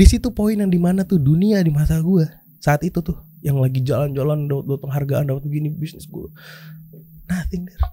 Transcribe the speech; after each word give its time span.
di 0.00 0.06
situ 0.08 0.32
poin 0.32 0.56
yang 0.56 0.72
di 0.72 0.80
mana 0.80 1.04
tuh 1.04 1.20
dunia 1.20 1.60
di 1.60 1.68
mata 1.68 2.00
gue 2.00 2.24
saat 2.56 2.80
itu 2.88 3.04
tuh 3.04 3.20
yang 3.44 3.60
lagi 3.60 3.84
jalan-jalan 3.84 4.48
dapat 4.48 4.64
dapat 4.64 4.80
penghargaan 4.88 5.24
dapat 5.28 5.42
begini 5.44 5.68
bisnis 5.76 6.08
gue 6.08 6.32
nothing 7.28 7.68
there 7.68 7.84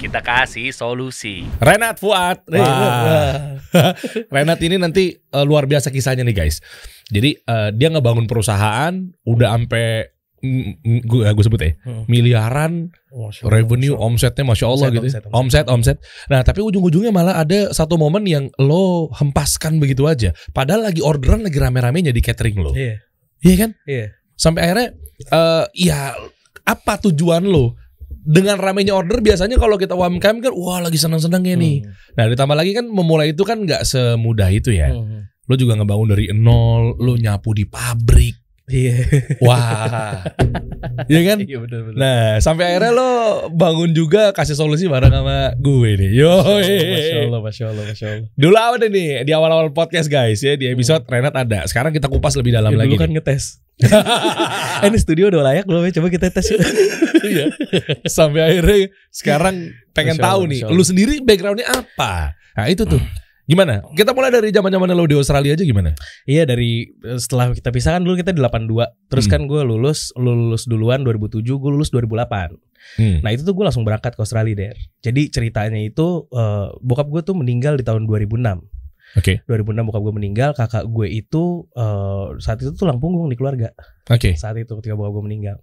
Kita 0.00 0.24
kasih 0.24 0.72
solusi. 0.72 1.44
Renat 1.60 2.00
Fuad. 2.00 2.48
Wah. 2.48 3.60
Renat 4.32 4.56
ini 4.64 4.80
nanti 4.80 5.12
eh, 5.12 5.44
luar 5.44 5.68
biasa 5.68 5.92
kisahnya 5.92 6.24
nih 6.24 6.32
guys. 6.40 6.64
Jadi 7.12 7.36
eh, 7.36 7.68
dia 7.76 7.92
ngebangun 7.92 8.24
perusahaan 8.24 8.96
udah 9.28 9.48
sampai 9.52 10.08
gue 10.40 11.22
gue 11.26 11.44
sebut 11.44 11.60
ya 11.60 11.72
Hmm. 11.80 12.04
miliaran 12.06 12.72
Masya 13.06 13.42
Allah, 13.42 13.50
revenue 13.52 13.92
Masya 13.92 13.98
Allah. 13.98 14.08
omsetnya 14.08 14.44
masya 14.44 14.66
Allah 14.66 14.78
Omset, 14.82 14.94
gitu 14.94 15.06
ya. 15.06 15.10
omset, 15.10 15.24
omset. 15.26 15.66
omset 15.66 15.66
omset 15.68 15.96
nah 16.26 16.40
tapi 16.40 16.60
ujung-ujungnya 16.60 17.10
malah 17.10 17.36
ada 17.36 17.70
satu 17.70 17.94
momen 17.94 18.24
yang 18.24 18.48
lo 18.56 19.08
hempaskan 19.12 19.76
begitu 19.76 20.04
aja 20.04 20.32
padahal 20.50 20.86
lagi 20.86 21.00
orderan 21.00 21.40
lagi 21.40 21.56
rame-ramenya 21.56 22.08
di 22.08 22.18
catering 22.18 22.56
lo 22.56 22.72
iya 22.72 22.96
iya 23.38 23.54
kan 23.58 23.70
iya 23.84 24.16
sampai 24.34 24.60
akhirnya 24.62 24.88
eh 25.22 25.64
ya 25.78 26.16
apa 26.62 26.96
tujuan 27.02 27.44
lo 27.44 27.76
dengan 28.10 28.56
ramenya 28.56 28.92
order 28.92 29.20
biasanya 29.20 29.56
kalau 29.56 29.76
kita 29.76 29.92
UMKM 29.92 30.40
kan 30.40 30.52
wah 30.52 30.80
lagi 30.80 30.96
senang-senangnya 30.96 31.54
nih 31.54 31.76
Hmm. 31.80 31.92
nah 32.14 32.24
ditambah 32.26 32.52
lagi 32.54 32.72
kan 32.72 32.84
memulai 32.84 33.32
itu 33.32 33.44
kan 33.44 33.60
nggak 33.60 33.82
semudah 33.82 34.48
itu 34.48 34.72
ya 34.72 34.88
Hmm. 34.88 35.28
lo 35.44 35.54
juga 35.54 35.74
ngebangun 35.74 36.08
dari 36.08 36.24
nol 36.30 36.96
lo 36.96 37.12
nyapu 37.14 37.52
di 37.52 37.64
pabrik 37.64 38.39
iya 38.70 38.94
wah 39.38 40.22
iya 41.06 41.20
kan 41.26 41.38
iya 41.40 41.58
benar 41.58 41.80
benar 41.84 41.96
Nah, 41.96 42.24
sampai 42.38 42.64
akhirnya 42.66 42.92
lo 42.92 43.10
bangun 43.50 43.90
juga 43.90 44.30
kasih 44.30 44.54
solusi 44.54 44.86
bareng 44.86 45.10
sama 45.10 45.52
gue 45.54 45.90
nih. 45.96 46.10
Yo. 46.16 46.32
Masya 46.40 47.18
Allah 47.26 47.40
Masya 47.40 47.64
Allah 47.68 47.84
Masya 47.84 48.06
Allah 48.08 48.28
Dulu 48.32 48.56
deh 48.78 48.88
nih 48.88 49.08
di 49.22 49.32
awal-awal 49.32 49.68
podcast 49.70 50.06
guys 50.06 50.40
ya 50.40 50.54
di 50.54 50.64
episode 50.64 51.04
Renat 51.04 51.34
ada. 51.34 51.66
Sekarang 51.66 51.90
kita 51.90 52.06
kupas 52.06 52.32
lebih 52.34 52.50
dalam 52.50 52.70
Ya, 52.70 52.78
lagi. 52.78 52.94
dulu 52.94 53.00
kan 53.00 53.10
nih. 53.10 53.16
ngetes 53.16 53.44
eh, 54.84 54.86
ini 54.86 54.98
studio 54.98 55.28
udah 55.28 55.40
layak 55.42 55.64
belum 55.64 55.80
ya 55.82 55.92
coba 55.96 56.08
kita 56.08 56.28
tes 56.28 56.46
yuk 56.48 56.60
Iya. 57.20 57.46
Sampai 58.06 58.40
akhirnya 58.42 58.76
sekarang 59.08 59.54
pengen 59.90 60.16
Masya 60.16 60.24
tahu 60.24 60.38
Allah, 60.38 60.48
nih, 60.48 60.60
Masya 60.60 60.66
Allah. 60.68 60.76
lu 60.76 60.84
sendiri 60.84 61.14
backgroundnya 61.20 61.66
apa? 61.66 62.12
Nah 62.54 62.66
itu 62.66 62.84
tuh. 62.84 63.00
Gimana? 63.50 63.82
Kita 63.90 64.14
mulai 64.14 64.30
dari 64.30 64.54
zaman-zaman 64.54 64.94
lo 64.94 65.10
di 65.10 65.18
Australia 65.18 65.58
aja 65.58 65.66
gimana? 65.66 65.90
Iya 66.22 66.46
dari 66.46 66.86
eh, 66.86 67.18
setelah 67.18 67.50
kita 67.50 67.74
pisah 67.74 67.98
kan 67.98 68.06
dulu 68.06 68.14
kita 68.14 68.30
di 68.30 68.38
82 68.38 69.10
Terus 69.10 69.26
Hmm. 69.26 69.32
kan 69.34 69.40
gue 69.50 69.60
lulus 69.66 70.14
lu 70.14 70.30
lulus 70.30 70.70
duluan 70.70 71.02
2007 71.02 71.42
gue 71.42 71.70
lulus 71.70 71.90
2008 71.90 72.54
Hmm. 72.96 73.20
Nah 73.20 73.28
itu 73.28 73.44
tuh 73.44 73.52
gue 73.52 73.60
langsung 73.60 73.84
berangkat 73.84 74.16
ke 74.16 74.22
Australia 74.22 74.56
der 74.56 74.76
Jadi 75.02 75.28
ceritanya 75.28 75.76
itu 75.76 76.30
eh, 76.30 76.72
bokap 76.80 77.10
gue 77.10 77.20
tuh 77.20 77.36
meninggal 77.36 77.76
di 77.76 77.84
tahun 77.84 78.06
2006 78.06 78.40
Oke. 79.18 79.42
2006 79.44 79.84
bokap 79.84 80.00
gue 80.00 80.14
meninggal 80.14 80.50
Kakak 80.54 80.86
gue 80.86 81.10
itu 81.10 81.66
eh, 81.74 82.26
saat 82.38 82.56
itu 82.56 82.72
tulang 82.72 82.96
punggung 82.96 83.26
di 83.26 83.36
keluarga 83.36 83.74
Oke. 84.08 84.32
Saat 84.32 84.56
itu 84.56 84.72
ketika 84.78 84.94
bokap 84.94 85.12
gue 85.12 85.24
meninggal 85.26 85.56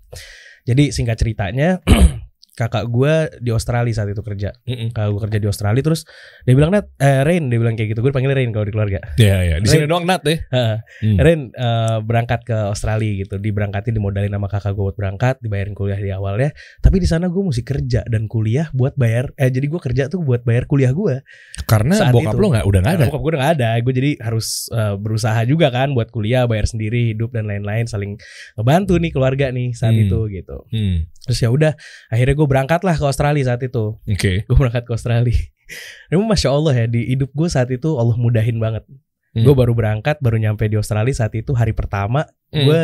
Jadi 0.67 0.91
singkat 0.91 1.17
ceritanya 1.17 1.80
Kakak 2.58 2.89
gue 2.89 3.13
di 3.38 3.53
Australia 3.53 3.94
saat 3.94 4.09
itu 4.09 4.19
kerja 4.19 4.50
Mm-mm. 4.66 4.89
Kakak 4.89 5.09
gue 5.13 5.22
kerja 5.30 5.38
di 5.38 5.47
Australia 5.47 5.81
Terus 5.86 6.02
dia 6.41 6.58
bilang 6.58 6.73
Nat, 6.73 6.89
eh, 6.97 7.22
Rain 7.22 7.45
Dia 7.47 7.59
bilang 7.61 7.77
kayak 7.77 7.94
gitu 7.94 8.02
Gue 8.02 8.09
panggil 8.09 8.33
Rain 8.33 8.49
kalau 8.49 8.66
di 8.66 8.73
keluarga 8.73 8.97
Iya, 9.16 9.38
iya. 9.45 9.55
Di 9.61 9.69
sini 9.69 9.86
doang 9.86 10.03
Nat 10.03 10.25
ya. 10.25 10.41
Heeh. 10.49 10.77
Hmm. 11.05 11.17
Ren 11.22 11.39
eh, 11.53 11.97
berangkat 12.02 12.41
ke 12.44 12.58
Australia 12.58 13.14
gitu, 13.22 13.38
diberangkatin 13.38 13.94
dimodalin 13.94 14.30
sama 14.30 14.47
kakak 14.47 14.73
gue 14.73 14.83
buat 14.83 14.97
berangkat, 14.97 15.38
dibayarin 15.38 15.73
kuliah 15.73 15.97
di 15.97 16.09
awalnya. 16.09 16.49
Tapi 16.80 16.97
di 16.97 17.05
sana 17.05 17.27
gue 17.27 17.38
mesti 17.38 17.61
kerja 17.61 18.02
dan 18.03 18.25
kuliah 18.25 18.73
buat 18.73 18.95
bayar. 18.95 19.30
Eh 19.36 19.49
jadi 19.49 19.67
gue 19.67 19.77
kerja 19.77 20.03
tuh 20.08 20.23
buat 20.23 20.42
bayar 20.42 20.66
kuliah 20.66 20.89
gue. 20.89 21.21
Karena 21.64 21.94
Saat 21.94 22.09
bokap 22.09 22.33
itu. 22.33 22.39
lo 22.39 22.47
nggak 22.49 22.66
udah 22.66 22.80
nggak 22.81 22.94
ada. 22.94 22.97
Karena 22.97 23.11
bokap 23.11 23.21
gue 23.21 23.30
udah 23.30 23.42
gak 23.42 23.53
ada, 23.53 23.69
gue 23.77 23.94
jadi 23.94 24.11
harus 24.23 24.47
eh, 24.71 24.95
berusaha 24.97 25.39
juga 25.45 25.67
kan 25.69 25.92
buat 25.92 26.09
kuliah, 26.09 26.47
bayar 26.47 26.66
sendiri, 26.66 27.14
hidup 27.14 27.30
dan 27.30 27.45
lain-lain, 27.45 27.86
saling 27.86 28.16
ngebantu 28.55 28.97
nih 28.97 29.11
keluarga 29.11 29.45
nih 29.52 29.69
saat 29.73 29.94
Hmm. 29.94 30.03
itu 30.08 30.19
gitu. 30.31 30.58
Hmm. 30.71 30.97
Terus 31.27 31.39
ya 31.44 31.49
udah, 31.52 31.73
akhirnya 32.08 32.33
gue 32.33 32.46
berangkat 32.47 32.81
lah 32.81 32.95
ke 32.95 33.03
Australia 33.03 33.43
saat 33.43 33.61
itu. 33.61 33.99
Oke. 34.02 34.47
Gue 34.47 34.55
berangkat 34.55 34.87
ke 34.87 34.91
Australia. 34.95 35.35
Memang 36.11 36.31
masya 36.31 36.49
Allah 36.49 36.73
ya 36.73 36.85
di 36.87 37.11
hidup 37.11 37.35
gue 37.35 37.47
saat 37.47 37.67
itu 37.69 37.99
Allah 37.99 38.15
mudahin 38.15 38.58
banget. 38.58 38.87
Hmm. 39.35 39.43
Gue 39.43 39.53
baru 39.53 39.75
berangkat, 39.75 40.17
baru 40.23 40.39
nyampe 40.39 40.65
di 40.65 40.80
Australia 40.80 41.11
saat 41.11 41.36
itu 41.36 41.52
hari 41.52 41.75
pertama 41.75 42.25
Hmm. 42.47 42.63
gue 42.63 42.81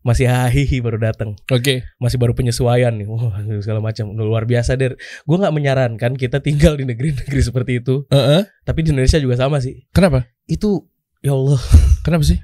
masih 0.00 0.24
hahihi 0.28 0.80
baru 0.80 0.96
datang 0.96 1.36
Oke. 1.48 1.84
masih 1.96 2.16
baru 2.16 2.32
penyesuaian 2.32 2.92
nih 2.92 3.04
wah 3.04 3.36
segala 3.60 3.84
macam 3.84 4.12
luar 4.12 4.48
biasa 4.48 4.76
der 4.76 4.96
gue 5.00 5.36
nggak 5.36 5.52
menyarankan 5.52 6.12
kita 6.16 6.40
tinggal 6.40 6.76
di 6.76 6.88
negeri-negeri 6.88 7.40
seperti 7.48 7.80
itu 7.84 8.08
Heeh. 8.08 8.48
tapi 8.64 8.80
di 8.80 8.96
Indonesia 8.96 9.16
juga 9.16 9.36
sama 9.36 9.60
sih 9.60 9.84
Kenapa? 9.92 10.24
itu 10.44 10.88
ya 11.20 11.32
Allah 11.32 11.60
Kenapa 12.00 12.24
sih? 12.24 12.36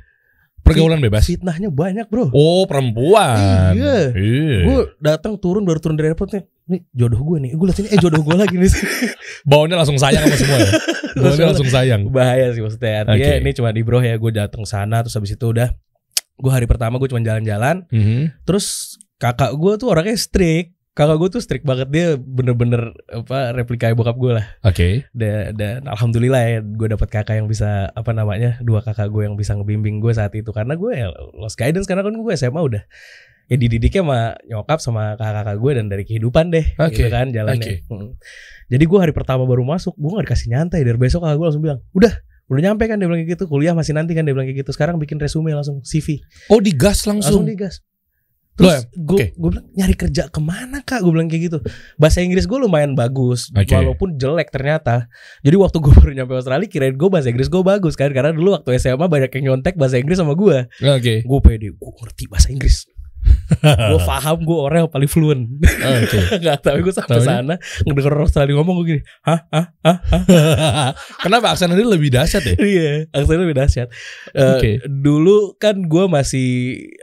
Pergaulan 0.73 1.01
bebas. 1.01 1.23
fitnahnya 1.25 1.69
banyak 1.69 2.07
bro 2.07 2.31
Oh 2.31 2.65
perempuan. 2.65 3.73
Iya. 3.73 4.13
Iya. 4.13 4.59
gue 4.63 4.81
datang 4.99 5.35
turun 5.37 5.63
baru 5.63 5.77
turun 5.77 5.95
dari 5.95 6.09
airport 6.09 6.31
nih 6.33 6.43
nih 6.67 6.81
jodoh 6.91 7.21
gue 7.21 7.39
nih 7.41 7.51
gue 7.53 7.67
liat 7.67 7.79
ini 7.79 7.89
eh 7.89 7.99
jodoh 7.99 8.21
gue 8.21 8.37
lagi 8.37 8.55
nih 8.55 8.71
Baunya 9.51 9.75
langsung 9.75 9.97
sayang 9.97 10.23
sama 10.23 10.37
semua 10.37 10.59
ya. 10.59 10.71
Baunya 11.21 11.45
langsung 11.47 11.69
sayang. 11.69 12.01
bahaya 12.09 12.51
sih 12.51 12.61
maksudnya 12.61 13.03
artinya 13.03 13.19
Oke. 13.29 13.41
ini 13.41 13.51
cuma 13.53 13.71
di 13.71 13.83
bro 13.83 13.99
ya 13.99 14.15
gue 14.15 14.31
datang 14.31 14.63
sana 14.63 15.01
terus 15.01 15.13
habis 15.13 15.31
itu 15.31 15.45
udah 15.45 15.75
gue 16.37 16.51
hari 16.51 16.65
pertama 16.65 16.97
gue 16.97 17.07
cuma 17.07 17.21
jalan-jalan 17.21 17.85
Mhm. 17.89 18.41
Terus 18.43 18.97
kakak 19.17 19.53
gue 19.53 19.73
tuh 19.77 19.89
orangnya 19.89 20.17
strict. 20.17 20.73
Kakak 20.91 21.17
gue 21.17 21.29
tuh 21.31 21.41
strict 21.41 21.63
banget 21.63 21.87
dia 21.89 22.07
bener-bener 22.19 22.91
apa 23.07 23.55
replika 23.55 23.95
bokap 23.95 24.19
gue 24.19 24.33
lah. 24.43 24.47
Oke. 24.67 25.07
Dan, 25.15 25.55
dan 25.55 25.87
alhamdulillah 25.87 26.43
ya 26.43 26.59
gue 26.61 26.89
dapat 26.91 27.09
kakak 27.09 27.39
yang 27.39 27.47
bisa 27.47 27.95
apa 27.95 28.11
namanya 28.11 28.59
dua 28.61 28.83
kakak 28.83 29.07
gue 29.07 29.23
yang 29.23 29.39
bisa 29.39 29.55
ngebimbing 29.55 30.03
gue 30.03 30.11
saat 30.11 30.35
itu 30.35 30.51
karena 30.51 30.75
gue 30.75 30.91
ya 30.91 31.09
lost 31.39 31.55
guidance 31.55 31.87
karena 31.87 32.03
kan 32.03 32.13
gue 32.13 32.33
SMA 32.35 32.59
udah 32.59 32.83
ya 33.47 33.57
dididiknya 33.59 34.03
sama 34.03 34.21
nyokap 34.47 34.79
sama 34.83 35.03
kakak-kakak 35.15 35.57
gue 35.59 35.71
dan 35.79 35.87
dari 35.87 36.05
kehidupan 36.07 36.51
deh 36.51 36.67
Oke, 36.79 36.95
gitu 36.99 37.07
kan 37.07 37.31
jalannya. 37.31 37.83
oke. 37.83 37.95
Mm. 37.95 38.11
Jadi 38.71 38.85
gue 38.87 38.99
hari 38.99 39.13
pertama 39.15 39.43
baru 39.47 39.63
masuk 39.63 39.95
gue 39.95 40.11
gak 40.11 40.27
dikasih 40.27 40.49
nyantai 40.55 40.83
dari 40.83 40.99
besok 40.99 41.23
kakak 41.23 41.39
gue 41.39 41.47
langsung 41.51 41.63
bilang 41.63 41.79
udah 41.95 42.13
udah 42.51 42.63
nyampe 42.67 42.83
kan 42.91 42.99
dia 42.99 43.07
bilang 43.07 43.23
kayak 43.23 43.39
gitu 43.39 43.47
kuliah 43.47 43.79
masih 43.79 43.95
nanti 43.95 44.11
kan 44.11 44.27
dia 44.27 44.35
bilang 44.35 44.51
kayak 44.51 44.67
gitu 44.67 44.75
sekarang 44.75 44.99
bikin 44.99 45.23
resume 45.23 45.55
langsung 45.55 45.79
CV 45.87 46.19
Oh 46.51 46.59
digas 46.59 47.07
langsung 47.07 47.43
langsung. 47.43 47.47
digas. 47.47 47.79
Terus 48.61 48.85
gue 48.93 49.17
oke. 49.17 49.27
gue 49.41 49.49
bilang 49.57 49.67
nyari 49.73 49.95
kerja 49.97 50.23
ke 50.29 50.41
mana 50.45 50.85
kak? 50.85 51.01
Gue 51.01 51.13
bilang 51.17 51.33
kayak 51.33 51.43
gitu. 51.49 51.59
Bahasa 51.97 52.21
Inggris 52.21 52.45
gue 52.45 52.59
lumayan 52.61 52.93
bagus, 52.93 53.49
Oke. 53.57 53.73
walaupun 53.73 54.21
jelek 54.21 54.53
ternyata. 54.53 55.09
Jadi 55.41 55.57
waktu 55.57 55.81
gue 55.81 55.93
baru 56.01 56.13
nyampe 56.13 56.37
Australia, 56.37 56.69
kirain 56.69 56.93
gue 56.93 57.09
bahasa 57.09 57.33
Inggris 57.33 57.49
gue 57.49 57.63
bagus 57.65 57.97
kan? 57.97 58.13
Karena 58.13 58.37
dulu 58.37 58.53
waktu 58.53 58.77
SMA 58.77 59.07
banyak 59.09 59.33
yang 59.41 59.45
nyontek 59.57 59.81
bahasa 59.81 59.97
Inggris 59.97 60.21
sama 60.21 60.37
gue. 60.37 60.69
Oke. 60.85 61.25
Gue 61.25 61.39
pede, 61.41 61.73
gue 61.73 61.91
ngerti 62.05 62.25
bahasa 62.29 62.53
Inggris. 62.53 62.90
Gue 63.61 64.01
paham 64.07 64.39
gue 64.47 64.59
orang 64.59 64.79
yang 64.87 64.93
paling 64.93 65.11
fluent. 65.11 65.43
Oke. 65.63 66.19
Gak 66.45 66.65
tau 66.65 66.79
gue 66.79 66.95
sampai 66.95 67.21
sana 67.21 67.55
ngedenger 67.85 68.13
orang 68.15 68.27
Australia 68.27 68.55
ngomong 68.57 68.75
gue 68.83 68.87
gini, 68.97 69.03
hah, 69.27 69.41
hah, 69.51 69.67
hah, 69.85 69.99
hah. 70.01 70.91
Kenapa 71.25 71.53
aksen 71.53 71.73
ini 71.75 71.85
lebih 71.85 72.15
dahsyat 72.15 72.43
ya? 72.47 72.55
Iya, 72.57 72.91
aksennya 73.13 73.43
lebih 73.45 73.57
dahsyat. 73.59 73.89
Eh, 74.33 74.45
Oke. 74.57 74.71
Dulu 74.87 75.59
kan 75.59 75.77
gue 75.85 76.05
masih 76.07 76.49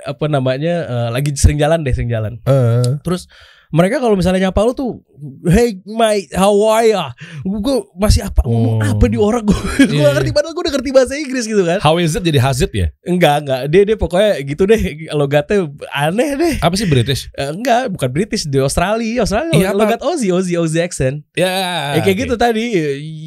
apa 0.08 0.26
namanya 0.32 0.76
eh, 0.88 1.10
lagi 1.12 1.36
sering 1.36 1.60
jalan 1.60 1.84
deh, 1.84 1.94
sering 1.94 2.10
jalan. 2.10 2.40
Eh. 2.48 3.00
Terus 3.04 3.28
mereka 3.70 3.98
kalau 3.98 4.14
misalnya 4.14 4.48
nyapa 4.48 4.60
lu 4.62 4.72
tuh, 4.72 5.04
hey 5.46 5.76
mate, 5.84 6.32
how 6.32 6.50
are 6.70 6.84
ya? 6.84 7.12
Gue 7.42 7.84
masih 7.94 8.24
apa 8.24 8.42
ngomong 8.42 8.76
Oh. 8.78 8.84
apa 8.86 9.06
di 9.06 9.16
orang 9.16 9.44
gue? 9.44 9.56
gue 9.82 9.92
Iya, 9.92 10.08
gak 10.08 10.14
ngerti 10.16 10.32
padahal 10.32 10.54
gue 10.54 10.64
udah 10.64 10.74
ngerti 10.74 10.92
bahasa 10.92 11.14
Inggris 11.14 11.46
gitu 11.46 11.64
kan? 11.64 11.80
How 11.80 11.98
is 11.98 12.12
it 12.12 12.22
jadi 12.22 12.38
hazit 12.38 12.72
ya? 12.72 12.88
Enggak, 13.04 13.44
enggak. 13.44 13.62
Dia 13.68 13.82
dia 13.84 13.96
pokoknya 13.96 14.32
gitu 14.42 14.64
deh. 14.64 14.82
Logatnya 15.12 15.58
aneh 15.90 16.30
deh. 16.36 16.56
Apa 16.60 16.74
sih 16.74 16.86
British? 16.86 17.28
Eh, 17.34 17.50
enggak, 17.50 17.90
bukan 17.90 18.10
British 18.10 18.46
di 18.46 18.58
Australia. 18.58 19.22
Australia 19.22 19.52
Iya, 19.54 19.68
apa? 19.72 19.78
logat 19.78 20.00
Aussie, 20.00 20.32
Aussie, 20.32 20.56
Aussie 20.56 20.80
accent. 20.80 21.26
Ya. 21.34 21.92
Ya 21.94 22.02
kayak 22.02 22.18
gitu 22.24 22.36
tadi. 22.36 22.72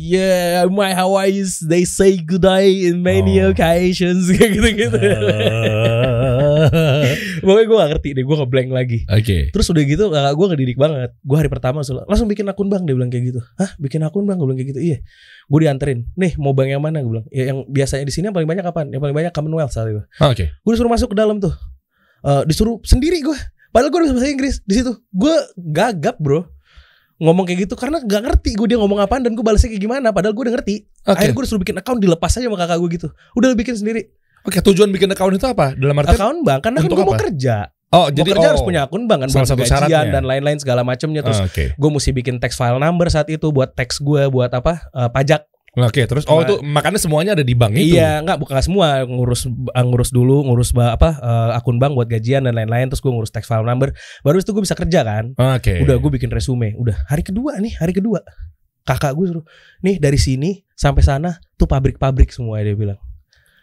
Yeah, 0.06 0.64
my 0.66 0.90
Hawaii's 0.90 1.60
they 1.60 1.82
say 1.82 2.16
good 2.16 2.40
day 2.40 2.86
in 2.86 3.00
many 3.00 3.36
Oh. 3.38 3.50
occasions 3.50 4.26
kayak 4.32 4.56
gitu-gitu. 4.56 4.98
Pokoknya 7.40 7.66
gue 7.66 7.76
gak 7.76 7.90
ngerti 7.90 8.08
deh, 8.12 8.22
gue 8.22 8.36
ngeblank 8.36 8.70
lagi. 8.70 8.98
Oke. 9.08 9.48
Terus 9.50 9.66
udah 9.66 9.82
gitu 9.82 10.04
kakak 10.30 10.38
gue 10.38 10.46
ngedidik 10.54 10.78
banget. 10.78 11.10
Gue 11.26 11.36
hari 11.42 11.50
pertama 11.50 11.82
langsung, 11.82 11.98
langsung 12.06 12.30
bikin 12.30 12.46
akun 12.46 12.70
bang 12.70 12.86
Dia 12.86 12.94
bilang 12.94 13.10
kayak 13.10 13.34
gitu. 13.34 13.40
Hah 13.58 13.74
bikin 13.82 14.06
akun 14.06 14.22
bang? 14.30 14.38
Gue 14.38 14.46
bilang 14.46 14.58
kayak 14.62 14.70
gitu. 14.70 14.80
Iya. 14.80 14.98
Gue 15.50 15.58
dianterin 15.66 16.06
Nih 16.14 16.38
mau 16.38 16.54
bank 16.54 16.70
yang 16.70 16.78
mana? 16.78 17.02
Gue 17.02 17.18
bilang. 17.18 17.26
Ya, 17.34 17.50
Yang 17.50 17.66
biasanya 17.66 18.04
di 18.06 18.14
sini 18.14 18.30
yang 18.30 18.36
paling 18.38 18.46
banyak 18.46 18.62
kapan 18.62 18.86
Yang 18.94 19.02
paling 19.02 19.16
banyak 19.18 19.32
Commonwealth 19.34 19.74
saat 19.74 19.90
itu 19.90 20.02
Oke. 20.22 20.44
Gue 20.62 20.72
disuruh 20.78 20.92
masuk 20.92 21.10
ke 21.10 21.16
dalam 21.18 21.42
tuh. 21.42 21.52
Eh, 22.22 22.42
Disuruh 22.46 22.78
sendiri 22.86 23.18
gue 23.20 23.34
Padahal 23.70 23.90
gue 23.90 23.98
udah 24.02 24.06
bisa 24.10 24.16
bahasa 24.18 24.30
Inggris 24.30 24.54
di 24.66 24.74
situ. 24.82 24.92
Gue 25.10 25.34
gagap 25.58 26.18
bro 26.22 26.46
ngomong 27.20 27.44
kayak 27.44 27.68
gitu 27.68 27.76
karena 27.76 28.00
gak 28.00 28.24
ngerti 28.24 28.56
gue 28.56 28.64
dia 28.64 28.80
ngomong 28.80 28.96
apaan 28.96 29.20
dan 29.20 29.36
gue 29.36 29.44
balasnya 29.44 29.68
kayak 29.68 29.82
gimana. 29.82 30.08
Padahal 30.10 30.34
gue 30.34 30.44
udah 30.48 30.54
ngerti. 30.58 30.88
Oke. 31.06 31.14
akhirnya 31.14 31.34
gue 31.36 31.44
disuruh 31.46 31.62
bikin 31.62 31.76
account 31.78 32.00
dilepas 32.00 32.32
aja 32.32 32.48
sama 32.48 32.58
kakak 32.58 32.78
gue 32.80 32.90
gitu. 32.96 33.08
Udah 33.36 33.46
lu 33.52 33.56
bikin 33.58 33.76
sendiri. 33.76 34.10
Oke, 34.40 34.64
tujuan 34.64 34.88
bikin 34.88 35.12
account 35.12 35.36
itu 35.36 35.44
apa? 35.44 35.76
Dalam 35.76 35.92
artian 36.00 36.16
account 36.16 36.38
bank 36.48 36.60
karena 36.64 36.78
kan 36.80 36.88
gue 36.88 37.04
mau 37.04 37.18
kerja 37.20 37.56
Oh, 37.90 38.06
jadi 38.06 38.38
kerja 38.38 38.46
oh. 38.46 38.50
harus 38.54 38.62
punya 38.62 38.86
akun 38.86 39.10
bank 39.10 39.26
kan 39.26 39.28
Salah 39.34 39.50
buat 39.50 39.66
satu 39.66 39.90
gajian 39.90 40.14
dan 40.14 40.22
lain-lain 40.22 40.62
segala 40.62 40.86
macamnya 40.86 41.26
terus 41.26 41.42
Ah, 41.42 41.50
Oke. 41.50 41.74
gue 41.74 41.90
mesti 41.90 42.10
bikin 42.14 42.38
text 42.38 42.54
file 42.54 42.78
number 42.78 43.10
saat 43.10 43.26
itu 43.26 43.50
buat 43.50 43.74
teks 43.74 43.98
gue 43.98 44.30
buat 44.30 44.50
apa 44.54 44.86
eh, 44.94 45.10
pajak 45.10 45.50
Oke, 45.78 46.02
terus 46.02 46.26
oh 46.26 46.42
Cuma- 46.42 46.46
itu 46.50 46.54
makanya 46.66 46.98
semuanya 46.98 47.32
ada 47.38 47.46
di 47.46 47.54
bank 47.54 47.78
itu. 47.78 47.94
Iya, 47.94 48.26
enggak 48.26 48.42
bukan 48.42 48.58
semua 48.58 49.06
ngurus 49.06 49.46
uh, 49.46 49.84
ngurus 49.86 50.10
dulu, 50.10 50.42
ngurus 50.42 50.74
apa 50.74 51.14
uh, 51.22 51.54
akun 51.54 51.78
bank 51.78 51.94
buat 51.94 52.10
gajian 52.10 52.42
dan 52.42 52.58
lain-lain 52.58 52.90
terus 52.90 52.98
gue 52.98 53.06
ngurus 53.14 53.30
tax 53.30 53.46
file 53.46 53.62
number. 53.62 53.94
Baru 54.26 54.42
itu 54.42 54.50
gue 54.50 54.66
bisa 54.66 54.74
kerja 54.74 55.06
kan. 55.06 55.30
Oke. 55.38 55.78
Udah 55.86 55.94
gue 56.02 56.10
bikin 56.10 56.26
resume. 56.34 56.74
Udah 56.74 57.06
hari 57.06 57.22
kedua 57.22 57.54
nih, 57.62 57.78
hari 57.78 57.94
kedua. 57.94 58.18
Kakak 58.82 59.14
gue 59.14 59.30
suruh, 59.30 59.46
"Nih 59.86 60.02
dari 60.02 60.18
sini 60.18 60.58
sampai 60.74 61.06
sana 61.06 61.38
tuh 61.54 61.70
pabrik-pabrik 61.70 62.34
semua 62.34 62.58
dia 62.66 62.74
bilang. 62.74 62.98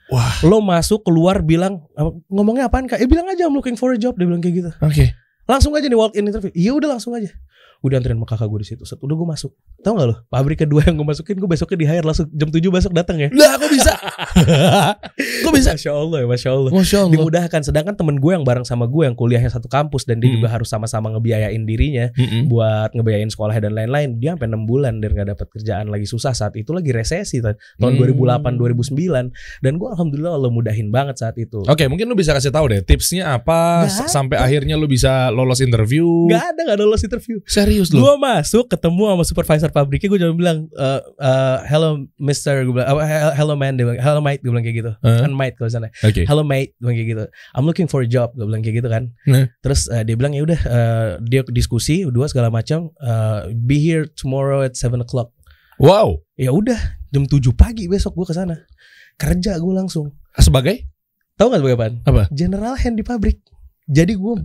Wah. 0.08 0.40
Lo 0.48 0.64
masuk 0.64 1.04
keluar 1.04 1.44
bilang 1.44 1.84
"Uh, 1.96 2.16
ngomongnya 2.32 2.72
apaan 2.72 2.88
Kak? 2.88 3.00
Eh 3.00 3.10
bilang 3.10 3.28
aja 3.28 3.48
I'm 3.48 3.56
looking 3.56 3.76
for 3.76 3.92
a 3.92 4.00
job 4.00 4.16
dia 4.16 4.24
bilang 4.24 4.40
kayak 4.40 4.56
gitu. 4.64 4.72
Oke. 4.80 5.12
Langsung 5.48 5.76
aja 5.76 5.88
nih 5.88 6.00
walk 6.00 6.16
in 6.16 6.28
interview. 6.28 6.52
Iya 6.56 6.76
udah 6.76 6.96
langsung 6.96 7.16
aja. 7.16 7.32
Udah 7.80 8.02
anterin 8.02 8.18
sama 8.18 8.26
kakak 8.26 8.48
gue 8.48 8.60
di 8.62 8.68
situ. 8.68 8.84
Set, 8.84 8.98
Udah 8.98 9.14
gue 9.14 9.28
masuk. 9.28 9.54
Tahu 9.80 9.94
nggak 9.94 10.08
lo? 10.08 10.16
Pabrik 10.28 10.58
kedua 10.60 10.82
yang 10.82 10.98
gue 10.98 11.06
masukin 11.06 11.38
gue 11.38 11.46
besoknya 11.46 11.78
di 11.78 11.86
hire 11.86 12.02
langsung 12.02 12.26
jam 12.32 12.50
7 12.50 12.58
besok 12.68 12.90
datang 12.90 13.18
ya. 13.18 13.30
Lah, 13.30 13.54
kok 13.56 13.70
bisa? 13.70 13.94
kok 15.46 15.54
bisa? 15.54 15.72
Masya 15.74 15.92
Allah 15.94 16.18
ya, 16.18 16.28
Masya 16.28 16.50
Allah. 16.52 16.72
Masya 16.72 16.98
Allah. 17.00 17.14
Dimudahkan. 17.14 17.62
Sedangkan 17.64 17.94
temen 17.94 18.18
gue 18.18 18.32
yang 18.32 18.42
bareng 18.42 18.66
sama 18.66 18.86
gue 18.86 19.04
yang 19.04 19.14
kuliahnya 19.14 19.52
satu 19.52 19.68
kampus 19.68 20.04
dan 20.04 20.18
dia 20.18 20.28
Hmm. 20.28 20.38
juga 20.38 20.50
harus 20.52 20.68
sama-sama 20.68 21.08
ngebiayain 21.10 21.64
dirinya 21.64 22.12
Mm-mm. 22.14 22.52
buat 22.52 22.92
ngebiayain 22.92 23.30
sekolahnya 23.30 23.62
dan 23.64 23.74
lain-lain. 23.74 24.10
Dia 24.18 24.34
sampai 24.34 24.48
6 24.50 24.66
bulan 24.66 24.94
dan 24.98 25.14
nggak 25.14 25.28
dapat 25.32 25.48
kerjaan 25.48 25.86
lagi 25.88 26.04
susah 26.04 26.34
saat 26.34 26.54
itu 26.54 26.74
lagi 26.74 26.90
resesi 26.90 27.40
tahun 27.40 27.56
Hmm. 27.78 28.02
2008 28.02 28.58
2009 28.58 29.32
dan 29.62 29.74
gue 29.78 29.88
alhamdulillah 29.88 30.34
Allah 30.34 30.50
mudahin 30.50 30.90
banget 30.90 31.22
saat 31.22 31.38
itu. 31.38 31.64
Oke, 31.64 31.86
mungkin 31.86 32.06
lu 32.08 32.16
bisa 32.16 32.34
kasih 32.34 32.50
tahu 32.50 32.68
deh 32.68 32.82
tipsnya 32.82 33.32
apa 33.34 33.86
Nggak 33.86 34.10
sampai 34.10 34.38
akhirnya 34.38 34.76
lu 34.76 34.86
bisa 34.86 35.30
lolos 35.30 35.62
interview. 35.62 36.28
Gak 36.28 36.58
ada 36.58 36.62
gak 36.66 36.76
ada 36.76 36.84
lolos 36.84 37.02
interview. 37.02 37.38
Serius 37.48 37.96
lu? 37.96 38.04
Gue 38.04 38.20
masuk 38.20 38.68
ketemu 38.68 39.08
sama 39.08 39.24
supervisor 39.24 39.72
pabriknya 39.72 40.12
gue 40.12 40.20
cuma 40.20 40.36
bilang 40.36 40.58
eh 40.68 41.00
eh, 41.00 41.58
hello 41.66 42.04
Mister 42.20 42.60
gue 42.62 42.76
bilang 42.76 42.92
eh, 43.00 43.32
hello 43.34 43.56
man 43.56 43.74
dia 43.74 43.88
bilang 43.88 44.04
hello 44.04 44.20
mate 44.20 44.44
gue 44.44 44.52
bilang 44.52 44.62
kayak 44.62 44.78
gitu 44.78 44.92
Hah? 45.00 45.24
kan 45.24 45.32
mate 45.32 45.56
kalau 45.56 45.72
sana 45.72 45.88
Oke. 46.04 46.28
hello 46.28 46.44
mate 46.44 46.76
gue 46.76 46.84
bilang 46.84 46.96
kayak 46.96 47.10
gitu 47.10 47.24
I'm 47.56 47.64
looking 47.64 47.88
for 47.88 48.04
a 48.04 48.10
job 48.10 48.36
gue 48.36 48.44
bilang 48.44 48.60
kayak 48.60 48.84
gitu 48.84 48.90
kan 48.92 49.16
Nah. 49.24 49.48
terus 49.60 49.88
eh, 49.88 50.04
dia 50.04 50.14
bilang 50.14 50.32
ya 50.32 50.44
udah 50.44 50.60
eh, 50.60 51.08
dia 51.24 51.42
diskusi 51.48 52.04
dua 52.06 52.28
segala 52.28 52.52
macam 52.52 52.92
eh, 52.94 53.40
be 53.56 53.80
here 53.80 54.04
tomorrow 54.12 54.60
at 54.60 54.76
7 54.76 55.00
o'clock 55.00 55.32
Wow. 55.80 56.28
ya 56.36 56.52
udah 56.52 56.76
jam 57.10 57.24
7 57.24 57.40
pagi 57.54 57.88
besok 57.88 58.12
gue 58.14 58.28
ke 58.28 58.36
sana 58.36 58.60
kerja 59.16 59.56
gue 59.56 59.72
langsung 59.72 60.12
Sebagai? 60.36 60.84
tahu 61.34 61.48
nggak 61.48 61.62
sebagai 61.64 61.78
apaan 61.78 61.94
Apa? 62.04 62.24
general 62.30 62.76
hand 62.76 63.00
di 63.00 63.08
pabrik 63.08 63.40
jadi 63.88 64.14
gue 64.14 64.36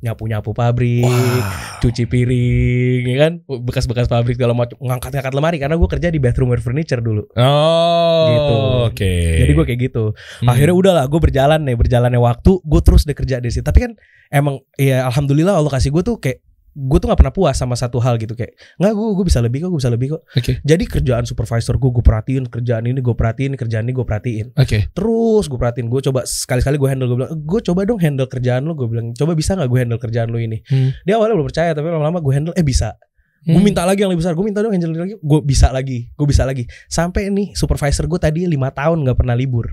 nyapu 0.00 0.24
nyapu 0.24 0.50
pabrik 0.50 1.04
Wah. 1.04 1.76
cuci 1.78 2.04
piring 2.04 3.04
ya 3.04 3.16
kan 3.18 3.32
bekas-bekas 3.44 4.06
pabrik 4.06 4.34
segala 4.34 4.52
macam 4.52 4.76
ngangkat-ngangkat 4.76 5.32
lemari 5.32 5.56
karena 5.56 5.76
gue 5.76 5.88
kerja 5.88 6.08
di 6.08 6.16
bathroom 6.16 6.48
wear 6.48 6.58
furniture 6.58 6.98
dulu 6.98 7.28
Oh. 7.34 8.26
Gitu. 8.26 8.54
Oke. 8.86 9.14
jadi 9.38 9.52
gue 9.52 9.64
kayak 9.66 9.80
gitu 9.82 10.04
Hmm. 10.40 10.48
akhirnya 10.48 10.74
udahlah 10.74 11.04
gue 11.04 11.20
berjalan 11.20 11.60
nih 11.62 11.76
berjalannya 11.76 12.16
waktu 12.18 12.52
gue 12.58 12.80
terus 12.80 13.04
deh 13.04 13.12
kerja 13.12 13.38
di 13.38 13.48
situ 13.48 13.60
tapi 13.60 13.84
kan 13.84 13.92
emang 14.28 14.58
ya 14.74 15.04
alhamdulillah 15.04 15.54
Allah 15.54 15.70
kasih 15.70 15.90
gue 15.90 16.02
tuh 16.02 16.16
kayak 16.16 16.40
gue 16.70 16.98
tuh 16.98 17.10
nggak 17.10 17.18
pernah 17.18 17.34
puas 17.34 17.54
sama 17.54 17.74
satu 17.74 17.98
hal 17.98 18.14
gitu 18.14 18.32
kayak 18.32 18.54
nggak 18.76 18.92
gue 18.92 19.08
gue 19.12 19.24
bisa 19.26 19.38
lebih 19.38 19.58
kok 19.60 19.68
gue 19.68 19.80
bisa 19.82 19.90
lebih 19.90 20.06
kok 20.12 20.22
Oke. 20.32 20.52
jadi 20.60 20.84
kerjaan 20.84 21.24
supervisor 21.24 21.74
gue 21.74 21.90
gue 21.90 22.00
perhatiin 22.00 22.46
kerjaan 22.46 22.84
ini 22.84 22.98
gue 22.98 23.10
perhatiin 23.10 23.52
kerjaan 23.54 23.84
ini 23.84 23.92
gue 23.92 24.02
perhatiin 24.02 24.46
Oke. 24.54 24.86
terus 24.90 25.44
gue 25.46 25.58
perhatiin 25.58 25.86
gue 25.86 26.00
coba 26.00 26.22
sekali-sekali 26.22 26.76
gue 26.76 26.88
handle 26.88 27.06
gue 27.06 27.18
bilang 27.18 27.32
gue 27.36 27.60
coba 27.60 27.80
dong 27.82 27.98
handle 27.98 28.26
kerjaan 28.26 28.62
lo 28.62 28.72
gue 28.72 28.86
bilang 28.86 29.10
coba 29.12 29.32
bisa 29.32 29.54
nggak 29.54 29.66
gue 29.66 29.78
handle 29.78 29.98
kerjaan 29.98 30.28
lo 30.28 30.38
ini 30.38 30.62
Hmm. 30.66 30.94
dia 31.02 31.14
awalnya 31.14 31.34
belum 31.34 31.48
percaya 31.48 31.70
tapi 31.72 31.86
lama-lama 31.86 32.18
gue 32.18 32.32
handle 32.32 32.54
eh 32.54 32.62
bisa 32.62 32.94
gue 33.40 33.50
Hmm. 33.50 33.64
minta 33.64 33.82
lagi 33.82 34.00
yang 34.00 34.12
lebih 34.12 34.20
besar 34.20 34.32
gue 34.32 34.44
minta 34.44 34.60
dong 34.60 34.70
handle 34.70 34.92
lagi 34.92 35.16
gue 35.16 35.40
bisa 35.40 35.68
lagi 35.70 35.98
gue 36.08 36.26
bisa 36.26 36.42
lagi 36.44 36.64
sampai 36.86 37.28
nih 37.28 37.52
supervisor 37.52 38.04
gue 38.04 38.18
tadi 38.18 38.44
lima 38.44 38.68
tahun 38.68 39.02
nggak 39.02 39.16
pernah 39.16 39.34
libur 39.34 39.70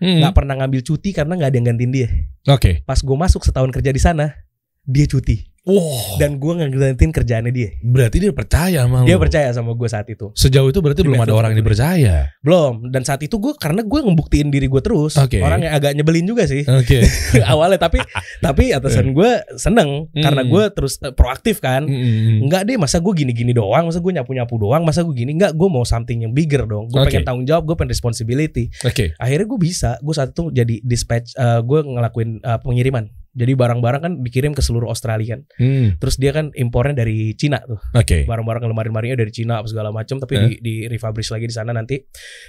Hmm. 0.00 0.16
nggak 0.16 0.32
pernah 0.32 0.56
ngambil 0.56 0.80
cuti 0.80 1.12
karena 1.12 1.36
nggak 1.36 1.46
ada 1.46 1.56
yang 1.56 1.66
gantiin 1.68 1.92
dia 1.92 2.08
Oke. 2.48 2.80
pas 2.82 2.96
gue 2.96 3.12
masuk 3.14 3.44
setahun 3.44 3.68
kerja 3.68 3.92
di 3.92 4.00
sana 4.00 4.32
dia 4.80 5.04
cuti 5.04 5.49
Wow. 5.62 6.16
dan 6.16 6.36
gue 6.36 6.52
nggak 6.52 6.70
gantiin 6.72 7.12
kerjaannya 7.12 7.52
dia 7.52 7.76
Berarti 7.78 8.16
dia 8.16 8.32
percaya 8.32 8.80
sama 8.80 9.04
dia 9.04 9.14
lu. 9.14 9.20
percaya 9.20 9.48
sama 9.50 9.70
gue 9.72 9.84
saat 9.86 10.08
itu 10.08 10.32
Sejauh 10.32 10.66
itu 10.66 10.80
berarti 10.80 11.00
Di 11.00 11.06
belum 11.06 11.20
ada 11.20 11.32
orang 11.32 11.52
yang 11.52 11.60
dipercaya. 11.60 12.32
belum 12.40 12.88
dan 12.88 13.02
saat 13.02 13.20
itu 13.20 13.36
gue 13.36 13.52
karena 13.54 13.80
gue 13.80 14.00
ngebuktiin 14.00 14.48
diri 14.48 14.66
gue 14.66 14.80
terus 14.80 15.14
Oke. 15.14 15.36
orang 15.38 15.60
yang 15.60 15.74
agak 15.74 15.92
nyebelin 15.92 16.24
juga 16.24 16.44
sih 16.44 16.64
Oke. 16.64 17.04
awalnya 17.46 17.76
tapi 17.78 18.00
tapi 18.40 18.72
atasan 18.72 19.12
gue 19.12 19.30
seneng 19.54 20.08
Hmm. 20.10 20.22
karena 20.22 20.42
gue 20.42 20.64
terus 20.70 20.96
eh, 20.98 21.12
proaktif 21.12 21.60
kan 21.60 21.84
Mm-mm. 21.84 22.40
Enggak 22.42 22.64
deh 22.64 22.76
masa 22.76 22.98
gue 22.98 23.12
gini-gini 23.12 23.52
doang 23.52 23.84
Masa 23.84 23.98
gue 23.98 24.10
nyapu-nyapu 24.10 24.56
doang 24.56 24.80
Masa 24.80 25.02
gue 25.02 25.12
gini 25.14 25.32
Enggak 25.32 25.52
gue 25.52 25.66
mau 25.66 25.84
something 25.84 26.20
yang 26.20 26.32
bigger 26.32 26.64
dong 26.64 26.86
Gue 26.86 26.98
Oke. 26.98 27.12
pengen 27.12 27.22
tanggung 27.22 27.44
jawab 27.44 27.62
Gue 27.64 27.76
pengen 27.76 27.90
responsibility 27.90 28.72
Oke. 28.80 29.12
Akhirnya 29.16 29.44
gue 29.44 29.60
bisa 29.60 29.90
Gue 29.98 30.12
saat 30.12 30.30
itu 30.30 30.48
jadi 30.48 30.80
dispatch 30.80 31.34
eh, 31.34 31.60
Gue 31.60 31.84
ngelakuin 31.84 32.40
eh, 32.40 32.58
pengiriman 32.58 33.04
Jadi 33.30 33.52
barang-barang 33.54 34.02
kan 34.02 34.12
dikirim 34.20 34.52
ke 34.52 34.62
seluruh 34.62 34.90
Australia 34.90 35.38
kan 35.38 35.40
Hmm. 35.54 35.94
Terus 35.96 36.18
dia 36.18 36.30
kan 36.30 36.50
impornya 36.52 37.06
dari 37.06 37.32
Cina 37.34 37.62
tuh 37.62 37.78
Oke. 37.94 38.26
Barang-barang 38.26 38.66
lemari-lemarinya 38.66 39.14
dari 39.16 39.30
Cina 39.30 39.62
apa 39.62 39.70
segala 39.70 39.94
macam 39.94 40.18
Tapi 40.18 40.34
Eh. 40.34 40.42
di, 40.42 40.52
di 40.58 40.74
refurbish 40.86 41.30
lagi 41.30 41.46
di 41.46 41.54
sana 41.54 41.70
nanti 41.70 41.98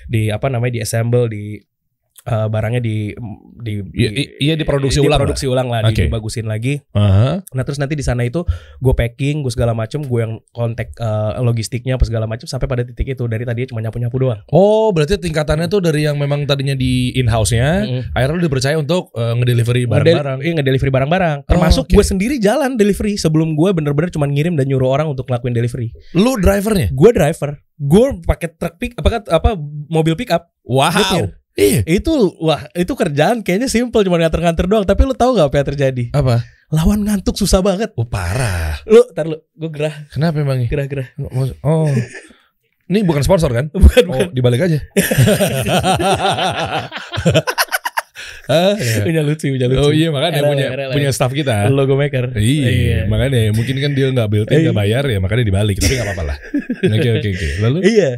Di 0.09 0.33
apa 0.33 0.49
namanya 0.49 0.77
Di 0.77 0.81
assemble 0.81 1.29
Di 1.29 1.61
eh, 2.23 2.47
barangnya 2.47 2.79
di 2.79 3.13
di, 3.57 3.73
Iya, 3.91 4.09
i- 4.11 4.31
iya, 4.39 4.53
diproduksi 4.53 4.97
ulang 4.97 5.17
diproduksi 5.17 5.45
ulang 5.45 5.67
lah, 5.67 5.85
di- 5.87 6.05
dibagusin 6.05 6.45
lagi 6.45 6.81
Aha. 6.91 7.41
Nah 7.43 7.63
terus 7.63 7.77
nanti 7.77 7.93
di 7.93 8.01
sana 8.01 8.21
itu 8.21 8.41
gue 8.77 8.93
packing, 8.93 9.41
gue 9.41 9.49
segala 9.49 9.71
macem, 9.71 10.01
gue 10.01 10.19
yang 10.19 10.37
kontak 10.51 10.93
eh, 10.93 11.31
logistiknya 11.39 11.95
apa 11.95 12.05
segala 12.05 12.25
macem 12.25 12.45
sampai 12.45 12.65
pada 12.65 12.81
titik 12.81 13.13
itu 13.13 13.23
dari 13.25 13.43
tadi 13.43 13.65
cuma 13.65 13.79
nyapu 13.79 13.97
nyapu 13.97 14.17
doang. 14.17 14.41
Oh, 14.47 14.89
berarti 14.91 15.17
tingkatannya 15.17 15.67
tuh 15.67 15.79
dari 15.79 16.03
yang 16.03 16.17
memang 16.17 16.45
tadinya 16.45 16.73
di 16.73 17.13
in-house-nya, 17.13 17.69
Mm-mm. 17.83 18.01
akhirnya 18.11 18.35
lu 18.35 18.43
dipercaya 18.43 18.75
untuk 18.75 19.09
uh, 19.13 19.33
ngedelivery 19.33 19.85
barang-barang. 19.85 20.37
Iya 20.41 20.51
ngedelivery 20.57 20.91
barang-barang. 20.91 21.37
Termasuk 21.45 21.85
oke. 21.87 21.93
gue 21.93 22.05
sendiri 22.05 22.35
jalan 22.37 22.75
delivery 22.75 23.17
sebelum 23.17 23.53
gue 23.53 23.69
bener-bener 23.71 24.09
cuma 24.09 24.25
ngirim 24.25 24.53
dan 24.55 24.65
nyuruh 24.65 24.89
orang 24.89 25.07
untuk 25.07 25.25
ngelakuin 25.25 25.53
delivery. 25.53 25.91
Lu 26.13 26.37
drivernya? 26.37 26.89
Gue 26.91 27.11
driver, 27.11 27.57
gue 27.75 28.05
pakai 28.23 28.47
truk 28.51 28.73
pick 28.77 28.91
apa 28.97 29.21
apa 29.25 29.49
mobil 29.87 30.13
pick 30.13 30.29
up. 30.29 30.49
Wow. 30.61 31.40
Iya. 31.61 31.79
Itu 31.85 32.33
wah 32.37 32.65
itu 32.73 32.91
kerjaan 32.91 33.39
kayaknya 33.39 33.67
simple 33.67 34.01
cuma 34.01 34.17
nganter-nganter 34.17 34.65
doang. 34.65 34.81
Tapi 34.81 34.99
lu 35.03 35.13
tahu 35.13 35.35
gak 35.35 35.47
apa 35.47 35.55
yang 35.55 35.67
terjadi? 35.69 36.03
Apa? 36.11 36.35
Lawan 36.71 37.03
ngantuk 37.03 37.35
susah 37.35 37.59
banget. 37.59 37.91
Oh, 37.93 38.03
parah. 38.03 38.79
Lu, 38.87 39.03
tar 39.11 39.27
lu, 39.27 39.35
gue 39.51 39.69
gerah, 39.69 39.91
Kenapa 40.09 40.39
emang? 40.39 40.63
gerah, 40.65 40.87
gerah. 40.87 41.07
Oh. 41.61 41.91
Ini 42.87 43.03
bukan 43.03 43.21
sponsor 43.21 43.51
kan? 43.51 43.67
Bukan, 43.75 44.03
Oh, 44.07 44.11
bukan. 44.19 44.27
dibalik 44.31 44.59
aja. 44.63 44.79
Ah, 48.47 48.73
iya. 48.73 49.01
Punya 49.07 49.21
lucu, 49.21 49.45
punya 49.47 49.67
lucu. 49.67 49.79
Oh 49.79 49.91
iya 49.91 50.09
makanya 50.09 50.41
punya 50.41 50.67
punya 50.89 51.09
staff 51.09 51.29
kita. 51.29 51.69
logo 51.69 51.93
maker. 51.93 52.33
Iya, 52.33 53.05
makanya 53.05 53.51
mungkin 53.51 53.75
kan 53.77 53.91
dia 53.91 54.09
nggak 54.09 54.27
built 54.27 54.47
in 54.47 54.55
Iya. 54.55 54.63
nggak 54.69 54.77
bayar 54.77 55.03
ya 55.05 55.17
makanya 55.17 55.43
dibalik 55.45 55.77
tapi 55.77 55.93
nggak 55.93 56.07
apa-apa 56.07 56.23
lah. 56.25 56.37
Oke 56.95 57.09
oke 57.11 57.27
oke. 57.29 57.47
Lalu? 57.59 57.77
Iya, 57.85 58.09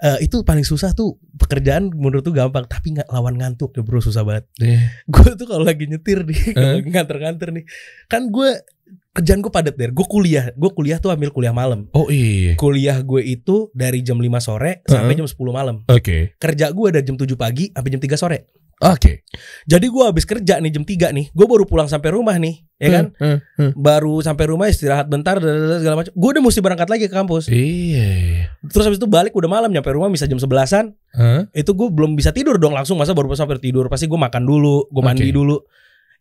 Eh, 0.00 0.24
itu 0.24 0.40
paling 0.40 0.64
susah 0.64 0.90
tuh 0.90 1.20
pekerjaan 1.36 1.92
menurut 1.92 2.20
tuh 2.20 2.32
gampang, 2.32 2.64
tapi 2.64 2.96
nggak 2.96 3.04
lawan 3.06 3.36
ngantuk 3.36 3.68
ya 3.70 3.80
bro 3.80 4.00
susah 4.00 4.24
banget. 4.24 4.48
Eh, 4.58 4.80
Gue 5.04 5.36
tuh 5.36 5.44
kalau 5.44 5.60
lagi 5.62 5.84
nyetir 5.84 6.24
nih, 6.24 6.56
lagi 6.56 6.88
nganter-nganter 6.88 7.52
nih, 7.52 7.64
kan 8.06 8.24
gue 8.26 8.64
kerjaan 9.10 9.40
gue 9.40 9.48
padat 9.48 9.74
der. 9.74 9.90
Gue 9.90 10.04
kuliah, 10.04 10.52
gue 10.52 10.70
kuliah 10.70 10.96
tuh 10.96 11.10
ambil 11.10 11.28
kuliah 11.28 11.52
malam. 11.52 11.84
Oh 11.92 12.08
iya. 12.08 12.56
Kuliah 12.56 12.96
gue 13.00 13.20
itu 13.22 13.68
dari 13.72 14.00
jam 14.00 14.16
5 14.16 14.24
sore 14.38 14.80
sampai 14.82 15.12
jam 15.14 15.26
10 15.26 15.36
malam. 15.50 15.76
Oke. 15.86 16.32
Kerja 16.36 16.70
gue 16.70 16.88
dari 16.90 17.04
jam 17.04 17.16
7 17.16 17.28
pagi 17.34 17.68
sampai 17.68 17.90
jam 17.90 18.00
3 18.00 18.16
sore. 18.16 18.38
Oke. 18.80 19.28
Jadi 19.68 19.86
gue 19.92 20.04
habis 20.08 20.24
kerja 20.24 20.56
nih 20.56 20.72
jam 20.72 20.84
3 20.88 21.12
nih, 21.12 21.28
gue 21.36 21.46
baru 21.46 21.68
pulang 21.68 21.84
sampai 21.84 22.16
rumah 22.16 22.40
nih, 22.40 22.64
ya 22.80 22.88
kan? 22.88 23.04
Hmm, 23.20 23.38
hmm. 23.60 23.70
Baru 23.76 24.24
sampai 24.24 24.48
rumah 24.48 24.72
istirahat 24.72 25.04
bentar 25.04 25.36
segala 25.36 26.00
macam. 26.00 26.12
Gue 26.16 26.28
udah 26.32 26.42
mesti 26.42 26.60
berangkat 26.64 26.88
lagi 26.88 27.04
ke 27.04 27.12
kampus. 27.12 27.52
Iya. 27.52 28.48
Terus 28.72 28.84
habis 28.88 28.96
itu 28.96 29.04
balik 29.04 29.36
udah 29.36 29.52
malam 29.52 29.68
nyampe 29.68 29.92
rumah 29.92 30.08
bisa 30.08 30.24
jam 30.24 30.40
11-an. 30.40 30.96
Hah? 31.10 31.42
itu 31.50 31.74
gue 31.74 31.88
belum 31.90 32.14
bisa 32.14 32.30
tidur 32.30 32.54
dong 32.54 32.70
langsung 32.70 32.94
masa 32.94 33.10
baru 33.10 33.34
sampai 33.34 33.58
tidur 33.58 33.90
pasti 33.90 34.06
gue 34.06 34.14
makan 34.14 34.46
dulu 34.46 34.86
gue 34.94 35.02
mandi 35.02 35.26
Oke. 35.26 35.34
dulu 35.34 35.58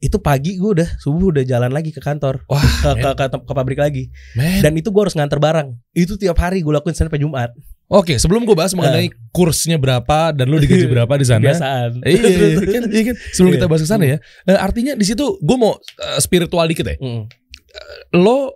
itu 0.01 0.17
pagi 0.17 0.57
gue 0.57 0.81
udah 0.81 0.89
subuh 0.97 1.29
udah 1.35 1.43
jalan 1.45 1.69
lagi 1.69 1.93
ke 1.93 2.01
kantor 2.01 2.41
Wah, 2.49 2.57
ke, 2.57 2.91
ke, 2.97 3.09
ke, 3.13 3.25
ke 3.45 3.53
pabrik 3.53 3.77
lagi 3.77 4.09
men. 4.33 4.65
dan 4.65 4.73
itu 4.73 4.89
gue 4.89 5.01
harus 5.03 5.13
nganter 5.13 5.37
barang 5.37 5.77
itu 5.93 6.17
tiap 6.17 6.41
hari 6.41 6.65
gue 6.65 6.73
lakuin 6.73 6.97
sampai 6.97 7.21
Jumat 7.21 7.53
Oke, 7.89 8.21
sebelum 8.21 8.45
gue 8.45 8.53
bahas 8.53 8.77
mengenai 8.77 9.09
kursnya 9.33 9.81
berapa 9.81 10.29
dan 10.29 10.45
lu 10.45 10.61
digaji 10.61 10.85
berapa 10.93 11.09
di 11.17 11.25
sana. 11.25 11.41
biasaan 11.41 12.05
Iya, 12.05 12.21
iya, 12.21 12.47
iya, 12.53 12.57
kan, 12.69 12.83
iya 12.95 13.03
kan? 13.09 13.15
Sebelum 13.33 13.49
Iya. 13.49 13.57
kita 13.57 13.65
bahas 13.65 13.81
ke 13.81 13.89
sana 13.89 14.03
ya, 14.05 14.17
eh, 14.45 14.57
artinya 14.57 14.93
di 14.93 15.05
situ 15.05 15.41
gue 15.41 15.57
mau 15.57 15.73
eh, 15.75 16.19
spiritual 16.21 16.69
dikit 16.69 16.85
ya. 16.85 16.95
Mm. 17.01 17.25
Lo 18.15 18.53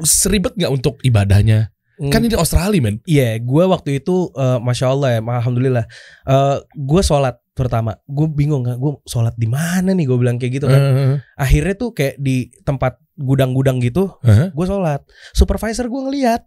seribet 0.00 0.56
nggak 0.56 0.72
untuk 0.72 0.96
ibadahnya? 1.04 1.68
Mm. 1.98 2.08
Kan 2.08 2.24
ini 2.24 2.34
Australia 2.38 2.80
men. 2.80 3.02
Iya, 3.04 3.36
gue 3.36 3.64
waktu 3.68 4.00
itu 4.00 4.32
eh, 4.32 4.58
masya 4.58 4.86
Allah 4.88 5.08
ya, 5.12 5.20
alhamdulillah. 5.20 5.84
Eh 6.24 6.56
gue 6.72 7.02
sholat 7.02 7.36
pertama, 7.52 7.98
gue 8.06 8.26
bingung 8.30 8.62
kan, 8.62 8.78
gue 8.78 8.96
sholat 9.04 9.34
di 9.34 9.44
mana 9.44 9.90
nih? 9.90 10.06
Gue 10.06 10.16
bilang 10.16 10.38
kayak 10.38 10.52
gitu 10.56 10.66
kan. 10.70 10.78
Eh, 10.80 11.16
Akhirnya 11.34 11.74
tuh 11.74 11.90
kayak 11.90 12.16
di 12.16 12.48
tempat 12.62 12.96
gudang-gudang 13.12 13.82
gitu, 13.82 14.14
eh, 14.22 14.54
gue 14.54 14.64
sholat. 14.64 15.02
Supervisor 15.34 15.90
gue 15.90 16.00
ngeliat, 16.06 16.46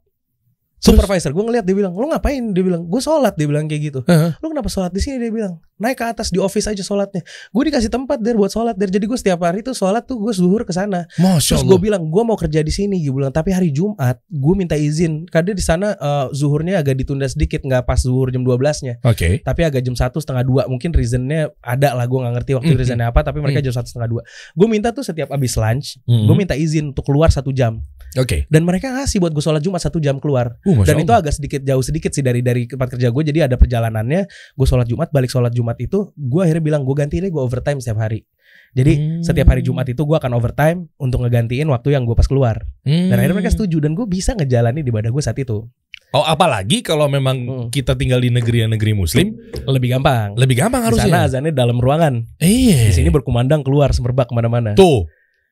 Supervisor 0.81 1.29
gue 1.29 1.45
ngeliat 1.45 1.61
dia 1.61 1.77
bilang, 1.77 1.93
lu 1.93 2.09
ngapain? 2.09 2.41
Dia 2.57 2.65
bilang, 2.65 2.89
gue 2.89 3.01
sholat. 3.01 3.37
Dia 3.37 3.45
bilang 3.45 3.69
kayak 3.69 3.81
gitu. 3.93 3.99
Heeh. 4.09 4.33
Lu 4.41 4.49
kenapa 4.49 4.65
sholat 4.65 4.89
di 4.89 4.97
sini? 4.97 5.21
Dia 5.21 5.29
bilang, 5.29 5.61
naik 5.81 5.97
ke 5.97 6.05
atas 6.05 6.29
di 6.29 6.37
office 6.37 6.69
aja 6.69 6.79
sholatnya. 6.79 7.25
Gue 7.49 7.63
dikasih 7.67 7.89
tempat 7.89 8.21
der 8.21 8.37
buat 8.37 8.47
sholat 8.47 8.77
der. 8.77 8.87
Jadi 8.87 9.09
gue 9.09 9.17
setiap 9.17 9.41
hari 9.41 9.65
tuh 9.65 9.73
sholat 9.73 10.05
tuh 10.05 10.15
gue 10.15 10.29
zuhur 10.31 10.61
ke 10.61 10.69
sana. 10.69 11.09
Terus 11.41 11.65
gue 11.65 11.79
bilang, 11.81 12.05
gue 12.05 12.23
mau 12.23 12.37
kerja 12.37 12.61
di 12.61 12.69
sini. 12.69 13.01
Gue 13.01 13.17
bilang, 13.17 13.33
tapi 13.33 13.49
hari 13.49 13.73
Jumat 13.73 14.21
gue 14.23 14.53
minta 14.53 14.77
izin. 14.77 15.25
Karena 15.25 15.51
di 15.51 15.59
sana 15.59 15.97
eh, 15.97 16.25
zuhurnya 16.31 16.79
agak 16.79 16.93
ditunda 16.95 17.25
sedikit, 17.25 17.65
nggak 17.65 17.83
pas 17.83 17.97
zuhur 17.97 18.29
jam 18.29 18.45
12-nya. 18.45 19.01
Oke. 19.01 19.41
Tapi 19.41 19.61
agak 19.65 19.81
jam 19.81 19.97
satu 19.97 20.21
setengah 20.21 20.45
dua. 20.45 20.61
Mungkin 20.69 20.93
reasonnya 20.93 21.49
ada 21.59 21.97
lah. 21.97 22.05
Gue 22.05 22.21
nggak 22.21 22.33
ngerti 22.37 22.51
waktu 22.53 22.69
Hmm, 22.71 22.77
reasonnya 22.77 23.07
apa. 23.09 23.25
Tapi 23.25 23.41
mereka 23.41 23.59
jam 23.59 23.73
satu 23.73 23.89
setengah 23.89 24.09
dua. 24.09 24.21
Gue 24.53 24.67
minta 24.69 24.93
tuh 24.93 25.01
setiap 25.01 25.33
abis 25.33 25.57
lunch, 25.57 25.97
Hmm. 26.05 26.29
gue 26.29 26.35
minta 26.37 26.53
izin 26.53 26.93
untuk 26.93 27.09
keluar 27.09 27.33
satu 27.33 27.49
jam. 27.49 27.81
Oke. 28.19 28.43
Dan 28.51 28.67
mereka 28.67 28.91
ngasih 28.91 29.23
buat 29.23 29.31
gue 29.31 29.39
sholat 29.39 29.63
Jumat 29.63 29.79
satu 29.79 29.95
jam 29.97 30.19
keluar. 30.19 30.59
Uh, 30.67 30.83
Dan 30.83 30.99
itu 30.99 31.15
agak 31.15 31.31
sedikit 31.31 31.63
jauh 31.63 31.79
sedikit 31.79 32.11
sih 32.11 32.19
dari 32.19 32.43
dari 32.43 32.67
tempat 32.67 32.91
kerja 32.91 33.07
gue. 33.07 33.23
Jadi 33.23 33.39
ada 33.39 33.55
perjalanannya. 33.55 34.27
Gue 34.53 34.67
sholat 34.67 34.83
Jumat, 34.83 35.07
balik 35.15 35.31
sholat 35.31 35.55
Jumat 35.55 35.70
itu, 35.79 36.11
gue 36.11 36.41
akhirnya 36.41 36.59
bilang 36.61 36.81
gue 36.81 36.91
ganti 36.91 37.17
deh 37.17 37.29
gue 37.29 37.39
overtime 37.39 37.77
setiap 37.77 38.01
hari. 38.01 38.25
Jadi 38.71 38.93
Hmm. 38.93 39.21
setiap 39.21 39.47
hari 39.47 39.61
Jumat 39.61 39.83
itu 39.85 39.99
gue 39.99 40.15
akan 40.15 40.31
overtime 40.31 40.87
untuk 40.97 41.21
ngegantiin 41.21 41.67
waktu 41.67 41.91
yang 41.91 42.03
gue 42.03 42.15
pas 42.15 42.23
keluar. 42.23 42.63
Dan 42.81 43.13
akhirnya 43.13 43.35
mereka 43.37 43.51
setuju 43.51 43.79
dan 43.79 43.93
gue 43.93 44.03
bisa 44.05 44.31
ngejalanin 44.31 44.79
di 44.79 44.89
ibadah 44.89 45.07
gue 45.07 45.19
saat 45.19 45.35
itu. 45.35 45.67
Oh, 46.11 46.23
apalagi 46.25 46.79
kalau 46.81 47.07
memang 47.07 47.37
Hmm. 47.39 47.67
kita 47.67 47.95
tinggal 47.95 48.19
di 48.19 48.27
negeri 48.27 48.57
yang 48.61 48.71
negeri 48.71 48.91
muslim, 48.91 49.31
Lebih 49.61 49.95
gampang. 49.95 50.35
lebih 50.35 50.55
gampang 50.57 50.83
Di 50.83 50.99
sana 50.99 51.23
harusnya. 51.23 51.39
azannya 51.39 51.51
dalam 51.51 51.79
ruangan. 51.79 52.27
Iya. 52.37 52.91
Di 52.91 52.93
sini 52.93 53.07
berkumandang 53.07 53.63
keluar 53.63 53.91
semerbak 53.91 54.27
ke 54.27 54.33
mana-mana. 54.33 54.75
Tuh. 54.75 55.07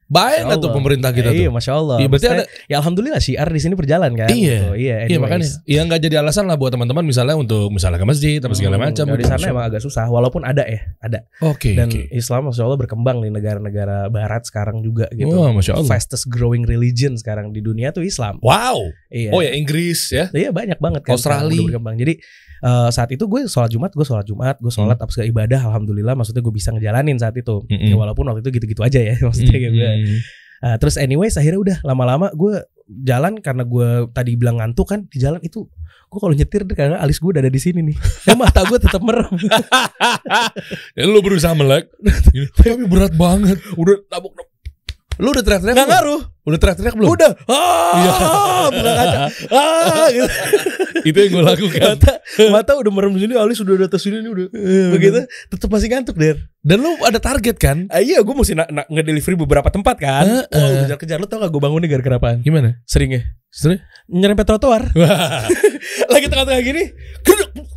Baik 0.09 0.41
lah 0.43 0.57
tuh 0.57 0.73
pemerintah 0.73 1.13
kita 1.13 1.29
Iya, 1.29 1.47
tuh. 1.47 1.53
masya 1.53 1.71
Allah. 1.71 1.97
Iya, 1.97 2.07
berarti 2.07 2.25
Maksudnya, 2.25 2.47
ya 2.65 2.75
alhamdulillah 2.77 3.21
syiar 3.21 3.45
di 3.45 3.61
sini 3.61 3.73
berjalan 3.73 4.11
kan. 4.13 4.25
Iya. 4.27 4.57
Gitu. 4.57 4.69
Iya. 4.73 4.95
Iya 5.05 5.17
makanya 5.17 5.45
ya 5.63 5.81
nggak 5.85 5.99
jadi 6.01 6.15
alasan 6.19 6.43
lah 6.43 6.57
buat 6.57 6.73
teman-teman 6.73 7.05
misalnya 7.05 7.33
untuk 7.33 7.69
misalnya 7.69 7.95
ke 7.95 8.07
masjid 8.07 8.39
apa 8.39 8.51
segala 8.51 8.75
Hmm, 8.75 8.89
macam. 8.89 9.05
kalau 9.05 9.15
di 9.15 9.27
sana 9.27 9.45
emang 9.45 9.65
agak 9.65 9.79
susah, 9.79 10.05
walaupun 10.05 10.41
ada 10.41 10.65
ya, 10.65 10.81
ada. 10.97 11.29
Oke. 11.39 11.77
Dan 11.77 11.87
oke. 11.87 12.09
Islam 12.09 12.49
masya 12.49 12.63
Allah 12.63 12.79
berkembang 12.79 13.21
di 13.21 13.29
negara-negara 13.29 14.09
Barat 14.09 14.43
sekarang 14.43 14.81
juga 14.81 15.05
gitu. 15.11 15.29
Wah, 15.29 15.53
masya 15.53 15.77
Allah. 15.77 15.85
Fastest 15.87 16.25
growing 16.25 16.65
religion 16.65 17.13
sekarang 17.13 17.53
di 17.53 17.61
dunia 17.61 17.93
tuh 17.93 18.01
Islam. 18.01 18.41
Wow. 18.41 18.89
Iya. 19.07 19.29
Oh 19.29 19.39
ya 19.39 19.53
Inggris 19.53 20.09
ya. 20.09 20.25
Iya 20.31 20.49
banyak 20.49 20.77
banget 20.77 21.05
kan. 21.05 21.13
Australia. 21.13 21.69
berkembang. 21.69 21.95
Jadi 21.95 22.17
eh, 22.63 22.89
saat 22.91 23.09
itu 23.11 23.23
gue 23.25 23.47
sholat 23.47 23.71
Jumat, 23.71 23.91
gue 23.95 24.05
sholat 24.05 24.25
Jumat, 24.27 24.55
gue 24.59 24.71
sholat 24.71 24.97
apa 24.99 25.09
segala 25.11 25.27
ibadah, 25.31 25.61
alhamdulillah. 25.71 26.15
Maksudnya 26.15 26.43
gue 26.43 26.53
bisa 26.53 26.69
ngejalanin 26.75 27.17
saat 27.19 27.35
itu. 27.35 27.63
Mm-mm. 27.67 27.89
Ya, 27.91 27.95
walaupun 27.95 28.27
waktu 28.27 28.43
itu 28.43 28.59
gitu-gitu 28.59 28.81
aja 28.83 28.99
ya, 28.99 29.15
maksudnya 29.27 29.55
kayak 29.55 29.73
gue. 29.73 29.89
Hmm. 29.89 30.19
Ah, 30.59 30.75
terus 30.75 30.99
anyways 30.99 31.39
akhirnya 31.39 31.59
udah 31.59 31.77
lama-lama 31.87 32.35
gue 32.35 32.59
jalan 33.07 33.39
karena 33.39 33.63
gue 33.63 34.11
tadi 34.11 34.35
bilang 34.35 34.59
ngantuk 34.59 34.91
kan 34.91 35.07
di 35.07 35.21
jalan 35.21 35.39
itu 35.39 35.71
gue 36.09 36.19
kalau 36.19 36.33
nyetir 36.33 36.65
karena 36.73 36.97
alis 36.99 37.21
gue 37.21 37.29
udah 37.29 37.41
ada 37.45 37.53
di 37.53 37.61
sini 37.61 37.79
nih. 37.85 37.97
Ya 38.27 38.33
mata 38.35 38.65
gue 38.65 38.75
tetap 38.81 38.99
merem. 38.99 39.29
Ya, 40.97 41.05
lu 41.07 41.21
berusaha 41.23 41.53
melek. 41.55 41.87
Tapi 42.59 42.83
berat 42.89 43.13
banget. 43.15 43.61
Udah 43.77 44.03
tabuk. 44.09 44.35
Lu 45.19 45.35
udah 45.35 45.43
teriak-teriak 45.43 45.75
belum? 45.75 45.89
ngaruh. 45.91 46.21
Udah 46.47 46.57
teriak-teriak 46.57 46.95
belum? 46.95 47.09
Udah. 47.11 47.31
Ah, 47.45 48.65
buka 48.73 48.91
kaca. 48.95 49.17
Ah, 49.51 50.07
gitu. 50.09 50.27
Itu 51.11 51.17
yang 51.19 51.31
gue 51.31 51.43
lakukan. 51.43 51.79
mata 51.93 52.13
mata 52.49 52.71
udah 52.73 52.88
merem 52.89 53.13
sini, 53.15 53.35
alis 53.35 53.59
udah 53.59 53.83
atas 53.83 53.99
sini 53.99 54.23
udah. 54.23 54.47
Begitu 54.89 55.27
tetap 55.51 55.67
masih 55.67 55.91
ngantuk 55.91 56.15
der. 56.15 56.39
Dan 56.59 56.79
lu 56.79 56.95
ada 57.03 57.19
target 57.19 57.55
kan? 57.55 57.88
Ah, 57.88 57.99
iya, 57.99 58.19
gue 58.19 58.31
mesti 58.31 58.55
na- 58.55 58.67
na- 58.67 58.88
ngedelivery 58.88 59.35
beberapa 59.35 59.67
tempat 59.67 59.95
kan. 59.95 60.23
Heeh. 60.23 60.47
Wah, 60.49 60.67
gue 60.69 60.81
kejar-kejar. 60.88 61.19
Lu 61.19 61.27
tau 61.27 61.39
gak 61.39 61.51
gue 61.51 61.61
bangun 61.61 61.79
nih 61.83 61.89
gara-gara 61.91 62.15
apaan? 62.15 62.39
Gimana? 62.39 62.79
Seringnya 62.83 63.35
Sebenarnya? 63.49 63.83
nyerempet 64.07 64.45
trotoar. 64.45 64.83
Lagi 66.11 66.25
tengah-tengah 66.27 66.63
gini, 66.63 66.83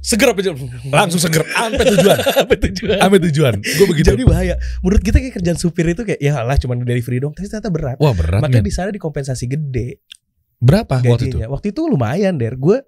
geduk, 0.03 0.11
seger 0.11 0.29
apa 0.35 0.41
aja. 0.43 0.51
langsung 0.91 1.21
seger 1.23 1.43
sampai 1.47 1.87
tujuan. 1.95 2.19
Apa 2.43 2.55
tujuan? 2.59 2.99
Sampai 2.99 3.19
tujuan. 3.31 3.55
Gue 3.63 3.87
begitu. 3.87 4.07
Jadi 4.11 4.25
bahaya. 4.27 4.55
Menurut 4.83 5.03
kita 5.07 5.23
kayak 5.23 5.35
kerjaan 5.39 5.59
supir 5.59 5.87
itu 5.95 6.03
kayak 6.03 6.19
ya 6.19 6.43
lah 6.43 6.59
cuma 6.59 6.75
delivery 6.75 7.23
dong, 7.23 7.33
tapi 7.33 7.47
ternyata 7.47 7.71
berat. 7.71 7.97
Wah, 8.03 8.11
berat 8.11 8.43
Makanya 8.43 8.67
di 8.67 8.75
sana 8.75 8.91
dikompensasi 8.91 9.47
gede 9.47 10.03
Berapa 10.63 11.03
waktu 11.03 11.31
itu? 11.31 11.39
gajinya. 11.39 11.47
Waktu 11.51 11.67
itu 11.75 11.83
lumayan 11.87 12.35
der. 12.39 12.55
Gue 12.55 12.83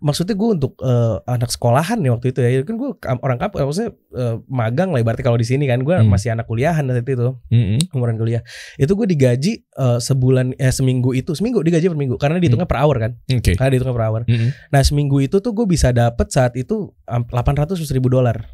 maksudnya 0.00 0.32
gue 0.32 0.48
untuk 0.50 0.72
eh, 0.80 1.16
anak 1.24 1.48
sekolahan 1.48 1.96
nih 1.96 2.10
waktu 2.10 2.32
itu 2.32 2.38
ya. 2.40 2.64
Kan 2.64 2.76
gue 2.76 2.90
orang 2.98 3.36
kampus 3.36 3.60
maksudnya 3.60 3.90
eh, 4.12 4.34
magang 4.46 4.90
lah 4.90 4.98
ibaratnya 4.98 5.22
kalau 5.22 5.36
di 5.36 5.44
sini 5.44 5.64
kan 5.64 5.80
gue 5.80 5.92
Hmm. 5.92 6.08
masih 6.08 6.32
anak 6.32 6.44
kuliahan 6.44 6.82
saat 6.82 7.04
itu 7.04 7.36
Mm-mm. 7.46 7.92
umuran 7.92 8.16
kuliah. 8.16 8.40
Itu 8.74 8.92
gue 8.94 9.06
digaji 9.06 9.52
eh, 9.62 9.98
sebulan 9.98 10.56
eh 10.56 10.72
seminggu 10.72 11.12
itu 11.12 11.32
seminggu 11.32 11.60
digaji 11.60 11.86
per 11.86 11.96
minggu 11.96 12.16
karena 12.16 12.36
dihitungnya 12.36 12.64
per 12.64 12.80
hour 12.80 12.96
kan. 12.96 13.12
Oke. 13.28 13.52
Karena 13.54 13.70
dihitungnya 13.70 13.94
per 13.94 14.04
hour. 14.04 14.20
Mm-mm. 14.24 14.50
Nah 14.68 14.80
seminggu 14.80 15.20
itu 15.20 15.38
tuh 15.38 15.52
gue 15.52 15.64
bisa 15.64 15.92
dapet 15.92 16.28
saat 16.28 16.56
itu 16.56 16.90
delapan 17.04 17.54
ratus 17.56 17.78
ribu 17.90 18.06
dolar, 18.06 18.46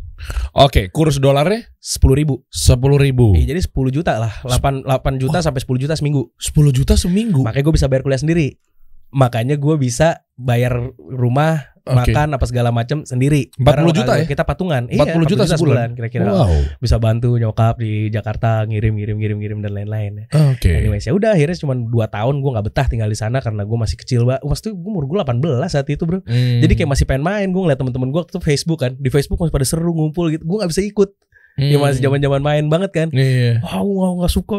Oke, 0.57 0.89
kurs 0.89 1.21
dolarnya 1.21 1.69
sepuluh 1.77 2.17
ribu. 2.17 2.35
sepuluh 2.49 2.97
ribu. 2.97 3.37
Iya, 3.37 3.53
jadi 3.53 3.61
10 3.63 3.93
juta 3.93 4.17
lah, 4.17 4.33
8 4.43 4.81
8 4.81 5.21
juta 5.21 5.45
sampai 5.45 5.61
10 5.61 5.77
juta 5.77 5.93
seminggu. 5.93 6.33
10 6.41 6.73
juta 6.73 6.97
seminggu. 6.97 7.45
Makanya 7.45 7.65
gue 7.69 7.75
bisa 7.77 7.87
bayar 7.87 8.01
kuliah 8.01 8.17
sendiri. 8.17 8.57
Makanya 9.15 9.57
gue 9.57 9.77
bisa 9.79 10.27
bayar 10.37 10.93
rumah, 10.99 11.77
Oke. 11.87 12.13
makan 12.13 12.35
apa 12.35 12.45
segala 12.51 12.75
macam 12.75 13.07
sendiri. 13.07 13.49
40 13.57 13.63
Karena 13.63 13.95
juta 13.95 14.13
ya? 14.19 14.27
Kita 14.27 14.43
patungan. 14.43 14.91
40 14.91 14.99
iya, 14.99 15.25
juta 15.25 15.45
sebulan. 15.47 15.89
kira-kira. 15.95 16.27
Wow. 16.27 16.53
Bisa 16.83 16.99
bantu 16.99 17.39
nyokap 17.39 17.79
di 17.79 18.11
Jakarta 18.11 18.67
ngirim 18.67 18.99
ngirim 18.99 19.17
ngirim 19.17 19.39
ngirim 19.39 19.59
dan 19.63 19.73
lain-lain. 19.73 20.27
Oke. 20.53 20.69
Anyways, 20.69 21.07
ya 21.07 21.15
udah 21.15 21.39
akhirnya 21.39 21.57
cuma 21.57 21.79
2 21.79 21.89
tahun 21.89 22.35
gue 22.43 22.51
nggak 22.59 22.67
betah 22.67 22.87
tinggal 22.91 23.09
di 23.09 23.19
sana 23.19 23.39
karena 23.39 23.63
gue 23.63 23.79
masih 23.79 23.97
kecil 23.97 24.27
banget. 24.27 24.43
Maksudnya 24.43 24.73
gue 24.75 24.91
umur 24.91 25.05
gue 25.07 25.17
18 25.23 25.71
saat 25.71 25.87
itu, 25.87 26.03
Bro. 26.03 26.21
Hmm. 26.27 26.61
Jadi 26.61 26.73
kayak 26.75 26.91
masih 26.91 27.05
pengen 27.07 27.23
main, 27.23 27.47
gue 27.49 27.63
ngeliat 27.63 27.79
temen-temen 27.79 28.09
gue 28.11 28.23
tuh 28.27 28.43
Facebook 28.43 28.83
kan, 28.83 28.93
di 28.99 29.09
Facebook 29.09 29.39
masih 29.39 29.55
pada 29.55 29.67
seru 29.67 29.95
ngumpul 29.95 30.35
gitu, 30.35 30.43
gue 30.43 30.57
nggak 30.59 30.71
bisa 30.75 30.83
ikut, 30.83 31.15
ya 31.59 31.77
masih 31.77 32.01
zaman 32.01 32.21
zaman 32.21 32.41
main 32.41 32.65
banget 32.67 32.91
kan. 32.93 33.09
Hmm. 33.09 33.17
Iya. 33.17 33.53
Ah, 33.61 33.81
gue 33.81 34.07
nggak 34.17 34.29
suka, 34.31 34.57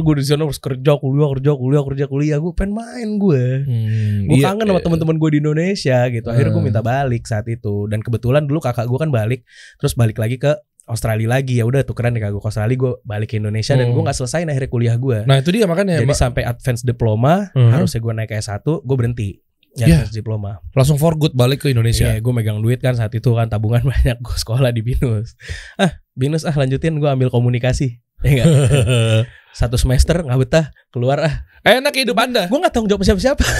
gue 0.00 0.14
di 0.14 0.24
sana 0.24 0.44
harus 0.44 0.58
kerja, 0.58 0.92
kuliah, 0.94 1.28
kerja, 1.34 1.50
kuliah, 1.52 1.82
kerja, 1.82 2.04
kuliah, 2.06 2.38
gue 2.38 2.52
pengen 2.52 2.72
main 2.72 3.08
gue. 3.16 3.44
Hmm, 3.62 4.18
Gue 4.24 4.36
iya, 4.38 4.46
kangen 4.48 4.64
sama 4.64 4.78
iya. 4.78 4.84
teman-teman 4.84 5.16
gue 5.16 5.30
di 5.30 5.38
Indonesia 5.38 5.98
gitu. 6.08 6.26
Akhirnya 6.26 6.50
gue 6.50 6.58
Hmm. 6.58 6.68
minta 6.70 6.80
balik 6.80 7.22
saat 7.24 7.46
itu. 7.46 7.86
Dan 7.86 7.98
kebetulan 7.98 8.46
dulu 8.46 8.58
kakak 8.58 8.86
gue 8.86 8.96
kan 8.96 9.10
balik, 9.10 9.42
terus 9.76 9.92
balik 9.92 10.16
lagi 10.16 10.36
ke 10.36 10.54
Australia 10.84 11.28
lagi 11.32 11.56
ya 11.56 11.64
udah 11.64 11.80
tukeran 11.80 12.12
nih 12.12 12.20
kakak 12.20 12.34
gue 12.34 12.42
ke 12.42 12.48
Australia 12.48 12.76
gue 12.76 12.92
balik 13.02 13.28
ke 13.28 13.36
Indonesia 13.36 13.72
dan 13.72 13.88
Hmm. 13.88 13.94
gue 13.94 14.02
nggak 14.04 14.16
selesai 14.16 14.44
akhirnya 14.44 14.68
kuliah 14.68 14.96
gue. 14.96 15.18
Nah 15.24 15.36
itu 15.36 15.48
dia 15.48 15.64
makanya 15.64 15.96
Jadi 15.96 16.06
Mbak, 16.06 16.18
sampai 16.20 16.42
advance 16.44 16.82
diploma 16.82 17.48
Hmm. 17.50 17.72
harusnya 17.72 17.98
gue 17.98 18.12
naik 18.14 18.28
ke 18.28 18.36
S1, 18.36 18.60
gue 18.78 18.96
berhenti. 18.96 19.30
Ya, 19.74 19.90
advance 19.90 20.12
diploma. 20.12 20.62
langsung 20.70 20.94
for 20.94 21.16
good 21.16 21.32
balik 21.32 21.58
ke 21.58 21.68
Indonesia. 21.68 22.06
Iya, 22.06 22.20
gue 22.20 22.30
megang 22.30 22.60
duit 22.60 22.78
kan 22.78 22.94
saat 22.94 23.10
itu 23.10 23.26
kan 23.26 23.48
tabungan 23.48 23.82
banyak 23.90 24.20
gue 24.20 24.36
sekolah 24.36 24.70
di 24.70 24.84
binus. 24.84 25.34
Ah, 25.74 26.03
binus 26.14 26.42
ah 26.42 26.52
lanjutin 26.52 26.96
gue 26.96 27.06
ambil 27.06 27.28
komunikasi. 27.28 28.00
Ya 28.20 28.30
enggak? 28.32 28.46
Satu 29.54 29.76
semester 29.76 30.18
nggak 30.18 30.38
betah 30.40 30.66
keluar 30.88 31.20
ah. 31.20 31.34
Enak 31.60 31.94
hidup 31.94 32.16
Anda. 32.16 32.44
Gue 32.46 32.58
nggak 32.58 32.72
tanggung 32.72 32.88
jawab 32.88 33.02
siapa-siapa. 33.02 33.40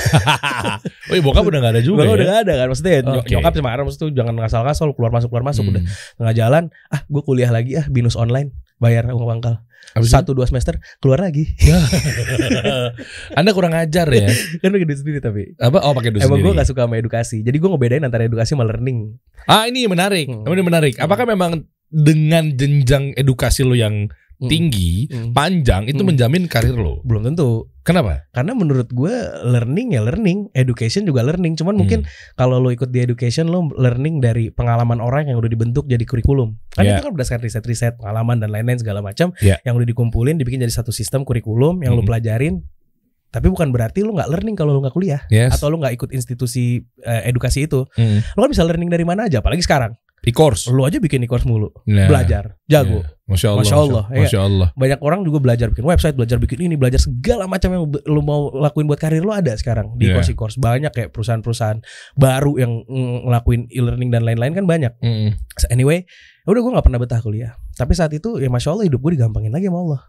Oh, 1.05 1.13
iya, 1.13 1.21
bokap 1.21 1.45
udah 1.45 1.61
gak 1.61 1.73
ada 1.77 1.83
juga. 1.85 2.01
Gue 2.03 2.09
ya? 2.09 2.17
udah 2.17 2.27
gak 2.27 2.41
ada 2.43 2.53
kan. 2.57 2.67
Maksudnya 2.67 2.93
ya, 2.93 3.01
ny- 3.03 3.21
Oke. 3.21 3.31
nyokap 3.31 3.53
sama 3.55 3.71
Aram 3.71 3.87
tuh 3.87 4.09
jangan 4.09 4.35
ngasal-ngasal 4.35 4.89
keluar 4.93 5.13
masuk 5.13 5.29
keluar 5.29 5.45
masuk 5.45 5.65
udah 5.69 5.83
Hmm. 5.85 5.93
tengah 6.17 6.35
jalan. 6.35 6.65
Ah, 6.89 7.05
gue 7.05 7.23
kuliah 7.23 7.53
lagi 7.53 7.77
ah 7.77 7.87
binus 7.87 8.17
online 8.17 8.57
bayar 8.77 9.05
uang 9.07 9.29
pangkal. 9.29 9.61
Habis 9.93 10.09
itu? 10.09 10.17
Satu 10.17 10.33
dua 10.33 10.49
semester 10.49 10.81
keluar 10.99 11.21
lagi. 11.21 11.45
Anda 13.39 13.51
kurang 13.53 13.75
ajar 13.75 14.09
ya. 14.09 14.29
kan 14.59 14.69
pakai 14.71 14.87
duit 14.87 14.99
sendiri 14.99 15.19
tapi. 15.21 15.53
Apa? 15.57 15.79
Oh 15.83 15.93
pakai 15.93 16.11
duit 16.11 16.25
Emang 16.25 16.41
gue 16.41 16.53
gak 16.53 16.69
suka 16.69 16.87
sama 16.87 16.97
edukasi. 16.97 17.41
Jadi 17.41 17.57
gue 17.57 17.69
ngebedain 17.69 18.03
antara 18.03 18.25
edukasi 18.25 18.53
sama 18.53 18.65
learning. 18.65 19.17
Ah 19.45 19.69
ini 19.69 19.85
menarik. 19.85 20.27
Hmm. 20.27 20.47
Ini 20.47 20.63
menarik. 20.65 20.95
Apakah 20.97 21.25
memang 21.25 21.69
dengan 21.95 22.51
jenjang 22.59 23.15
edukasi 23.15 23.63
lo 23.63 23.79
yang 23.79 24.11
Hmm. 24.35 24.51
tinggi, 24.51 25.07
Hmm. 25.07 25.31
panjang 25.31 25.87
itu 25.87 26.03
Hmm. 26.03 26.11
menjamin 26.11 26.51
karir 26.51 26.75
lo? 26.75 26.99
Belum 27.07 27.23
tentu. 27.23 27.71
Kenapa? 27.87 28.27
Karena 28.35 28.51
menurut 28.57 28.91
gue 28.91 29.15
learning 29.47 29.95
ya 29.95 30.03
learning, 30.03 30.51
education 30.59 31.07
juga 31.07 31.23
learning. 31.23 31.55
Cuman 31.55 31.79
mungkin 31.79 32.03
Hmm. 32.03 32.35
kalau 32.35 32.59
lo 32.59 32.75
ikut 32.75 32.91
di 32.91 32.99
education 32.99 33.47
lo 33.47 33.71
learning 33.71 34.19
dari 34.19 34.51
pengalaman 34.51 34.99
orang 34.99 35.31
yang 35.31 35.39
udah 35.39 35.47
dibentuk 35.47 35.87
jadi 35.87 36.03
kurikulum. 36.03 36.59
Kan 36.75 36.83
Yeah. 36.83 36.99
itu 36.99 37.07
kan 37.07 37.13
berdasarkan 37.15 37.47
riset-riset, 37.47 37.95
pengalaman 37.95 38.43
dan 38.43 38.51
lain-lain 38.51 38.83
segala 38.83 39.07
macam 39.07 39.31
Yeah. 39.39 39.63
yang 39.63 39.79
udah 39.79 39.87
dikumpulin 39.87 40.35
dibikin 40.35 40.59
jadi 40.67 40.75
satu 40.75 40.91
sistem 40.91 41.23
kurikulum 41.23 41.87
yang 41.87 41.95
lo 41.95 42.03
Hmm. 42.03 42.11
pelajarin. 42.11 42.67
Tapi 43.31 43.51
bukan 43.51 43.71
berarti 43.75 44.07
lo 44.07 44.15
nggak 44.15 44.31
learning 44.31 44.55
kalau 44.55 44.75
lo 44.75 44.81
nggak 44.83 44.95
kuliah 44.95 45.23
Yes. 45.31 45.59
atau 45.59 45.71
lo 45.71 45.79
nggak 45.79 45.95
ikut 45.95 46.11
institusi 46.11 46.83
eh, 47.03 47.31
edukasi 47.31 47.71
itu. 47.71 47.87
Hmm. 47.95 48.23
Lo 48.35 48.47
kan 48.47 48.51
bisa 48.51 48.67
learning 48.67 48.91
dari 48.91 49.07
mana 49.07 49.27
aja, 49.27 49.43
apalagi 49.43 49.63
sekarang. 49.63 49.95
E-course. 50.25 50.69
Lo 50.69 50.85
aja 50.85 50.97
bikin 50.99 51.23
e-course 51.23 51.45
mulu, 51.45 51.69
Nah, 51.87 52.09
belajar, 52.09 52.57
jago. 52.65 53.05
ya. 53.05 53.13
Masya 53.25 53.49
Allah. 53.51 53.61
Masya 53.65 53.77
Allah, 53.79 54.05
iya. 54.13 54.21
Masya 54.21 54.41
Allah. 54.41 54.69
Banyak 54.77 55.01
orang 55.01 55.21
juga 55.25 55.39
belajar 55.41 55.73
bikin 55.73 55.85
website, 55.85 56.13
belajar 56.13 56.37
bikin 56.37 56.61
ini, 56.61 56.77
belajar 56.77 57.01
segala 57.01 57.49
macam 57.49 57.73
yang 57.73 57.83
lo 57.89 58.21
mau 58.21 58.53
lakuin 58.53 58.85
buat 58.85 59.01
karir 59.01 59.25
lo 59.25 59.33
ada 59.33 59.57
sekarang 59.57 59.97
di 59.97 60.09
Yeah. 60.09 60.21
course 60.21 60.33
course 60.37 60.57
banyak 60.57 60.93
kayak 60.93 61.09
perusahaan-perusahaan 61.11 61.81
baru 62.15 62.53
yang 62.61 62.85
mm, 62.85 63.25
ngelakuin 63.25 63.69
e-learning 63.69 64.11
dan 64.13 64.23
lain-lain 64.23 64.53
kan 64.53 64.65
banyak. 64.65 64.93
Hmm. 65.01 65.33
So, 65.57 65.73
Anyway, 65.73 66.05
ya 66.45 66.49
udah 66.49 66.61
gue 66.61 66.73
nggak 66.77 66.85
pernah 66.85 67.01
betah 67.01 67.21
kuliah. 67.21 67.57
Tapi 67.73 67.97
saat 67.97 68.13
itu 68.13 68.37
ya 68.37 68.53
masya 68.53 68.77
Allah 68.77 68.85
hidup 68.87 69.01
gue 69.01 69.17
digampangin 69.17 69.51
lagi 69.51 69.73
sama 69.73 69.81
Allah. 69.81 70.01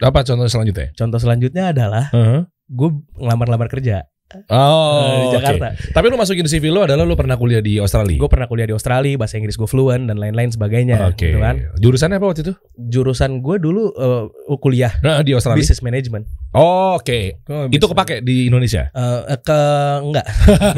Apa 0.00 0.24
contoh 0.24 0.48
selanjutnya? 0.48 0.88
Contoh 0.96 1.20
selanjutnya 1.20 1.70
adalah 1.70 2.08
Heeh. 2.10 2.48
gue 2.66 2.88
ngelamar-lamar 3.20 3.68
kerja. 3.68 4.08
Oh, 4.48 5.00
di 5.04 5.26
oke. 5.28 5.34
Jakarta. 5.38 5.66
Tapi 5.92 6.06
lu 6.08 6.16
masukin 6.16 6.44
CV 6.44 6.68
lu 6.68 6.82
adalah 6.82 7.02
lu 7.02 7.14
pernah 7.14 7.34
kuliah 7.34 7.60
di 7.60 7.78
Australia. 7.78 8.16
Gue 8.16 8.26
pernah 8.26 8.46
kuliah 8.46 8.66
di 8.66 8.74
Australia, 8.74 9.14
bahasa 9.14 9.38
Inggris 9.38 9.54
gue 9.54 9.66
fluent 9.66 10.06
dan 10.06 10.18
lain-lain 10.18 10.50
sebagainya. 10.50 11.00
Oke. 11.08 11.30
Gitu 11.30 11.38
kan. 11.38 11.56
Jurusannya 11.78 12.18
apa 12.18 12.26
waktu 12.26 12.42
itu? 12.44 12.54
Jurusan 12.76 13.38
gue 13.38 13.56
dulu 13.58 13.90
eh, 13.94 14.24
kuliah 14.58 14.92
Nah, 15.00 15.20
di 15.20 15.34
Australia. 15.34 15.60
business 15.60 15.80
management. 15.80 16.24
Oh, 16.54 16.96
oke. 16.96 17.42
Itu 17.70 17.86
kepake 17.86 18.22
di 18.22 18.46
Indonesia. 18.46 18.88
Eh, 18.90 19.38
ke 19.42 19.60
enggak. 20.00 20.26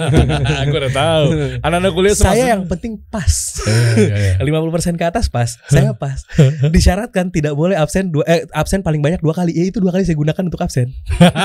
Aku 0.65 0.75
udah 0.75 0.93
tahu. 0.93 1.25
Anak-anak 1.61 1.93
kuliah 1.93 2.15
Saya 2.17 2.57
yang 2.57 2.65
penting 2.65 2.99
pas. 3.09 3.61
Eh, 3.67 4.09
iya, 4.11 4.17
iya. 4.41 4.63
50% 4.63 4.97
ke 4.97 5.05
atas 5.05 5.29
pas, 5.29 5.57
saya 5.69 5.93
pas. 5.93 6.23
Disyaratkan 6.75 7.29
tidak 7.29 7.55
boleh 7.55 7.77
absen 7.77 8.11
dua 8.11 8.25
eh, 8.27 8.45
absen 8.51 8.81
paling 8.81 9.01
banyak 9.01 9.21
dua 9.21 9.33
kali. 9.33 9.53
Ya 9.53 9.69
itu 9.69 9.79
dua 9.79 9.93
kali 9.93 10.03
saya 10.03 10.17
gunakan 10.17 10.43
untuk 10.49 10.59
absen. 10.59 10.91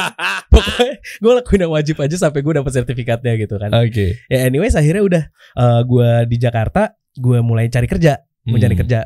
Pokoknya 0.53 0.99
gue 0.99 1.31
lakuin 1.31 1.61
yang 1.63 1.73
wajib 1.73 1.95
aja 2.01 2.17
sampai 2.17 2.41
gue 2.41 2.53
dapat 2.58 2.72
sertifikatnya 2.74 3.34
gitu 3.38 3.55
kan. 3.55 3.70
Oke. 3.74 4.17
Ya 4.27 4.46
anyways 4.46 4.74
akhirnya 4.74 5.03
udah 5.05 5.24
eh, 5.58 5.81
gue 5.86 6.10
di 6.27 6.38
Jakarta, 6.38 6.93
gue 7.13 7.39
mulai 7.39 7.70
cari 7.70 7.86
kerja, 7.86 8.20
mau 8.50 8.58
Hmm. 8.58 8.63
cari 8.65 8.75
kerja. 8.75 9.00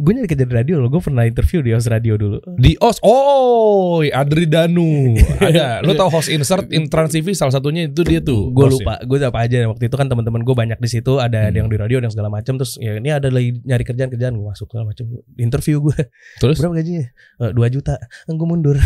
Gue 0.00 0.16
nyari 0.16 0.24
kerja 0.26 0.48
di 0.48 0.54
radio 0.54 0.80
loh. 0.80 0.88
Gue 0.88 1.04
pernah 1.04 1.28
interview 1.28 1.60
di 1.60 1.76
Os 1.76 1.84
Radio 1.84 2.16
dulu. 2.16 2.40
Di 2.56 2.72
OS. 2.74 3.04
Oh, 3.04 4.00
Adri 4.00 4.48
Danu. 4.48 5.12
Ada. 5.44 5.84
Lu 5.84 5.92
tahu 5.92 6.08
host 6.08 6.32
insert 6.32 6.72
in 6.72 6.88
Trans 6.88 7.12
TV 7.12 7.36
salah 7.36 7.52
satunya 7.52 7.84
itu 7.84 8.00
dia 8.00 8.24
tuh. 8.24 8.48
Gue 8.48 8.72
lupa, 8.72 8.96
gue 8.96 9.20
apa 9.20 9.44
aja 9.44 9.68
waktu 9.68 9.92
itu 9.92 9.96
kan 9.96 10.08
teman-teman 10.08 10.40
gue 10.40 10.56
banyak 10.56 10.80
di 10.80 10.88
situ, 10.88 11.20
ada 11.20 11.44
Hmm. 11.44 11.52
yang 11.52 11.66
di 11.68 11.76
radio, 11.76 12.00
ada 12.00 12.08
yang 12.08 12.14
segala 12.16 12.32
macam. 12.32 12.56
Terus 12.56 12.80
ya 12.80 12.96
ini 12.96 13.12
ada 13.12 13.28
lagi 13.28 13.60
nyari 13.60 13.84
kerjaan 13.84 14.08
kerjaan 14.08 14.32
gue 14.34 14.46
masuk 14.46 14.72
segala 14.72 14.88
macam. 14.88 15.04
Interview 15.36 15.76
gue, 15.84 15.98
Terus 16.40 16.56
berapa 16.56 16.80
gajinya? 16.80 17.04
Eh, 17.44 17.50
Dua 17.52 17.68
juta. 17.68 18.00
Gue 18.24 18.46
mundur. 18.48 18.80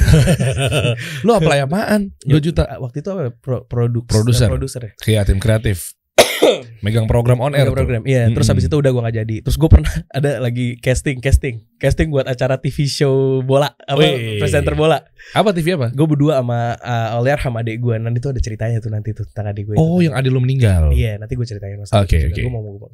lu 1.27 1.31
apply 1.31 1.63
apaan? 1.63 2.11
2 2.27 2.43
juta. 2.43 2.67
Ah, 2.67 2.83
Waktu 2.83 3.07
itu 3.07 3.09
apa? 3.09 3.31
Pro, 3.31 3.63
produk 3.63 4.03
Produser. 4.03 4.51
produser 4.51 4.81
ya. 4.83 4.93
Kreatif 4.99 5.37
kreatif. 5.39 5.79
Megang 6.85 7.09
program 7.09 7.41
on 7.41 7.57
air. 7.57 7.67
Program. 7.67 8.05
Iya, 8.05 8.29
terus 8.31 8.45
Mm-mm. 8.45 8.53
habis 8.61 8.65
itu 8.69 8.77
udah 8.77 8.91
gua 8.93 9.03
gak 9.09 9.25
jadi. 9.25 9.37
Terus 9.41 9.57
gue 9.57 9.71
pernah 9.73 9.89
ada 10.21 10.31
lagi 10.39 10.77
casting, 10.79 11.19
casting, 11.19 11.65
casting 11.81 12.13
buat 12.13 12.29
acara 12.29 12.61
TV 12.61 12.85
show 12.85 13.41
bola, 13.41 13.73
apa 13.89 13.99
Wih. 13.99 14.39
presenter 14.39 14.77
bola. 14.77 15.01
Apa 15.33 15.57
TV 15.57 15.75
apa? 15.75 15.89
Gue 15.91 16.05
berdua 16.05 16.45
sama 16.45 16.77
uh, 16.77 17.17
Oliar 17.19 17.41
sama 17.41 17.65
adik 17.65 17.81
gue. 17.81 17.97
Nanti 17.97 18.21
tuh 18.21 18.37
ada 18.37 18.41
ceritanya 18.41 18.79
tuh 18.79 18.93
nanti 18.93 19.17
tuh 19.17 19.25
tentang 19.25 19.57
adik 19.57 19.73
gue. 19.73 19.77
Oh, 19.81 20.05
yang 20.05 20.13
adil 20.13 20.37
lu 20.37 20.41
meninggal. 20.45 20.93
Iya, 20.93 21.17
nanti 21.17 21.33
gue 21.35 21.47
ceritain 21.49 21.81
mas. 21.81 21.89
Oke, 21.91 22.29
oke. 22.29 22.41
Gue 22.45 22.53
mau, 22.53 22.61
mau 22.61 22.93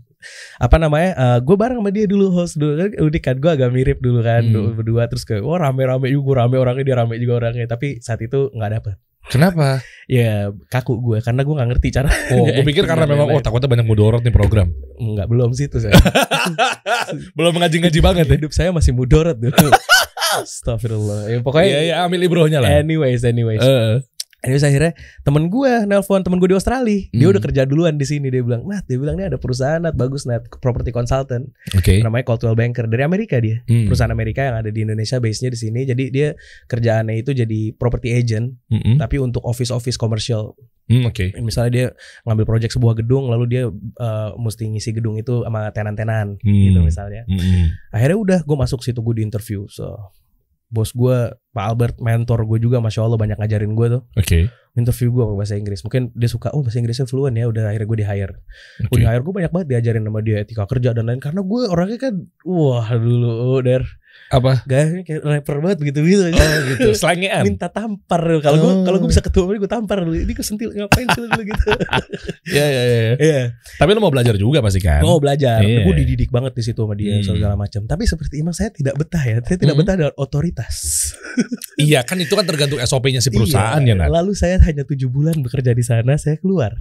apa 0.61 0.77
namanya? 0.77 1.41
gue 1.41 1.57
bareng 1.57 1.81
sama 1.81 1.91
dia 1.91 2.05
dulu 2.05 2.29
host 2.31 2.61
dulu 2.61 2.77
kan 2.77 2.91
unik 2.93 3.23
kan 3.25 3.37
gue 3.41 3.51
agak 3.51 3.71
mirip 3.73 3.99
dulu 3.99 4.21
kan 4.23 4.41
Hmm. 4.41 4.53
dulu 4.53 4.69
berdua 4.81 5.05
terus 5.09 5.25
kayak 5.25 5.43
oh 5.43 5.57
rame-rame 5.57 6.09
juga 6.09 6.23
gue 6.25 6.37
rame 6.45 6.57
orangnya 6.57 6.85
dia 6.85 6.97
rame 6.97 7.15
juga 7.17 7.33
orangnya 7.41 7.67
tapi 7.67 8.01
saat 8.01 8.21
itu 8.21 8.49
nggak 8.53 8.71
dapet 8.73 8.95
Kenapa? 9.29 9.85
ya 10.07 10.51
kaku 10.67 10.99
gue 10.99 11.19
karena 11.21 11.41
gue 11.41 11.55
nggak 11.55 11.69
ngerti 11.71 11.89
cara 11.93 12.11
Oh, 12.31 12.43
gue 12.43 12.65
pikir 12.67 12.83
karena 12.83 13.05
memang 13.05 13.31
oh 13.31 13.39
takutnya 13.39 13.69
banyak 13.69 13.87
mudorot 13.87 14.21
nih 14.21 14.33
program. 14.33 14.75
nggak 14.97 15.25
belum 15.25 15.53
sih 15.53 15.67
itu 15.67 15.79
saya 15.79 15.95
Belum 17.37 17.55
ngaji-ngaji 17.55 17.99
banget 18.01 18.27
ya. 18.27 18.35
hidup 18.35 18.51
saya 18.51 18.71
masih 18.71 18.91
mudorot 18.91 19.37
dulu 19.37 19.55
Astagfirullah 20.31 21.27
ya, 21.27 21.39
pokoknya 21.41 21.67
Iya, 21.69 21.81
iya, 21.85 21.95
ambil 22.03 22.23
ibrohnya 22.23 22.59
lah. 22.59 22.71
anyways 22.73 23.23
anyways 23.23 23.59
Eh, 23.61 24.03
anyways 24.41 24.63
akhirnya 24.63 24.93
temen 25.21 25.47
gue 25.47 25.85
nelpon 25.85 26.21
temen 26.21 26.37
gue 26.37 26.49
di 26.49 26.55
Australia 26.55 27.01
dia 27.07 27.23
Hmm. 27.23 27.33
udah 27.33 27.43
kerja 27.43 27.63
duluan 27.63 27.95
di 27.95 28.05
sini 28.05 28.29
dia 28.29 28.41
bilang 28.41 28.65
Nat 28.65 28.85
dia 28.85 28.97
bilang 28.97 29.15
ini 29.15 29.27
ada 29.27 29.37
perusahaan 29.37 29.79
Nat 29.79 29.93
bagus 29.93 30.25
Nat 30.25 30.49
property 30.55 30.91
consultant 30.91 31.53
Oke. 31.73 32.01
namanya 32.01 32.25
Coldwell 32.25 32.55
Banker 32.55 32.85
dari 32.85 33.03
Amerika 33.03 33.37
dia 33.37 33.61
Hmm. 33.63 33.87
perusahaan 33.87 34.09
Amerika 34.09 34.41
yang 34.43 34.57
ada 34.57 34.69
di 34.69 34.81
Indonesia 34.81 35.17
base-nya 35.17 35.49
di 35.49 35.59
sini 35.59 35.81
jadi 35.85 36.05
dia 36.09 36.29
kerjaannya 36.67 37.17
itu 37.17 37.31
jadi 37.33 37.61
property 37.73 38.13
agent 38.13 38.57
Mm-mm. 38.69 38.97
tapi 38.97 39.17
untuk 39.17 39.43
office 39.43 39.71
office 39.71 39.97
komersial 39.97 40.57
Hmm, 40.85 41.07
Oke. 41.07 41.31
misalnya 41.39 41.71
dia 41.71 41.87
ngambil 42.25 42.47
project 42.49 42.75
sebuah 42.75 42.99
gedung 42.99 43.31
lalu 43.31 43.47
dia 43.49 43.63
eh, 43.71 44.31
mesti 44.35 44.67
ngisi 44.67 44.91
gedung 44.91 45.15
itu 45.15 45.41
sama 45.41 45.71
tenan-tenan 45.71 46.35
Hmm. 46.37 46.51
gitu 46.67 46.83
misalnya 46.83 47.23
Mm-mm. 47.27 47.71
akhirnya 47.91 48.19
udah 48.19 48.39
gue 48.43 48.57
masuk 48.57 48.83
situ 48.83 48.99
gue 48.99 49.15
di 49.15 49.23
interview 49.23 49.67
so 49.67 50.11
bos 50.71 50.95
gue 50.95 51.35
Pak 51.51 51.65
Albert 51.67 51.97
mentor 51.99 52.47
gue 52.47 52.63
juga 52.63 52.79
masya 52.79 53.03
Allah 53.03 53.19
banyak 53.19 53.37
ngajarin 53.37 53.75
gue 53.75 53.87
tuh. 53.99 54.03
Oke. 54.17 54.49
interview 54.79 55.11
gue 55.11 55.25
pakai 55.27 55.39
bahasa 55.43 55.55
Inggris. 55.59 55.83
Mungkin 55.83 56.15
dia 56.15 56.31
suka 56.31 56.55
oh 56.55 56.63
bahasa 56.63 56.79
Inggrisnya 56.79 57.11
fluent 57.11 57.35
ya 57.35 57.51
udah 57.51 57.75
akhirnya 57.75 57.91
gue 57.91 57.99
di 57.99 58.07
hire 58.07 58.35
gue 58.87 58.87
Oke. 58.87 59.03
di 59.03 59.07
hire 59.11 59.23
gue 59.27 59.35
banyak 59.35 59.51
banget 59.51 59.67
diajarin 59.67 60.07
sama 60.07 60.21
dia 60.23 60.37
etika 60.41 60.65
kerja 60.71 60.95
dan 60.95 61.11
lain 61.11 61.19
karena 61.19 61.43
gue 61.43 61.61
orangnya 61.67 61.99
kan 61.99 62.15
wah 62.47 62.87
dulu 62.95 63.59
der 63.67 63.83
Apa? 64.31 64.63
gayanya 64.63 65.03
kayak 65.03 65.21
rapper 65.21 65.59
banget 65.59 65.79
begitu 65.81 65.99
gitu 66.01 66.23
aja 66.25 66.39
Oh 66.39 66.59
gitu. 66.65 66.89
Selangean. 67.03 67.43
minta 67.43 67.67
tampar 67.67 68.23
kalau 68.39 68.57
gue 68.57 68.71
Oh. 68.71 68.83
kalau 68.83 68.97
gue 68.97 69.09
bisa 69.09 69.19
ketemu 69.19 69.59
gue 69.59 69.67
tampar 69.69 70.01
dulu 70.01 70.15
ini 70.15 70.31
gue 70.31 70.41
sentil 70.41 70.71
ngapain 70.71 71.03
sih 71.05 71.21
lu 71.21 71.31
gitu 71.35 71.67
iya, 72.49 72.67
iya. 72.67 72.83
iya 73.17 73.41
Tapi 73.75 73.91
lu 73.91 73.99
mau 73.99 74.09
belajar 74.09 74.35
juga 74.35 74.59
pasti 74.61 74.79
kan? 74.79 75.03
mau 75.03 75.19
belajar 75.19 75.59
Iya. 75.59 75.83
gue 75.83 75.95
dididik 75.97 76.31
banget 76.31 76.53
di 76.53 76.63
situ 76.63 76.79
sama 76.79 76.95
dia 76.95 77.13
Hmm. 77.13 77.27
segala 77.27 77.55
macam 77.55 77.83
tapi 77.85 78.07
seperti 78.07 78.39
emang 78.39 78.53
saya 78.53 78.71
tidak 78.71 78.95
betah 78.95 79.19
ya 79.21 79.37
saya 79.41 79.57
tidak 79.57 79.75
Hmm. 79.75 79.83
betah 79.83 79.95
dengan 79.97 80.15
otoritas 80.15 80.75
Iya, 81.81 82.03
kan 82.03 82.17
itu 82.17 82.31
kan 82.31 82.45
tergantung 82.45 82.79
SOP-nya 82.79 83.19
si 83.19 83.29
perusahaan 83.29 83.79
Iya, 83.79 83.93
ya, 83.93 84.01
Nat. 84.01 84.11
lalu 84.13 84.33
saya 84.33 84.57
hanya 84.61 84.83
tujuh 84.83 85.09
bulan 85.09 85.35
bekerja 85.37 85.73
di 85.73 85.83
sana 85.83 86.15
saya 86.15 86.37
keluar 86.37 86.79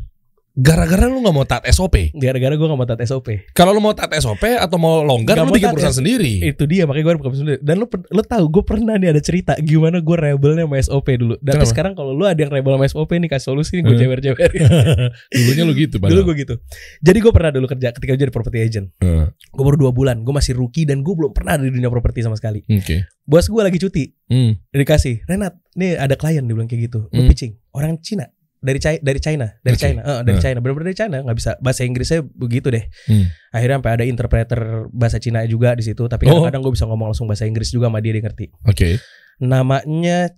Gara-gara 0.52 1.06
lu 1.06 1.20
gak 1.20 1.32
mau 1.32 1.44
taat 1.44 1.64
SOP. 1.70 2.10
gara-gara 2.12 2.52
gue 2.52 2.68
gak 2.68 2.76
mau 2.76 2.84
taat 2.84 3.00
SOP 3.02 3.28
Kalau 3.52 3.72
lu 3.72 3.80
mau 3.80 3.94
taat 3.94 4.12
SOP 4.16 4.44
atau 4.50 4.76
mau 4.76 5.00
longgar, 5.00 5.34
Nggak 5.34 5.40
lu 5.40 5.46
mau 5.46 5.56
bikin 5.56 5.70
perusahaan 5.72 5.96
sendiri. 5.96 6.34
itu 6.44 6.64
dia 6.66 6.84
makanya 6.84 7.06
gue 7.06 7.16
buka 7.18 7.30
sendiri 7.32 7.60
dan 7.60 7.76
lu 7.76 7.86
lu 7.88 8.22
tahu 8.22 8.46
gue 8.50 8.64
pernah 8.64 8.96
nih 8.96 9.10
ada 9.10 9.20
cerita 9.20 9.54
gimana 9.58 10.00
gue 10.00 10.16
rebelnya 10.16 10.66
sama 10.66 10.76
SOP 10.80 11.08
dulu 11.16 11.36
dan 11.40 11.54
Kenapa? 11.56 11.70
sekarang 11.70 11.94
kalau 11.94 12.12
lu 12.12 12.24
ada 12.24 12.36
yang 12.36 12.50
rebel 12.50 12.74
sama 12.74 12.86
SOP 12.88 13.12
nih 13.14 13.30
kasih 13.30 13.46
solusi 13.48 13.72
nih 13.74 13.84
gue 13.84 13.92
Hmm. 13.92 14.02
jewer-jewer 14.02 14.52
Dulunya 15.38 15.64
lu 15.64 15.74
gitu, 15.74 15.96
dulu 15.98 16.22
gue 16.26 16.36
gitu 16.40 16.56
jadi 17.00 17.18
gue 17.20 17.32
pernah 17.32 17.52
dulu 17.52 17.66
kerja 17.68 17.88
ketika 17.92 18.14
jadi 18.16 18.30
property 18.30 18.60
agent 18.60 18.88
Heeh. 18.98 19.26
gue 19.30 19.64
baru 19.64 19.78
dua 19.78 19.92
bulan 19.92 20.20
gue 20.20 20.34
masih 20.34 20.54
rookie 20.54 20.84
dan 20.84 21.00
gue 21.00 21.14
belum 21.14 21.32
pernah 21.32 21.56
ada 21.56 21.64
di 21.64 21.72
dunia 21.72 21.88
properti 21.88 22.20
sama 22.20 22.36
sekali 22.36 22.66
Oke. 22.66 23.06
bos 23.22 23.46
gue 23.46 23.62
lagi 23.62 23.78
cuti 23.78 24.04
Hmm. 24.26 24.58
dikasih 24.70 25.26
Renat 25.26 25.58
nih 25.74 25.96
ada 25.96 26.14
klien 26.14 26.42
dia 26.42 26.52
bilang 26.52 26.66
kayak 26.66 26.82
gitu 26.86 27.08
lu 27.08 27.22
Hmm. 27.22 27.28
pitching 27.28 27.54
orang 27.72 27.98
Cina 27.98 28.28
dari 28.60 28.78
China 28.78 29.00
dari 29.00 29.20
China 29.20 29.48
dari 29.58 29.76
Oke. 29.76 29.82
China 29.82 30.02
Eh, 30.02 30.20
dari 30.22 30.36
Hmm. 30.36 30.44
China 30.44 30.58
benar-benar 30.60 30.88
dari 30.88 30.98
China 30.98 31.18
nggak 31.22 31.38
bisa 31.38 31.52
bahasa 31.58 31.82
Inggrisnya 31.82 32.20
begitu 32.24 32.68
deh 32.68 32.84
Hmm. 33.06 33.26
akhirnya 33.50 33.76
sampai 33.80 33.92
ada 33.94 34.04
interpreter 34.04 34.60
bahasa 34.90 35.18
Cina 35.18 35.40
juga 35.44 35.74
di 35.74 35.82
situ 35.82 36.04
tapi 36.06 36.26
Oh. 36.26 36.38
kadang-kadang 36.38 36.62
gue 36.62 36.74
bisa 36.74 36.86
ngomong 36.86 37.12
langsung 37.12 37.26
bahasa 37.26 37.44
Inggris 37.44 37.70
juga 37.70 37.88
sama 37.88 38.00
dia 38.00 38.12
dia 38.12 38.22
ngerti 38.22 38.52
Oke. 38.64 39.00
namanya 39.40 40.30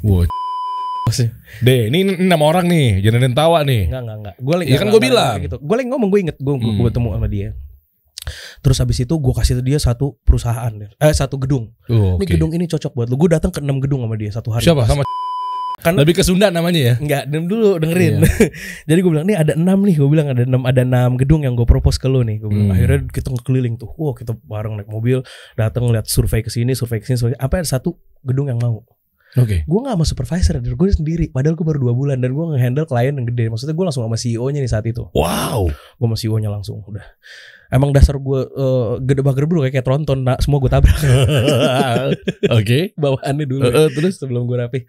Wow. 0.00 0.24
Deh, 1.60 1.92
ini 1.92 2.00
ini 2.00 2.12
enam 2.16 2.40
orang 2.40 2.64
nih, 2.64 3.02
jangan 3.02 3.34
tawa 3.34 3.60
nih. 3.62 3.90
Enggak, 3.90 4.00
enggak, 4.00 4.16
enggak. 4.16 4.34
Gue 4.38 4.54
lagi 4.56 4.68
Iya 4.70 4.78
kan 4.78 4.86
gua 4.88 5.00
bilang. 5.02 5.34
gitu. 5.42 5.56
Gue 5.60 5.76
lagi 5.76 5.88
ngomong, 5.90 6.08
gue 6.08 6.20
inget 6.22 6.36
gue 6.38 6.54
gue 6.54 6.72
Hmm. 6.72 6.86
ketemu 6.88 7.08
sama 7.12 7.28
dia. 7.28 7.48
Terus 8.62 8.76
habis 8.78 8.96
itu 8.96 9.12
gue 9.12 9.34
kasih 9.34 9.54
dia 9.60 9.76
satu 9.76 10.16
perusahaan, 10.22 10.72
eh 10.72 11.12
satu 11.12 11.36
gedung. 11.36 11.74
Oh, 11.86 12.16
Ini 12.16 12.24
oke. 12.24 12.32
gedung 12.32 12.50
ini 12.50 12.64
cocok 12.64 12.92
buat 12.94 13.06
lu. 13.10 13.18
Gue 13.18 13.28
datang 13.28 13.50
ke 13.50 13.58
enam 13.58 13.76
gedung 13.76 14.00
sama 14.00 14.14
dia 14.14 14.30
satu 14.30 14.54
hari. 14.54 14.64
Siapa? 14.64 14.86
Sama 14.86 15.02
Karena 15.82 15.98
lebih 16.06 16.14
ke 16.16 16.22
Sunda 16.22 16.48
namanya 16.48 16.80
ya. 16.80 16.94
Enggak, 16.96 17.22
dem 17.26 17.44
dulu 17.50 17.76
dengerin. 17.82 18.22
Iya. 18.22 18.30
Jadi 18.88 18.98
gue 19.02 19.10
bilang 19.10 19.26
nih 19.26 19.36
ada 19.36 19.52
enam 19.58 19.78
nih, 19.82 19.94
gue 19.98 20.08
bilang 20.08 20.28
ada 20.30 20.42
enam 20.46 20.62
ada 20.62 20.80
enam 20.80 21.10
gedung 21.18 21.42
yang 21.42 21.58
gue 21.58 21.66
propose 21.66 21.98
ke 21.98 22.06
lu 22.06 22.22
nih. 22.22 22.38
Gue 22.38 22.48
bilang 22.48 22.70
Hmm. 22.70 22.76
akhirnya 22.78 23.00
kita 23.10 23.28
keliling 23.42 23.74
tuh. 23.76 23.90
Wah 23.98 24.14
kita 24.14 24.38
bareng 24.38 24.78
naik 24.78 24.88
mobil, 24.88 25.20
datang 25.54 25.90
lihat 25.90 26.06
survei 26.06 26.40
ke 26.40 26.48
sini, 26.48 26.72
survei 26.72 27.02
ke 27.02 27.06
sini, 27.06 27.18
survei. 27.18 27.36
Apa 27.36 27.60
ada 27.60 27.68
satu 27.68 27.98
gedung 28.22 28.46
yang 28.46 28.62
mau? 28.62 28.86
Oke. 29.32 29.64
Gue 29.64 29.78
gak 29.80 29.96
sama 29.96 30.04
supervisor, 30.04 30.60
gue 30.60 30.88
sendiri. 30.92 31.32
Padahal 31.32 31.56
gue 31.56 31.64
baru 31.64 31.80
dua 31.80 31.96
bulan 31.96 32.20
dan 32.20 32.36
gue 32.36 32.44
nge-handle 32.52 32.84
klien 32.84 33.16
yang 33.16 33.24
gede. 33.24 33.48
Maksudnya 33.48 33.72
gue 33.72 33.84
langsung 33.88 34.04
sama 34.04 34.14
CEO-nya 34.14 34.60
nih 34.60 34.68
saat 34.68 34.84
itu. 34.84 35.08
Wow. 35.16 35.72
gue 35.72 36.04
sama 36.06 36.16
CEO-nya 36.20 36.52
langsung 36.52 36.84
udah 36.84 37.02
emang 37.72 37.88
dasar 37.88 38.20
gue 38.20 38.40
uh, 38.52 39.00
gede 39.00 39.24
bagger 39.24 39.48
dulu 39.48 39.64
kayak 39.64 39.80
kayak 39.80 39.86
tronton 39.88 40.28
nah, 40.28 40.36
semua 40.36 40.60
gue 40.60 40.68
tabrak 40.68 40.92
Oke. 42.60 42.92
bawaannya 43.00 43.46
dulu 43.48 43.64
Eh, 43.64 43.72
eh, 43.72 43.88
terus 43.96 44.20
sebelum 44.20 44.44
gue 44.44 44.60
rapi 44.60 44.80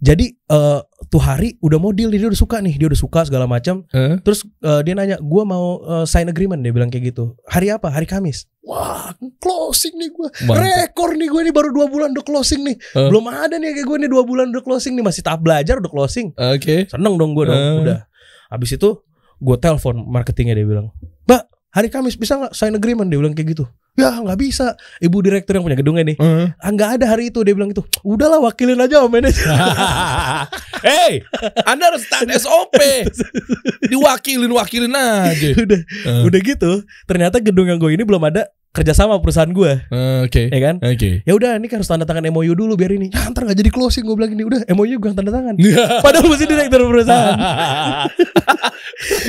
jadi 0.00 0.26
eh, 0.34 0.80
tuh 1.08 1.22
hari 1.22 1.56
udah 1.62 1.78
mau 1.78 1.94
deal 1.94 2.10
dia 2.10 2.26
udah 2.26 2.38
suka 2.38 2.58
nih 2.58 2.74
dia 2.76 2.86
udah 2.90 2.98
suka 2.98 3.26
segala 3.26 3.46
macam. 3.46 3.86
Eh? 3.94 4.18
terus 4.20 4.42
eh, 4.62 4.80
dia 4.82 4.94
nanya 4.96 5.16
gue 5.20 5.42
mau 5.46 5.80
eh, 5.82 6.04
sign 6.08 6.28
agreement 6.28 6.60
dia 6.60 6.72
bilang 6.74 6.90
kayak 6.90 7.14
gitu. 7.14 7.38
Hari 7.46 7.70
apa? 7.74 7.90
Hari 7.90 8.04
Kamis. 8.08 8.50
Wah 8.64 9.12
closing 9.38 9.94
nih 10.00 10.08
gue 10.10 10.28
rekor 10.48 11.12
nih 11.14 11.28
gue 11.28 11.40
nih 11.50 11.54
baru 11.54 11.68
dua 11.70 11.86
bulan 11.88 12.10
udah 12.16 12.24
closing 12.24 12.64
nih. 12.64 12.76
Eh. 12.76 13.08
belum 13.12 13.24
ada 13.28 13.56
nih 13.60 13.76
kayak 13.76 13.86
gue 13.86 13.96
nih 14.04 14.10
dua 14.10 14.22
bulan 14.26 14.50
udah 14.50 14.62
closing 14.64 14.92
nih. 14.96 15.04
Masih 15.04 15.22
tahap 15.22 15.40
belajar 15.44 15.78
udah 15.78 15.92
closing. 15.92 16.32
Oke. 16.34 16.88
Seneng 16.88 17.14
dong 17.16 17.32
gue 17.36 17.44
dong 17.48 17.56
Eh. 17.56 17.80
Udah. 17.84 17.98
Habis 18.50 18.76
itu 18.76 19.04
Gue 19.44 19.56
telepon 19.58 20.06
marketingnya 20.08 20.56
dia 20.56 20.66
bilang 20.66 20.88
Mbak 21.28 21.42
hari 21.74 21.90
Kamis 21.90 22.14
bisa 22.14 22.38
nggak 22.38 22.54
sign 22.54 22.72
agreement 22.72 23.10
Dia 23.10 23.18
bilang 23.18 23.34
kayak 23.34 23.50
gitu 23.52 23.66
Ya 23.94 24.14
nggak 24.14 24.38
bisa 24.38 24.74
Ibu 24.98 25.18
direktur 25.20 25.54
yang 25.54 25.62
punya 25.62 25.74
gedungnya 25.74 26.06
nih 26.06 26.16
Eh. 26.16 26.46
ah, 26.54 26.70
nggak 26.70 26.90
ada 26.96 27.06
hari 27.10 27.28
itu 27.28 27.42
Dia 27.42 27.50
bilang 27.52 27.70
gitu 27.70 27.82
Udahlah 28.00 28.38
wakilin 28.40 28.78
aja 28.78 29.02
sama 29.02 29.10
manajer 29.12 29.42
hey, 30.86 31.22
Anda 31.64 31.90
harus 31.90 32.06
taat 32.06 32.30
SOP. 32.36 32.76
Diwakilin 33.84 34.52
wakilin 34.52 34.92
aja. 34.92 35.48
Udah 35.64 35.80
Eh. 35.82 36.22
Udah 36.22 36.40
gitu 36.40 36.72
Ternyata 37.04 37.38
gedung 37.38 37.66
yang 37.66 37.78
gue 37.78 37.90
ini 37.90 38.04
belum 38.04 38.22
ada 38.22 38.46
kerjasama 38.74 39.22
perusahaan 39.22 39.46
gue, 39.46 39.86
Oke. 40.26 40.50
ya 40.50 40.58
kan? 40.58 40.82
Oke. 40.82 41.22
Ya 41.22 41.38
udah, 41.38 41.62
ini 41.62 41.70
kan 41.70 41.78
harus 41.78 41.86
tanda 41.86 42.02
tangan 42.02 42.26
MOU 42.26 42.58
dulu 42.58 42.74
biar 42.74 42.90
ini. 42.90 43.06
Ya, 43.06 43.30
ntar 43.30 43.46
nggak 43.46 43.54
jadi 43.54 43.70
closing 43.70 44.02
gue 44.02 44.18
bilang 44.18 44.34
gini, 44.34 44.42
udah 44.42 44.66
MOU 44.74 44.98
gue 44.98 45.08
yang 45.08 45.14
tanda 45.14 45.30
tangan. 45.30 45.54
Padahal 46.02 46.26
masih 46.26 46.50
direktur 46.50 46.82
perusahaan. 46.82 47.38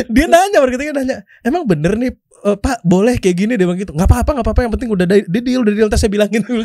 Dia 0.10 0.26
nanya 0.26 0.58
marketingnya 0.66 0.94
nanya, 0.98 1.18
emang 1.46 1.62
bener 1.62 1.94
nih 1.94 2.18
eh, 2.46 2.56
Pak 2.56 2.78
boleh 2.82 3.18
kayak 3.18 3.36
gini 3.36 3.54
dia 3.54 3.66
bilang 3.66 3.76
gitu. 3.76 3.92
Nggak 3.92 4.06
apa-apa, 4.06 4.30
nggak 4.38 4.46
apa-apa. 4.46 4.60
Yang 4.62 4.74
penting 4.78 4.90
udah 4.94 5.06
di- 5.06 5.42
deal, 5.42 5.66
udah 5.66 5.74
deal. 5.74 5.90
Saya 5.92 6.08
bilangin. 6.08 6.42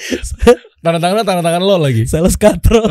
tanda 0.84 0.98
tangan 1.02 1.24
tanda 1.26 1.42
tangan 1.42 1.60
lo 1.60 1.76
lagi. 1.76 2.06
Sales 2.06 2.36
katro. 2.36 2.80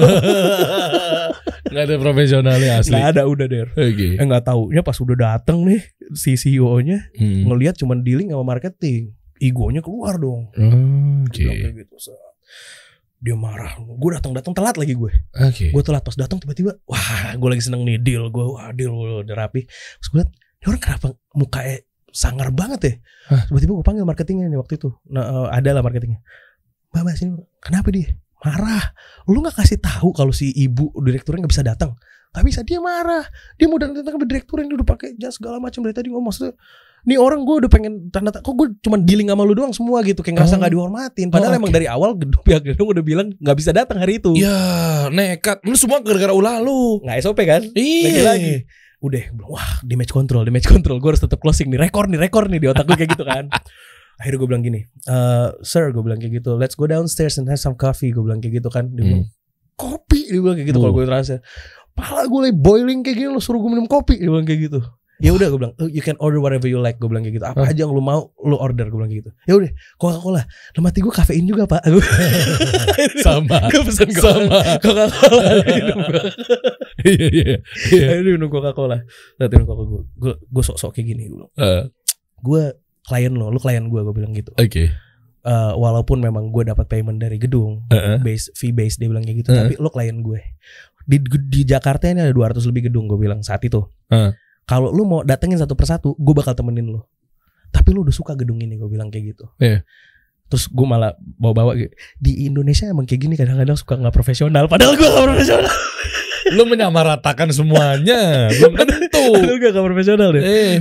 Gak 1.65 1.91
ada 1.91 1.97
profesionalnya 1.97 2.79
asli. 2.79 2.93
Nggak 2.93 3.05
ada 3.09 3.21
udah 3.25 3.45
der. 3.49 3.67
Oke. 3.73 4.15
Eh 4.15 4.21
nggak 4.21 4.45
taunya 4.45 4.79
pas 4.79 4.95
udah 4.95 5.17
dateng 5.17 5.65
nih 5.65 5.81
si 6.13 6.37
CEO-nya 6.37 7.09
Hmm. 7.17 7.49
ngelihat 7.49 7.75
cuman 7.75 7.99
dealing 7.99 8.29
sama 8.29 8.45
marketing. 8.45 9.17
Egonya 9.41 9.81
keluar 9.81 10.15
dong. 10.15 10.53
Oke. 10.55 11.41
Bilang 11.41 11.57
kayak 11.57 11.73
gitu. 11.83 11.95
Dia 13.19 13.35
marah. 13.35 13.75
Gue 13.81 14.13
datang-datang 14.13 14.53
telat 14.53 14.77
lagi 14.77 14.93
gue. 14.93 15.11
Oke. 15.35 15.73
Gue 15.73 15.83
telat 15.83 16.05
pas 16.05 16.13
datang 16.13 16.37
tiba-tiba, 16.37 16.77
wah 16.85 17.33
gue 17.33 17.49
lagi 17.49 17.63
seneng 17.65 17.81
nih 17.83 17.97
deal 17.97 18.29
gue, 18.29 18.45
wah 18.45 18.69
deal 18.71 18.93
udah 19.25 19.35
rapi. 19.35 19.65
Terus 19.65 20.07
gue 20.13 20.17
liat, 20.21 20.31
ini 20.65 20.67
orang 20.67 20.81
kenapa 20.81 21.07
mukanya 21.31 21.77
sangar 22.09 22.49
banget 22.49 22.79
ya? 22.81 22.93
Hah? 23.29 23.45
Tiba-tiba 23.45 23.71
gue 23.75 23.85
panggil 23.85 24.01
marketingnya 24.03 24.49
nih 24.49 24.57
waktu 24.57 24.75
itu. 24.75 24.89
Nah 25.07 25.23
eh, 25.23 25.47
ada 25.53 25.69
lah 25.71 25.85
marketingnya. 25.85 26.19
Mbak 26.89 27.01
Mbak 27.01 27.15
sini, 27.15 27.31
kenapa 27.61 27.87
dia? 27.93 28.07
Marah. 28.41 28.83
Lu 29.25 29.41
nggak 29.41 29.57
kasih 29.57 29.77
tahu 29.77 30.09
kalau 30.11 30.31
si 30.31 30.49
ibu 30.49 30.89
direkturnya 30.97 31.45
nggak 31.45 31.53
bisa 31.53 31.61
datang? 31.61 31.93
Gak 32.31 32.43
bisa 32.43 32.67
dia 32.67 32.83
marah. 32.83 33.23
Dia 33.55 33.63
mau 33.65 33.79
datang 33.79 33.95
ke 33.95 34.27
direktur 34.27 34.59
yang 34.59 34.67
udah 34.67 34.83
pakai 34.83 35.15
jas 35.15 35.39
segala 35.39 35.55
macam 35.55 35.79
dari 35.81 35.95
tadi 35.95 36.11
ngomong 36.11 36.29
maksudnya. 36.29 36.51
Nih 37.05 37.15
orang 37.15 37.47
gue 37.47 37.63
udah 37.63 37.71
pengen 37.71 38.11
tanda 38.11 38.27
kok 38.33 38.43
gue 38.51 38.75
cuman 38.83 39.07
dealing 39.07 39.31
sama 39.31 39.47
lu 39.47 39.55
doang 39.55 39.71
semua 39.71 40.03
gitu 40.03 40.19
kayak 40.19 40.43
ngerasa 40.43 40.55
Oh. 40.55 40.59
nggak 40.59 40.73
dihormatin. 40.75 41.27
Padahal 41.31 41.55
Oh, 41.55 41.59
emang 41.63 41.71
oke. 41.71 41.77
dari 41.79 41.87
awal 41.87 42.11
gedung 42.19 42.43
pihak 42.43 42.63
gedung 42.65 42.91
udah 42.91 43.03
bilang 43.05 43.31
nggak 43.39 43.55
bisa 43.55 43.71
datang 43.71 44.03
hari 44.03 44.19
itu. 44.19 44.35
Ya 44.35 44.51
nekat. 45.07 45.63
Lu 45.63 45.79
semua 45.79 46.03
gara-gara 46.03 46.35
ulah 46.35 46.59
lu. 46.59 46.99
nggak 47.07 47.23
SOP 47.23 47.39
kan? 47.39 47.63
Iya. 47.71 48.03
Lagi-lagi. 48.11 48.53
Udah, 49.05 49.21
wah 49.45 49.85
damage 49.85 50.09
control, 50.09 50.41
damage 50.41 50.65
control. 50.65 50.97
Gue 50.97 51.13
harus 51.13 51.21
tetap 51.21 51.37
closing 51.37 51.69
nih, 51.69 51.77
rekor 51.79 52.09
nih, 52.09 52.17
rekor 52.17 52.49
nih 52.49 52.57
di 52.57 52.67
otak 52.67 52.89
gue 52.89 52.97
kayak 52.97 53.11
gitu 53.13 53.21
kan. 53.23 53.45
Akhirnya 54.19 54.37
gue 54.39 54.47
bilang 54.49 54.63
gini, 54.63 54.79
eh 55.05 55.49
sir, 55.61 55.91
gue 55.91 56.01
bilang 56.01 56.17
kayak 56.17 56.39
gitu, 56.39 56.55
let's 56.55 56.73
go 56.73 56.87
downstairs 56.87 57.37
and 57.37 57.45
have 57.45 57.59
some 57.59 57.75
coffee. 57.75 58.09
Gue 58.09 58.23
bilang 58.23 58.39
kayak 58.39 58.63
gitu 58.63 58.69
kan. 58.71 58.89
Dia 58.89 59.03
bilang, 59.03 59.25
kopi, 59.75 60.31
dia 60.31 60.41
bilang 60.41 60.57
kayak 60.57 60.71
gitu. 60.71 60.79
Kalau 60.79 60.89
Oh. 60.89 60.97
gue 60.97 61.05
translate, 61.05 61.43
pala 61.93 62.25
gue 62.25 62.39
lagi 62.49 62.55
boiling 62.55 62.99
kayak 63.03 63.17
gini, 63.19 63.29
lo 63.29 63.37
suruh 63.37 63.59
gue 63.59 63.69
minum 63.69 63.85
kopi. 63.85 64.17
Dia 64.17 64.31
bilang 64.31 64.47
kayak 64.47 64.71
gitu. 64.71 64.79
Ya 65.23 65.31
udah 65.31 65.47
gue 65.47 65.59
bilang, 65.59 65.73
"Oh, 65.79 65.87
you 65.87 66.03
can 66.03 66.19
order 66.19 66.43
whatever 66.43 66.67
you 66.67 66.75
like. 66.75 66.99
Gue 66.99 67.07
bilang 67.07 67.23
kayak 67.23 67.39
gitu. 67.39 67.45
Apa 67.47 67.63
Hah? 67.63 67.71
aja 67.71 67.87
yang 67.87 67.95
lu 67.95 68.03
mau, 68.03 68.35
lu 68.43 68.59
order. 68.59 68.91
Gue 68.91 68.99
bilang 68.99 69.07
kayak 69.07 69.21
gitu. 69.23 69.31
Ya 69.47 69.53
udah, 69.55 69.71
Coca 69.95 70.19
Cola. 70.19 70.41
Lah 70.43 70.81
mati 70.83 70.99
gue 70.99 71.13
kafein 71.13 71.45
juga 71.47 71.63
pak. 71.65 71.81
Sama. 73.25 73.71
gue 73.71 73.81
pesen 73.87 74.09
Sama. 74.11 74.59
Coca 74.83 75.05
Cola. 75.07 75.43
Iya 77.05 77.27
iya. 77.29 77.55
Iya. 77.93 78.07
Dia 78.17 78.33
minum 78.33 78.49
Coca-Cola. 78.49 78.97
Lihat 79.37 79.49
minum 79.53 79.67
Coca-Cola. 79.69 80.03
Gue 80.17 80.33
gue 80.41 80.63
sok-sok 80.65 80.89
kayak 80.95 81.07
gini 81.13 81.29
gue. 81.29 81.45
Eh, 81.59 81.83
Gue 82.41 82.73
klien 83.05 83.29
lo, 83.29 83.53
lu 83.53 83.61
klien 83.61 83.85
gue, 83.85 84.01
gue 84.01 84.15
bilang 84.15 84.33
gitu. 84.33 84.49
Oke. 84.57 84.89
Eh, 85.45 85.73
walaupun 85.77 86.17
memang 86.17 86.49
gue 86.49 86.65
dapat 86.65 86.89
payment 86.89 87.21
dari 87.21 87.37
gedung, 87.37 87.85
Heeh. 87.93 88.17
base 88.17 88.49
fee 88.57 88.73
base 88.73 88.97
dia 88.97 89.05
bilang 89.05 89.21
kayak 89.21 89.45
gitu, 89.45 89.49
Heeh. 89.53 89.69
tapi 89.69 89.73
lo 89.77 89.93
klien 89.93 90.17
gue. 90.17 90.41
Di 91.05 91.21
di 91.21 91.61
Jakarta 91.61 92.09
ini 92.09 92.25
ada 92.25 92.33
200 92.33 92.65
lebih 92.65 92.89
gedung 92.89 93.05
gue 93.05 93.21
bilang 93.21 93.45
saat 93.45 93.61
itu. 93.61 93.85
Heeh. 94.09 94.33
Kalau 94.65 94.89
lu 94.89 95.05
mau 95.05 95.21
datengin 95.21 95.61
satu 95.61 95.77
persatu, 95.77 96.17
gue 96.17 96.33
bakal 96.33 96.57
temenin 96.57 96.89
lo. 96.89 97.05
Tapi 97.69 97.93
lu 97.93 98.01
udah 98.01 98.15
suka 98.15 98.33
gedung 98.33 98.57
ini, 98.61 98.77
gue 98.77 98.89
bilang 98.89 99.13
kayak 99.13 99.37
gitu. 99.37 99.45
Iya. 99.61 99.85
Terus 100.45 100.69
gue 100.69 100.85
malah 100.85 101.17
bawa-bawa 101.17 101.73
di 102.21 102.33
Indonesia 102.45 102.85
emang 102.85 103.09
kayak 103.09 103.21
gini 103.25 103.33
kadang-kadang 103.33 103.77
suka 103.77 103.97
nggak 103.97 104.13
profesional. 104.13 104.65
Padahal 104.69 104.93
gue 104.93 105.05
gak 105.05 105.25
profesional. 105.25 105.73
Lu 106.53 106.63
menyamaratakan 106.63 107.49
semuanya. 107.49 108.51
Belum 108.51 108.73
tentu. 108.75 109.23
Padahal 109.25 109.57
gue 109.57 109.69
gak 109.71 109.81
profesional 109.81 110.29
deh. 110.29 110.43
Eh. 110.43 110.73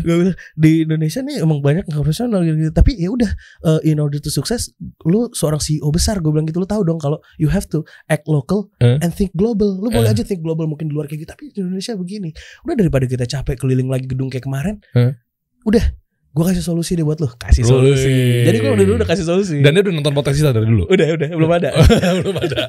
di 0.55 0.85
Indonesia 0.85 1.21
nih 1.21 1.41
emang 1.41 1.59
banyak 1.59 1.85
nggak 1.85 1.97
profesional 1.97 2.43
gitu, 2.43 2.69
tapi 2.71 2.95
ya 2.95 3.09
udah 3.09 3.31
uh, 3.63 3.81
in 3.83 3.97
order 3.97 4.19
to 4.19 4.29
sukses 4.29 4.75
lu 5.03 5.31
seorang 5.31 5.57
CEO 5.57 5.89
besar 5.89 6.19
gue 6.19 6.29
bilang 6.29 6.45
gitu 6.45 6.59
lu 6.59 6.67
tahu 6.67 6.83
dong 6.83 6.97
kalau 6.97 7.17
you 7.37 7.47
have 7.47 7.65
to 7.65 7.81
act 8.07 8.27
local 8.27 8.69
Eh. 8.79 8.99
and 8.99 9.11
think 9.11 9.33
global 9.33 9.71
lu 9.75 9.89
boleh 9.89 10.05
Eh. 10.05 10.13
aja 10.13 10.23
think 10.23 10.41
global 10.41 10.65
mungkin 10.65 10.87
di 10.87 10.95
luar 10.95 11.07
kayak 11.07 11.21
gitu 11.21 11.31
tapi 11.31 11.45
di 11.49 11.59
Indonesia 11.59 11.95
begini 11.95 12.31
udah 12.63 12.75
daripada 12.75 13.05
kita 13.05 13.25
capek 13.25 13.57
keliling 13.57 13.87
lagi 13.87 14.05
gedung 14.05 14.29
kayak 14.29 14.45
kemarin 14.45 14.77
Eh. 14.93 15.17
udah 15.65 15.85
gue 16.29 16.45
kasih 16.45 16.61
solusi 16.63 16.93
deh 16.93 17.03
buat 17.03 17.17
lu 17.17 17.31
kasih 17.31 17.63
solusi 17.63 18.45
jadi 18.45 18.57
gue 18.59 18.71
udah 18.75 18.85
udah 18.99 19.09
kasih 19.09 19.25
solusi 19.25 19.63
Dan 19.63 19.73
dia 19.73 19.83
udah 19.83 19.95
nonton 19.95 20.13
potensi 20.13 20.43
dari 20.43 20.61
dulu. 20.61 20.85
udah 20.85 21.07
udah 21.15 21.29
belum 21.31 21.53
ada 21.53 21.71
Belum 22.21 22.37
ada. 22.37 22.69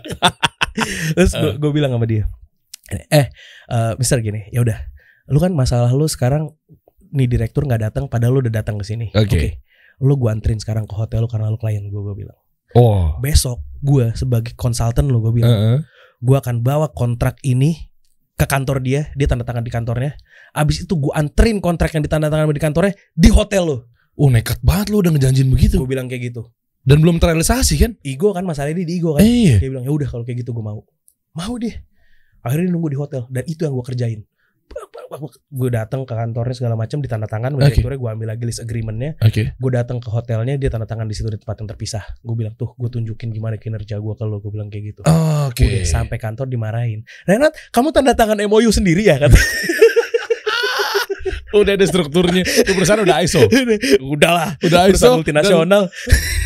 Terus 1.12 1.31
gue 1.55 1.71
bilang 1.71 1.89
sama 1.89 2.03
dia, 2.03 2.27
eh, 2.91 3.06
eh 3.10 3.91
Mister 3.98 4.21
gini, 4.21 4.45
ya 4.54 4.62
udah, 4.62 4.78
lu 5.32 5.39
kan 5.41 5.54
masalah 5.54 5.89
lu 5.93 6.06
sekarang 6.06 6.54
nih 7.15 7.28
direktur 7.30 7.65
nggak 7.65 7.82
datang, 7.91 8.04
padahal 8.12 8.38
lu 8.38 8.39
udah 8.45 8.54
datang 8.62 8.78
ke 8.78 8.86
sini. 8.86 9.10
Oke. 9.15 9.63
lu 10.04 10.19
gue 10.19 10.28
anterin 10.28 10.60
sekarang 10.60 10.84
ke 10.84 10.91
hotel 10.91 11.24
lu 11.24 11.30
karena 11.32 11.48
lu 11.48 11.56
klien 11.56 11.88
gue, 11.88 12.02
gue 12.04 12.15
bilang. 12.19 12.36
Oh. 12.76 13.15
Besok 13.24 13.63
gue 13.80 14.12
sebagai 14.12 14.52
konsultan 14.60 15.08
lu, 15.08 15.24
gue 15.24 15.32
bilang, 15.32 15.56
Heeh. 15.56 15.80
gue 16.19 16.36
akan 16.36 16.60
bawa 16.60 16.91
kontrak 16.91 17.39
ini 17.48 17.95
ke 18.36 18.43
kantor 18.43 18.84
dia, 18.84 19.08
dia 19.15 19.28
tanda 19.32 19.48
tangan 19.48 19.63
di 19.63 19.71
kantornya. 19.71 20.12
Abis 20.52 20.84
itu 20.84 21.00
gue 21.00 21.13
anterin 21.15 21.63
kontrak 21.63 21.95
yang 21.95 22.04
ditandatangan 22.04 22.52
di 22.52 22.60
kantornya 22.60 22.93
di 23.15 23.30
hotel 23.32 23.63
lu. 23.63 23.78
Oh 24.15 24.32
nekat 24.32 24.60
banget 24.63 24.91
lu 24.91 25.00
udah 25.00 25.12
ngejanjin 25.15 25.48
begitu. 25.48 25.80
Gue 25.80 25.88
bilang 25.95 26.12
kayak 26.12 26.32
gitu. 26.32 26.43
Dan 26.86 27.02
belum 27.02 27.17
terrealisasi 27.17 27.76
kan? 27.80 27.91
Ego 28.04 28.36
kan 28.36 28.43
masalahnya 28.43 28.84
di 28.84 29.00
ego 29.00 29.15
kan. 29.15 29.24
Eh, 29.24 29.56
iya. 29.56 29.56
Dia 29.58 29.71
bilang 29.71 29.88
ya 29.88 29.91
udah 29.91 30.08
kalau 30.08 30.24
kayak 30.28 30.43
gitu 30.43 30.52
gue 30.52 30.63
mau. 30.63 30.84
Mau 31.36 31.54
dia. 31.56 31.80
Akhirnya 32.45 32.69
nunggu 32.69 32.93
di 32.93 32.97
hotel 33.01 33.25
dan 33.34 33.43
itu 33.49 33.65
yang 33.65 33.73
gue 33.73 33.86
kerjain. 33.86 34.21
Gue 35.49 35.69
datang 35.69 36.03
ke 36.03 36.13
kantornya 36.13 36.55
segala 36.58 36.75
macam 36.75 36.97
ditanda 36.99 37.29
tangan, 37.29 37.53
Oke. 37.55 37.69
direkturnya 37.69 37.97
gue 38.01 38.10
ambil 38.17 38.27
lagi 38.34 38.43
list 38.45 38.62
agreementnya. 38.62 39.17
Oke. 39.21 39.53
Gue 39.58 39.71
datang 39.73 39.97
ke 40.01 40.10
hotelnya 40.10 40.58
dia 40.58 40.69
tanda 40.69 40.86
tangan 40.89 41.10
di 41.10 41.15
situ 41.17 41.29
di 41.29 41.38
tempat 41.41 41.62
yang 41.62 41.69
terpisah. 41.69 42.03
Gue 42.21 42.36
bilang 42.38 42.53
tuh 42.58 42.73
gue 42.77 42.89
tunjukin 42.89 43.34
gimana 43.34 43.58
kinerja 43.58 43.97
gue 43.97 44.13
kalau 44.17 44.38
gue 44.41 44.51
bilang 44.53 44.69
kayak 44.69 44.93
gitu. 44.93 45.01
Oke. 45.49 45.65
Udah 45.65 45.86
sampai 45.86 46.17
kantor 46.21 46.49
dimarahin. 46.49 47.01
Renat, 47.25 47.53
kamu 47.73 47.93
tanda 47.93 48.13
tangan 48.13 48.38
MOU 48.45 48.69
sendiri 48.69 49.05
ya 49.05 49.17
kata. 49.17 49.38
Udah 51.55 51.73
ada 51.79 51.86
strukturnya. 51.88 52.43
Itu 52.43 52.75
perusahaan 52.75 52.99
udah 52.99 53.23
ISO. 53.23 53.47
Udahlah. 54.03 54.60
Udah 54.67 54.91
ISO. 54.91 54.91
Perusahaan 54.91 55.17
multinasional. 55.23 55.84
dan 55.88 56.44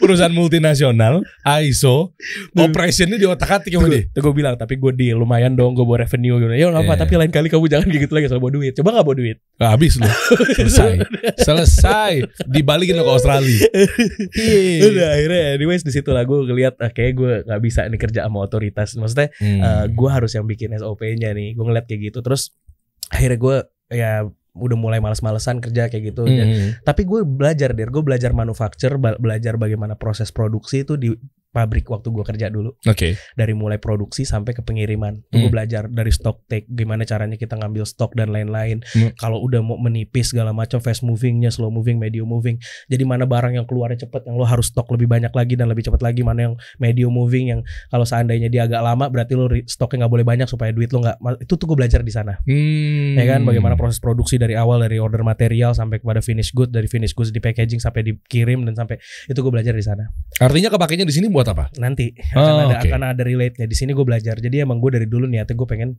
Perusahaan 0.00 0.32
multinasional, 0.32 1.20
ISO, 1.62 2.16
operationnya 2.52 3.14
di 3.14 3.24
otak 3.24 3.60
atik 3.60 3.72
sama 3.72 3.86
dia. 3.86 4.08
Tuh 4.10 4.20
gue 4.20 4.34
bilang 4.34 4.56
tapi 4.56 4.74
gue 4.74 4.92
deal 4.92 5.20
lumayan 5.20 5.54
dong 5.54 5.76
gue 5.76 5.84
bawa 5.84 6.02
revenue 6.02 6.40
gitu. 6.40 6.50
Ya 6.50 6.66
nggak 6.68 6.84
apa 6.84 6.94
tapi 6.98 7.14
lain 7.14 7.30
kali 7.30 7.46
kamu 7.46 7.68
jangan 7.68 7.86
gitu 7.86 8.10
lagi 8.10 8.26
soal 8.26 8.40
bawa 8.40 8.52
duit. 8.52 8.72
Coba 8.74 8.96
nggak 8.96 9.06
bawa 9.06 9.16
duit. 9.16 9.36
Nah, 9.60 9.68
habis 9.72 10.00
lu. 10.00 10.08
Selesai. 10.56 10.92
Selesai. 11.38 12.12
Dibalikin 12.48 12.96
lo 12.96 13.04
ke 13.04 13.12
Australia. 13.12 13.60
Iya. 14.32 14.80
Udah 14.88 15.08
akhirnya 15.14 15.42
anyways 15.54 15.82
di 15.82 15.92
situ 15.92 16.10
lah 16.10 16.24
gue 16.24 16.38
ngeliat 16.42 16.74
ah, 16.80 16.90
kayak 16.90 17.12
gue 17.14 17.32
nggak 17.46 17.60
bisa 17.60 17.80
nih 17.86 18.00
kerja 18.00 18.20
sama 18.26 18.38
otoritas. 18.40 18.96
Maksudnya 18.96 19.28
Hmm. 19.38 19.60
eh, 19.62 19.84
gue 19.88 20.08
harus 20.10 20.32
yang 20.32 20.44
bikin 20.44 20.74
SOP-nya 20.74 21.30
nih. 21.32 21.54
Gue 21.54 21.64
ngeliat 21.64 21.86
kayak 21.86 22.10
gitu 22.10 22.18
terus 22.20 22.50
akhirnya 23.08 23.38
gue 23.38 23.56
ya 23.90 24.12
udah 24.54 24.76
mulai 24.78 24.98
males-malesan 24.98 25.62
kerja 25.62 25.86
kayak 25.86 26.14
gitu. 26.14 26.26
Hmm. 26.26 26.74
tapi 26.82 27.06
gue 27.06 27.22
belajar 27.22 27.70
der, 27.72 27.88
gue 27.88 28.02
belajar 28.02 28.34
manufacture, 28.34 28.98
ba- 28.98 29.18
belajar 29.18 29.54
bagaimana 29.54 29.94
proses 29.94 30.34
produksi 30.34 30.82
itu 30.82 30.98
di 30.98 31.14
pabrik 31.50 31.86
waktu 31.90 32.08
gue 32.10 32.24
kerja 32.24 32.46
dulu. 32.48 32.74
Oke. 32.86 33.18
dari 33.34 33.52
mulai 33.54 33.78
produksi 33.82 34.22
sampai 34.22 34.54
ke 34.54 34.62
pengiriman. 34.62 35.22
Tuh 35.28 35.38
gue 35.38 35.50
Hmm. 35.50 35.54
belajar 35.54 35.82
dari 35.90 36.12
stock 36.14 36.46
take, 36.46 36.66
gimana 36.70 37.02
caranya 37.02 37.34
kita 37.34 37.58
ngambil 37.58 37.82
stok 37.82 38.14
dan 38.14 38.30
lain-lain. 38.30 38.82
Hmm. 38.94 39.10
Kalau 39.18 39.42
udah 39.42 39.58
mau 39.64 39.76
menipis 39.80 40.30
segala 40.30 40.54
macam, 40.54 40.78
fast 40.78 41.02
movingnya, 41.02 41.50
slow 41.50 41.72
moving, 41.72 41.98
medium 41.98 42.30
moving. 42.30 42.58
Jadi 42.86 43.02
mana 43.02 43.26
barang 43.26 43.56
yang 43.56 43.66
keluarnya 43.66 44.06
cepet, 44.06 44.30
yang 44.30 44.38
lo 44.38 44.46
harus 44.46 44.70
stok 44.70 44.86
lebih 44.94 45.10
banyak 45.10 45.32
lagi 45.34 45.54
dan 45.58 45.66
lebih 45.66 45.86
cepat 45.86 46.00
lagi. 46.04 46.22
Mana 46.22 46.50
yang 46.50 46.54
medium 46.78 47.10
moving, 47.10 47.50
yang 47.50 47.60
kalau 47.90 48.06
seandainya 48.06 48.46
dia 48.46 48.68
agak 48.70 48.82
lama, 48.82 49.10
berarti 49.10 49.34
lo 49.34 49.50
stoknya 49.66 50.06
nggak 50.06 50.12
boleh 50.12 50.26
banyak 50.26 50.46
supaya 50.46 50.70
duit 50.70 50.90
lo 50.94 51.02
nggak. 51.02 51.16
Itu 51.42 51.58
tuh 51.58 51.66
gue 51.66 51.76
belajar 51.78 52.00
di 52.06 52.12
sana. 52.14 52.38
Hmm. 52.46 53.16
Ya 53.18 53.24
kan, 53.26 53.42
bagaimana 53.42 53.74
proses 53.74 53.98
produksi 53.98 54.38
dari 54.38 54.54
awal 54.54 54.84
dari 54.84 55.00
order 55.02 55.26
material 55.26 55.74
sampai 55.74 55.98
kepada 55.98 56.22
finish 56.22 56.54
good, 56.54 56.70
dari 56.70 56.86
finish 56.86 57.16
goods 57.16 57.34
di 57.34 57.40
packaging 57.42 57.82
sampai 57.82 58.06
dikirim 58.06 58.62
dan 58.68 58.76
sampai 58.76 59.00
itu 59.26 59.38
gue 59.40 59.52
belajar 59.52 59.74
di 59.74 59.82
sana. 59.82 60.06
Artinya 60.38 60.70
kepakainya 60.70 61.06
di 61.08 61.14
sini 61.14 61.26
buat 61.32 61.39
apa? 61.48 61.64
Nanti 61.78 62.12
akan 62.34 62.36
Oh, 62.36 62.60
ada 62.68 62.76
oke. 62.76 62.88
akan 62.90 63.02
ada 63.06 63.22
relate-nya 63.24 63.64
di 63.64 63.76
sini 63.76 63.94
gue 63.94 64.04
belajar. 64.04 64.36
Jadi 64.36 64.60
emang 64.60 64.82
gue 64.82 64.90
dari 64.92 65.06
dulu 65.08 65.24
niatnya 65.24 65.56
gue 65.56 65.68
pengen 65.68 65.96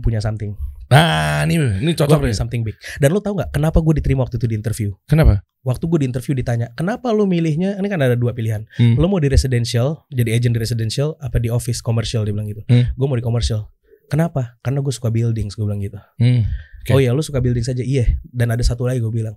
punya 0.00 0.22
something. 0.22 0.56
Nah, 0.88 1.44
ini 1.44 1.60
ini 1.84 1.92
cocok 1.92 2.24
punya 2.24 2.32
nih. 2.32 2.38
something 2.38 2.62
big. 2.64 2.76
Dan 2.96 3.12
lo 3.12 3.20
tau 3.20 3.36
nggak 3.36 3.52
kenapa 3.52 3.84
gue 3.84 4.00
diterima 4.00 4.24
waktu 4.24 4.40
itu 4.40 4.48
di 4.48 4.56
interview? 4.56 4.88
Kenapa? 5.04 5.44
Waktu 5.60 5.84
gue 5.84 5.98
di 6.00 6.06
interview 6.08 6.32
ditanya, 6.32 6.72
kenapa 6.72 7.12
lo 7.12 7.28
milihnya? 7.28 7.76
Ini 7.76 7.88
kan 7.90 8.00
ada 8.00 8.16
dua 8.16 8.32
pilihan. 8.32 8.64
Hmm. 8.80 8.96
Lo 8.96 9.04
mau 9.10 9.20
di 9.20 9.28
residential, 9.28 10.08
jadi 10.08 10.32
agent 10.32 10.56
di 10.56 10.60
residential, 10.62 11.18
apa 11.20 11.36
di 11.36 11.52
office 11.52 11.84
commercial? 11.84 12.24
Dia 12.24 12.32
bilang 12.32 12.48
gitu. 12.48 12.64
Hmm. 12.70 12.88
Gue 12.96 13.06
mau 13.06 13.18
di 13.18 13.24
commercial. 13.26 13.68
Kenapa? 14.08 14.56
Karena 14.64 14.80
gue 14.80 14.88
suka 14.88 15.12
buildings. 15.12 15.52
Gue 15.52 15.68
bilang 15.68 15.84
gitu. 15.84 16.00
Hmm. 16.16 16.48
Oke. 16.86 16.96
Oh 16.96 17.00
ya, 17.04 17.12
lo 17.12 17.20
suka 17.20 17.44
building 17.44 17.60
saja. 17.60 17.84
Iya. 17.84 18.16
Dan 18.24 18.48
ada 18.48 18.64
satu 18.64 18.88
lagi 18.88 19.04
gue 19.04 19.12
bilang. 19.12 19.36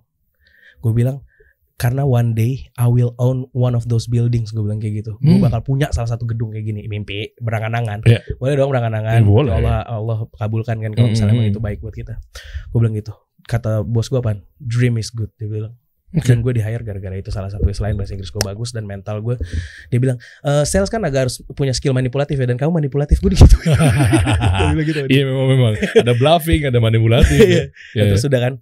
Gue 0.80 0.96
bilang 0.96 1.20
karena 1.82 2.06
one 2.06 2.38
day 2.38 2.70
I 2.78 2.86
will 2.86 3.18
own 3.18 3.50
one 3.52 3.74
of 3.74 3.90
those 3.90 4.06
buildings 4.06 4.54
gue 4.54 4.62
bilang 4.62 4.78
kayak 4.78 5.02
gitu. 5.02 5.18
Gue 5.18 5.34
Hmm. 5.34 5.42
bakal 5.42 5.66
punya 5.66 5.90
salah 5.90 6.06
satu 6.06 6.30
gedung 6.30 6.54
kayak 6.54 6.62
gini 6.64 6.86
mimpi 6.86 7.34
berangan-angan. 7.42 8.06
Iya. 8.06 8.22
boleh 8.38 8.54
dong 8.54 8.70
berangan-angan. 8.70 9.20
Boleh. 9.26 9.50
Ya 9.50 9.58
Allah 9.58 9.78
Allah 9.90 10.18
kabulkan 10.32 10.78
kan 10.78 10.94
kalau 10.94 11.10
misalnya 11.10 11.34
Hmm, 11.34 11.42
emang 11.42 11.48
hmm, 11.50 11.54
itu 11.58 11.62
baik 11.64 11.80
buat 11.82 11.96
kita. 11.96 12.22
Gue 12.70 12.78
bilang 12.78 12.94
gitu. 12.94 13.18
Kata 13.42 13.82
bos 13.82 14.06
gue 14.08 14.22
apa 14.22 14.38
dream 14.56 15.02
is 15.02 15.10
good 15.10 15.34
dia 15.36 15.50
bilang. 15.50 15.74
Oke. 16.12 16.28
dan 16.28 16.44
gue 16.44 16.52
di 16.52 16.60
hire 16.60 16.84
gara-gara 16.84 17.16
itu 17.16 17.32
salah 17.32 17.48
satu 17.48 17.64
selain 17.72 17.96
bahasa 17.96 18.12
Inggris 18.12 18.30
gue 18.30 18.44
bagus 18.44 18.76
dan 18.76 18.84
mental 18.84 19.24
gue 19.24 19.40
dia 19.88 19.96
bilang 19.96 20.20
"Eh, 20.44 20.68
sales 20.68 20.92
kan 20.92 21.00
agak 21.02 21.32
harus 21.32 21.40
punya 21.56 21.72
skill 21.72 21.96
manipulatif 21.96 22.36
ya 22.36 22.44
dan 22.44 22.60
kamu 22.60 22.84
manipulatif. 22.84 23.24
Gue 23.24 23.32
gitu 23.32 23.48
gue 23.64 23.74
bilang 24.70 24.86
gitu. 24.86 25.00
Iya 25.08 25.24
memang 25.24 25.48
memang. 25.50 25.74
Ada 25.80 26.14
bluffing, 26.14 26.68
ada 26.68 26.78
manipulatif. 26.78 27.32
Iya. 27.48 27.64
ya. 27.96 28.04
terus 28.12 28.28
udah 28.28 28.42
kan. 28.44 28.54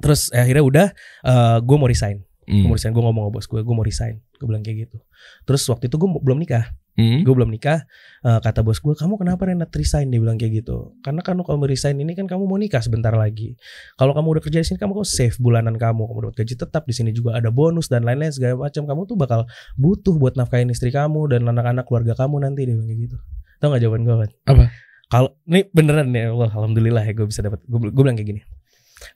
Terus 0.00 0.20
eh, 0.32 0.40
akhirnya 0.40 0.64
udah 0.64 0.86
eh, 1.22 1.56
gue 1.60 1.76
mau 1.76 1.86
resign 1.86 2.24
Hmm. 2.48 2.64
gue 2.64 2.68
mau 2.72 2.76
resign 2.80 2.96
gue 2.96 3.04
ngomong 3.04 3.24
sama 3.28 3.32
bos 3.36 3.46
gue 3.46 3.60
gue 3.60 3.74
mau 3.76 3.84
resign. 3.84 4.14
Gue 4.40 4.46
bilang 4.48 4.64
kayak 4.64 4.88
gitu. 4.88 4.98
Terus 5.44 5.62
waktu 5.68 5.92
itu 5.92 5.96
gue 6.00 6.08
belum 6.08 6.40
nikah. 6.40 6.64
Hmm. 6.98 7.22
gue 7.22 7.30
belum 7.30 7.54
nikah 7.54 7.86
Eh, 8.26 8.40
kata 8.42 8.66
bos 8.66 8.82
gue 8.82 8.90
kamu 8.90 9.14
kenapa 9.14 9.46
Renat 9.46 9.70
resign? 9.70 10.10
Dia 10.10 10.18
bilang 10.18 10.34
kayak 10.34 10.64
gitu. 10.64 10.98
Karena 11.06 11.22
kan 11.22 11.38
kalau 11.46 11.60
mau 11.60 11.70
resign 11.70 11.94
ini 12.02 12.18
kan 12.18 12.26
kamu 12.26 12.50
mau 12.50 12.58
nikah 12.58 12.82
sebentar 12.82 13.14
lagi. 13.14 13.54
Kalau 13.94 14.10
kamu 14.10 14.26
udah 14.34 14.42
kerja 14.42 14.58
di 14.58 14.66
sini 14.66 14.78
kamu 14.82 14.98
kok 14.98 15.06
save 15.06 15.36
bulanan 15.38 15.78
kamu? 15.78 16.02
Kamu 16.02 16.18
dapat 16.26 16.36
gaji 16.42 16.54
tetap 16.58 16.82
di 16.82 16.94
sini 16.96 17.14
juga 17.14 17.38
ada 17.38 17.54
bonus 17.54 17.86
dan 17.86 18.02
lain-lain 18.02 18.34
segala 18.34 18.58
macam. 18.66 18.90
Kamu 18.90 19.00
tuh 19.06 19.14
bakal 19.14 19.46
butuh 19.78 20.18
buat 20.18 20.34
nafkahin 20.34 20.74
istri 20.74 20.90
kamu 20.90 21.30
dan 21.30 21.46
anak-anak 21.46 21.86
keluarga 21.86 22.18
kamu 22.18 22.42
nanti 22.42 22.66
dia 22.66 22.74
bilang 22.74 22.90
kayak 22.90 23.00
gitu. 23.06 23.16
Tau 23.62 23.70
gak 23.70 23.82
jawaban 23.86 24.02
gue 24.02 24.16
Van? 24.18 24.32
Apa? 24.50 24.64
kalau 25.08 25.32
ini 25.48 25.64
beneran 25.72 26.12
ya 26.12 26.36
Allah 26.36 26.52
alhamdulillah 26.52 27.02
ya 27.06 27.12
gue 27.14 27.26
bisa 27.30 27.40
dapat. 27.40 27.62
Gue, 27.70 27.94
gue 27.94 28.02
bilang 28.02 28.18
kayak 28.18 28.28
gini. 28.34 28.40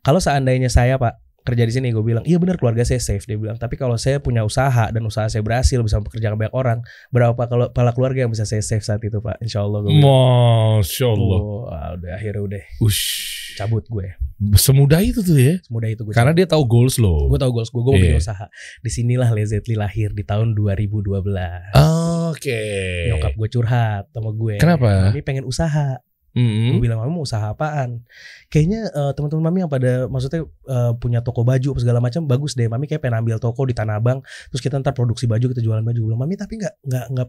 Kalau 0.07 0.23
seandainya 0.23 0.71
saya 0.71 0.95
pak 0.97 1.19
kerja 1.43 1.63
di 1.63 1.73
sini 1.73 1.91
gue 1.91 2.01
bilang 2.01 2.23
iya 2.23 2.37
benar 2.37 2.55
keluarga 2.55 2.83
saya 2.83 2.99
safe 2.99 3.23
dia 3.23 3.35
bilang 3.35 3.55
tapi 3.55 3.75
kalau 3.75 3.95
saya 3.95 4.19
punya 4.19 4.43
usaha 4.43 4.89
dan 4.89 5.03
usaha 5.03 5.27
saya 5.27 5.41
berhasil 5.41 5.79
bisa 5.79 5.99
mempekerjakan 5.99 6.37
banyak 6.37 6.55
orang 6.55 6.79
berapa 7.09 7.39
kalau 7.43 7.67
kepala 7.69 7.91
keluarga 7.91 8.19
yang 8.21 8.31
bisa 8.31 8.43
saya 8.43 8.61
save 8.61 8.81
saat 8.81 8.99
itu 8.99 9.19
pak 9.19 9.39
insya 9.39 9.61
Allah 9.61 9.81
gue 9.81 9.91
bilang 9.91 10.07
Masya 10.79 11.07
Allah. 11.09 11.39
oh, 11.39 11.63
ah, 11.67 11.89
udah 11.93 12.11
akhirnya 12.13 12.43
udah 12.43 12.63
Ush. 12.81 13.05
cabut 13.55 13.83
gue 13.85 14.15
Semudah 14.53 14.99
itu 14.99 15.23
tuh 15.23 15.39
ya. 15.39 15.55
semudah 15.63 15.87
itu 15.87 16.03
gue 16.03 16.11
Karena 16.11 16.31
dia 16.31 16.43
tahu 16.45 16.63
goals 16.65 16.99
lo. 16.99 17.27
gue 17.27 17.39
tau 17.39 17.51
goals 17.51 17.69
gue 17.69 17.79
gue 17.79 17.91
mau 17.91 18.01
bikin 18.01 18.19
Iya. 18.19 18.23
usaha 18.23 18.47
di 18.79 18.91
sinilah 18.91 19.31
Lezetli 19.31 19.75
lahir 19.75 20.11
di 20.11 20.23
tahun 20.23 20.55
2012 20.55 21.15
Oke. 22.27 22.63
nyokap 23.09 23.33
gue 23.33 23.49
curhat 23.49 24.05
sama 24.11 24.31
gue 24.33 24.59
Kenapa? 24.59 25.11
Mami 25.11 25.23
pengen 25.23 25.45
usaha 25.45 25.99
Hmm. 26.33 26.73
Gue 26.77 26.81
bilang 26.81 26.97
mami 26.97 27.13
mau 27.13 27.25
usaha 27.25 27.53
apaan? 27.53 28.09
Kayaknya 28.49 28.89
eh, 28.89 29.13
teman-teman 29.13 29.53
mami 29.53 29.59
yang 29.61 29.73
pada 29.73 30.09
maksudnya 30.09 30.45
eh, 30.49 30.93
punya 30.97 31.21
toko 31.21 31.45
baju 31.45 31.77
apa 31.77 31.81
segala 31.81 32.01
macam 32.01 32.25
bagus 32.25 32.57
deh. 32.57 32.73
Mami 32.73 32.89
kayak 32.89 33.05
pengen 33.05 33.21
ambil 33.21 33.37
toko 33.37 33.69
di 33.69 33.77
Tanah 33.77 34.01
Abang, 34.01 34.25
terus 34.49 34.61
kita 34.61 34.81
ntar 34.81 34.97
produksi 34.97 35.29
baju 35.29 35.45
kita 35.53 35.61
jualan 35.61 35.85
baju. 35.85 35.99
Gue 36.01 36.09
bilang 36.09 36.23
mami 36.25 36.41
tapi 36.41 36.57
nggak 36.57 36.75
nggak 36.83 37.07
nggak 37.13 37.29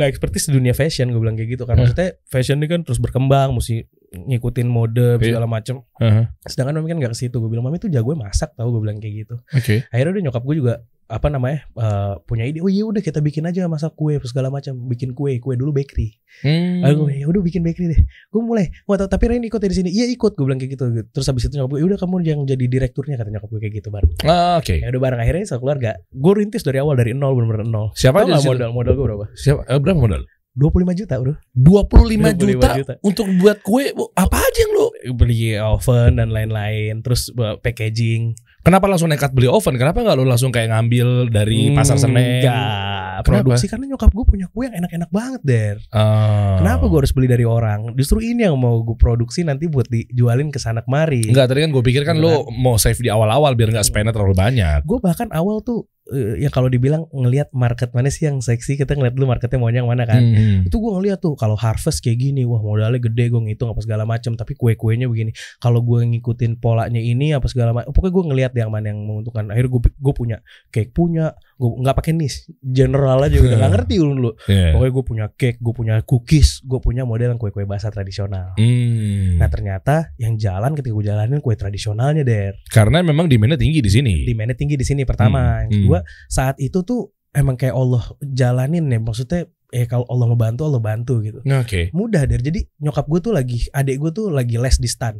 nggak 0.00 0.08
expertise 0.08 0.48
di 0.48 0.56
dunia 0.56 0.72
fashion. 0.72 1.12
Gue 1.12 1.20
bilang 1.20 1.36
kayak 1.36 1.52
gitu 1.52 1.68
kan. 1.68 1.76
Maksudnya 1.76 2.16
fashion 2.26 2.56
ini 2.58 2.66
kan 2.66 2.80
terus 2.80 2.96
berkembang, 2.96 3.52
mesti 3.52 3.84
ngikutin 4.10 4.66
mode 4.66 5.20
Iya. 5.20 5.36
segala 5.36 5.46
macam. 5.46 5.84
Aha. 6.00 6.32
Sedangkan 6.48 6.80
mami 6.80 6.88
kan 6.90 6.98
nggak 6.98 7.12
ke 7.12 7.18
situ. 7.20 7.36
Gue 7.36 7.50
bilang 7.52 7.68
mami 7.68 7.76
tuh 7.76 7.92
jago 7.92 8.16
masak 8.16 8.56
tau. 8.56 8.72
Gue 8.72 8.80
bilang 8.80 8.96
kayak 8.98 9.28
gitu. 9.28 9.36
Oke. 9.52 9.84
Akhirnya 9.92 10.16
udah 10.16 10.24
nyokap 10.26 10.42
gue 10.48 10.56
juga 10.56 10.74
apa 11.10 11.26
namanya 11.26 11.66
eh, 11.74 12.14
punya 12.24 12.46
ide. 12.46 12.62
Oh 12.62 12.70
iya 12.70 12.86
udah 12.86 13.02
kita 13.02 13.18
bikin 13.18 13.42
aja 13.44 13.66
masak 13.66 13.98
kue 13.98 14.16
segala 14.22 14.48
macam. 14.48 14.78
Bikin 14.86 15.10
kue 15.12 15.42
kue 15.42 15.58
dulu 15.58 15.74
bakery. 15.74 16.14
Hmm. 16.46 16.86
Aku 16.86 17.10
ya 17.10 17.26
udah 17.26 17.42
bikin 17.42 17.66
bakery 17.66 17.90
deh. 17.90 18.00
Gue 18.30 18.42
mulai. 18.46 18.70
Gua 18.86 18.94
tahu 18.94 19.10
tapi 19.10 19.26
Ren 19.34 19.42
ikut 19.42 19.58
ya 19.58 19.66
di 19.66 19.76
sini. 19.76 19.90
Iya 19.90 20.06
ikut. 20.14 20.38
Gue 20.38 20.46
bilang 20.46 20.62
kayak 20.62 20.78
gitu. 20.78 20.84
Terus 21.10 21.26
habis 21.26 21.42
itu 21.50 21.58
nyokap 21.58 21.74
gue, 21.74 21.78
"Ya 21.82 21.86
udah 21.90 21.98
kamu 21.98 22.14
yang 22.22 22.40
jadi 22.46 22.64
direkturnya 22.70 23.18
kata 23.18 23.34
nyokap 23.34 23.50
gue 23.50 23.60
kayak 23.66 23.74
gitu 23.82 23.88
bareng. 23.90 24.12
Ah, 24.24 24.62
Oke. 24.62 24.78
Ya 24.78 24.88
udah 24.94 25.02
bareng 25.02 25.20
akhirnya 25.20 25.44
sekeluarga. 25.50 25.90
Gue 26.14 26.32
rintis 26.38 26.62
dari 26.62 26.78
awal 26.78 26.94
dari 26.94 27.10
nol 27.18 27.34
bener-bener 27.34 27.66
nol. 27.66 27.90
Siapa 27.98 28.22
aja 28.22 28.38
modal 28.46 28.70
modal 28.70 28.94
gue 28.94 29.06
berapa? 29.10 29.26
Siapa? 29.34 29.66
eh, 29.66 29.80
berapa 29.82 29.98
modal? 29.98 30.22
25 30.58 30.98
juta 30.98 31.14
bro. 31.22 31.34
25, 31.54 32.34
25 32.34 32.42
juta, 32.42 32.68
juta. 32.74 32.92
untuk 33.06 33.26
buat 33.38 33.58
kue. 33.62 33.94
Apa 34.18 34.36
aja 34.38 34.58
yang 34.66 34.72
lo? 34.74 34.86
Beli 35.14 35.54
oven 35.56 36.18
dan 36.18 36.34
lain-lain. 36.34 37.06
Terus 37.06 37.30
uh, 37.38 37.54
packaging. 37.62 38.34
Kenapa 38.60 38.84
langsung 38.92 39.08
nekat 39.08 39.32
beli 39.32 39.48
oven? 39.48 39.80
Kenapa 39.80 40.04
nggak 40.04 40.16
lo 40.20 40.24
langsung 40.28 40.52
kayak 40.52 40.68
ngambil 40.68 41.32
dari 41.32 41.72
pasar 41.72 41.96
Senen? 41.96 42.44
Enggak. 42.44 43.00
Kenapa? 43.20 43.52
Produksi 43.52 43.66
karena 43.68 43.84
nyokap 43.92 44.10
gue 44.16 44.24
punya 44.24 44.46
kue 44.48 44.64
yang 44.68 44.76
enak-enak 44.80 45.10
banget 45.12 45.40
der. 45.44 45.76
Ah. 45.92 46.56
Kenapa 46.60 46.88
gue 46.88 46.98
harus 47.04 47.12
beli 47.12 47.28
dari 47.28 47.44
orang? 47.44 47.92
Justru 47.92 48.24
ini 48.24 48.48
yang 48.48 48.56
mau 48.56 48.80
gue 48.80 48.96
produksi 48.96 49.44
nanti 49.44 49.68
buat 49.68 49.88
dijualin 49.88 50.48
ke 50.48 50.56
sana 50.56 50.80
kemari. 50.80 51.28
Enggak, 51.28 51.52
tadi 51.52 51.60
kan 51.68 51.70
gue 51.72 51.82
pikir 51.84 52.02
kan 52.04 52.16
lo 52.16 52.48
mau 52.48 52.80
save 52.80 53.00
di 53.00 53.12
awal-awal 53.12 53.52
biar 53.56 53.76
nggak 53.76 53.84
spendnya 53.84 54.12
terlalu 54.12 54.36
banyak. 54.36 54.80
gue 54.84 54.98
bahkan 55.02 55.28
awal 55.36 55.60
tuh 55.60 55.89
ya 56.36 56.48
kalau 56.48 56.66
dibilang 56.66 57.06
ngelihat 57.08 57.50
market 57.52 57.90
mana 57.90 58.06
sih 58.06 58.24
yang 58.24 58.38
seksi 58.38 58.74
kita 58.74 58.92
ngeliat 58.92 59.12
dulu 59.12 59.26
marketnya 59.28 59.56
maunya 59.56 59.78
yang 59.78 59.88
mana 59.88 60.02
kan 60.04 60.18
Hmm. 60.20 60.62
itu 60.62 60.74
gue 60.74 60.92
ngeliat 60.92 61.18
tuh 61.18 61.34
kalau 61.34 61.54
harvest 61.54 62.00
kayak 62.00 62.18
gini 62.18 62.42
wah 62.42 62.58
modalnya 62.58 62.98
gede 63.00 63.28
gue 63.28 63.40
ngitung 63.40 63.68
apa 63.68 63.78
segala 63.78 64.02
macam 64.04 64.34
tapi 64.34 64.52
kue 64.52 64.74
kuenya 64.74 65.06
begini 65.06 65.30
kalau 65.56 65.80
gue 65.80 66.02
ngikutin 66.04 66.56
polanya 66.56 66.98
ini 66.98 67.30
apa 67.30 67.46
segala 67.46 67.70
macam 67.72 67.90
pokoknya 67.90 68.10
gue 68.10 68.24
ngeliat 68.26 68.52
yang 68.54 68.68
mana 68.68 68.86
yang 68.88 69.00
menguntungkan 69.00 69.48
akhirnya 69.48 69.70
gue 69.70 69.80
gue 69.92 70.14
punya 70.14 70.36
cake 70.68 70.90
punya 70.90 71.30
gue 71.54 71.68
nggak 71.76 71.94
pakai 71.94 72.12
nis 72.12 72.34
general 72.60 73.20
aja 73.20 73.36
udah 73.36 73.56
nggak 73.56 73.72
ngerti 73.76 73.94
dulu 73.96 74.12
dulu 74.12 74.30
Iya. 74.46 74.68
pokoknya 74.72 74.90
gue 74.90 75.04
punya 75.04 75.24
cake 75.30 75.58
gue 75.58 75.74
punya 75.74 75.94
cookies 76.02 76.48
gue 76.62 76.80
punya 76.80 77.02
model 77.02 77.28
yang 77.28 77.38
kue 77.38 77.50
kue 77.50 77.64
basah 77.64 77.88
tradisional 77.88 78.54
Hmm. 78.54 79.36
nah 79.36 79.46
ternyata 79.46 80.10
yang 80.16 80.34
jalan 80.36 80.72
ketika 80.72 80.92
gue 80.92 81.06
jalanin 81.06 81.38
kue 81.38 81.54
tradisionalnya 81.54 82.22
der 82.22 82.58
Karena 82.66 83.00
memang 83.00 83.26
demandnya 83.26 83.56
tinggi 83.56 83.78
di 83.78 83.88
sini. 83.88 84.14
demandnya 84.24 84.54
tinggi 84.54 84.74
di 84.74 84.82
sini 84.82 85.02
pertama 85.02 85.60
Hmm, 85.60 85.60
yang 85.62 85.70
kedua 85.76 85.98
saat 86.26 86.56
itu 86.58 86.80
tuh 86.82 87.12
emang 87.30 87.54
kayak 87.54 87.74
Allah 87.74 88.02
jalanin 88.22 88.86
ya. 88.86 88.98
Maksudnya 88.98 89.46
eh 89.70 89.86
kalau 89.86 90.02
Allah 90.10 90.26
mau 90.26 90.34
bantu 90.34 90.66
Allah 90.66 90.82
bantu 90.82 91.22
gitu. 91.22 91.38
Oke. 91.46 91.94
mudah 91.94 92.26
deh 92.26 92.42
jadi 92.42 92.66
nyokap 92.82 93.06
gue 93.06 93.20
tuh 93.22 93.30
lagi 93.30 93.70
adik 93.70 94.02
gue 94.02 94.10
tuh 94.10 94.26
lagi 94.28 94.58
les 94.58 94.76
di 94.76 94.90
stan. 94.90 95.14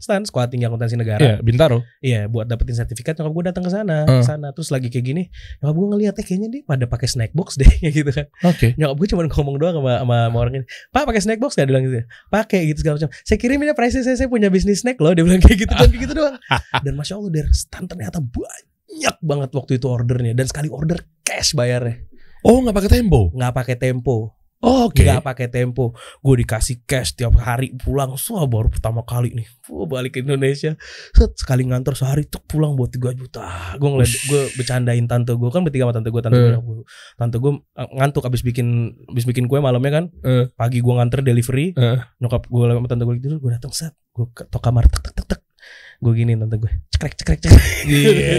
Stan 0.00 0.24
sekolah 0.24 0.48
tinggi 0.50 0.66
akuntansi 0.66 0.96
Iya, 0.96 1.00
negara 1.00 1.20
Bintaro. 1.40 1.84
iya 2.00 2.26
buat 2.26 2.48
dapetin 2.48 2.74
sertifikat 2.74 3.20
nyokap 3.20 3.32
gue 3.32 3.44
datang 3.52 3.64
ke 3.64 3.70
sana. 3.70 4.08
Hmm. 4.08 4.20
ke 4.20 4.26
sana 4.26 4.48
terus 4.56 4.72
lagi 4.72 4.88
kayak 4.88 5.04
gini 5.04 5.22
nyokap 5.60 5.74
gue 5.76 5.86
ngeliat 5.92 6.14
eh 6.16 6.24
kayaknya 6.24 6.48
dia 6.48 6.62
pada 6.64 6.84
pakai 6.88 7.08
snack 7.12 7.32
box 7.36 7.60
deh 7.60 7.68
gitu 8.00 8.08
kan. 8.08 8.24
Oke. 8.48 8.72
nyokap 8.80 8.96
gue 8.96 9.08
cuma 9.12 9.22
ngomong 9.28 9.56
doang 9.60 9.76
sama, 9.76 10.00
sama, 10.00 10.16
sama 10.32 10.38
orang 10.40 10.54
ini 10.64 10.66
pak 10.88 11.02
pakai 11.04 11.20
snack 11.20 11.38
box 11.38 11.52
gak 11.52 11.68
dia 11.68 11.72
bilang 11.76 11.84
gitu. 11.84 11.96
Pakai 12.32 12.60
gitu 12.72 12.78
segala 12.80 12.94
macam. 13.04 13.10
Saya 13.20 13.36
kirimin 13.36 13.68
ya 13.68 13.74
price 13.76 14.00
saya, 14.00 14.16
saya 14.16 14.28
punya 14.32 14.48
bisnis 14.48 14.80
snack 14.80 14.96
loh 14.96 15.12
dia 15.12 15.28
bilang 15.28 15.44
kayak 15.44 15.68
gitu 15.68 15.72
dan 15.76 15.88
kayak 15.92 16.02
gitu 16.08 16.14
doang. 16.16 16.36
Dan 16.80 16.92
masya 16.96 17.20
allah 17.20 17.28
dari 17.28 17.52
stan 17.52 17.84
ternyata 17.84 18.16
banyak 18.24 18.64
banget 19.20 19.50
waktu 19.54 19.78
itu 19.78 19.86
ordernya. 19.86 20.32
Dan 20.34 20.46
sekali 20.46 20.68
order 20.68 21.02
cash 21.22 21.54
bayarnya. 21.54 22.04
Oh, 22.46 22.62
nggak 22.62 22.74
pakai 22.74 22.90
tempo. 23.02 23.20
nggak 23.34 23.54
pakai 23.54 23.76
tempo. 23.76 24.38
Oh, 24.58 24.90
Oke. 24.90 25.06
nggak 25.06 25.22
pakai 25.22 25.46
tempo. 25.46 25.94
Gue 26.18 26.42
dikasih 26.42 26.82
cash 26.82 27.14
tiap 27.14 27.38
hari 27.38 27.78
pulang. 27.78 28.18
So 28.18 28.42
baru 28.42 28.66
pertama 28.66 29.06
kali 29.06 29.30
nih. 29.30 29.46
Gue 29.62 29.86
balik 29.86 30.18
ke 30.18 30.26
Indonesia. 30.26 30.74
Set 31.14 31.38
sekali 31.38 31.62
ngantor 31.62 31.94
sehari 31.94 32.26
tuh 32.26 32.42
pulang 32.42 32.74
buat 32.74 32.90
3 32.90 33.14
juta. 33.14 33.46
Gue 33.78 33.86
ngeliat 33.86 34.10
gue 34.26 34.42
bercandain 34.58 35.06
tante 35.06 35.30
gue 35.38 35.50
kan 35.54 35.62
bertiga 35.62 35.86
sama 35.86 35.94
tante 35.94 36.10
gue 36.10 36.22
tante 36.22 36.38
Eh. 36.42 36.58
gue 36.58 36.76
tante 37.14 37.36
gue 37.38 37.52
eh, 37.54 37.88
ngantuk 38.02 38.26
abis 38.26 38.42
bikin 38.42 38.66
abis 39.06 39.24
bikin 39.30 39.46
kue 39.46 39.62
malamnya 39.62 39.92
kan. 39.94 40.04
Eh. 40.26 40.50
pagi 40.58 40.82
gue 40.82 40.94
nganter 40.94 41.22
delivery. 41.22 41.78
Eh. 41.78 41.98
nyokap 42.18 42.50
gue 42.50 42.62
sama 42.66 42.86
tante 42.90 43.06
gue 43.06 43.14
tidur 43.22 43.38
gue 43.38 43.54
datang 43.54 43.70
set. 43.70 43.94
Gue 44.10 44.26
ketok 44.34 44.58
kamar 44.58 44.90
tek 44.90 45.06
tek 45.06 45.14
tek 45.22 45.26
tek 45.38 45.40
gue 45.98 46.12
gini 46.14 46.32
tante 46.32 46.56
gue 46.56 46.70
cekrek 46.88 47.14
cekrek 47.16 47.38
cekrek 47.42 47.62
Iya. 47.84 48.38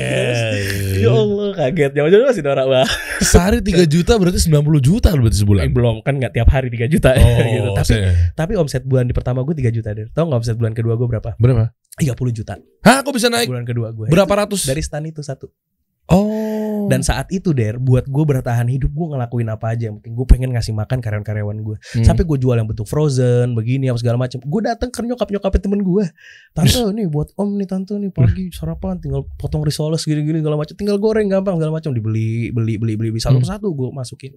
ya 1.04 1.12
Allah 1.12 1.50
kaget 1.54 1.92
jangan 1.92 2.10
jangan 2.10 2.26
masih 2.28 2.44
norak 2.44 2.66
banget 2.66 2.90
Sehari 3.20 3.60
3 3.60 3.84
juta 3.86 4.14
berarti 4.16 4.40
90 4.42 4.64
juta 4.80 5.10
berarti 5.12 5.38
sebulan. 5.38 5.62
Eh, 5.62 5.70
belum 5.70 5.96
kan 6.00 6.16
nggak 6.16 6.34
tiap 6.34 6.48
hari 6.48 6.68
3 6.70 6.88
juta 6.88 7.12
Oh, 7.12 7.36
gitu 7.52 7.70
tapi 7.74 7.88
saya- 7.90 8.16
Tapi 8.32 8.54
omset 8.56 8.84
bulan 8.84 9.04
di 9.04 9.14
pertama 9.14 9.44
gue 9.44 9.52
3 9.54 9.70
juta 9.70 9.92
deh. 9.92 10.08
Tahu 10.08 10.24
nggak 10.26 10.40
omset 10.40 10.56
bulan 10.56 10.72
kedua 10.72 10.96
gue 10.96 11.08
berapa? 11.10 11.36
berapa? 11.36 11.76
30 11.96 12.16
juta. 12.32 12.56
Hah, 12.80 13.04
kok 13.04 13.12
bisa 13.12 13.28
naik 13.28 13.52
Bulan 13.52 13.68
kedua 13.68 13.92
gue. 13.92 14.08
berapa 14.08 14.32
ratus? 14.38 14.64
Dari 14.64 14.80
stan 14.80 15.04
itu 15.04 15.20
satu. 15.20 15.52
Oh. 16.10 16.90
Dan 16.90 17.06
saat 17.06 17.30
itu 17.30 17.54
der, 17.54 17.78
buat 17.78 18.10
gue 18.10 18.24
bertahan 18.26 18.66
hidup 18.66 18.90
gue 18.90 19.08
ngelakuin 19.14 19.46
apa 19.54 19.78
aja. 19.78 19.94
Mungkin 19.94 20.10
gue 20.10 20.26
pengen 20.26 20.50
ngasih 20.58 20.74
makan 20.74 21.06
karyawan-karyawan 21.06 21.58
gue. 21.62 21.78
Hmm. 21.78 22.06
Sampai 22.06 22.26
gue 22.26 22.38
jual 22.42 22.58
yang 22.58 22.66
bentuk 22.66 22.90
frozen, 22.90 23.54
begini 23.54 23.94
apa 23.94 24.02
segala 24.02 24.18
macam. 24.18 24.42
Gue 24.42 24.62
datang 24.66 24.90
ke 24.90 25.06
nyokap 25.06 25.30
nyokapnya 25.30 25.62
temen 25.70 25.86
gue. 25.86 26.10
Tante 26.58 26.82
nih 26.90 27.06
buat 27.06 27.30
om 27.38 27.54
nih 27.62 27.70
tante 27.70 27.94
nih 27.94 28.10
pagi 28.10 28.50
sarapan 28.50 28.98
tinggal 28.98 29.30
potong 29.38 29.62
risoles 29.62 30.02
gini-gini 30.02 30.42
segala 30.42 30.58
macam. 30.58 30.74
Tinggal 30.74 30.98
goreng 30.98 31.30
gampang 31.30 31.62
segala 31.62 31.78
macam 31.78 31.94
dibeli 31.94 32.50
beli 32.50 32.82
beli 32.82 32.96
beli 32.98 33.10
beli 33.14 33.22
satu 33.22 33.38
Hmm. 33.38 33.46
persatu 33.46 33.70
gue 33.70 33.90
masukin. 33.94 34.34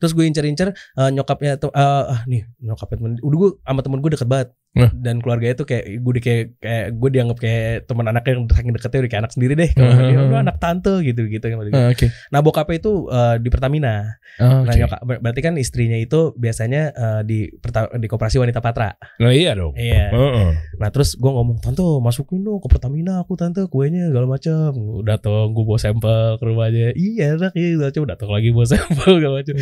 Terus 0.00 0.12
gue 0.16 0.24
incer-incer 0.24 0.72
eh, 0.72 1.10
nyokapnya 1.12 1.60
eh, 1.60 1.68
ah 1.76 2.24
nih 2.24 2.48
nyokapnya 2.64 2.96
temen. 3.04 3.12
Udah 3.20 3.36
gue 3.36 3.50
sama 3.60 3.80
temen 3.84 3.98
gue 4.00 4.10
deket 4.16 4.28
banget. 4.32 4.48
Nah. 4.72 4.88
dan 4.90 5.20
keluarganya 5.20 5.52
tuh 5.54 5.64
kayak 5.64 6.00
gue 6.00 6.12
di 6.16 6.22
kayak 6.22 6.44
kayak 6.56 6.86
gue 6.92 7.08
dianggap 7.10 7.36
kayak 7.36 7.84
teman 7.84 8.08
anaknya 8.08 8.32
yang 8.32 8.48
saking 8.48 8.72
deketnya 8.72 8.98
udah 8.98 9.10
kayak 9.10 9.22
anak 9.22 9.32
sendiri 9.32 9.52
deh 9.52 9.70
kalau 9.70 9.90
Uh-huh. 9.92 10.08
dia 10.08 10.20
udah 10.24 10.40
anak 10.40 10.56
tante 10.56 10.94
gitu 11.02 11.20
gitu 11.26 11.44
Oke. 11.44 12.06
nah 12.26 12.40
bokapnya 12.40 12.76
itu 12.78 12.92
eh, 13.06 13.36
di 13.36 13.48
Pertamina 13.48 14.16
Oke. 14.34 14.64
nah 14.64 14.72
nyokap 14.74 15.00
ber- 15.02 15.20
berarti 15.20 15.40
kan 15.40 15.54
istrinya 15.54 15.94
itu 15.94 16.32
biasanya 16.34 16.82
eh, 16.88 17.20
di 17.22 17.38
di 17.94 18.06
koperasi 18.06 18.36
wanita 18.38 18.58
patra 18.58 18.96
Nah, 19.18 19.28
iya 19.30 19.52
dong. 19.52 19.76
iya 19.76 20.08
Heeh. 20.08 20.48
nah 20.74 20.88
terus 20.88 21.14
gue 21.14 21.28
ngomong 21.28 21.60
tante 21.60 21.84
masukin 22.00 22.40
dong 22.40 22.56
ke 22.56 22.66
Pertamina 22.66 23.20
aku 23.20 23.36
tante 23.36 23.60
kuenya 23.66 24.08
segala 24.08 24.24
macam 24.26 24.72
udah 24.72 25.16
tuh 25.16 25.52
gue 25.52 25.64
bawa 25.64 25.76
sampel 25.78 26.08
ke 26.34 26.44
rumahnya 26.44 26.88
iya 26.94 27.36
enak 27.36 27.52
iya 27.52 27.92
coba 27.92 28.06
datang 28.10 28.30
lagi 28.30 28.48
bawa 28.48 28.64
sampel 28.72 29.10
segala 29.14 29.34
macam 29.36 29.54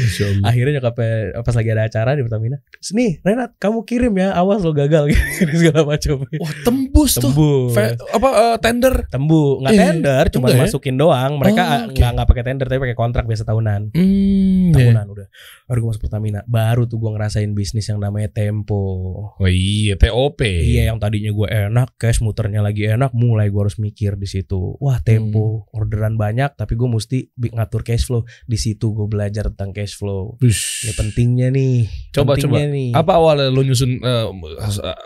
akhirnya 0.45 0.73
nyokapnya 0.79 1.11
pas 1.41 1.55
lagi 1.57 1.69
ada 1.69 1.83
acara 1.85 2.11
di 2.13 2.23
Pertamina 2.23 2.63
nih 2.89 3.19
Renat 3.21 3.59
kamu 3.59 3.83
kirim 3.83 4.15
ya 4.15 4.31
awas 4.33 4.63
lo 4.63 4.71
gagal 4.71 5.00
gitu 5.11 5.23
segala 5.53 5.83
macam 5.85 6.25
Wah 6.33 6.53
tembus 6.61 7.13
tuh. 7.15 7.23
tembus 7.27 7.73
Fe- 7.73 7.97
apa 7.97 8.29
eh, 8.29 8.57
tender? 8.59 8.95
tembu 9.07 9.59
nggak 9.59 9.73
Eh, 9.73 9.79
tender 9.81 10.25
cuma 10.29 10.47
ya? 10.49 10.59
masukin 10.59 10.95
doang 10.95 11.37
mereka 11.37 11.63
Oh, 11.63 11.79
oke. 11.87 11.95
nggak 11.95 12.11
nggak 12.13 12.29
pakai 12.29 12.45
tender 12.45 12.67
tapi 12.67 12.81
pakai 12.81 12.97
kontrak 12.97 13.25
biasa 13.25 13.43
tahunan 13.43 13.91
Hmm. 13.91 14.71
tahunan 14.71 15.07
udah 15.07 15.27
baru 15.71 15.79
gue 15.81 15.89
masuk 15.89 16.03
Pertamina 16.03 16.43
baru 16.45 16.83
tuh 16.85 16.99
gue 16.99 17.11
ngerasain 17.11 17.47
bisnis 17.51 17.87
yang 17.87 17.97
namanya 17.97 18.27
Tempo 18.29 18.83
Oh 19.31 19.47
iya 19.47 19.95
TOP. 19.95 20.43
iya 20.43 20.91
yang 20.91 20.99
tadinya 20.99 21.31
gue 21.31 21.47
enak 21.47 21.95
cash 21.95 22.19
muternya 22.19 22.59
lagi 22.59 22.85
enak 22.85 23.15
mulai 23.15 23.49
gue 23.49 23.61
harus 23.61 23.79
mikir 23.79 24.15
di 24.15 24.27
situ 24.27 24.75
wah 24.77 24.99
Tempo 24.99 25.63
Hmm. 25.63 25.79
orderan 25.79 26.15
banyak 26.17 26.53
tapi 26.53 26.75
gue 26.75 26.89
mesti 26.89 27.19
ngatur 27.33 27.81
cash 27.81 28.03
flow 28.03 28.27
di 28.43 28.57
situ 28.57 28.91
gue 28.91 29.07
belajar 29.07 29.47
tentang 29.49 29.71
cash 29.73 29.95
flow 29.95 30.35
Bush. 30.37 30.83
ini 30.83 30.93
pentingnya 30.93 31.49
nih 31.49 31.87
Coba, 32.11 32.35
pentingnya 32.35 32.67
nih 32.67 32.91
Apa 32.93 33.13
awalnya 33.15 33.47
lu 33.49 33.63
nyusun 33.63 33.91
eh, 33.97 34.27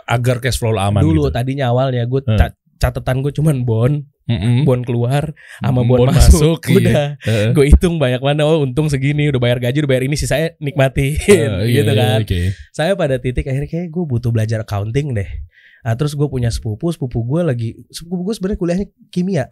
agar 0.05 0.37
cash 0.39 0.57
flow 0.57 0.71
lu 0.71 0.79
aman 0.79 0.99
dulu 0.99 1.29
gitu? 1.29 1.35
tadinya 1.35 1.69
awalnya 1.69 2.01
gue 2.03 2.21
Hmm. 2.25 2.41
Ca- 2.77 2.91
catatan 2.91 3.19
gue 3.19 3.31
cuman 3.31 3.63
bon 3.63 3.93
Mm-mm. 4.25 4.65
bon 4.65 4.81
keluar 4.81 5.37
sama 5.59 5.81
Bon 5.81 6.01
bon, 6.01 6.07
masuk, 6.09 6.57
masuk, 6.57 6.59
iya. 6.69 6.75
udah 6.75 7.03
Heeh. 7.21 7.49
gue 7.53 7.65
hitung 7.67 7.95
banyak 7.95 8.19
mana 8.19 8.41
oh 8.43 8.61
untung 8.61 8.85
segini 8.85 9.29
udah 9.29 9.37
bayar 9.37 9.57
gaji 9.59 9.79
udah 9.79 9.91
bayar 9.91 10.03
ini 10.03 10.15
sih 10.15 10.25
saya 10.25 10.53
nikmatin 10.57 11.13
Eh, 11.29 11.45
iya, 11.65 11.81
gitu 11.81 11.91
iya, 11.91 11.93
kan 11.95 12.19
oke. 12.21 12.39
saya 12.71 12.91
pada 12.93 13.15
titik 13.15 13.43
akhirnya 13.43 13.67
kayak 13.67 13.87
gue 13.87 14.03
butuh 14.03 14.29
belajar 14.29 14.59
accounting 14.59 15.13
deh 15.13 15.29
nah, 15.81 15.93
terus 15.93 16.11
gue 16.11 16.25
punya 16.25 16.49
sepupu 16.49 16.89
sepupu 16.89 17.21
gue 17.23 17.41
lagi 17.41 17.69
sepupu 17.87 18.21
gue 18.23 18.33
sebenarnya 18.33 18.57
kuliahnya 18.57 18.87
kimia 19.07 19.45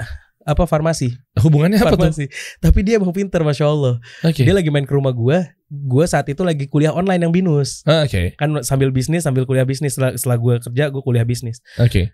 apa 0.43 0.65
farmasi 0.65 1.15
Hubungannya 1.37 1.77
apa 1.77 1.93
tuh? 1.93 2.03
farmasi 2.03 2.25
tapi 2.57 2.81
dia 2.81 2.97
emang 2.97 3.13
pinter 3.13 3.39
masya 3.41 3.63
allah 3.65 4.01
Oke. 4.21 4.41
dia 4.41 4.51
lagi 4.51 4.67
main 4.67 4.83
ke 4.83 4.91
rumah 4.91 5.11
gue 5.11 5.37
gue 5.69 6.05
saat 6.05 6.27
itu 6.27 6.41
lagi 6.41 6.65
kuliah 6.65 6.91
online 6.91 7.21
yang 7.21 7.31
binus 7.31 7.85
Ah, 7.85 8.03
Oke. 8.03 8.33
kan 8.33 8.59
sambil 8.59 8.89
bisnis 8.89 9.21
sambil 9.21 9.45
kuliah 9.45 9.63
bisnis 9.63 9.93
setelah, 9.93 10.13
setelah 10.13 10.35
gue 10.35 10.53
kerja 10.59 10.89
gue 10.89 10.99
kuliah 10.99 11.23
bisnis 11.23 11.61
Oke. 11.77 12.11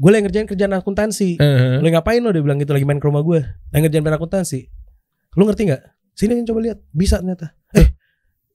Gue 0.00 0.10
lagi 0.10 0.22
ngerjain 0.24 0.48
kerjaan 0.48 0.72
akuntansi. 0.72 1.36
Heeh. 1.36 1.84
Lu 1.84 1.86
ngapain 1.92 2.24
lo? 2.24 2.32
Dia 2.32 2.40
bilang 2.40 2.56
gitu 2.56 2.72
lagi 2.72 2.88
main 2.88 2.96
ke 2.96 3.04
rumah 3.04 3.20
gue 3.20 3.44
Lagi 3.44 3.80
ngerjain 3.84 4.00
PR 4.00 4.16
akuntansi. 4.16 4.60
Lu 5.36 5.44
ngerti 5.44 5.68
gak? 5.68 5.82
Sini 6.16 6.40
coba 6.48 6.60
lihat. 6.64 6.80
Bisa 6.88 7.20
ternyata. 7.20 7.52
Eh 7.76 8.00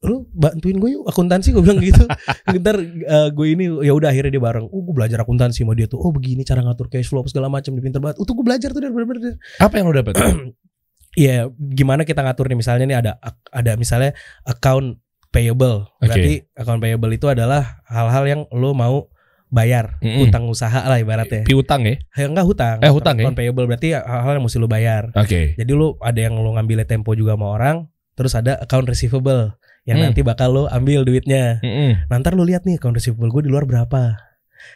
lu 0.05 0.29
bantuin 0.31 0.77
gue 0.77 0.89
yuk 0.95 1.03
akuntansi 1.10 1.49
gue 1.51 1.63
bilang 1.65 1.81
gitu. 1.81 2.05
Ntar 2.62 2.77
eh, 2.86 3.29
gue 3.34 3.47
ini 3.49 3.65
ya 3.81 3.91
udah 3.97 4.13
akhirnya 4.13 4.38
dia 4.38 4.43
bareng. 4.43 4.69
Oh 4.69 4.81
gue 4.86 4.93
belajar 4.93 5.25
akuntansi 5.25 5.65
sama 5.65 5.73
dia 5.73 5.89
tuh. 5.89 5.97
Oh 5.97 6.13
begini 6.13 6.45
cara 6.45 6.62
ngatur 6.62 6.88
cash 6.88 7.10
flow 7.10 7.25
segala 7.25 7.49
macam 7.49 7.73
dia 7.73 7.84
pinter 7.84 7.99
banget. 7.99 8.21
Oh 8.21 8.25
tuh 8.25 8.38
gue 8.38 8.45
belajar 8.45 8.69
tuh 8.71 8.79
dia 8.79 8.93
bener-bener 8.93 9.41
Apa 9.58 9.81
yang 9.81 9.89
lu 9.89 9.97
dapat? 9.97 10.15
Iya, 11.15 11.47
gimana 11.55 12.03
kita 12.03 12.19
ngatur 12.27 12.51
nih? 12.51 12.60
Misalnya 12.60 12.86
nih 12.91 12.97
ada 12.99 13.12
ada 13.47 13.79
misalnya 13.79 14.12
account 14.43 14.99
payable. 15.31 15.88
Berarti 16.03 16.43
account 16.60 16.84
payable 16.84 17.08
itu 17.15 17.31
adalah 17.31 17.79
hal-hal 17.88 18.23
yang 18.27 18.41
lo 18.51 18.75
mau 18.75 19.08
bayar, 19.47 19.97
Mm-mm. 20.01 20.25
utang 20.25 20.45
usaha 20.45 20.84
lah 20.84 20.97
ibaratnya. 20.97 21.45
Piutang 21.45 21.86
ya? 21.86 21.95
Ya 22.13 22.25
enggak 22.27 22.45
hutang. 22.45 22.77
Eh, 22.81 22.91
hutang 22.91 23.15
ya? 23.15 23.31
payable 23.31 23.65
berarti 23.65 23.93
hal-hal 23.93 24.38
yang 24.38 24.43
mesti 24.43 24.58
lo 24.60 24.67
bayar. 24.67 25.13
Oke. 25.15 25.55
Jadi 25.55 25.71
lo 25.71 25.95
ada 25.99 26.19
yang 26.19 26.36
lo 26.36 26.53
ngambilnya 26.53 26.84
tempo 26.84 27.13
juga 27.13 27.34
sama 27.34 27.47
orang, 27.53 27.88
terus 28.13 28.34
ada 28.34 28.60
account 28.60 28.86
receivable 28.86 29.55
yang 29.86 30.01
Hmm. 30.01 30.12
nanti 30.12 30.21
bakal 30.21 30.49
lo 30.49 30.63
ambil 30.67 31.05
duitnya. 31.05 31.62
Mm-mm. 31.62 32.10
Nah, 32.10 32.17
ntar 32.19 32.34
lo 32.34 32.43
lihat 32.43 32.65
nih 32.65 32.77
account 32.77 32.97
receivable 32.97 33.31
gue 33.31 33.45
di 33.45 33.51
luar 33.53 33.63
berapa. 33.63 34.17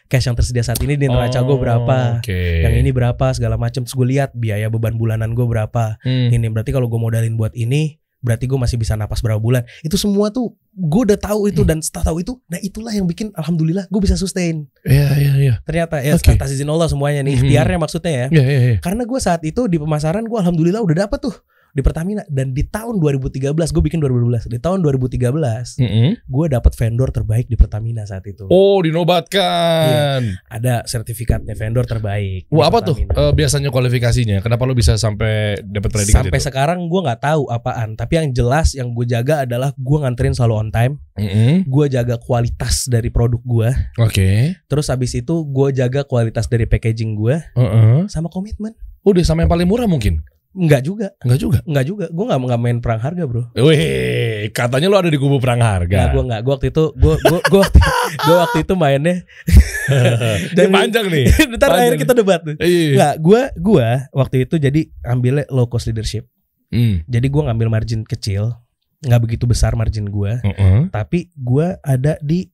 Cash 0.06 0.26
yang 0.26 0.38
tersedia 0.38 0.62
saat 0.62 0.78
ini 0.80 0.94
di 0.94 1.06
neraca 1.06 1.42
gue 1.42 1.56
berapa. 1.58 1.98
Oh, 2.16 2.22
Oke. 2.22 2.62
Yang 2.62 2.74
ini 2.78 2.90
berapa 2.90 3.26
segala 3.34 3.58
macam 3.58 3.82
terus 3.82 3.92
gue 3.92 4.06
lihat 4.08 4.30
biaya 4.32 4.70
beban 4.70 4.94
bulanan 4.94 5.34
gue 5.34 5.44
berapa 5.44 5.98
Hmm. 6.00 6.30
ini 6.30 6.46
berarti 6.48 6.70
kalau 6.70 6.86
gue 6.86 6.96
modalin 6.96 7.34
buat 7.34 7.52
ini 7.52 7.99
berarti 8.20 8.44
gue 8.44 8.54
masih 8.54 8.76
bisa 8.76 8.94
napas 8.94 9.20
berapa 9.20 9.36
bulan 9.36 9.64
itu 9.80 9.96
semua 9.96 10.28
tuh 10.28 10.52
gue 10.70 11.02
udah 11.02 11.16
tahu 11.16 11.48
itu 11.48 11.64
dan 11.64 11.80
setelah 11.80 12.12
tahu 12.12 12.20
itu 12.20 12.32
nah 12.46 12.56
itulah 12.58 12.92
yang 12.92 13.04
bikin 13.04 13.32
alhamdulillah 13.32 13.84
gue 13.86 14.00
bisa 14.00 14.14
sustain 14.14 14.68
Iya 14.84 15.08
iya 15.16 15.32
iya. 15.34 15.54
ternyata 15.64 15.98
ya 15.98 16.14
Oke. 16.14 16.32
atas 16.32 16.52
izin 16.52 16.68
Allah 16.68 16.86
semuanya 16.86 17.20
nih 17.20 17.32
Mhm. 17.32 17.40
ikhtiarnya 17.42 17.78
maksudnya 17.78 18.12
ya 18.12 18.26
Iya 18.30 18.44
iya 18.44 18.60
iya. 18.60 18.76
karena 18.78 19.02
gue 19.02 19.18
saat 19.18 19.40
itu 19.42 19.64
di 19.66 19.76
pemasaran 19.76 20.22
gue 20.22 20.36
alhamdulillah 20.36 20.80
udah 20.80 21.08
dapet 21.08 21.18
tuh 21.20 21.34
di 21.70 21.80
Pertamina 21.80 22.22
dan 22.26 22.50
di 22.50 22.62
tahun 22.62 22.98
2013 22.98 23.54
gue 23.54 23.82
bikin 23.82 23.98
2012 23.98 24.46
di 24.46 24.58
tahun 24.58 24.82
2013 24.82 25.30
Mm-mm. 25.78 26.10
gue 26.20 26.46
dapet 26.46 26.72
vendor 26.74 27.08
terbaik 27.10 27.46
di 27.46 27.54
Pertamina 27.54 28.02
saat 28.02 28.24
itu 28.24 28.46
Oh 28.46 28.80
dinobatkan. 28.80 30.20
ada 30.46 30.82
sertifikatnya 30.84 31.54
vendor 31.54 31.84
terbaik 31.84 32.46
Wah 32.48 32.66
apa 32.66 32.82
tuh 32.82 32.96
eh, 32.98 33.32
biasanya 33.32 33.70
kualifikasinya? 33.70 34.40
Kenapa 34.40 34.64
lo 34.64 34.72
bisa 34.72 34.94
sampai 34.94 35.60
dapat 35.60 35.90
predikat 35.90 36.26
sampai 36.26 36.38
itu? 36.38 36.46
sekarang 36.46 36.78
gue 36.86 37.00
nggak 37.00 37.20
tahu 37.20 37.46
apaan 37.48 37.94
tapi 37.94 38.16
yang 38.16 38.28
jelas 38.30 38.74
yang 38.74 38.90
gue 38.90 39.06
jaga 39.06 39.44
adalah 39.44 39.70
gue 39.72 39.98
nganterin 39.98 40.34
selalu 40.34 40.54
on 40.58 40.70
time 40.70 40.94
Mm-mm. 41.14 41.64
gue 41.64 41.86
jaga 41.86 42.16
kualitas 42.16 42.86
dari 42.86 43.08
produk 43.08 43.40
gue 43.40 43.70
Oke. 43.98 44.56
terus 44.66 44.88
habis 44.88 45.12
itu 45.12 45.34
gue 45.44 45.68
jaga 45.72 46.02
kualitas 46.02 46.46
dari 46.46 46.64
packaging 46.64 47.14
gue 47.14 47.36
Heeh. 47.54 48.06
sama 48.06 48.26
komitmen 48.26 48.74
Udah 49.00 49.24
sama 49.24 49.40
yang 49.40 49.48
paling 49.48 49.64
murah 49.64 49.88
mungkin? 49.88 50.20
Enggak 50.50 50.82
juga 50.82 51.14
Enggak 51.20 51.38
juga. 51.38 51.58
Enggak 51.62 51.84
juga 51.84 52.04
gue 52.06 52.24
nggak 52.26 52.38
nggak 52.42 52.60
main 52.60 52.78
perang 52.78 52.98
harga 52.98 53.22
bro 53.22 53.42
Wih, 53.54 54.50
katanya 54.50 54.86
lo 54.86 54.98
ada 54.98 55.06
di 55.06 55.14
kubu 55.14 55.38
perang 55.38 55.58
Enggak 55.58 55.74
harga. 55.86 55.98
gue 56.10 56.22
nggak 56.24 56.40
gue 56.40 56.52
waktu 56.52 56.66
itu 56.68 56.84
gue 56.92 57.14
gue 57.16 57.40
gue 57.44 57.60
waktu, 57.60 57.78
gue 58.26 58.36
waktu 58.36 58.58
itu 58.60 58.74
mainnya 58.74 59.16
Ini 60.52 60.68
panjang 60.68 61.06
nih. 61.06 61.24
ntar 61.54 61.68
akhirnya 61.70 61.98
kita 61.98 62.14
debat 62.14 62.40
tuh 62.40 62.54
Iya. 62.56 62.90
Enggak 62.90 63.14
gue 63.20 63.40
gue 63.56 63.86
waktu 64.12 64.36
itu 64.40 64.54
jadi 64.56 64.80
ambilnya 65.02 65.44
low 65.48 65.66
cost 65.66 65.86
leadership 65.86 66.26
Hmm. 66.70 67.02
jadi 67.04 67.26
gue 67.26 67.42
ngambil 67.42 67.66
margin 67.68 68.06
kecil 68.06 68.54
nggak 69.00 69.20
begitu 69.20 69.42
besar 69.42 69.74
margin 69.74 70.06
gue 70.06 70.38
Heeh. 70.40 70.86
tapi 70.88 71.26
gue 71.32 71.66
ada 71.76 72.14
di 72.20 72.46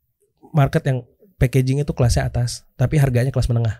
market 0.52 0.80
yang 0.84 1.04
packaging 1.36 1.84
itu 1.84 1.92
kelasnya 1.92 2.24
atas 2.24 2.64
tapi 2.74 2.96
harganya 2.96 3.28
kelas 3.28 3.44
menengah 3.46 3.76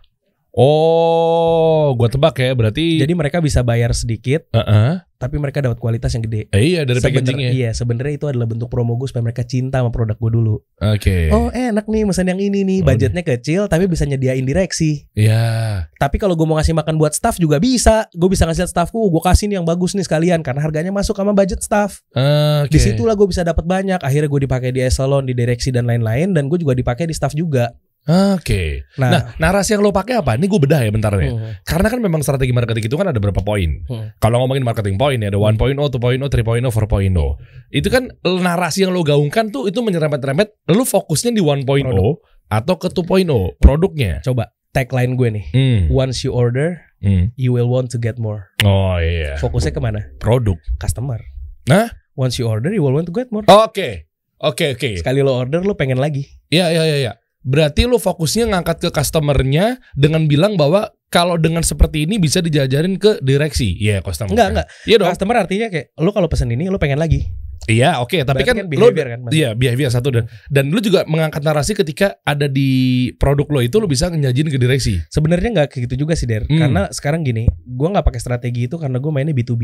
Oh, 0.57 1.93
gua 1.93 2.09
tebak 2.09 2.35
ya 2.35 2.51
berarti. 2.53 2.97
jadi 2.97 3.13
mereka 3.13 3.39
bisa 3.39 3.61
bayar 3.61 3.93
sedikit 3.93 4.49
Heeh. 4.51 5.05
tapi 5.15 5.37
mereka 5.37 5.61
dapat 5.61 5.77
kualitas 5.77 6.11
yang 6.11 6.23
gede 6.23 6.49
Eh, 6.49 6.73
iya 6.73 6.83
dari 6.83 6.97
Sebener- 6.97 7.21
packagingnya. 7.23 7.51
iya 7.51 7.71
sebenarnya 7.71 8.15
itu 8.15 8.27
adalah 8.27 8.45
bentuk 8.45 8.67
promo 8.67 8.93
gue 8.95 9.05
supaya 9.05 9.21
mereka 9.23 9.43
cinta 9.43 9.79
sama 9.79 9.89
produk 9.89 10.13
gue 10.15 10.31
dulu 10.31 10.57
Oke. 10.79 11.29
oh 11.31 11.49
enak 11.51 11.85
nih 11.85 12.05
pesan 12.05 12.27
yang 12.27 12.37
ini 12.39 12.61
nih 12.63 12.79
Oh, 12.79 12.87
budgetnya 12.87 13.23
kecil 13.23 13.65
tapi 13.65 13.85
bisa 13.85 14.03
nyediain 14.03 14.43
direksi 14.43 15.09
Iya. 15.13 15.45
tapi 15.95 16.17
kalau 16.17 16.33
gue 16.33 16.45
mau 16.45 16.57
ngasih 16.57 16.73
makan 16.75 16.97
buat 16.97 17.13
staff 17.13 17.37
juga 17.37 17.57
bisa 17.57 18.09
gue 18.11 18.29
bisa 18.29 18.45
ngasih 18.45 18.65
staffku 18.67 18.97
gue 18.99 19.23
kasih 19.23 19.47
nih 19.47 19.57
yang 19.57 19.67
bagus 19.67 19.93
nih 19.93 20.05
sekalian 20.05 20.41
karena 20.41 20.61
harganya 20.61 20.91
masuk 20.91 21.13
sama 21.13 21.33
budget 21.33 21.61
staff 21.61 22.01
Oke. 22.13 22.73
di 22.73 22.79
situlah 22.79 23.13
gue 23.13 23.25
bisa 23.27 23.41
dapat 23.41 23.63
banyak 23.63 23.99
akhirnya 23.99 24.27
gue 24.27 24.41
dipakai 24.43 24.71
di 24.71 24.81
eselon 24.81 25.25
di 25.25 25.33
direksi 25.33 25.69
dan 25.69 25.85
lain-lain 25.85 26.33
dan 26.33 26.49
gue 26.49 26.57
juga 26.57 26.73
dipakai 26.73 27.05
di 27.05 27.13
staff 27.13 27.33
juga 27.33 27.73
Oke. 28.07 28.87
nah, 28.95 29.11
Nah, 29.11 29.23
narasi 29.37 29.75
yang 29.75 29.83
lo 29.83 29.91
pakai 29.91 30.17
apa? 30.17 30.35
Ini 30.35 30.47
gue 30.47 30.61
bedah 30.61 30.79
ya 30.79 30.91
bentar 30.91 31.11
ya. 31.13 31.27
hmm, 31.27 31.63
Karena 31.63 31.87
kan 31.87 31.99
memang 31.99 32.23
strategi 32.23 32.51
marketing 32.51 32.87
itu 32.87 32.95
kan 32.95 33.07
ada 33.07 33.19
berapa 33.19 33.43
poin. 33.43 33.83
Hmm. 33.85 34.15
Kalau 34.17 34.41
ngomongin 34.41 34.63
marketing 34.63 34.95
poin 34.95 35.19
ya 35.19 35.27
ada 35.27 35.37
1.0, 35.37 35.75
2.0, 35.75 35.91
3.0, 36.23 36.63
4.0. 36.65 37.37
Itu 37.69 37.89
kan 37.89 38.09
narasi 38.23 38.83
yang 38.83 38.93
lo 38.93 39.03
gaungkan 39.03 39.51
tuh 39.51 39.67
itu 39.67 39.79
menyerempet-rempet. 39.81 40.55
Lo 40.69 40.83
fokusnya 40.83 41.31
di 41.31 41.43
1.0 41.43 41.67
Produk. 41.67 42.23
atau 42.47 42.75
ke 42.77 42.89
2.0 42.89 43.59
produknya. 43.59 44.23
coba 44.23 44.55
tagline 44.71 45.19
gue 45.19 45.29
nih 45.33 45.45
Hmm. 45.51 45.81
once 45.89 46.23
you 46.23 46.31
order 46.31 46.79
Hmm. 46.97 47.35
you 47.35 47.51
will 47.51 47.67
want 47.67 47.89
to 47.89 47.99
get 47.99 48.17
more 48.17 48.55
Oh 48.63 48.97
iya. 48.97 49.35
fokusnya 49.37 49.71
ke 49.71 49.81
mana 49.81 50.15
Produk. 50.17 50.55
customer 50.77 51.19
Nah? 51.67 51.91
once 52.15 52.37
you 52.37 52.47
order 52.47 52.71
you 52.71 52.81
will 52.81 52.93
want 52.93 53.05
to 53.05 53.13
get 53.13 53.29
more 53.29 53.43
Oke. 53.49 54.07
Oke 54.39 54.67
oke. 54.71 54.91
sekali 54.95 55.21
lo 55.21 55.35
order 55.35 55.61
lo 55.61 55.75
pengen 55.75 55.97
lagi 55.97 56.29
Iya 56.47 56.71
iya 56.71 56.83
iya. 56.85 56.97
iya. 57.01 57.13
Berarti 57.47 57.87
lo 57.87 57.97
fokusnya 57.97 58.51
ngangkat 58.51 58.83
ke 58.83 58.91
customernya 58.91 59.79
dengan 59.95 60.27
bilang 60.27 60.59
bahwa 60.59 60.91
kalau 61.07 61.39
dengan 61.39 61.63
seperti 61.63 62.03
ini 62.03 62.19
bisa 62.19 62.43
dijajarin 62.43 62.99
ke 62.99 63.23
direksi. 63.23 63.79
Iya, 63.79 64.03
customer. 64.03 64.35
enggak 64.35 64.49
enggak 64.51 64.67
Iya 64.85 64.97
dong. 64.99 65.09
customer 65.09 65.37
artinya 65.39 65.67
kayak 65.71 65.95
lo 65.97 66.11
kalau 66.11 66.27
pesen 66.27 66.51
ini 66.51 66.67
lo 66.67 66.77
pengen 66.77 66.99
lagi 66.99 67.23
Iya, 67.67 67.99
oke, 67.99 68.23
tapi 68.23 68.47
Berarti 68.47 68.63
kan, 68.63 68.71
lo 68.71 68.87
behavior 68.89 69.07
kan. 69.09 69.21
Iya, 69.27 69.51
behavior 69.53 69.91
satu 69.91 70.11
dan 70.11 70.25
dan 70.47 70.71
lu 70.71 70.79
juga 70.79 71.03
mengangkat 71.03 71.43
narasi 71.43 71.75
ketika 71.75 72.15
ada 72.23 72.47
di 72.47 72.71
produk 73.13 73.47
lo 73.49 73.59
itu 73.59 73.79
lo 73.79 73.87
bisa 73.87 74.07
ngejajin 74.07 74.47
ke 74.47 74.59
direksi. 74.61 75.03
sebenarnya 75.09 75.51
nggak 75.51 75.67
kayak 75.71 75.83
gitu 75.87 76.07
juga 76.07 76.15
sih 76.15 76.27
der 76.27 76.47
Hmm. 76.47 76.59
karena 76.59 76.83
sekarang 76.91 77.23
gini 77.23 77.47
gue 77.59 77.89
nggak 77.89 78.03
pakai 78.03 78.19
strategi 78.19 78.67
itu 78.67 78.77
karena 78.77 78.99
gue 78.99 79.11
mainnya 79.11 79.35
B2B 79.35 79.63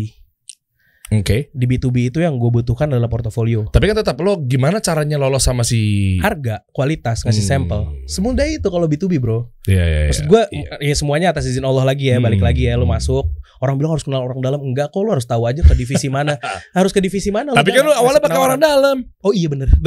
Oke. 1.12 1.52
Di 1.52 1.64
B2B 1.68 2.08
itu 2.08 2.18
yang 2.18 2.40
gue 2.40 2.48
butuhkan 2.48 2.88
adalah 2.88 3.12
portofolio. 3.12 3.68
Tapi 3.68 3.92
kan 3.92 4.00
tetap 4.00 4.16
lo 4.24 4.40
gimana 4.40 4.80
caranya 4.80 5.20
lolos 5.20 5.44
sama 5.44 5.60
si 5.60 6.16
Harga, 6.24 6.64
kualitas, 6.72 7.22
ngasih 7.22 7.44
Hmm. 7.44 7.52
sampel. 7.68 7.80
Semudah 8.08 8.48
itu 8.48 8.64
kalau 8.66 8.88
B2B 8.88 9.20
bro. 9.20 9.52
Iya 9.68 9.84
iya. 9.84 10.00
Maksud 10.08 10.24
iya. 10.24 10.30
gue 10.32 10.42
Iya. 10.50 10.72
ya 10.80 10.94
semuanya 10.96 11.28
atas 11.30 11.44
izin 11.44 11.62
Allah 11.62 11.84
lagi 11.84 12.08
ya, 12.08 12.16
balik 12.16 12.40
Hmm. 12.40 12.48
lagi 12.48 12.64
ya, 12.64 12.80
lu 12.80 12.88
Hmm. 12.88 12.96
masuk. 12.96 13.28
Orang 13.62 13.78
bilang 13.78 13.94
harus 13.94 14.02
kenal 14.02 14.26
orang 14.26 14.42
dalam, 14.42 14.58
enggak 14.58 14.90
kok 14.90 15.04
lu 15.04 15.14
harus 15.14 15.22
tahu 15.22 15.46
aja 15.46 15.62
ke 15.62 15.76
divisi 15.76 16.10
mana. 16.10 16.34
harus 16.74 16.90
ke 16.90 16.98
divisi 16.98 17.30
mana. 17.30 17.54
Tapi 17.54 17.70
kan 17.70 17.86
lo 17.86 17.94
awalnya 17.94 18.18
pakai 18.18 18.40
orang 18.40 18.58
dalam. 18.58 19.06
Oh 19.22 19.30
iya 19.30 19.46
bener. 19.46 19.70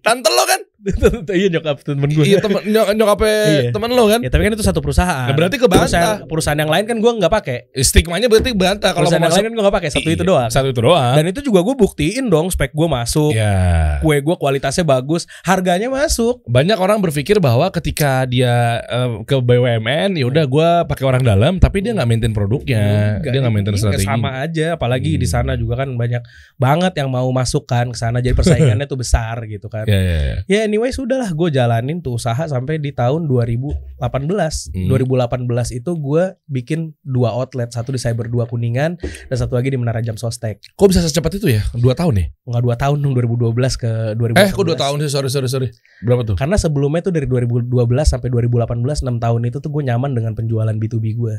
Tante 0.00 0.30
lo 0.30 0.44
kan? 0.48 0.60
iya 1.34 1.48
nyokap 1.48 1.80
temen 1.80 2.06
gue. 2.06 2.24
Iya 2.24 2.38
temen 2.38 2.60
nyok 2.62 2.86
nyokapnya 2.92 3.32
Iya. 3.54 3.70
temen 3.72 3.90
lo 3.90 4.04
kan? 4.06 4.20
Ya 4.20 4.28
tapi 4.28 4.42
kan 4.42 4.52
itu 4.52 4.62
satu 4.62 4.80
perusahaan. 4.80 5.26
Nah, 5.26 5.34
berarti 5.34 5.56
kebantah. 5.56 5.80
Perusahaan, 5.84 6.18
perusahaan 6.26 6.58
yang 6.58 6.68
lain 6.68 6.84
kan 6.84 6.96
gue 6.96 7.12
nggak 7.14 7.32
pakai. 7.32 7.56
Stigmanya 7.76 8.26
berarti 8.26 8.50
bantah 8.52 8.90
kalau 8.90 9.08
Perusahaan 9.08 9.18
yang 9.18 9.28
masuk. 9.28 9.36
lain 9.36 9.44
kan 9.44 9.52
gue 9.52 9.62
nggak 9.62 9.76
pakai. 9.76 9.88
Satu 9.90 10.08
itu 10.08 10.20
Iya, 10.20 10.28
doang. 10.28 10.50
Satu 10.50 10.68
itu 10.68 10.80
doang. 10.80 11.14
Dan 11.14 11.24
itu 11.26 11.40
juga 11.40 11.60
gue 11.60 11.74
buktiin 11.74 12.24
dong 12.26 12.46
spek 12.48 12.70
gue 12.70 12.88
masuk. 12.88 13.32
ya. 13.32 13.54
Kue 13.98 14.20
gue 14.20 14.36
kualitasnya 14.36 14.84
bagus, 14.84 15.24
harganya 15.42 15.88
masuk. 15.88 16.44
Banyak 16.44 16.76
orang 16.76 17.00
berpikir 17.00 17.38
bahwa 17.38 17.68
ketika 17.70 18.24
dia 18.24 18.54
eh, 18.82 19.24
ke 19.24 19.36
BUMN 19.36 20.14
ya 20.14 20.24
udah 20.24 20.44
gue 20.44 20.68
pakai 20.84 21.04
orang 21.04 21.22
dalam 21.22 21.56
tapi 21.56 21.80
dia 21.80 21.92
nggak 21.92 22.06
maintain 22.06 22.32
produknya, 22.32 23.16
Enggak, 23.18 23.32
dia 23.32 23.40
nggak 23.40 23.54
maintain 23.54 23.74
ini 23.74 23.80
strategi. 23.80 24.04
Sama 24.04 24.30
aja, 24.38 24.66
apalagi 24.74 25.14
di 25.14 25.24
Hmm. 25.24 25.32
sana 25.34 25.52
juga 25.54 25.74
kan 25.76 25.88
banyak 25.90 26.20
banget 26.54 26.92
yang 26.94 27.08
mau 27.08 27.26
masuk 27.30 27.64
kan 27.64 27.88
ke 27.88 27.96
sana, 27.96 28.18
jadi 28.18 28.32
persaingannya 28.32 28.84
tuh 28.90 28.96
besar 28.96 29.40
gitu 29.46 29.66
kan. 29.66 29.84
Ya 29.84 29.96
ya 29.96 30.18
ya. 30.20 30.36
Ya 30.46 30.60
anyway 30.74 30.90
sudahlah 30.90 31.30
gue 31.30 31.48
jalanin 31.54 32.02
tuh 32.02 32.18
usaha 32.18 32.42
sampai 32.50 32.82
di 32.82 32.90
tahun 32.90 33.30
2018. 33.30 34.02
Hmm. 34.02 34.90
2018 34.90 35.78
itu 35.78 35.90
gue 35.94 36.34
bikin 36.50 36.98
dua 37.06 37.30
outlet, 37.30 37.70
satu 37.70 37.94
di 37.94 38.02
Cyber 38.02 38.26
2 38.26 38.50
Kuningan 38.50 38.98
dan 38.98 39.36
satu 39.38 39.54
lagi 39.54 39.70
di 39.70 39.78
Menara 39.78 40.02
Jam 40.02 40.18
Sostek. 40.18 40.58
Kok 40.74 40.90
bisa 40.90 40.98
secepat 40.98 41.38
itu 41.38 41.46
ya? 41.46 41.62
Dua 41.78 41.94
tahun 41.94 42.18
nih? 42.18 42.26
Enggak 42.50 42.62
dua 42.66 42.74
tahun 42.74 42.98
dong 43.06 43.14
2012 43.14 43.54
ke 43.78 43.92
2018. 44.18 44.42
Eh, 44.42 44.50
kok 44.50 44.66
dua 44.66 44.74
tahun 44.74 44.96
sih? 45.06 45.10
Sorry 45.14 45.30
sorry 45.30 45.46
sorry. 45.46 45.68
Berapa 46.02 46.26
tuh? 46.26 46.34
Karena 46.34 46.58
sebelumnya 46.58 47.06
tuh 47.06 47.14
dari 47.14 47.30
2012 47.30 47.70
sampai 48.02 48.28
2018 48.34 49.06
6 49.06 49.22
tahun 49.22 49.40
itu 49.46 49.62
tuh 49.62 49.70
gue 49.70 49.82
nyaman 49.86 50.10
dengan 50.10 50.34
penjualan 50.34 50.74
B2B 50.74 51.14
gue. 51.14 51.38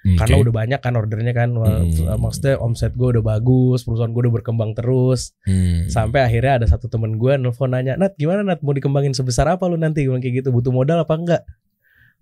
Karena 0.00 0.40
Oke. 0.40 0.44
udah 0.48 0.54
banyak 0.54 0.80
kan 0.80 0.92
ordernya 0.96 1.34
kan. 1.36 1.52
Hmm. 1.52 1.92
Maksudnya 2.16 2.56
omset 2.56 2.96
gue 2.96 3.20
udah 3.20 3.24
bagus, 3.24 3.84
perusahaan 3.84 4.08
gue 4.08 4.22
udah 4.24 4.34
berkembang 4.34 4.72
terus. 4.72 5.36
Hmm. 5.44 5.92
Sampai 5.92 6.24
akhirnya 6.24 6.64
ada 6.64 6.66
satu 6.66 6.88
temen 6.88 7.20
gue 7.20 7.36
nelfon 7.36 7.68
nanya, 7.68 8.00
Nat 8.00 8.16
gimana 8.16 8.40
Nat 8.40 8.64
mau 8.64 8.72
dikembangin 8.72 9.12
sebesar 9.12 9.44
apa 9.52 9.68
lu 9.68 9.76
nanti? 9.76 10.08
Gue 10.08 10.16
bilang 10.16 10.24
kayak 10.24 10.40
gitu, 10.40 10.48
butuh 10.50 10.72
modal 10.72 11.04
apa 11.04 11.14
enggak? 11.16 11.42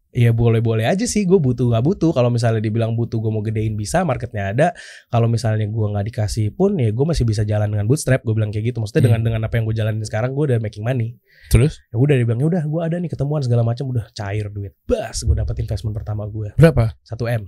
Iya 0.08 0.32
boleh-boleh 0.32 0.88
aja 0.88 1.04
sih, 1.04 1.28
gue 1.28 1.36
butuh 1.36 1.68
nggak 1.68 1.84
butuh. 1.84 2.16
Kalau 2.16 2.32
misalnya 2.32 2.64
dibilang 2.64 2.96
butuh, 2.96 3.20
gue 3.20 3.28
mau 3.28 3.44
gedein 3.44 3.76
bisa, 3.76 4.08
marketnya 4.08 4.56
ada. 4.56 4.68
Kalau 5.12 5.28
misalnya 5.28 5.68
gue 5.68 5.86
nggak 5.92 6.06
dikasih 6.08 6.56
pun, 6.56 6.80
ya 6.80 6.88
gue 6.88 7.04
masih 7.04 7.28
bisa 7.28 7.44
jalan 7.44 7.68
dengan 7.68 7.84
bootstrap. 7.84 8.24
Gue 8.24 8.32
bilang 8.32 8.48
kayak 8.48 8.72
gitu. 8.72 8.80
Maksudnya 8.80 9.04
dengan 9.04 9.20
Hmm. 9.20 9.26
dengan 9.28 9.40
apa 9.44 9.54
yang 9.60 9.68
gue 9.68 9.76
jalanin 9.76 10.00
sekarang, 10.02 10.32
gue 10.32 10.48
udah 10.48 10.58
making 10.64 10.80
money. 10.80 11.20
Terus 11.52 11.84
Ya 11.92 12.00
udah 12.00 12.14
dia 12.16 12.24
bilang, 12.24 12.40
ya 12.40 12.48
udah 12.48 12.62
gue 12.64 12.80
ada 12.80 12.96
nih 12.96 13.10
ketemuan 13.12 13.44
segala 13.44 13.60
macam, 13.62 13.84
udah 13.92 14.08
cair 14.16 14.48
duit. 14.48 14.72
Bas, 14.88 15.20
gue 15.20 15.36
dapet 15.36 15.60
investment 15.60 15.92
pertama 15.92 16.24
gue 16.24 16.56
berapa? 16.56 16.96
1 17.04 17.28
m. 17.28 17.42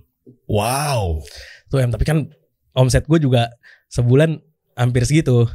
Wow. 0.46 1.22
1 1.68 1.80
m. 1.80 1.90
Tapi 1.90 2.04
kan 2.04 2.18
omset 2.72 3.06
gue 3.06 3.18
juga 3.18 3.50
sebulan 3.88 4.38
hampir 4.74 5.02
segitu. 5.02 5.46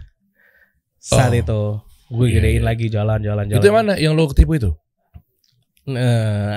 Saat 0.97 1.32
Oh. 1.32 1.38
itu 1.38 1.61
gue 2.07 2.26
Iya, 2.28 2.36
gedein 2.38 2.55
iya. 2.55 2.63
lagi 2.63 2.86
jalan-jalan 2.88 3.45
jalan. 3.45 3.57
Itu 3.57 3.66
yang 3.66 3.78
mana? 3.78 3.93
Yang 3.95 4.13
lo 4.13 4.24
ketipu 4.30 4.53
itu? 4.55 4.72
Eh, 5.86 5.93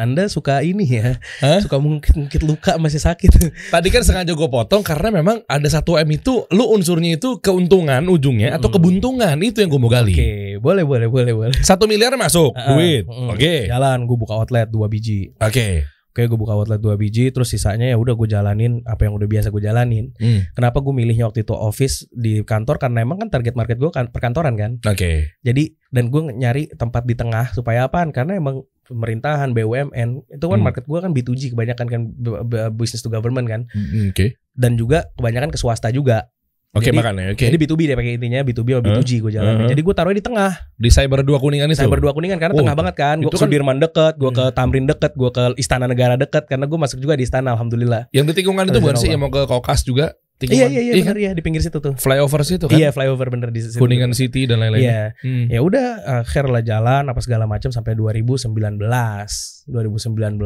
anda 0.00 0.24
suka 0.24 0.64
ini 0.64 0.88
ya, 0.88 1.20
Hah? 1.44 1.60
suka 1.60 1.76
mungkin 1.76 2.24
luka 2.40 2.80
masih 2.80 2.96
sakit. 2.96 3.28
Tadi 3.68 3.92
kan 3.92 4.00
sengaja 4.00 4.32
gue 4.32 4.48
potong 4.48 4.80
karena 4.80 5.12
memang 5.12 5.44
ada 5.44 5.68
satu 5.68 6.00
M 6.00 6.08
itu 6.08 6.48
lu 6.48 6.64
unsurnya 6.64 7.20
itu 7.20 7.36
keuntungan 7.36 8.00
ujungnya 8.08 8.56
atau 8.56 8.72
Mm. 8.72 8.74
kebuntungan 8.80 9.36
itu 9.44 9.60
yang 9.60 9.68
gue 9.68 9.76
mau 9.76 9.92
gali. 9.92 10.16
Oke, 10.16 10.32
boleh 10.64 10.80
boleh 10.80 11.08
boleh 11.12 11.32
boleh. 11.36 11.56
Satu 11.60 11.84
miliar 11.84 12.16
masuk 12.16 12.56
Ah, 12.56 12.72
duit. 12.72 13.04
mm. 13.04 13.28
Oke. 13.28 13.68
Jalan, 13.68 14.08
gue 14.08 14.16
buka 14.16 14.32
outlet 14.32 14.64
dua 14.64 14.88
biji. 14.88 15.36
Oke. 15.36 15.84
Oke, 16.08 16.24
gue 16.24 16.38
buka 16.40 16.56
outlet 16.56 16.80
dua 16.80 16.96
biji, 16.96 17.30
terus 17.30 17.52
sisanya 17.52 17.86
ya 17.86 17.94
udah 17.94 18.16
gue 18.16 18.26
jalanin 18.26 18.80
apa 18.84 19.06
yang 19.06 19.14
udah 19.14 19.28
biasa 19.28 19.52
gue 19.52 19.60
jalanin. 19.60 20.10
Hmm. 20.16 20.48
Kenapa 20.50 20.80
gue 20.80 20.90
milihnya 20.90 21.28
waktu 21.28 21.44
itu 21.44 21.52
office 21.52 22.08
di 22.10 22.42
kantor 22.42 22.80
karena 22.80 23.04
emang 23.04 23.20
kan 23.20 23.28
target 23.28 23.54
market 23.54 23.76
gue 23.76 23.92
kan 23.92 24.08
perkantoran 24.08 24.56
kan. 24.56 24.80
Oke. 24.82 25.36
Jadi 25.40 25.76
dan 25.88 26.08
gue 26.08 26.22
nyari 26.32 26.72
tempat 26.72 27.04
di 27.04 27.14
tengah 27.14 27.52
supaya 27.52 27.86
apaan? 27.86 28.10
Karena 28.10 28.34
emang 28.34 28.64
pemerintahan 28.88 29.52
BUMN 29.52 30.32
itu 30.32 30.46
kan 30.48 30.58
Hmm. 30.58 30.64
market 30.64 30.88
gue 30.88 30.98
kan 30.98 31.12
B2G 31.12 31.52
kebanyakan 31.52 31.86
kan 31.86 32.00
business 32.72 33.04
to 33.04 33.12
government 33.12 33.44
kan 33.44 33.68
Mm, 33.70 34.16
Oke. 34.16 34.40
dan 34.56 34.74
juga 34.74 35.12
kebanyakan 35.14 35.52
ke 35.52 35.60
swasta 35.60 35.92
juga. 35.92 36.32
Oke 36.78 36.86
Jadi- 36.86 36.96
makanya. 36.96 37.24
Oke. 37.30 37.44
Jadi 37.44 37.56
B2B 37.58 37.80
deh 37.84 37.96
pakai 37.96 38.12
intinya 38.14 38.40
B2B 38.40 38.68
sama 38.70 38.80
Huh? 38.80 38.86
B2G 38.94 39.10
gue 39.18 39.32
jalanin. 39.34 39.56
Uh-huh. 39.58 39.70
Jadi 39.70 39.80
gue 39.82 39.94
taruh 39.94 40.14
di 40.14 40.22
tengah. 40.22 40.52
Di 40.74 40.88
Cyber 40.88 41.20
2 41.20 41.36
Kuningan 41.36 41.68
itu. 41.68 41.78
Cyber 41.78 41.98
2 41.98 42.14
Kuningan 42.14 42.38
karena 42.38 42.54
Oh, 42.54 42.60
tengah 42.62 42.74
banget 42.74 42.94
kan. 42.94 43.16
Gue 43.18 43.26
ke 43.26 43.34
kan- 43.34 43.42
Sudirman 43.44 43.76
deket, 43.76 44.14
gue 44.14 44.30
ke 44.30 44.44
Hmm. 44.44 44.54
Tamrin 44.54 44.86
deket, 44.86 45.12
gue 45.12 45.30
ke 45.30 45.42
Istana 45.56 45.84
Negara 45.84 46.14
deket 46.14 46.46
karena 46.46 46.64
gue 46.64 46.78
masuk 46.78 46.98
juga 46.98 47.12
di 47.12 47.26
istana 47.26 47.52
alhamdulillah. 47.52 48.06
Yang 48.10 48.30
di 48.30 48.34
tikungan 48.38 48.64
itu 48.64 48.78
bukan 48.78 48.96
sih 48.96 49.08
yang 49.08 49.18
mau 49.18 49.28
ke 49.28 49.42
Kokas 49.44 49.82
juga? 49.82 50.14
Iya 50.38 50.46
Tikungan. 50.46 50.70
iya 50.70 50.80
iya 50.80 50.92
kan? 50.94 51.02
benar 51.02 51.18
ya 51.18 51.30
di 51.34 51.42
pinggir 51.42 51.58
situ 51.58 51.78
tuh. 51.78 51.98
Flyover 51.98 52.46
situ 52.46 52.70
kan? 52.70 52.78
Iya 52.78 52.94
flyover 52.94 53.26
bener 53.26 53.50
di 53.50 53.58
situ. 53.58 53.74
Kuningan 53.74 54.14
City 54.14 54.46
dan 54.46 54.62
lain-lain. 54.62 54.86
Iya. 54.86 55.02
Hmm. 55.18 55.50
Ya 55.50 55.58
udah 55.58 55.86
akhir 56.22 56.46
lah 56.46 56.62
jalan 56.62 57.02
apa 57.04 57.18
segala 57.18 57.44
macam 57.44 57.68
sampai 57.68 57.98
2019. 57.98 58.78
2019 59.66 60.38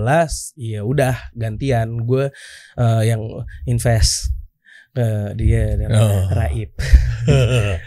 ya 0.56 0.80
udah 0.80 1.14
gantian 1.32 2.02
gue 2.02 2.32
eh, 2.74 3.02
yang 3.04 3.20
invest 3.64 4.32
ke 4.92 5.08
dia 5.34 5.72
Oh. 5.88 6.28
Raib. 6.30 6.68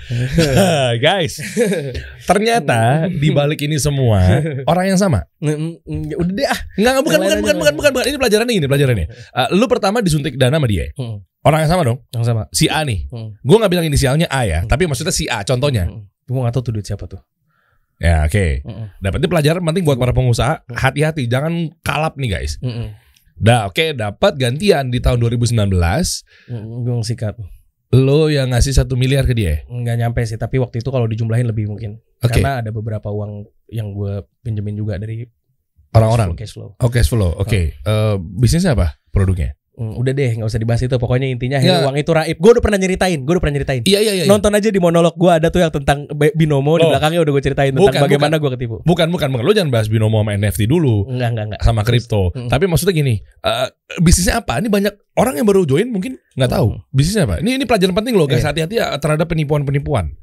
Guys, 0.98 1.38
ternyata 2.24 3.06
di 3.12 3.30
balik 3.30 3.62
ini 3.62 3.78
semua 3.78 4.42
orang 4.66 4.96
yang 4.96 5.00
sama. 5.00 5.28
Mm, 5.38 5.82
mm, 5.84 6.02
ya 6.08 6.16
udah 6.18 6.34
deh 6.34 6.48
ah. 6.48 6.60
Enggak, 6.76 6.92
enggak, 6.92 7.04
bukan, 7.04 7.20
bukan, 7.20 7.38
bukan, 7.38 7.56
bukan, 7.56 7.74
bukan, 7.76 7.92
bukan. 7.94 8.06
Ini 8.08 8.18
pelajarannya 8.18 8.54
ini, 8.56 8.66
pelajarannya. 8.66 9.06
Uh, 9.32 9.48
lu 9.54 9.66
pertama 9.68 10.00
disuntik 10.00 10.40
dana 10.40 10.58
sama 10.58 10.68
dia. 10.68 10.90
Mm, 10.96 11.18
Orang 11.46 11.60
yang 11.62 11.70
sama 11.70 11.84
dong. 11.86 11.98
Yang 12.10 12.26
sama. 12.26 12.42
Si 12.50 12.66
A 12.66 12.82
nih. 12.82 13.06
Mm. 13.12 13.30
Gue 13.38 13.58
nggak 13.62 13.72
bilang 13.72 13.86
inisialnya 13.86 14.28
A 14.32 14.42
ya, 14.48 14.60
Hmm. 14.64 14.70
tapi 14.72 14.90
maksudnya 14.90 15.14
si 15.14 15.30
A. 15.30 15.46
Contohnya. 15.46 15.86
Mm. 15.86 16.10
Gue 16.26 16.40
gak 16.42 16.54
tahu 16.58 16.64
tuh 16.66 16.74
duit 16.74 16.88
siapa 16.88 17.06
tuh. 17.06 17.22
Ya, 17.96 18.26
oke. 18.26 18.66
Mm, 18.66 18.86
Dapatnya 18.98 19.30
pelajaran 19.30 19.62
penting 19.62 19.84
buat 19.86 19.96
para 19.96 20.10
pengusaha. 20.10 20.66
Hati-hati, 20.68 21.30
jangan 21.30 21.70
kalap 21.80 22.18
nih 22.18 22.34
guys. 22.34 22.58
mm, 22.60 22.72
mm. 22.72 22.88
Dah, 23.36 23.68
oke, 23.68 23.94
dapat 23.94 24.34
gantian 24.40 24.88
di 24.88 25.04
tahun 25.04 25.20
2019. 25.20 25.70
Mm, 26.48 26.88
Gue 26.88 26.96
sikat. 27.04 27.36
Lo 27.94 28.28
yang 28.28 28.52
ngasih 28.52 28.76
satu 28.76 28.96
miliar 28.96 29.24
ke 29.24 29.36
dia. 29.36 29.64
Nggak 29.68 29.96
nyampe 30.00 30.22
sih, 30.26 30.40
tapi 30.40 30.60
waktu 30.60 30.80
itu 30.82 30.90
kalau 30.90 31.06
dijumlahin 31.06 31.48
lebih 31.48 31.68
mungkin. 31.68 32.00
Oke. 32.20 32.40
Karena 32.42 32.64
ada 32.64 32.72
beberapa 32.72 33.12
uang 33.12 33.46
yang 33.70 33.92
gue 33.94 34.24
pinjemin 34.42 34.76
juga 34.76 34.96
dari 34.98 35.28
Orang-orang. 35.96 36.36
cash 36.36 36.56
flow. 36.60 36.76
Oke, 36.80 37.00
cash 37.00 37.08
flow. 37.08 37.32
Oke. 37.40 37.76
Eh, 37.76 38.16
bisnisnya 38.20 38.76
apa? 38.76 39.00
Produknya? 39.16 39.56
Hmm, 39.76 39.92
udah 39.94 40.12
deh, 40.12 40.32
nggak 40.34 40.48
usah 40.48 40.56
dibahas 40.56 40.82
itu. 40.82 40.96
Pokoknya 40.96 41.28
intinya 41.28 41.60
Ya. 41.60 41.84
uang 41.84 41.96
itu 41.96 42.08
raib. 42.10 42.36
Gue 42.36 42.56
udah 42.56 42.64
pernah 42.64 42.80
nyeritain, 42.80 43.20
gue 43.20 43.28
udah 43.30 43.44
pernah 43.44 43.56
nyeritain. 43.56 43.84
Iya, 43.84 44.00
iya, 44.00 44.14
iya. 44.16 44.26
Nonton 44.26 44.50
aja 44.50 44.68
di 44.68 44.80
monolog 44.80 45.14
gue 45.14 45.28
ada 45.28 45.48
tuh 45.48 45.60
yang 45.60 45.70
tentang 45.70 46.08
bi- 46.10 46.32
binomo 46.32 46.76
di 46.76 46.84
Oh. 46.84 46.90
belakangnya 46.90 47.20
udah 47.20 47.32
gue 47.32 47.44
ceritain 47.44 47.70
tentang 47.70 47.84
Bukan, 47.86 48.02
bagaimana 48.02 48.40
gue 48.40 48.52
ketipu. 48.56 48.76
Bukan, 48.82 49.08
bukan, 49.12 49.28
bukan. 49.30 49.44
Lo 49.44 49.52
jangan 49.52 49.70
bahas 49.70 49.88
binomo 49.88 50.18
sama 50.18 50.32
NFT 50.34 50.66
dulu. 50.66 51.06
Enggak, 51.08 51.30
enggak, 51.30 51.46
enggak. 51.46 51.62
sama 51.62 51.82
kripto. 51.84 52.32
Hmm. 52.32 52.48
Tapi 52.48 52.64
maksudnya 52.66 52.96
gini, 52.96 53.20
eh, 53.20 53.68
bisnisnya 54.00 54.40
apa? 54.40 54.58
Ini 54.58 54.68
banyak 54.68 54.94
orang 55.14 55.36
yang 55.36 55.46
baru 55.46 55.64
join 55.64 55.88
mungkin 55.88 56.16
nggak 56.34 56.52
tahu 56.52 56.68
Hmm. 56.72 56.82
bisnisnya 56.90 57.24
apa. 57.26 57.36
Ini 57.40 57.52
ini 57.54 57.64
pelajaran 57.64 57.92
penting 57.94 58.16
loh 58.16 58.26
guys. 58.26 58.40
Iya. 58.40 58.50
Hati-hati 58.50 58.76
ya 58.78 58.96
terhadap 58.96 59.28
penipuan-penipuan. 59.28 60.16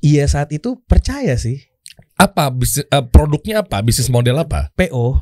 Iya 0.00 0.26
saat 0.26 0.50
itu 0.50 0.82
percaya 0.82 1.32
sih 1.34 1.64
Apa 2.14 2.46
bisnis 2.48 2.84
eh, 2.84 3.04
produknya 3.04 3.62
apa? 3.62 3.78
Bisnis 3.80 4.06
model 4.06 4.34
apa? 4.36 4.70
PO. 4.72 5.18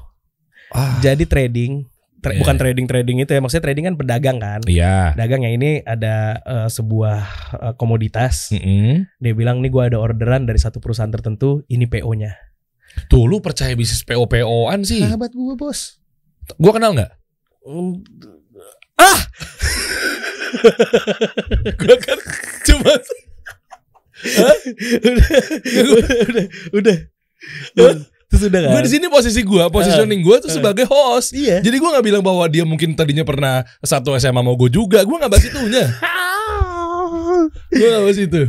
Ah, 0.70 0.96
Jadi 0.98 1.24
trading, 1.24 1.84
tra- 2.22 2.30
Iya. 2.32 2.40
bukan 2.40 2.56
trading 2.56 2.86
trading 2.86 3.18
itu 3.18 3.28
ya. 3.28 3.40
Maksudnya 3.42 3.64
trading 3.66 3.84
kan 3.84 3.96
pedagang 3.98 4.38
kan. 4.38 4.60
iya. 4.64 5.10
Dagang 5.12 5.42
yang 5.42 5.58
ini 5.58 5.82
ada 5.82 6.38
eh, 6.38 6.68
sebuah 6.68 7.18
eh, 7.52 7.74
komoditas. 7.74 8.48
Mm-mm. 8.50 9.10
Dia 9.18 9.32
bilang 9.34 9.58
nih 9.58 9.68
gue 9.68 9.82
ada 9.84 9.98
orderan 9.98 10.46
dari 10.46 10.56
satu 10.56 10.78
perusahaan 10.78 11.10
tertentu. 11.10 11.66
Ini 11.66 11.84
PO-nya. 11.84 12.32
Tuh 13.08 13.24
lu 13.24 13.40
percaya 13.40 13.72
bisnis 13.72 14.04
PO-PO-an 14.04 14.84
sih? 14.84 15.02
Sahabat 15.02 15.32
gue 15.32 15.54
bos. 15.54 15.98
Gua 16.56 16.72
kenal 16.72 16.92
nggak? 16.92 17.12
Hmm, 17.62 18.02
Gua 21.74 21.96
kan 21.98 22.18
cuma 22.62 22.92
udah, 24.22 24.56
udah, 25.82 26.06
udah, 26.72 26.98
udah. 27.74 27.96
Terus 28.32 28.48
udah 28.48 28.60
kan? 28.62 28.70
gue 28.72 28.82
di 28.82 28.90
sini 28.90 29.06
posisi 29.06 29.40
gua, 29.42 29.68
positioning 29.68 30.20
gua 30.20 30.40
tuh 30.40 30.48
sebagai 30.48 30.88
host. 30.88 31.36
Iya. 31.36 31.60
Jadi 31.60 31.76
gua 31.76 31.92
nggak 31.92 32.06
bilang 32.06 32.22
bahwa 32.22 32.48
dia 32.48 32.64
mungkin 32.64 32.96
tadinya 32.96 33.22
pernah 33.22 33.60
satu 33.78 34.16
SMA 34.16 34.40
mau 34.40 34.56
gue 34.56 34.68
juga. 34.68 35.04
Gua 35.04 35.20
nggak 35.20 35.30
bahas 35.30 35.44
itunya. 35.44 35.84
Gue 37.72 37.88
gak 37.88 38.02
bahas 38.04 38.18
itu. 38.18 38.40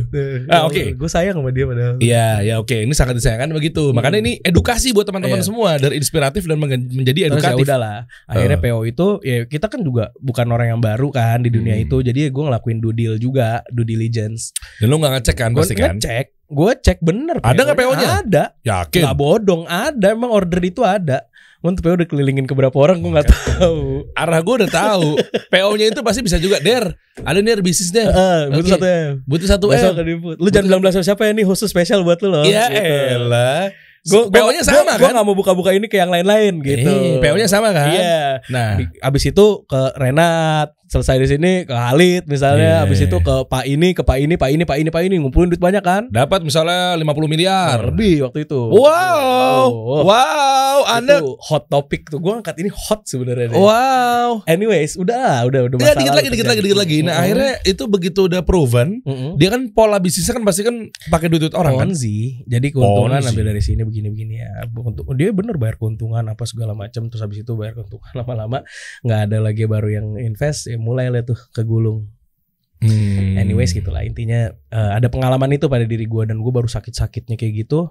Ah, 0.46 0.64
oke. 0.64 0.82
Gue 0.94 1.08
sayang 1.08 1.36
sama 1.36 1.50
dia 1.50 1.64
padahal. 1.64 1.96
Iya, 1.98 2.28
ya 2.44 2.54
oke. 2.56 2.84
Ini 2.84 2.92
sangat 2.92 3.16
disayangkan 3.16 3.50
begitu. 3.50 3.90
Makanya 3.90 4.20
ini 4.20 4.36
edukasi 4.40 4.92
buat 4.92 5.04
teman-teman 5.04 5.40
Iya. 5.40 5.46
semua 5.48 5.70
dari 5.76 5.96
inspiratif 5.96 6.44
dan 6.44 6.60
menjadi 6.60 6.92
Terus 7.26 7.40
ya 7.42 7.50
edukatif. 7.50 7.64
udahlah. 7.64 7.98
Akhirnya 8.24 8.58
PO 8.60 8.80
itu 8.84 9.06
ya 9.20 9.44
kita 9.44 9.66
kan 9.66 9.80
juga 9.80 10.12
bukan 10.16 10.46
orang 10.46 10.76
yang 10.76 10.80
baru 10.80 11.08
kan 11.10 11.40
di 11.40 11.50
dunia 11.50 11.74
Hmm. 11.74 11.84
itu. 11.84 11.96
Jadi 12.00 12.28
gue 12.28 12.44
ngelakuin 12.44 12.78
due 12.78 12.94
deal 12.94 13.14
juga, 13.16 13.64
due 13.68 13.84
diligence. 13.84 14.52
Dan 14.78 14.88
lu 14.88 15.00
gak 15.00 15.12
ngecek 15.20 15.36
kan 15.36 15.50
Gue 15.52 15.60
pasti 15.60 15.74
kan? 15.74 15.96
ngecek, 15.96 16.26
gue 16.54 16.70
cek 16.78 17.02
bener. 17.02 17.42
Ada 17.42 17.60
nggak 17.60 17.76
PO-nya? 17.76 18.08
Ada. 18.22 18.44
Yakin. 18.62 19.02
Gak 19.02 19.16
bodong, 19.16 19.66
ada. 19.66 20.06
Emang 20.10 20.30
order 20.30 20.62
itu 20.62 20.80
ada. 20.80 21.26
Untuk 21.58 21.80
PO 21.80 21.96
udah 21.96 22.04
kelilingin 22.04 22.44
ke 22.44 22.52
berapa 22.52 22.76
orang 22.76 23.00
gue 23.00 23.08
nggak 23.10 23.24
tahu. 23.24 24.04
Arah 24.12 24.38
gue 24.38 24.54
udah 24.60 24.70
tahu. 24.70 25.16
PO-nya 25.48 25.86
itu 25.88 26.00
pasti 26.00 26.20
bisa 26.20 26.36
juga. 26.36 26.60
Der, 26.60 26.92
ada 27.18 27.40
der 27.40 27.64
bisnis 27.64 27.88
der. 27.88 28.06
Eh, 28.06 28.42
butuh 28.52 28.60
Oke. 28.60 28.72
satu 28.76 28.84
M. 28.84 29.12
Butuh 29.24 29.48
satu 29.48 29.66
M. 29.72 29.92
Lu 30.36 30.48
jangan 30.48 30.66
bilang 30.68 30.80
bilang 30.80 30.92
siapa 30.94 31.24
ya 31.24 31.32
ini 31.32 31.40
khusus 31.40 31.66
spesial 31.66 32.04
buat 32.04 32.20
lu 32.20 32.28
loh. 32.30 32.44
Iya 32.44 32.68
Gitu. 32.68 32.84
elah. 33.16 33.72
Gue 34.04 34.28
PO-nya 34.28 34.60
sama 34.60 35.00
Gue 35.00 35.08
kan? 35.08 35.16
gak 35.16 35.24
mau 35.24 35.32
buka-buka 35.32 35.72
ini 35.72 35.88
ke 35.88 35.96
yang 35.96 36.12
lain-lain 36.12 36.60
gitu. 36.60 36.84
Eh, 36.84 37.16
PO-nya 37.24 37.48
sama 37.48 37.72
kan? 37.72 37.88
Iya. 37.96 38.44
Nah, 38.52 38.76
Abis 39.00 39.24
itu 39.24 39.64
ke 39.64 39.80
Renat, 39.96 40.76
selesai 40.86 41.16
di 41.16 41.28
sini 41.28 41.52
ke 41.62 41.72
Halid 41.72 42.24
misalnya, 42.24 42.80
Iya. 42.80 42.84
abis 42.84 43.00
itu 43.02 43.16
ke 43.18 43.36
Pak 43.44 43.64
ini, 43.64 43.92
ke 43.92 44.00
Pak 44.00 44.16
ini, 44.16 44.34
Pak 44.34 44.48
ini, 44.48 44.62
Pak 44.62 44.76
ini, 44.76 44.88
Pak 44.88 45.02
ini, 45.02 45.16
ngumpulin 45.16 45.48
duit 45.48 45.58
banyak 45.58 45.80
kan? 45.80 46.06
dapat 46.08 46.40
misalnya 46.40 46.94
50 46.94 47.04
miliar. 47.26 47.78
Lebih 47.86 48.24
waktu 48.24 48.44
itu. 48.44 48.60
Wow. 48.68 49.66
Oh, 49.66 50.02
Wow, 50.04 50.78
Anda 50.86 51.18
Itu 51.18 51.34
hot 51.40 51.66
topic 51.66 52.08
tuh. 52.08 52.18
Gue 52.18 52.34
angkat 52.34 52.58
ini 52.58 52.68
hot 52.68 53.04
sebenarnya. 53.04 53.50
Wow. 53.50 54.44
Anyways, 54.44 54.94
udah 54.94 55.44
udah 55.44 55.60
udah 55.66 55.76
Ya 55.76 55.84
masa 55.86 55.96
dikit 55.96 56.10
lalu 56.10 56.16
lagi, 56.16 56.28
dikit 56.28 56.44
terjadi. 56.44 56.50
lagi, 56.50 56.60
dikit 56.62 56.78
lagi. 56.78 56.96
Nah, 56.98 57.12
Mm-mm. 57.12 57.22
akhirnya 57.22 57.52
itu 57.64 57.82
begitu 57.86 58.20
udah 58.24 58.40
proven, 58.42 58.88
Mm-mm. 59.02 59.30
dia 59.36 59.48
kan 59.48 59.62
pola 59.70 59.98
bisnisnya 59.98 60.32
kan 60.32 60.44
pasti 60.44 60.62
kan 60.62 60.76
pakai 61.08 61.26
duit 61.26 61.42
duit 61.42 61.54
orang 61.54 61.74
kan. 61.74 61.88
Ponzi. 61.90 62.44
Jadi 62.44 62.66
keuntungan 62.70 63.10
Ponzi. 63.14 63.30
ambil 63.30 63.44
dari 63.46 63.62
sini 63.62 63.82
begini-begini 63.82 64.34
ya. 64.36 64.50
Untuk 64.70 65.04
dia 65.14 65.30
bener 65.30 65.56
bayar 65.56 65.76
keuntungan 65.76 66.24
apa 66.24 66.44
segala 66.44 66.72
macam 66.72 67.08
terus 67.08 67.20
habis 67.20 67.40
itu 67.40 67.52
bayar 67.54 67.74
keuntungan 67.74 68.12
lama-lama 68.20 68.62
nggak 69.02 69.20
ada 69.26 69.38
lagi 69.40 69.64
baru 69.64 69.88
yang 69.90 70.06
invest 70.16 70.68
ya 70.74 70.78
mulai 70.82 71.06
lah 71.08 71.22
tuh 71.22 71.38
kegulung. 71.54 72.10
Hmm. 72.82 73.40
Anyways 73.40 73.72
gitulah 73.72 74.04
intinya 74.04 74.52
eh, 74.52 74.90
ada 74.92 75.08
pengalaman 75.08 75.48
itu 75.54 75.70
pada 75.70 75.86
diri 75.86 76.04
gua 76.04 76.26
dan 76.28 76.42
gua 76.42 76.60
baru 76.60 76.68
sakit-sakitnya 76.68 77.38
kayak 77.38 77.64
gitu. 77.64 77.88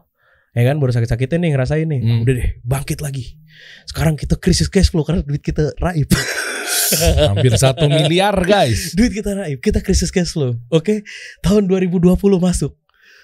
Ya 0.54 0.70
kan 0.70 0.78
baru 0.78 0.94
sakit-sakitnya 0.94 1.40
nih 1.42 1.52
ngerasain 1.58 1.88
nih. 1.90 2.02
Hmm. 2.04 2.22
Udah 2.22 2.34
deh 2.38 2.50
bangkit 2.62 3.00
lagi. 3.02 3.42
Sekarang 3.90 4.14
kita 4.14 4.38
krisis 4.38 4.70
cash 4.70 4.94
flow 4.94 5.02
karena 5.02 5.26
duit 5.26 5.42
kita 5.42 5.74
raib. 5.82 6.12
Hampir 7.34 7.58
satu 7.58 7.90
miliar 7.90 8.38
guys. 8.46 8.92
duit 8.98 9.18
kita 9.18 9.34
raib, 9.34 9.58
kita 9.64 9.82
krisis 9.82 10.14
cash 10.14 10.36
flow. 10.36 10.54
Oke, 10.70 11.02
tahun 11.42 11.66
2020 11.66 12.14
masuk. 12.38 12.78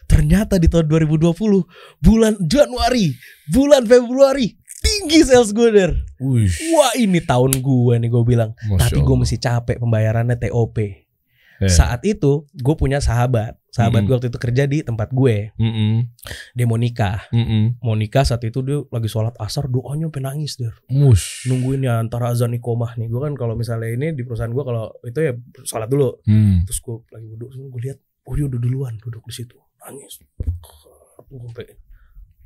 Ternyata 0.09 0.57
di 0.57 0.65
tahun 0.65 0.89
2020 0.89 1.37
bulan 2.01 2.33
Januari, 2.41 3.13
bulan 3.53 3.85
Februari 3.85 4.58
tinggi 4.79 5.19
sales 5.27 5.51
gue 5.51 5.69
der. 5.71 5.91
Wih, 6.19 6.49
Wah 6.75 6.91
ini 6.95 7.19
tahun 7.23 7.59
gue 7.59 7.93
nih 7.99 8.09
gue 8.09 8.23
bilang. 8.25 8.51
Masya 8.67 8.95
Tapi 8.95 8.99
gue 9.03 9.15
mesti 9.15 9.37
capek 9.37 9.77
pembayarannya 9.79 10.35
TOP. 10.39 10.77
Eh. 11.59 11.67
Saat 11.67 12.07
itu 12.07 12.47
gue 12.55 12.75
punya 12.79 13.03
sahabat. 13.03 13.59
Sahabat 13.69 14.01
Mm-mm. 14.01 14.07
gue 14.07 14.15
waktu 14.17 14.29
itu 14.33 14.39
kerja 14.39 14.63
di 14.65 14.81
tempat 14.81 15.11
gue. 15.13 15.53
Mm-mm. 15.59 16.07
Dia 16.57 16.65
mau 16.65 16.79
nikah. 16.79 17.27
Mm-mm. 17.29 17.83
Mau 17.83 17.93
nikah 17.93 18.23
saat 18.25 18.41
itu 18.47 18.63
dia 18.65 18.81
lagi 18.89 19.11
sholat 19.11 19.35
asar 19.37 19.67
doanya 19.67 20.07
sampai 20.09 20.23
nangis 20.23 20.57
der. 20.57 20.73
Mush. 20.89 21.45
Nungguin 21.51 21.85
ya 21.85 21.99
antara 22.01 22.31
azan 22.31 22.55
ikomah 22.55 22.95
nih. 22.95 23.11
Gue 23.11 23.21
kan 23.21 23.35
kalau 23.35 23.53
misalnya 23.59 23.91
ini 23.91 24.15
di 24.15 24.23
perusahaan 24.23 24.49
gue 24.49 24.63
kalau 24.63 24.89
itu 25.03 25.19
ya 25.19 25.33
sholat 25.67 25.91
dulu. 25.91 26.17
Hmm. 26.25 26.63
terus 26.63 26.79
gue 26.81 26.95
lagi 27.13 27.27
duduk 27.35 27.49
gue 27.53 27.81
lihat 27.85 27.99
oh 28.29 28.33
dia 28.37 28.45
udah 28.45 28.59
duluan 28.61 28.93
duduk 29.01 29.25
di 29.25 29.33
situ 29.41 29.57
nangis 29.81 30.21
gue 30.21 31.65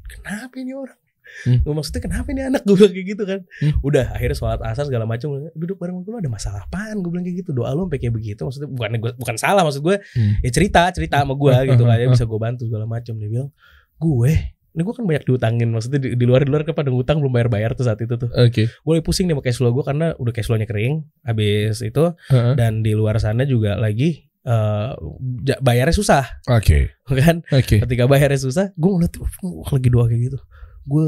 kenapa 0.07 0.55
ini 0.55 0.71
orang 0.71 0.99
Hmm. 1.43 1.59
gue 1.59 1.73
maksudnya 1.73 2.01
kenapa 2.01 2.27
ini 2.27 2.41
anak 2.43 2.61
gue 2.67 2.75
bilang 2.75 2.91
kayak 2.91 3.07
gitu 3.09 3.23
kan 3.23 3.39
Hmm. 3.59 3.73
udah 3.81 4.05
akhirnya 4.11 4.34
sholat 4.34 4.59
asar 4.61 4.84
segala 4.84 5.03
macam 5.03 5.27
duduk 5.51 5.75
bareng 5.75 5.99
gue 5.99 6.13
ada 6.13 6.27
masalah 6.27 6.61
apaan 6.63 6.97
gue 6.97 7.09
bilang 7.09 7.21
kayak 7.21 7.38
gitu 7.39 7.51
doa 7.51 7.71
lu 7.71 7.86
sampai 7.86 7.99
kayak 7.99 8.13
begitu 8.13 8.41
maksudnya 8.41 8.69
bukan 8.69 8.89
gue 8.97 9.11
bukan 9.15 9.36
salah 9.36 9.61
maksud 9.61 9.81
gue 9.81 9.97
Hmm. 10.09 10.34
ya 10.39 10.49
cerita 10.49 10.81
cerita 10.89 11.19
sama 11.19 11.34
gue 11.34 11.53
gitu 11.67 11.84
kan 11.84 11.95
ya 11.95 12.07
bisa 12.07 12.23
gue 12.23 12.38
bantu 12.38 12.63
segala 12.63 12.86
macam 12.86 13.13
dia 13.15 13.27
bilang 13.27 13.49
gue 13.95 14.34
ini 14.69 14.81
gue 14.81 14.89
kan 14.91 15.03
banyak 15.03 15.23
diutangin 15.23 15.69
maksudnya 15.69 15.99
di, 15.99 16.09
di 16.13 16.25
luar 16.25 16.41
di 16.41 16.49
luar 16.49 16.61
kan 16.61 16.73
pada 16.73 16.89
ngutang 16.89 17.17
belum 17.17 17.29
bayar 17.31 17.45
bayar 17.47 17.69
tuh 17.71 17.84
saat 17.84 17.99
itu 17.99 18.13
tuh 18.15 18.25
Oke. 18.31 18.65
gue 18.65 18.91
lagi 18.91 19.01
pusing 19.01 19.25
nih 19.25 19.34
sama 19.34 19.41
cash 19.41 19.57
flow 19.57 19.69
gue 19.71 19.84
karena 19.84 20.07
udah 20.15 20.31
cash 20.31 20.45
flow-nya 20.45 20.65
kering 20.65 20.93
habis 21.21 21.77
itu 21.79 22.03
Heeh. 22.27 22.53
dan 22.55 22.81
di 22.81 22.91
luar 22.91 23.17
sana 23.17 23.43
juga 23.43 23.75
lagi 23.75 24.34
ja- 25.43 25.59
bayarnya 25.59 25.93
susah 25.93 26.23
Oke. 26.49 26.89
kan 27.19 27.45
Oke. 27.49 27.79
ketika 27.79 28.03
bayarnya 28.05 28.39
susah 28.39 28.65
gue 28.71 28.89
ngeliat 28.89 29.13
wah, 29.41 29.69
lagi 29.69 29.89
doa 29.89 30.05
kayak 30.05 30.21
gitu 30.25 30.39
gue 30.84 31.05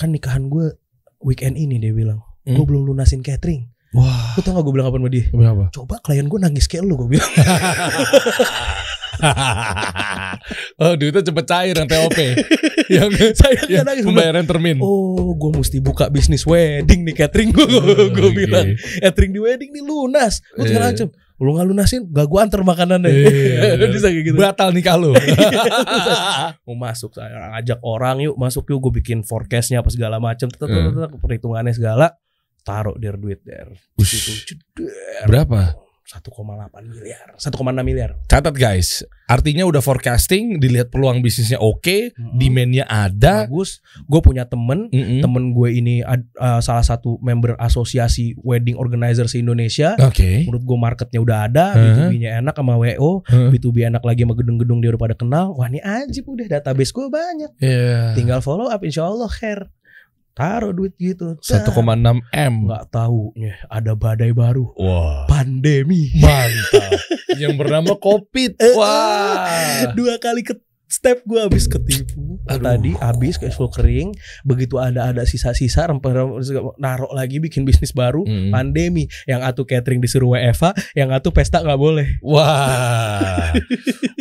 kan 0.00 0.08
nikahan 0.08 0.48
gue 0.48 0.72
weekend 1.20 1.54
ini 1.54 1.76
dia 1.76 1.92
bilang 1.92 2.24
gue 2.42 2.56
Hmm. 2.56 2.64
belum 2.64 2.88
lunasin 2.88 3.20
catering 3.20 3.68
Wah. 3.90 4.32
lu 4.32 4.40
tau 4.40 4.54
gak 4.54 4.62
gue 4.62 4.72
bilang 4.72 4.88
apa 4.88 4.96
sama 4.96 5.08
dia 5.08 5.28
Berapa? 5.28 5.68
coba 5.70 6.00
klien 6.00 6.24
gue 6.24 6.38
nangis 6.38 6.64
kayak 6.64 6.82
lu 6.82 6.96
gue 6.96 7.08
bilang 7.10 7.28
oh 10.80 10.92
duitnya 10.94 11.22
cepet 11.22 11.44
cair 11.44 11.74
yang 11.74 11.84
TOP 11.86 12.18
yang 12.96 13.08
saya 13.32 13.60
yang 13.68 13.84
nangis 13.84 14.02
pembayaran 14.02 14.44
termin 14.44 14.78
Oh, 14.80 15.32
gue 15.32 15.50
mesti 15.52 15.78
buka 15.78 16.08
bisnis 16.08 16.42
wedding 16.42 17.04
nih 17.04 17.14
catering 17.18 17.50
gue. 17.50 17.66
gue 18.10 18.24
Oke. 18.24 18.34
bilang 18.34 18.66
catering 18.98 19.30
di 19.30 19.38
wedding 19.38 19.70
nih 19.70 19.84
lunas. 19.84 20.40
Gue 20.50 20.64
Eh. 20.64 20.68
segala 20.68 20.90
macem. 20.90 21.08
Lu 21.40 21.56
nggak 21.56 21.66
lunasin, 21.66 22.04
gak 22.06 22.28
gue 22.28 22.36
antar 22.38 22.60
makanannya. 22.60 23.10
Iya. 23.16 23.88
Bisa 23.88 24.08
kayak 24.08 24.24
gitu. 24.24 24.36
batal 24.36 24.70
nikah 24.70 24.94
lu 24.94 25.16
mau 26.68 26.76
masuk 26.78 27.10
saya 27.12 27.56
ajak 27.56 27.80
orang 27.80 28.20
yuk 28.20 28.36
masuk 28.36 28.68
yuk 28.68 28.78
gue 28.78 29.00
bikin 29.00 29.24
forecastnya 29.24 29.80
apa 29.80 29.88
segala 29.88 30.20
macam 30.20 30.46
Hmm. 30.60 31.16
perhitungannya 31.16 31.72
segala 31.72 32.12
taruh 32.60 32.94
der 32.94 33.16
duit 33.16 33.40
der 33.40 33.72
Ush. 33.96 34.52
berapa 35.24 35.74
1,8 36.12 36.26
miliar 36.82 37.26
1,6 37.34 37.54
miliar 37.80 38.10
catat 38.26 38.50
guys 38.52 39.06
artinya 39.24 39.62
udah 39.62 39.78
forecasting 39.78 40.58
dilihat 40.58 40.90
peluang 40.90 41.20
bisnisnya 41.20 41.56
oke 41.56 42.10
Mhm. 42.10 42.34
demandnya 42.34 42.84
ada 42.84 43.46
bagus 43.46 43.78
gue 44.02 44.18
punya 44.20 44.42
temen 44.44 44.90
Mm-mm. 44.90 45.20
temen 45.20 45.44
gue 45.50 45.68
ini 45.70 46.02
uh, 46.02 46.18
salah 46.58 46.82
satu 46.82 47.20
member 47.20 47.54
asosiasi 47.56 48.34
wedding 48.36 48.74
organizer 48.74 49.24
se 49.24 49.38
Indonesia 49.38 49.94
oke 49.96 50.44
menurut 50.44 50.64
gue 50.64 50.78
marketnya 50.78 51.20
udah 51.20 51.38
ada 51.42 51.66
Uh-huh. 51.70 52.10
B2B-nya 52.10 52.30
enak 52.40 52.54
sama 52.54 52.74
WO 52.74 53.22
Huh? 53.22 53.48
B2B 53.48 53.86
enak 53.86 54.02
lagi 54.02 54.20
sama 54.20 54.34
gedung-gedung 54.34 54.78
dia 54.78 54.90
udah 54.90 54.98
pada 55.00 55.14
kenal 55.14 55.52
wah 55.52 55.66
ini 55.66 55.78
ajib 55.78 56.26
udah 56.26 56.46
database 56.50 56.90
gue 56.90 57.06
banyak 57.06 57.50
Iya. 57.56 58.14
tinggal 58.14 58.40
follow 58.40 58.66
up 58.66 58.80
insya 58.80 59.04
Allah 59.04 59.28
care 59.28 59.70
taruh 60.40 60.72
duit 60.72 60.96
gitu. 60.96 61.36
1,6 61.36 61.76
m. 62.32 62.54
Nggak 62.64 62.84
tahu 62.88 63.36
ada 63.68 63.92
badai 63.92 64.32
baru. 64.32 64.72
Wah. 64.80 65.28
Pandemi. 65.28 66.08
Mantap. 66.16 66.96
Yang 67.36 67.54
bernama 67.60 67.92
covid. 67.96 68.56
Eh, 68.56 68.72
wah. 68.72 69.92
dua 69.92 70.16
kali 70.16 70.40
ke 70.40 70.56
step 70.88 71.22
gue 71.22 71.38
habis 71.38 71.68
ketipu. 71.68 72.40
Aduh. 72.50 72.66
tadi 72.66 72.90
habis 72.98 73.38
cash 73.38 73.54
flow 73.54 73.70
kering 73.70 74.10
begitu 74.42 74.74
ada 74.74 75.14
ada 75.14 75.22
sisa-sisa 75.22 75.86
rempah 75.86 76.10
narok 76.74 77.14
lagi 77.14 77.38
bikin 77.38 77.62
bisnis 77.62 77.94
baru 77.94 78.26
Mm. 78.26 78.50
pandemi. 78.50 79.06
Yang 79.22 79.40
atu 79.46 79.62
catering 79.62 80.02
disuruh 80.02 80.34
WFA 80.34 80.74
yang 80.98 81.14
atu 81.14 81.30
pesta 81.30 81.62
nggak 81.62 81.78
boleh. 81.78 82.18
Wah, 82.26 83.54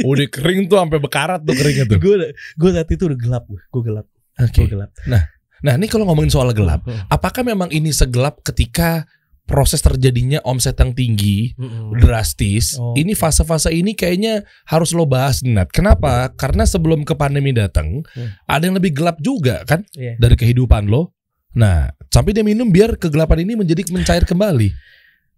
udah 0.05 0.27
kering 0.29 0.69
tuh 0.69 0.77
sampai 0.77 0.99
bekarat 1.01 1.41
tuh 1.41 1.57
keringnya 1.57 1.89
tuh. 1.89 1.97
gue 1.97 2.15
gue 2.37 2.69
saat 2.69 2.89
itu 2.91 3.03
udah 3.09 3.17
gelap 3.17 3.43
gue 3.49 3.57
gue 3.65 3.81
gelap. 3.81 4.05
Oke. 4.37 4.61
gue 4.61 4.77
gelap. 4.77 4.91
Nah, 5.09 5.25
ini 5.61 5.85
kalau 5.85 6.05
ngomongin 6.05 6.29
soal 6.29 6.51
gelap, 6.51 6.81
apakah 7.07 7.41
memang 7.41 7.67
ini 7.69 7.89
segelap 7.89 8.39
ketika 8.41 9.03
proses 9.43 9.79
terjadinya 9.79 10.37
omset 10.43 10.77
yang 10.77 10.93
tinggi, 10.93 11.51
Mm-mm. 11.53 11.97
drastis? 11.97 12.77
Oh. 12.77 12.93
Ini 12.93 13.11
fase-fase 13.11 13.69
ini 13.69 13.91
kayaknya 13.91 14.41
harus 14.63 14.91
lo 14.91 15.03
bahas, 15.03 15.41
Nat. 15.41 15.67
Kenapa? 15.67 16.29
Karena 16.31 16.63
sebelum 16.63 17.01
ke 17.01 17.13
pandemi 17.13 17.49
datang, 17.49 18.05
Hmm. 18.07 18.29
ada 18.45 18.63
yang 18.63 18.75
lebih 18.75 18.93
gelap 18.93 19.17
juga 19.17 19.61
kan 19.63 19.81
Iya. 19.91 20.15
dari 20.15 20.35
kehidupan 20.35 20.85
lo. 20.85 21.17
Nah, 21.51 21.89
sampai 22.07 22.31
dia 22.31 22.41
minum 22.41 22.69
biar 22.69 22.93
kegelapan 22.95 23.41
ini 23.41 23.53
menjadi 23.55 23.81
mencair 23.89 24.23
kembali. 24.23 24.69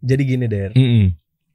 jadi 0.01 0.21
gini 0.25 0.45
der 0.45 0.73
Mm-mm. 0.73 1.13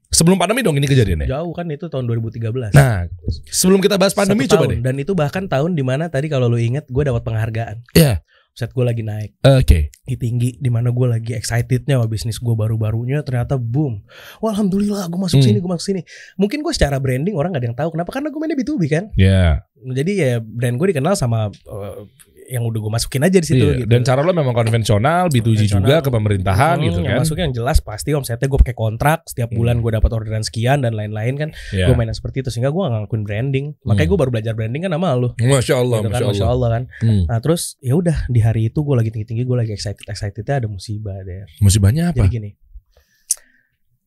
Sebelum 0.08 0.38
pandemi 0.38 0.62
dong 0.62 0.74
ini 0.74 0.86
kejadiannya. 0.86 1.26
jauh 1.26 1.50
kan 1.50 1.66
itu 1.66 1.86
tahun 1.86 2.06
2013 2.06 2.70
Nah, 2.70 3.10
sebelum 3.44 3.82
kita 3.82 3.98
bahas 3.98 4.14
pandemi 4.14 4.46
Satu 4.46 4.54
coba 4.54 4.64
tahun. 4.64 4.70
deh. 4.70 4.80
dan 4.80 4.94
itu 4.96 5.12
bahkan 5.12 5.44
tahun 5.44 5.74
di 5.74 5.82
mana 5.82 6.06
tadi 6.06 6.30
kalau 6.30 6.46
lu 6.46 6.56
inget 6.56 6.86
gue 6.86 7.02
dapat 7.02 7.20
penghargaan 7.20 7.82
Iya. 7.92 8.22
Set 8.57 8.72
gue 8.72 8.80
lagi 8.80 9.04
naik 9.04 9.36
Oke. 9.44 9.92
di 10.00 10.16
tinggi 10.16 10.57
di 10.57 10.72
mana 10.72 10.88
gue 10.88 11.04
lagi 11.04 11.36
excitednya 11.36 12.00
sama 12.00 12.09
bisnis 12.09 12.40
gue 12.40 12.54
baru-barunya 12.57 13.20
ternyata 13.20 13.54
boom 13.54 14.00
wah 14.40 14.50
alhamdulillah 14.50 15.04
gue 15.07 15.20
masuk 15.20 15.36
Hmm. 15.36 15.46
sini 15.46 15.59
gue 15.61 15.68
masuk 15.68 15.86
sini 15.86 16.00
mungkin 16.34 16.64
gue 16.64 16.72
secara 16.72 16.96
branding 16.96 17.36
orang 17.36 17.52
gak 17.52 17.61
ada 17.61 17.68
yang 17.68 17.76
tahu 17.76 17.92
kenapa 17.92 18.11
karena 18.11 18.32
gue 18.32 18.40
mainnya 18.40 18.57
B2B 18.57 18.82
kan 18.88 19.04
Ya. 19.12 19.61
jadi 19.76 20.12
ya 20.16 20.30
brand 20.40 20.74
gue 20.74 20.86
dikenal 20.90 21.12
sama 21.12 21.52
uh, 21.68 22.00
yang 22.47 22.62
udah 22.62 22.78
gue 22.78 22.92
masukin 22.92 23.20
aja 23.20 23.36
di 23.36 23.44
situ 23.44 23.59
Iya, 23.61 23.74
gitu. 23.80 23.88
Dan 23.88 24.01
cara 24.01 24.20
lo 24.20 24.30
memang 24.30 24.51
konvensional, 24.53 25.26
B2G 25.28 25.66
juga 25.68 25.99
ke 25.99 26.09
pemerintahan 26.09 26.76
Hmm, 26.76 26.86
gitu 26.86 26.99
kan. 27.01 27.18
masuknya 27.18 27.44
yang 27.44 27.57
jelas 27.57 27.78
pasti 27.78 28.11
omsetnya 28.11 28.44
gue 28.44 28.57
pakai 28.57 28.72
kontrak 28.72 29.26
setiap 29.26 29.51
bulan 29.51 29.76
Hmm. 29.76 29.82
gue 29.82 29.92
dapat 29.92 30.11
orderan 30.12 30.40
sekian 30.40 30.78
dan 30.78 30.92
lain-lain 30.92 31.34
kan 31.36 31.49
Iya. 31.68 31.86
gue 31.86 31.94
main 31.94 32.07
seperti 32.09 32.40
itu 32.40 32.49
sehingga 32.49 32.68
gue 32.68 32.78
gak 32.78 32.92
ngelakuin 32.92 33.22
branding 33.22 33.66
makanya 33.82 33.99
Hmm. 34.01 34.09
gue 34.09 34.18
baru 34.18 34.30
belajar 34.30 34.53
branding 34.53 34.82
kan 34.82 34.92
sama 34.92 35.09
lu 35.12 35.28
Masya 35.36 35.74
Allah, 35.74 35.97
gitu 35.99 36.07
kan, 36.07 36.12
Masya 36.12 36.26
Masya 36.28 36.44
Allah. 36.44 36.53
Allah 36.53 36.68
kan 36.70 36.82
Hmm. 37.03 37.22
nah 37.26 37.38
terus 37.38 37.62
ya 37.78 37.94
udah 37.94 38.16
di 38.26 38.40
hari 38.40 38.62
itu 38.66 38.78
gue 38.78 38.94
lagi 38.94 39.11
tinggi 39.11 39.26
tinggi 39.26 39.42
gue 39.42 39.57
lagi 39.57 39.72
excited 39.72 40.05
excitednya 40.05 40.55
ada 40.59 40.68
musibah 40.68 41.18
der 41.20 41.51
Musibahnya 41.59 42.11
apa? 42.11 42.22
jadi 42.22 42.30
gini 42.32 42.51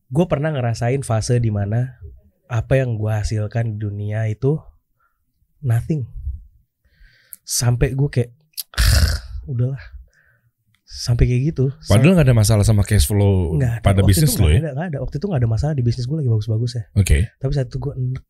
gue 0.06 0.24
pernah 0.26 0.50
ngerasain 0.50 1.00
fase 1.00 1.38
di 1.38 1.48
mana 1.48 2.00
apa 2.46 2.74
yang 2.74 2.96
gue 2.96 3.06
hasilkan 3.08 3.70
di 3.70 3.78
dunia 3.78 4.26
itu 4.26 4.58
nothing 5.60 6.02
sampai 7.50 7.98
gue 7.98 8.06
kayak 8.06 8.30
"Ah, 8.70 9.26
udahlah 9.44 9.82
sampai 10.84 11.26
kayak 11.26 11.54
gitu 11.54 11.70
Padahal 11.86 12.18
gak 12.18 12.26
ada 12.26 12.34
masalah 12.34 12.62
sama 12.62 12.82
cash 12.82 13.06
flow 13.06 13.54
Nggak 13.54 13.74
ada. 13.78 13.82
pada 13.82 14.00
Waktu 14.02 14.10
bisnis 14.10 14.34
lo 14.34 14.46
nggak 14.46 14.50
ya. 14.50 14.58
ada, 14.60 14.70
nggak 14.70 14.86
ada. 14.90 14.98
Waktu 15.02 15.16
itu 15.18 15.26
gak 15.26 15.38
ada 15.38 15.48
masalah 15.48 15.72
di 15.74 15.82
bisnis 15.82 16.06
gue 16.06 16.16
lagi 16.16 16.26
bagus-bagus 16.28 16.72
ya. 16.72 16.82
Oke. 16.94 17.18
Tapi 17.32 17.50
saat 17.50 17.66
itu 17.66 17.78
gue 17.78 17.92
enek, 17.92 18.22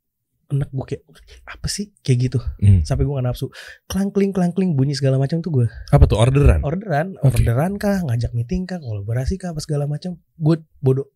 enek 0.51 0.69
gue 0.71 0.87
kayak 0.87 1.03
apa 1.47 1.67
sih 1.67 1.89
kayak 2.01 2.19
gitu. 2.23 2.39
Hmm. 2.61 2.81
Sampai 2.83 3.05
gue 3.05 3.15
gak 3.15 3.25
nafsu. 3.25 3.49
Klangkling 3.87 4.33
klangkling 4.33 4.77
bunyi 4.77 4.93
segala 4.93 5.17
macam 5.17 5.41
tuh 5.41 5.53
gue. 5.55 5.67
Apa 5.89 6.05
tuh 6.05 6.17
orderan? 6.17 6.61
Orderan, 6.61 7.17
Oke. 7.19 7.41
orderan 7.41 7.77
kah, 7.77 8.01
ngajak 8.03 8.33
meeting 8.33 8.65
kah, 8.65 8.77
kolaborasi 8.77 9.37
kah, 9.37 9.53
apa 9.53 9.61
segala 9.61 9.85
macam. 9.85 10.21
Gue 10.37 10.61
bodoh. 10.81 11.09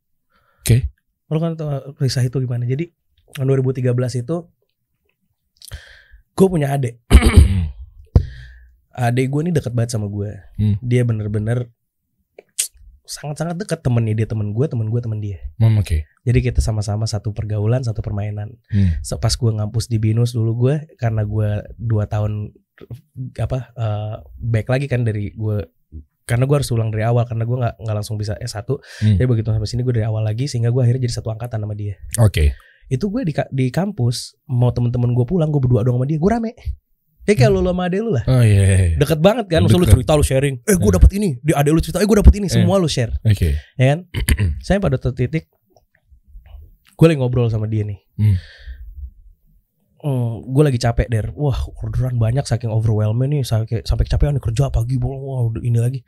Oke. 0.60 0.88
Lo 1.28 1.40
kan 1.40 1.56
tau 1.56 1.92
kisah 1.94 2.24
itu 2.24 2.40
gimana. 2.40 2.64
Jadi 2.64 2.88
tahun 3.32 3.48
2013 3.50 3.84
itu 4.16 4.36
gue 6.34 6.46
punya 6.48 6.72
adik. 6.72 7.04
Adik 8.94 9.26
gue 9.30 9.40
ini 9.44 9.52
deket 9.52 9.74
banget 9.74 9.98
sama 9.98 10.06
gue. 10.06 10.30
Hmm. 10.56 10.78
Dia 10.78 11.02
bener-bener 11.02 11.68
sangat-sangat 13.04 13.60
dekat 13.60 13.84
temennya 13.84 14.16
dia 14.16 14.28
temen 14.30 14.56
gue, 14.56 14.64
temen 14.64 14.88
gue 14.88 15.00
temen 15.02 15.20
dia. 15.20 15.36
Hmm, 15.60 15.76
Oke. 15.76 16.08
Jadi 16.24 16.38
kita 16.40 16.64
sama-sama 16.64 17.04
satu 17.04 17.36
pergaulan, 17.36 17.84
satu 17.84 18.00
permainan. 18.00 18.56
Hmm. 18.72 18.96
So, 19.04 19.20
pas 19.20 19.36
gue 19.36 19.50
ngampus 19.52 19.92
di 19.92 20.00
binus 20.00 20.32
dulu 20.32 20.56
gue 20.56 20.74
karena 20.96 21.20
gue 21.28 21.48
dua 21.76 22.08
tahun 22.08 22.56
apa 23.38 23.58
eh, 23.76 24.14
back 24.40 24.66
lagi 24.66 24.86
kan 24.90 25.06
dari 25.06 25.30
gue 25.30 25.62
karena 26.24 26.48
gue 26.48 26.56
harus 26.56 26.72
ulang 26.72 26.88
dari 26.88 27.04
awal 27.04 27.22
karena 27.28 27.44
gue 27.44 27.54
nggak 27.54 27.74
nggak 27.84 27.96
langsung 28.00 28.16
bisa 28.16 28.34
S1 28.40 28.64
Hmm. 28.66 29.14
jadi 29.20 29.26
begitu 29.28 29.52
sampai 29.52 29.68
sini 29.68 29.84
gue 29.84 29.94
dari 29.94 30.08
awal 30.08 30.24
lagi 30.24 30.48
sehingga 30.50 30.72
gue 30.72 30.82
akhirnya 30.82 31.06
jadi 31.06 31.14
satu 31.20 31.30
angkatan 31.30 31.62
sama 31.62 31.76
dia 31.76 31.94
Oke. 32.18 32.56
itu 32.88 33.04
gue 33.06 33.22
di 33.22 33.30
di 33.30 33.66
kampus 33.70 34.40
mau 34.50 34.72
temen-temen 34.72 35.12
gue 35.12 35.22
pulang 35.22 35.52
gue 35.52 35.60
berdua 35.62 35.84
doang 35.84 36.00
sama 36.02 36.08
dia 36.08 36.18
gue 36.18 36.30
rame 36.32 36.50
ya 37.24 37.32
kayak 37.32 37.48
lu 37.48 37.60
sama 37.60 37.84
ade 37.84 37.98
lu 37.98 38.08
lah 38.10 38.22
Oh 38.24 38.38
iya. 38.38 38.60
iya, 38.60 38.76
iya. 38.86 38.94
deket 38.96 39.18
banget 39.18 39.44
kan 39.48 39.60
Maksudnya 39.60 39.80
lu 39.80 39.84
Deket. 39.84 39.94
cerita 40.00 40.12
lu 40.12 40.22
sharing 40.22 40.54
eh 40.60 40.74
gue 40.74 40.84
Eh. 40.84 40.92
dapet 40.92 41.10
ini 41.12 41.28
di 41.38 41.50
ade 41.50 41.68
lu 41.68 41.78
cerita 41.78 41.96
eh 41.98 42.04
gue 42.04 42.16
dapet 42.16 42.32
ini 42.36 42.46
semua 42.46 42.76
lu 42.76 42.86
share 42.86 43.10
Oke. 43.22 43.56
ya 43.74 43.84
kan 43.90 43.98
saya 44.66 44.78
pada 44.78 44.96
titik 44.96 45.44
gue 46.94 47.04
lagi 47.04 47.16
ngobrol 47.16 47.46
sama 47.46 47.64
dia 47.64 47.82
nih 47.82 47.98
Hmm. 48.14 48.38
gue 50.44 50.62
lagi 50.62 50.76
capek 50.76 51.08
der 51.08 51.32
wah 51.32 51.56
orderan 51.78 52.14
banyak 52.14 52.44
saking 52.44 52.68
overwhelming 52.68 53.30
nih 53.30 53.40
sampai 53.40 53.80
sampai 53.82 54.04
kecapean 54.04 54.36
nih, 54.36 54.42
kerja 54.44 54.68
pagi 54.68 54.94
bolong 54.94 55.18
wah 55.18 55.40
udah 55.48 55.58
ini 55.58 55.74
lagi 55.74 55.98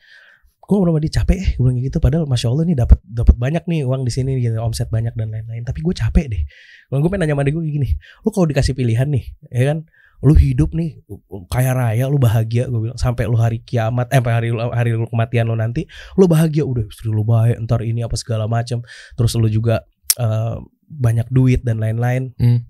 gue 0.61 0.71
ngobrol 0.71 0.93
sama 0.93 1.01
dia 1.01 1.11
capek 1.17 1.35
eh 1.35 1.49
gue 1.51 1.63
bilang 1.63 1.75
gitu 1.81 1.97
padahal 1.97 2.23
masya 2.27 2.47
allah 2.47 2.63
nih 2.63 2.75
dapat 2.77 2.99
dapat 3.03 3.35
banyak 3.35 3.63
nih 3.65 3.83
uang 3.83 4.03
di 4.03 4.11
sini 4.11 4.37
gitu 4.37 4.59
omset 4.59 4.87
banyak 4.87 5.11
dan 5.11 5.27
lain-lain 5.31 5.63
tapi 5.63 5.81
gue 5.81 5.91
capek 5.91 6.25
deh 6.29 6.43
kalau 6.87 7.01
gue 7.01 7.09
pengen 7.09 7.25
nanya 7.25 7.33
sama 7.33 7.43
dia 7.43 7.51
gue 7.51 7.63
kayak 7.63 7.73
gini 7.75 7.89
lu 7.97 8.29
kalau 8.29 8.45
dikasih 8.45 8.71
pilihan 8.75 9.07
nih 9.09 9.25
ya 9.49 9.63
kan 9.65 9.79
lu 10.21 10.33
hidup 10.33 10.73
nih 10.73 11.01
kaya 11.47 11.73
raya 11.73 12.07
lu 12.07 12.17
bahagia 12.17 12.65
gue 12.67 12.81
bilang 12.83 12.97
sampai 12.97 13.25
lu 13.25 13.37
hari 13.37 13.61
kiamat 13.61 14.09
eh 14.09 14.17
sampai 14.17 14.33
hari 14.33 14.49
hari 14.53 14.91
lu 14.93 15.05
kematian 15.07 15.45
lu 15.45 15.55
nanti 15.55 15.85
lu 16.15 16.25
bahagia 16.25 16.63
udah 16.63 16.85
istri 16.85 17.09
lu 17.09 17.21
baik 17.21 17.61
ntar 17.63 17.81
ini 17.81 18.01
apa 18.01 18.17
segala 18.17 18.45
macam 18.47 18.81
terus 19.13 19.33
lu 19.35 19.47
juga 19.47 19.85
eh, 20.17 20.57
banyak 20.87 21.29
duit 21.29 21.61
dan 21.61 21.77
lain-lain 21.77 22.33
Hmm. 22.37 22.65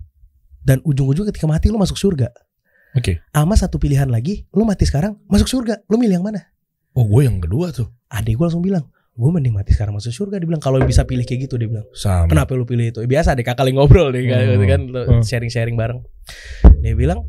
dan 0.61 0.81
ujung-ujung 0.81 1.23
ketika 1.25 1.45
mati 1.45 1.67
lu 1.67 1.77
masuk 1.77 1.95
surga 1.95 2.27
Oke. 2.93 3.23
sama 3.29 3.53
satu 3.53 3.77
pilihan 3.77 4.07
lagi 4.07 4.43
lu 4.51 4.63
mati 4.63 4.83
sekarang 4.83 5.15
masuk 5.25 5.47
surga 5.47 5.79
lu 5.85 5.95
milih 5.95 6.17
yang 6.17 6.25
mana 6.25 6.43
Oh 6.91 7.05
gue 7.05 7.23
yang 7.23 7.37
kedua 7.37 7.69
tuh. 7.69 7.93
adik 8.09 8.35
gue 8.35 8.43
langsung 8.43 8.59
bilang 8.61 8.89
gue 9.13 9.29
mending 9.31 9.53
mati 9.53 9.69
sekarang 9.69 9.93
masuk 9.93 10.09
surga 10.09 10.37
dia 10.37 10.45
bilang 10.45 10.59
kalau 10.59 10.77
bisa 10.79 11.01
pilih 11.01 11.23
kayak 11.23 11.45
gitu 11.45 11.55
dia 11.55 11.65
bilang 11.65 11.85
Sama. 11.91 12.25
kenapa 12.27 12.53
lu 12.53 12.65
pilih 12.65 12.89
itu 12.89 12.99
biasa 13.03 13.33
deh 13.33 13.41
kakak 13.41 13.65
lagi 13.65 13.75
ngobrol 13.75 14.09
deh 14.09 14.21
kan, 14.23 14.41
Hmm. 14.43 14.65
kan 14.65 14.81
Hmm. 14.89 15.21
sharing 15.21 15.49
sharing 15.49 15.73
bareng 15.73 16.01
dia 16.87 16.95
bilang 16.95 17.19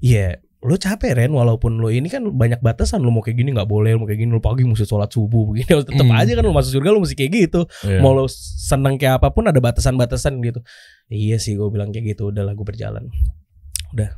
iya 0.00 0.40
lu 0.60 0.74
capek 0.74 1.12
Ren 1.14 1.28
walaupun 1.30 1.76
lu 1.76 1.88
ini 1.88 2.08
kan 2.08 2.24
banyak 2.24 2.56
batasan 2.58 3.04
lu 3.04 3.12
mau 3.12 3.20
kayak 3.20 3.36
gini 3.36 3.52
nggak 3.52 3.68
boleh 3.68 3.92
lu 3.92 4.00
mau 4.00 4.08
kayak 4.08 4.16
gini 4.18 4.32
lu 4.32 4.40
pagi 4.40 4.64
mesti 4.64 4.82
sholat 4.82 5.08
subuh 5.08 5.44
begini 5.52 5.68
tetap 5.68 5.92
Hmm. 6.02 6.16
aja 6.16 6.32
kan 6.32 6.42
lu 6.42 6.52
masuk 6.52 6.72
surga 6.74 6.88
lu 6.88 7.00
mesti 7.00 7.12
kayak 7.14 7.32
gitu 7.34 7.60
Iya. 7.84 8.00
mau 8.00 8.12
lo 8.12 8.24
seneng 8.28 8.96
kayak 8.96 9.20
apa 9.20 9.28
pun 9.28 9.44
ada 9.44 9.60
batasan-batasan 9.60 10.40
gitu 10.40 10.64
iya 11.06 11.36
sih 11.36 11.52
gue 11.52 11.68
bilang 11.68 11.88
kayak 11.88 12.16
gitu 12.16 12.32
udah 12.32 12.42
lah 12.42 12.52
gue 12.52 12.64
berjalan 12.64 13.12
udah 13.92 14.08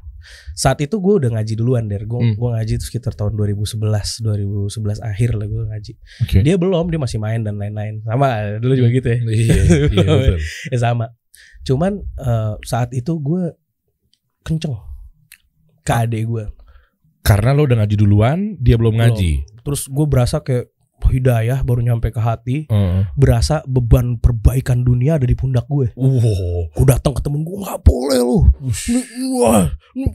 saat 0.53 0.78
itu 0.80 0.97
gue 0.97 1.14
udah 1.18 1.30
ngaji 1.32 1.55
duluan 1.55 1.87
der 1.87 2.03
gue 2.03 2.14
Hmm. 2.16 2.34
gue 2.34 2.49
ngaji 2.53 2.72
itu 2.76 2.84
sekitar 2.84 3.11
tahun 3.12 3.34
2011 3.34 3.82
2011 4.22 4.70
akhir 5.01 5.30
lah 5.34 5.47
gue 5.47 5.62
ngaji 5.66 5.93
Oke. 6.22 6.37
dia 6.41 6.55
belum 6.55 6.87
dia 6.87 6.99
masih 6.99 7.18
main 7.18 7.43
dan 7.43 7.59
lain-lain 7.59 8.03
sama 8.03 8.55
dulu 8.57 8.74
juga 8.76 8.91
gitu 8.93 9.07
ya 9.09 9.18
Iya, 9.18 9.55
iya 9.89 10.07
betul. 10.09 10.39
ya 10.70 10.78
sama 10.84 11.11
cuman 11.62 11.93
eh, 12.16 12.55
saat 12.62 12.91
itu 12.93 13.18
gue 13.18 13.51
kenceng 14.47 14.78
ke 15.82 15.92
adik 15.92 16.24
gue 16.24 16.47
Karena 17.20 17.51
lo 17.51 17.66
udah 17.66 17.82
ngaji 17.82 17.97
duluan, 17.97 18.55
dia 18.57 18.78
belum 18.78 18.97
ngaji. 18.97 19.42
terus 19.61 19.84
gue 19.84 20.07
berasa 20.07 20.38
kayak 20.38 20.70
hidayah 21.05 21.59
baru 21.61 21.82
nyampe 21.84 22.09
ke 22.09 22.18
hati 22.18 22.57
Heeh. 22.66 23.03
berasa 23.12 23.62
beban 23.64 24.14
perbaikan 24.16 24.80
dunia 24.80 25.14
ada 25.14 25.22
di 25.22 25.34
pundak 25.34 25.66
gue 25.66 25.90
Wow. 25.92 26.66
gue 26.68 26.82
datang 26.84 27.12
ke 27.12 27.20
temen 27.20 27.42
gue 27.42 27.55
nggak 27.57 27.78
boleh 27.80 28.18
lu 28.20 28.38
Nih, 28.88 29.05
wah 29.32 29.70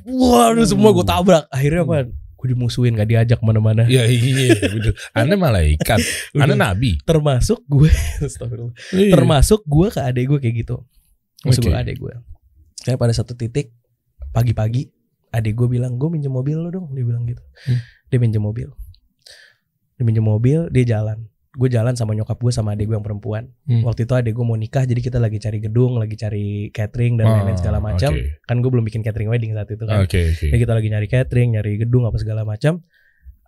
wah 0.05 0.47
semua 0.61 0.91
gue 0.91 1.05
tabrak 1.05 1.47
akhirnya 1.47 1.83
apa 1.83 2.07
gue 2.09 2.47
dimusuhin 2.49 2.91
gak 2.93 3.07
diajak 3.07 3.37
ke 3.37 3.45
mana-mana 3.45 3.85
Iya 3.85 4.03
iya 4.03 4.55
betul. 4.65 4.91
Anda 5.13 5.35
malaikat, 5.37 5.99
Anda 6.33 6.55
nabi. 6.57 6.97
termasuk 7.01 7.61
gue 7.65 7.87
Astagfirullah. 8.25 8.75
Iya. 8.91 9.11
termasuk 9.11 9.63
gue 9.63 9.87
ke 9.87 9.99
adek 10.01 10.25
gue 10.27 10.39
kayak 10.39 10.55
gitu 10.57 10.75
masuk 11.41 11.61
Oke. 11.61 11.67
gue 11.67 11.75
adek 11.77 11.95
gue 11.97 12.13
kayak 12.81 12.97
pada 12.97 13.13
satu 13.13 13.31
titik 13.33 13.71
pagi-pagi 14.31 14.89
adek 15.29 15.53
gue 15.53 15.67
bilang 15.69 15.95
gue 15.95 16.07
minjem 16.07 16.29
mobil 16.29 16.55
lo 16.55 16.69
dong 16.69 16.87
dia 16.89 17.03
bilang 17.03 17.23
gitu 17.23 17.43
Hmm. 17.63 17.79
dia 18.07 18.17
minjem 18.17 18.39
mobil 18.39 18.67
dia 19.93 20.03
minjem 20.03 20.23
mobil 20.23 20.59
dia 20.69 20.83
jalan 20.89 21.27
gue 21.51 21.67
jalan 21.67 21.91
sama 21.93 22.11
nyokap 22.13 22.35
gue 22.37 22.47
sama 22.49 22.73
adek 22.73 22.85
gue 22.85 22.95
yang 22.95 23.03
perempuan 23.03 23.51
Hmm. 23.63 23.83
waktu 23.83 24.03
itu 24.03 24.13
adek 24.13 24.33
gue 24.33 24.45
mau 24.45 24.55
nikah 24.55 24.83
jadi 24.83 24.97
kita 24.97 25.17
lagi 25.17 25.35
cari 25.37 25.59
gedung 25.59 25.95
lagi 25.95 26.15
cari 26.15 26.45
catering 26.69 27.15
dan 27.15 27.27
lain-lain 27.29 27.55
segala 27.55 27.77
Ah, 27.77 27.83
macam 27.85 28.11
Oke 28.13 28.39
kan 28.41 28.55
gue 28.57 28.69
belum 28.69 28.83
bikin 28.83 29.01
catering 29.01 29.27
wedding 29.27 29.51
saat 29.51 29.67
itu 29.67 29.83
kan 29.83 29.99
oke. 30.01 30.07
oke. 30.09 30.47
jadi 30.47 30.57
kita 30.57 30.73
lagi 30.73 30.87
nyari 30.89 31.07
catering 31.07 31.49
nyari 31.53 31.71
gedung 31.77 32.03
apa 32.03 32.15
segala 32.15 32.41
macam 32.43 32.79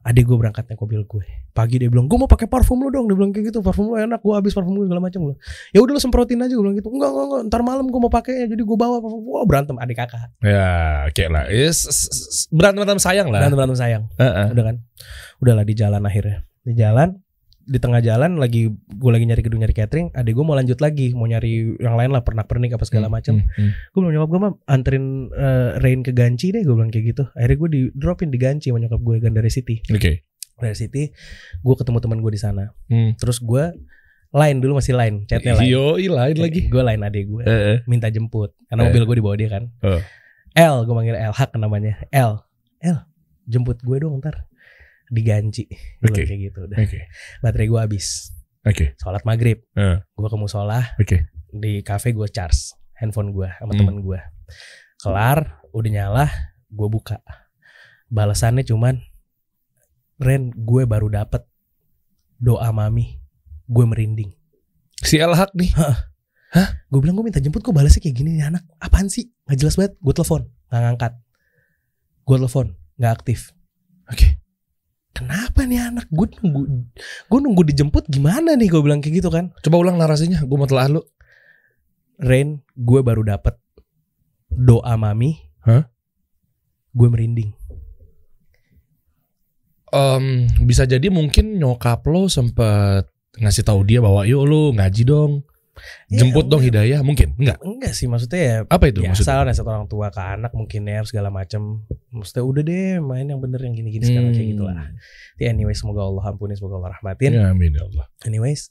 adik 0.04 0.28
gue 0.28 0.38
berangkat 0.38 0.68
naik 0.68 0.80
mobil 0.84 1.08
gue. 1.08 1.26
Pagi 1.56 1.80
dia 1.80 1.88
bilang 1.88 2.12
gue 2.12 2.18
mau 2.20 2.28
pakai 2.28 2.52
parfum 2.52 2.84
lo 2.84 2.92
dong. 2.92 3.08
Dia 3.08 3.16
bilang 3.16 3.32
kayak 3.32 3.50
gitu 3.50 3.64
parfum 3.64 3.90
lo 3.90 3.96
enak 3.96 4.20
gue 4.20 4.34
habis 4.36 4.52
parfum 4.52 4.76
gue 4.76 4.86
segala 4.86 5.00
macam 5.00 5.32
lo 5.32 5.34
ya 5.72 5.80
udah 5.80 5.94
lo 5.96 6.02
semprotin 6.04 6.44
aja 6.44 6.52
gue 6.52 6.64
bilang 6.64 6.76
gitu. 6.76 6.92
Enggak 6.92 7.10
enggak 7.16 7.26
enggak 7.26 7.42
ntar 7.48 7.62
malam 7.64 7.86
gue 7.88 8.00
mau 8.04 8.12
pakai 8.12 8.52
jadi 8.52 8.62
gue 8.62 8.78
bawa 8.78 9.00
parfum. 9.00 9.24
Wah 9.24 9.46
berantem 9.48 9.76
adik 9.80 9.98
kakak. 9.98 10.30
Ya, 10.44 11.08
oke 11.08 11.24
lah. 11.32 11.48
Yes, 11.48 11.88
berantem 12.52 12.84
berantem 12.84 13.00
sayang 13.00 13.32
lah. 13.32 13.40
berantem 13.48 13.58
berantem 13.58 13.80
sayang. 13.80 14.04
Heeh. 14.20 14.48
udah 14.52 14.66
kan? 14.68 14.76
Udahlah 15.40 15.64
di 15.64 15.74
jalan 15.74 16.04
akhirnya. 16.04 16.44
Di 16.68 16.76
jalan 16.76 17.23
di 17.66 17.78
tengah 17.78 18.00
jalan 18.00 18.36
lagi 18.36 18.68
gue 18.70 19.08
lagi 19.10 19.24
nyari 19.24 19.40
gedung 19.40 19.60
nyari 19.60 19.72
catering 19.72 20.12
adik 20.12 20.32
gue 20.32 20.42
mau 20.42 20.52
lanjut 20.52 20.76
lagi 20.78 21.12
mau 21.12 21.24
nyari 21.24 21.78
yang 21.78 21.94
lain 21.94 22.10
lah 22.10 22.20
pernak 22.20 22.46
pernik 22.46 22.72
apa 22.72 22.84
segala 22.84 23.08
macam 23.08 23.40
Hmm, 23.40 23.48
hmm. 23.58 23.72
gue 23.88 24.00
bilang 24.00 24.14
nyokap 24.14 24.30
gue 24.30 24.40
mah 24.42 24.52
anterin 24.66 25.06
eh, 25.30 25.70
Rain 25.78 26.00
ke 26.00 26.12
Ganci 26.12 26.50
deh 26.50 26.60
gue 26.60 26.72
bilang 26.72 26.90
kayak 26.90 27.06
gitu 27.10 27.24
akhirnya 27.32 27.58
gue 27.58 27.70
di 27.70 27.82
dropin 27.94 28.28
di 28.28 28.38
Ganci 28.38 28.68
sama 28.68 28.80
nyokap 28.80 29.00
gue 29.00 29.16
Gandara 29.18 29.48
City 29.48 29.80
Oke. 29.88 30.28
dari 30.54 30.76
City 30.76 31.04
gue 31.58 31.76
ketemu 31.76 31.98
teman 32.00 32.20
gue 32.20 32.30
di 32.30 32.38
sana 32.38 32.68
Hmm. 32.86 33.16
terus 33.16 33.40
gue 33.40 33.64
lain 34.30 34.56
dulu 34.58 34.74
masih 34.76 34.94
lain 34.94 35.24
chatnya 35.24 35.54
lain 35.54 35.70
Yo, 35.70 35.94
lain 35.96 36.36
lagi. 36.36 36.66
gue 36.66 36.84
lain 36.84 37.00
adik 37.00 37.26
gue 37.28 37.44
Heeh. 37.44 37.78
minta 37.86 38.08
jemput 38.08 38.52
karena 38.66 38.82
Eh. 38.82 38.88
mobil 38.88 39.04
gue 39.06 39.16
dibawa 39.18 39.36
dia 39.36 39.50
kan 39.50 39.64
Oh. 39.80 40.02
L 40.52 40.76
gue 40.84 40.94
manggil 40.94 41.16
L 41.16 41.32
hak 41.32 41.56
namanya 41.56 41.96
L 42.10 42.44
L 42.80 42.98
jemput 43.44 43.80
gue 43.80 43.98
dong 43.98 44.20
ntar 44.20 44.46
diganci. 45.14 45.70
Bilang 46.02 46.18
kayak 46.18 46.40
gitu 46.42 46.60
udah. 46.66 46.78
Oke. 46.82 47.00
baterai 47.40 47.68
gue 47.70 47.80
habis. 47.80 48.34
Oke. 48.66 48.98
sholat 48.98 49.22
maghrib. 49.24 49.62
Eh. 49.76 50.02
gue 50.02 50.28
ke 50.28 50.38
musola. 50.38 50.82
Oke. 50.98 51.30
di 51.54 51.86
cafe 51.86 52.18
gue 52.18 52.26
charge 52.28 52.74
handphone 52.98 53.30
gue 53.30 53.46
sama 53.46 53.72
Hmm. 53.72 53.80
temen 53.80 54.02
gue 54.02 54.18
kelar 54.98 55.62
udah 55.70 55.92
nyala 55.92 56.26
gue 56.68 56.88
buka. 56.90 57.22
Balasannya 58.10 58.66
cuman 58.66 58.98
Ren 60.18 60.50
gue 60.50 60.86
baru 60.86 61.10
dapet 61.10 61.46
doa 62.38 62.70
mami. 62.70 63.22
Gue 63.66 63.86
merinding. 63.86 64.34
Si 64.98 65.18
Elhak 65.18 65.54
nih. 65.54 65.70
gue 66.90 67.00
bilang 67.02 67.18
gue 67.18 67.26
minta 67.26 67.42
jemput 67.42 67.62
kok 67.62 67.74
balasnya 67.74 68.00
kayak 68.00 68.14
gini? 68.14 68.38
Nih 68.38 68.46
anak 68.46 68.64
apaan 68.78 69.10
sih? 69.10 69.30
Nggak 69.46 69.58
jelas 69.58 69.76
banget. 69.76 69.94
Gue 70.00 70.14
telepon. 70.14 70.42
Nggak 70.70 70.82
ngangkat. 70.82 71.14
Gue 72.24 72.38
telepon. 72.40 72.68
Nggak 72.98 73.14
aktif. 73.14 73.40
Oke. 74.08 74.42
Kenapa 75.54 75.70
nih 75.70 75.86
anak 75.86 76.10
gue 76.10 76.28
nunggu 76.42 76.62
gue 77.30 77.40
nunggu 77.46 77.62
dijemput 77.70 78.10
gimana 78.10 78.58
nih 78.58 78.74
gue 78.74 78.82
bilang 78.82 79.06
kayak 79.06 79.22
gitu 79.22 79.30
kan. 79.30 79.54
Coba 79.62 79.86
ulang 79.86 80.02
narasinya, 80.02 80.42
gue 80.42 80.58
mau 80.58 80.66
telah 80.66 80.98
lu. 80.98 81.06
Rain, 82.18 82.58
gue 82.74 83.00
baru 83.06 83.22
dapet 83.22 83.54
doa 84.50 84.98
mami. 84.98 85.38
Hah? 85.62 85.86
Gue 86.98 87.06
merinding. 87.06 87.54
Em, 89.94 90.50
bisa 90.66 90.90
jadi 90.90 91.14
mungkin 91.14 91.62
nyokap 91.62 92.02
lo 92.10 92.26
sempet 92.26 93.06
ngasih 93.38 93.62
tahu 93.62 93.86
dia 93.86 94.02
bahwa 94.02 94.26
yuk 94.26 94.50
lu 94.50 94.74
ngaji 94.74 95.06
dong, 95.06 95.46
jemput 96.08 96.20
Ya, 96.40 96.50
dong 96.50 96.62
enggak. 96.62 96.68
hidayah, 96.70 97.00
mungkin 97.02 97.28
enggak? 97.36 97.58
Enggak 97.60 97.92
sih 97.92 98.06
maksudnya 98.06 98.40
ya 98.40 98.58
Apa 98.66 98.86
itu 98.88 99.00
biasa 99.00 99.10
maksudnya? 99.16 99.34
lah 99.34 99.44
nasihat 99.46 99.68
orang 99.68 99.86
tua 99.86 100.08
ke 100.08 100.22
anak 100.22 100.52
mungkin 100.52 100.82
ya 100.84 101.02
segala 101.02 101.30
macam. 101.30 101.62
Maksudnya 102.10 102.44
udah 102.44 102.62
deh 102.64 102.86
main 103.00 103.26
yang 103.26 103.40
bener 103.40 103.60
yang 103.60 103.74
gini-gini 103.74 104.04
sekarang 104.04 104.32
kayak 104.32 104.48
gitu 104.50 104.64
lah. 104.64 104.88
Ya 105.36 105.50
anyway 105.50 105.74
semoga 105.74 106.02
Allah 106.02 106.24
ampuni 106.28 106.54
semoga 106.54 106.78
Allah 106.78 106.92
rahmatin. 106.94 107.32
Ya, 107.32 107.50
amin 107.50 107.72
ya 107.72 107.84
Allah. 107.84 108.06
Anyways 108.22 108.70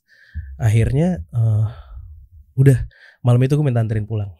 akhirnya 0.57 1.09
eh, 1.29 1.67
udah 2.55 2.79
malam 3.21 3.41
itu 3.41 3.53
gue 3.53 3.63
minta 3.63 3.79
anterin 3.79 4.05
pulang 4.05 4.31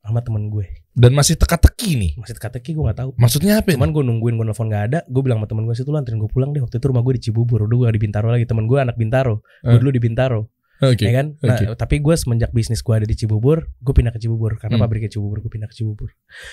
sama 0.00 0.18
temen 0.18 0.46
gue. 0.48 0.66
Dan 0.92 1.12
masih 1.12 1.34
teka-teki 1.34 1.94
nih. 1.94 2.12
Masih 2.16 2.34
teka-teki 2.34 2.70
gue 2.72 2.84
gak 2.84 2.98
tahu. 2.98 3.10
Maksudnya 3.16 3.58
apa? 3.58 3.72
Cuman 3.72 3.90
gue 3.90 4.02
nungguin 4.02 4.34
gue 4.34 4.44
nelfon 4.44 4.66
gak 4.66 4.84
ada 4.86 4.98
Gue 5.06 5.22
bilang 5.22 5.38
sama 5.38 5.48
temen 5.48 5.64
gue 5.64 5.72
situ 5.72 5.88
lu 5.88 5.96
anterin 5.96 6.18
gue 6.18 6.28
pulang 6.28 6.50
deh 6.50 6.60
Waktu 6.60 6.76
itu 6.76 6.86
rumah 6.86 7.00
gue 7.00 7.16
di 7.16 7.22
Cibubur 7.22 7.64
Udah 7.64 7.76
gue 7.78 7.96
di 7.96 8.02
Bintaro 8.02 8.28
lagi 8.28 8.44
Temen 8.44 8.66
gue 8.66 8.76
anak 8.76 8.94
Bintaro 8.94 9.40
Gue 9.62 9.72
Eh. 9.72 9.78
dulu 9.78 9.88
di 9.88 9.98
Bintaro 9.98 10.52
Oke. 10.82 11.06
ya 11.06 11.14
kan 11.14 11.38
nah, 11.38 11.54
oke. 11.54 11.78
Tapi 11.78 11.94
gue 11.98 12.14
semenjak 12.14 12.50
bisnis 12.50 12.82
gue 12.82 12.90
ada 12.92 13.06
di 13.06 13.14
Cibubur 13.14 13.70
Gue 13.78 13.94
pindah 13.94 14.10
ke 14.10 14.18
Cibubur 14.18 14.58
Karena 14.58 14.74
Hmm. 14.74 14.82
pabriknya 14.82 15.06
Cibubur 15.08 15.38
Gue 15.38 15.46
pindah 15.48 15.70
ke 15.70 15.74
Cibubur 15.74 16.10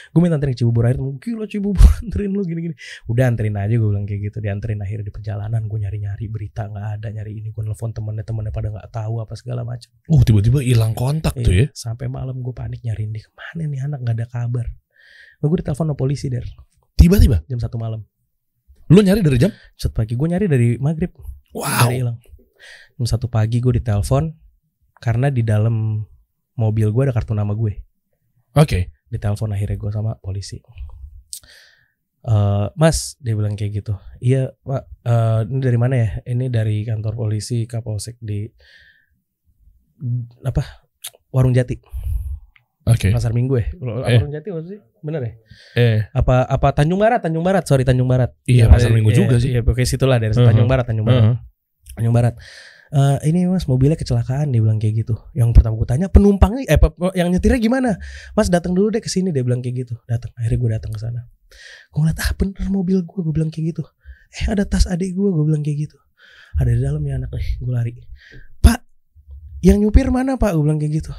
Gue 0.08 0.20
minta 0.20 0.38
anterin 0.38 0.54
ke 0.54 0.62
Cibubur 0.62 0.86
Akhirnya 0.86 1.18
gila 1.18 1.46
Cibubur 1.46 1.90
Anterin 2.06 2.30
lu 2.30 2.42
gini-gini 2.44 2.78
Udah 3.06 3.26
anterin 3.26 3.58
aja 3.58 3.74
gue 3.74 3.84
bilang 3.84 4.06
kayak 4.06 4.22
gitu 4.24 4.38
Dianterin 4.38 4.78
akhirnya 4.78 5.02
di 5.02 5.10
perjalanan 5.10 5.66
Gue 5.66 5.82
nyari-nyari 5.82 6.26
berita 6.26 6.70
gak 6.70 6.88
ada 6.96 7.08
Nyari 7.10 7.32
ini 7.36 7.50
Gue 7.50 7.64
nelfon 7.64 7.90
temennya 7.90 8.22
Temennya 8.22 8.50
pada 8.50 8.70
gak 8.72 8.88
tahu 8.94 9.18
apa 9.18 9.34
segala 9.34 9.66
macam 9.66 9.90
Oh 10.06 10.22
tiba-tiba 10.22 10.62
hilang 10.62 10.94
kontak 10.94 11.34
tuh 11.34 11.50
ya? 11.50 11.66
Iya, 11.66 11.74
Sampai 11.74 12.06
malam 12.06 12.38
gue 12.38 12.54
panik 12.54 12.80
nyariin 12.80 13.10
dia 13.10 13.24
Ke 13.24 13.34
mana 13.34 13.66
nih 13.66 13.82
anak 13.82 14.00
gak 14.04 14.14
ada 14.14 14.26
kabar 14.28 14.66
Gue 15.40 15.58
ditelepon 15.58 15.86
sama 15.86 15.96
polisi 15.96 16.30
der 16.30 16.46
Tiba-tiba. 16.94 17.42
Jam 17.46 17.58
satu 17.58 17.76
malam 17.76 18.06
Lu 18.88 19.02
nyari 19.02 19.20
dari 19.20 19.38
jam? 19.38 19.50
Set 19.74 19.90
pagi 19.90 20.14
gue 20.14 20.28
nyari 20.28 20.46
dari 20.46 20.78
maghrib 20.78 21.10
Wow. 21.50 21.90
Nyari 21.90 21.98
hilang 21.98 22.18
Jam 22.94 23.06
satu 23.06 23.28
pagi 23.28 23.58
gue 23.58 23.76
ditelepon 23.76 24.32
Karena 24.96 25.28
di 25.28 25.42
dalam 25.42 26.04
mobil 26.54 26.88
gue 26.90 27.04
ada 27.04 27.14
kartu 27.14 27.32
nama 27.32 27.52
gue. 27.52 27.80
Oke. 28.54 28.92
Ditelepon 29.08 29.50
akhirnya 29.50 29.76
gue 29.76 29.90
sama 29.90 30.12
polisi. 30.18 30.60
Eh, 32.20 32.68
Mas 32.76 33.16
dia 33.18 33.32
bilang 33.32 33.56
kayak 33.56 33.80
gitu. 33.80 33.96
Iya 34.20 34.52
pak. 34.60 34.84
Eh, 35.02 35.40
Ini 35.46 35.58
dari 35.58 35.78
mana 35.80 35.96
ya? 35.96 36.10
Ini 36.26 36.46
dari 36.48 36.84
kantor 36.84 37.16
polisi 37.16 37.64
Kapolsek 37.64 38.20
di 38.20 38.44
Apa 40.42 40.64
Warung 41.30 41.52
Jati. 41.52 41.80
Oke. 42.84 43.14
Pasar 43.14 43.32
Minggu 43.32 43.56
ya? 43.56 43.68
Eh. 44.04 44.18
Warung 44.18 44.34
Jati 44.34 44.50
maksud 44.50 44.68
sih 44.68 44.80
Bener 45.00 45.22
ya? 45.22 45.32
Eh, 45.76 46.00
apa 46.12 46.44
apa 46.44 46.74
Tanjung 46.74 47.00
Barat? 47.00 47.24
Tanjung 47.24 47.40
Barat. 47.40 47.64
Sorry 47.64 47.88
Tanjung 47.88 48.08
Barat. 48.08 48.36
Iya, 48.44 48.66
Yang 48.66 48.72
Pasar 48.74 48.90
ada- 48.90 48.96
Minggu 48.96 49.12
iya, 49.12 49.18
juga 49.18 49.36
sih. 49.38 49.50
iya 49.50 49.62
pokoknya 49.62 49.88
situlah 49.88 50.18
dari 50.18 50.34
Uh-huh. 50.34 50.44
Tanjung 50.44 50.68
Barat 50.68 50.86
Tanjung 50.86 51.08
Barat. 51.08 51.24
Heeh. 51.24 51.36
Tanjung 52.00 52.16
Barat. 52.16 52.40
Eh, 52.90 53.18
ini 53.30 53.46
mas 53.46 53.70
mobilnya 53.70 53.94
kecelakaan 53.94 54.50
dia 54.50 54.66
bilang 54.66 54.82
kayak 54.82 55.06
gitu. 55.06 55.14
Yang 55.38 55.54
pertama 55.54 55.78
gue 55.78 55.86
tanya 55.86 56.08
penumpangnya 56.10 56.66
eh 56.66 56.80
yang 57.14 57.30
nyetirnya 57.30 57.62
gimana? 57.62 58.02
Mas 58.34 58.50
datang 58.50 58.74
dulu 58.74 58.90
deh 58.90 58.98
ke 58.98 59.12
sini 59.12 59.30
dia 59.30 59.46
bilang 59.46 59.62
kayak 59.62 59.86
gitu. 59.86 59.94
Datang 60.10 60.34
akhirnya 60.34 60.58
gue 60.58 60.70
datang 60.74 60.92
ke 60.98 61.00
sana. 61.04 61.30
Gue 61.94 62.00
ngeliat 62.02 62.18
ah 62.18 62.32
bener 62.34 62.66
mobil 62.74 62.98
gue 63.06 63.20
gue 63.22 63.34
bilang 63.36 63.54
kayak 63.54 63.78
gitu. 63.78 63.84
Eh 64.34 64.50
ada 64.50 64.66
tas 64.66 64.90
adik 64.90 65.14
gue 65.14 65.30
gue 65.30 65.46
bilang 65.46 65.62
kayak 65.62 65.86
gitu. 65.86 65.98
Ada 66.58 66.70
di 66.74 66.82
dalam 66.82 67.06
nih 67.06 67.14
anak 67.14 67.30
nih 67.30 67.50
gue 67.62 67.74
lari. 67.78 67.94
Pak 68.58 68.80
yang 69.62 69.78
nyupir 69.78 70.10
mana 70.10 70.42
pak? 70.42 70.58
gue 70.58 70.64
bilang 70.66 70.82
kayak 70.82 71.06
gitu. 71.06 71.14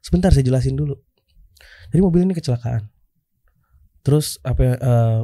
Sebentar 0.00 0.32
saya 0.32 0.40
jelasin 0.40 0.72
dulu. 0.72 0.96
Jadi 1.92 2.00
mobil 2.00 2.24
ini 2.24 2.32
kecelakaan. 2.32 2.88
Terus 4.00 4.40
apa 4.40 4.60
ya, 4.64 4.74
eh, 4.80 5.20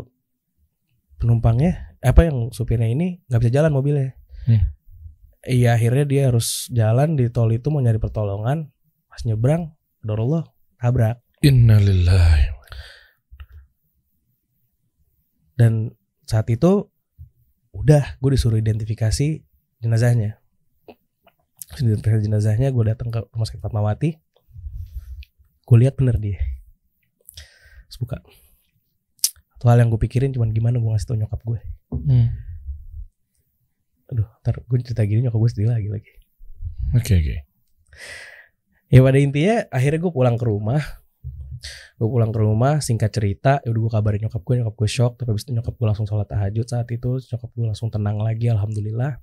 penumpangnya 1.17 1.97
apa 2.05 2.29
yang 2.29 2.53
supirnya 2.53 2.89
ini 2.89 3.25
nggak 3.33 3.41
bisa 3.49 3.53
jalan 3.53 3.73
mobilnya. 3.73 4.13
Hmm. 4.45 4.80
Iya 5.47 5.77
akhirnya 5.77 6.05
dia 6.05 6.23
harus 6.29 6.69
jalan 6.73 7.17
di 7.17 7.29
tol 7.33 7.51
itu 7.53 7.69
mau 7.73 7.81
nyari 7.81 8.01
pertolongan. 8.01 8.69
Pas 9.09 9.23
nyebrang 9.25 9.73
Allah 10.05 10.45
tabrak. 10.81 11.21
Innalillahi. 11.41 12.61
dan 15.61 15.93
saat 16.25 16.49
itu 16.49 16.89
udah 17.77 18.17
gue 18.17 18.31
disuruh 18.33 18.57
identifikasi 18.57 19.45
jenazahnya. 19.85 20.41
Identifikasi 21.77 22.25
jenazahnya 22.25 22.73
gue 22.73 22.85
datang 22.89 23.13
ke 23.13 23.21
rumah 23.29 23.45
sakit 23.45 23.61
Fatmawati. 23.61 24.17
Gue 25.69 25.77
lihat 25.85 26.01
bener 26.01 26.17
dia. 26.17 26.41
Terus 27.93 27.99
buka. 28.01 28.25
Satu 29.61 29.69
hal 29.69 29.85
yang 29.85 29.93
gue 29.93 30.01
pikirin 30.01 30.33
cuman 30.33 30.57
gimana 30.57 30.81
gue 30.81 30.89
ngasih 30.89 31.13
tau 31.13 31.21
nyokap 31.21 31.45
gue 31.45 31.61
Hmm. 31.93 32.33
Aduh 34.11 34.27
ntar 34.43 34.59
gue 34.67 34.77
cerita 34.83 35.07
gini 35.07 35.27
nyokap 35.27 35.39
gue 35.39 35.51
sedih 35.51 35.71
lagi 35.71 35.89
lagi. 35.89 36.13
Oke 36.99 37.13
oke. 37.23 37.37
ya 38.91 39.01
pada 39.07 39.19
intinya 39.23 39.57
akhirnya 39.71 40.01
gue 40.03 40.13
pulang 40.13 40.35
ke 40.35 40.45
rumah. 40.45 40.83
Gue 42.01 42.09
pulang 42.09 42.33
ke 42.35 42.41
rumah 42.41 42.81
singkat 42.83 43.13
cerita 43.15 43.61
ya 43.63 43.71
udah 43.71 43.81
gue 43.87 43.93
kabarin 43.93 44.21
nyokap 44.27 44.43
gue 44.43 44.55
nyokap 44.65 44.75
gue 44.75 44.91
shock 44.91 45.13
tapi 45.21 45.37
habis 45.37 45.45
itu 45.47 45.53
nyokap 45.55 45.75
gue 45.77 45.87
langsung 45.87 46.07
sholat 46.09 46.27
tahajud 46.27 46.67
saat 46.67 46.89
itu 46.91 47.21
nyokap 47.21 47.51
gue 47.53 47.67
langsung 47.71 47.89
tenang 47.93 48.19
lagi 48.19 48.51
alhamdulillah. 48.51 49.23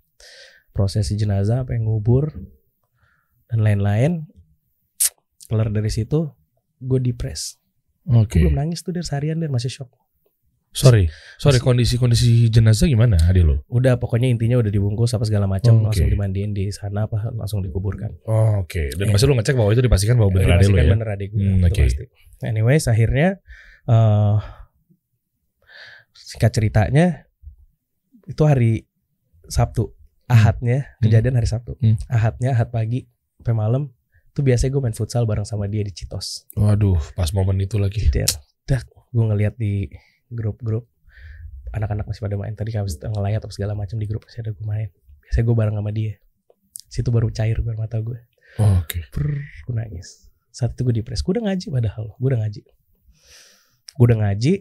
Prosesi 0.72 1.18
jenazah 1.18 1.66
sampai 1.66 1.82
ngubur 1.84 2.32
dan 3.50 3.60
lain-lain. 3.66 4.24
Kelar 5.52 5.74
dari 5.74 5.92
situ 5.92 6.32
gue 6.80 7.00
depres. 7.02 7.60
Oke. 8.08 8.40
gue 8.40 8.48
belum 8.48 8.56
nangis 8.56 8.80
tuh 8.86 8.96
dari 8.96 9.04
seharian 9.04 9.36
dia 9.36 9.52
masih 9.52 9.68
shock 9.68 9.92
Sorry, 10.70 11.10
sorry 11.36 11.58
kondisi-kondisi 11.58 12.48
jenazah 12.48 12.86
gimana 12.86 13.18
adik 13.24 13.44
lo? 13.44 13.56
udah 13.68 13.98
pokoknya 13.98 14.28
intinya 14.28 14.56
udah 14.56 14.70
dibungkus 14.70 15.10
apa 15.12 15.24
segala 15.24 15.46
macam 15.46 15.74
Oh, 15.74 15.80
oke. 15.80 15.86
langsung 15.90 16.08
dimandiin 16.08 16.52
di 16.52 16.70
sana 16.70 17.06
apa 17.06 17.32
langsung 17.32 17.60
dikuburkan 17.60 18.14
Oh, 18.24 18.62
Oke, 18.62 18.92
dan 18.92 19.08
Iya. 19.08 19.14
masih 19.14 19.26
lu 19.26 19.36
ngecek 19.36 19.54
bahwa 19.54 19.72
itu 19.72 19.82
dipastikan 19.82 20.16
bahwa 20.16 20.32
bener 20.32 20.54
adik 20.54 20.70
lo 20.70 20.76
dipastikan 20.76 20.84
ya? 20.84 20.92
bener 20.94 21.08
adik 21.10 21.30
gue 21.32 21.42
Hmm, 21.42 21.64
oke. 21.64 21.82
pasti. 21.82 22.04
anyways 22.42 22.86
akhirnya 22.86 23.28
eh 23.86 24.38
singkat 26.14 26.52
ceritanya 26.52 27.06
itu 28.26 28.44
hari 28.44 28.86
Sabtu 29.48 29.96
ahadnya 30.28 30.94
kejadian 31.00 31.36
hari 31.36 31.48
Sabtu 31.48 31.80
Hmm. 31.80 31.96
ahadnya 32.08 32.52
ahad 32.52 32.70
pagi 32.70 33.08
sampai 33.40 33.56
malam 33.56 33.84
itu 34.28 34.44
biasanya 34.44 34.70
gue 34.70 34.82
main 34.84 34.94
futsal 34.94 35.24
bareng 35.24 35.42
sama 35.42 35.66
dia 35.66 35.82
di 35.82 35.90
Citos 35.90 36.46
Waduh, 36.54 37.00
pas 37.16 37.32
momen 37.32 37.58
itu 37.58 37.80
lagi. 37.80 38.06
Dia, 38.08 38.28
dah 38.64 38.82
gue 38.84 39.24
ngeliat 39.26 39.56
di 39.56 39.88
grup-grup 40.32 40.88
anak-anak 41.76 42.08
masih 42.08 42.24
pada 42.24 42.36
main 42.40 42.56
tadi 42.56 42.74
habis 42.74 42.96
ngelayat 43.00 43.44
atau 43.44 43.52
segala 43.52 43.76
macam 43.76 44.00
di 44.00 44.08
grup 44.08 44.24
masih 44.24 44.44
ada 44.44 44.52
gue 44.56 44.66
main 44.66 44.90
biasanya 45.24 45.46
gue 45.46 45.56
bareng 45.56 45.76
sama 45.76 45.92
dia 45.92 46.14
situ 46.88 47.10
baru 47.12 47.28
cair 47.30 47.60
gue 47.60 47.74
mata 47.76 48.00
gue 48.00 48.18
Oh, 48.56 48.82
Oke. 48.82 49.04
Brr, 49.12 49.44
gue 49.44 49.76
nangis. 49.76 50.32
Saat 50.56 50.80
itu 50.80 50.88
gue 50.88 50.96
depres. 51.04 51.20
Gue 51.20 51.38
udah 51.38 51.52
ngaji 51.52 51.68
padahal. 51.70 52.16
Gue 52.18 52.28
udah 52.32 52.40
ngaji. 52.48 52.62
Gue 54.00 54.06
udah 54.08 54.20
ngaji. 54.24 54.54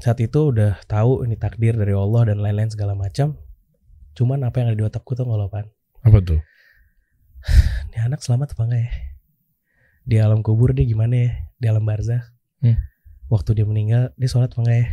Saat 0.00 0.18
itu 0.24 0.40
udah 0.50 0.80
tahu 0.88 1.28
ini 1.28 1.36
takdir 1.36 1.76
dari 1.76 1.92
Allah 1.92 2.32
dan 2.32 2.40
lain-lain 2.40 2.72
segala 2.72 2.96
macam. 2.96 3.36
Cuman 4.16 4.42
apa 4.42 4.56
yang 4.60 4.72
ada 4.72 4.78
di 4.80 4.84
otakku 4.84 5.12
tuh 5.12 5.28
nggak 5.28 5.52
apaan. 5.52 5.68
Apa 6.02 6.18
tuh? 6.24 6.40
Ini 7.92 8.08
anak 8.08 8.24
selamat 8.24 8.56
apa 8.56 8.62
enggak 8.64 8.82
ya? 8.88 8.92
Di 10.06 10.16
alam 10.20 10.40
kubur 10.40 10.72
dia 10.72 10.88
gimana 10.88 11.14
ya? 11.28 11.30
Di 11.60 11.66
alam 11.68 11.84
barzah. 11.84 12.24
Hmm. 12.64 12.80
Waktu 13.28 13.60
dia 13.60 13.66
meninggal 13.68 14.16
dia 14.16 14.28
sholat 14.28 14.56
apa 14.56 14.60
enggak 14.64 14.78
ya? 14.80 14.88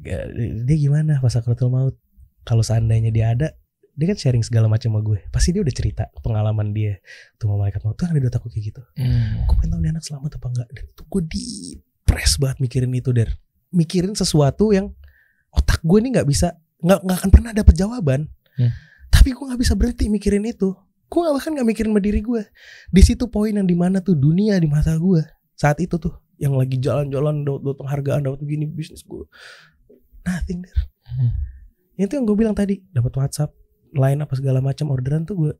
Dia 0.00 0.76
gimana 0.76 1.18
pas 1.18 1.32
sakratul 1.32 1.72
maut? 1.72 1.96
Kalau 2.46 2.62
seandainya 2.62 3.10
dia 3.10 3.32
ada, 3.34 3.48
dia 3.96 4.06
kan 4.06 4.14
sharing 4.14 4.44
segala 4.44 4.68
macam 4.70 4.92
sama 4.92 5.00
gue. 5.02 5.18
Pasti 5.32 5.50
dia 5.50 5.64
udah 5.64 5.74
cerita 5.74 6.04
pengalaman 6.20 6.70
dia. 6.70 7.00
Tuh 7.36 7.48
sama 7.50 7.64
malaikat 7.64 7.82
maut 7.82 7.96
tuh 7.96 8.06
ada 8.06 8.20
di 8.20 8.28
otakku 8.28 8.52
kayak 8.52 8.70
gitu. 8.70 8.82
Hmm. 9.00 9.48
gue 9.48 9.56
pengen 9.58 9.70
tahu 9.72 9.80
nih 9.82 9.90
anak 9.96 10.04
selamat 10.04 10.30
apa 10.38 10.46
enggak 10.52 10.68
dan 10.70 10.84
itu 10.86 11.02
gue 11.02 11.22
depres 11.26 12.32
banget 12.38 12.58
mikirin 12.60 12.92
itu 12.94 13.10
der 13.10 13.30
mikirin 13.72 14.14
sesuatu 14.14 14.70
yang 14.70 14.92
otak 15.50 15.80
gue 15.82 15.98
ini 15.98 16.14
nggak 16.14 16.28
bisa 16.28 16.54
nggak 16.84 17.00
nggak 17.02 17.16
akan 17.18 17.30
pernah 17.32 17.50
dapet 17.56 17.74
jawaban 17.74 18.28
Hmm. 18.56 18.72
tapi 19.12 19.36
gue 19.36 19.44
nggak 19.52 19.60
bisa 19.60 19.76
berhenti 19.76 20.08
mikirin 20.08 20.40
itu 20.48 20.72
gue 21.06 21.20
gak 21.20 21.34
bahkan 21.36 21.52
nggak 21.52 21.68
mikirin 21.68 21.92
sama 21.92 22.00
diri 22.00 22.24
gue 22.24 22.40
di 22.88 23.02
situ 23.04 23.28
poin 23.28 23.52
yang 23.52 23.68
di 23.68 23.76
mana 23.76 24.00
tuh 24.00 24.16
dunia 24.16 24.56
di 24.56 24.64
mata 24.64 24.96
gue 24.96 25.20
saat 25.52 25.76
itu 25.76 26.00
tuh 26.00 26.16
yang 26.40 26.56
lagi 26.56 26.80
jalan-jalan 26.80 27.44
dapat 27.44 27.76
penghargaan 27.76 28.24
dapat 28.24 28.40
begini 28.40 28.64
bisnis 28.64 29.04
gue 29.04 29.28
nothing 30.26 30.60
der 30.60 30.76
Hmm. 31.06 31.30
itu 31.96 32.12
yang 32.12 32.24
gue 32.24 32.36
bilang 32.36 32.52
tadi 32.52 32.82
dapat 32.90 33.14
WhatsApp 33.14 33.54
lain 33.92 34.20
apa 34.20 34.34
segala 34.34 34.60
macam 34.60 34.90
orderan 34.90 35.22
tuh 35.22 35.38
gue 35.38 35.52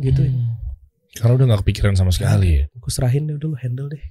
gitu 0.00 0.22
Hmm. 0.22 0.52
Karena 1.12 1.32
udah 1.32 1.44
gak 1.48 1.60
kepikiran 1.64 1.94
sama 1.94 2.12
sekali 2.12 2.48
ya. 2.54 2.64
gue 2.68 2.92
serahin 2.92 3.24
deh 3.24 3.34
udah 3.34 3.48
lu 3.48 3.56
handle 3.56 3.88
deh 3.88 4.04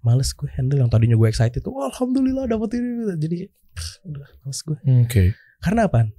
males 0.00 0.28
gue 0.30 0.50
handle 0.50 0.76
yang 0.76 0.90
tadinya 0.90 1.14
gue 1.14 1.24
excited 1.24 1.58
tuh 1.58 1.70
"Wah, 1.70 1.88
alhamdulillah 1.88 2.44
dapet 2.44 2.76
ini 2.76 2.90
jadi 3.16 3.36
udah 4.10 4.26
males 4.42 4.60
gue 4.60 4.76
Oke. 5.00 5.24
karena 5.58 5.86
apa 5.86 6.10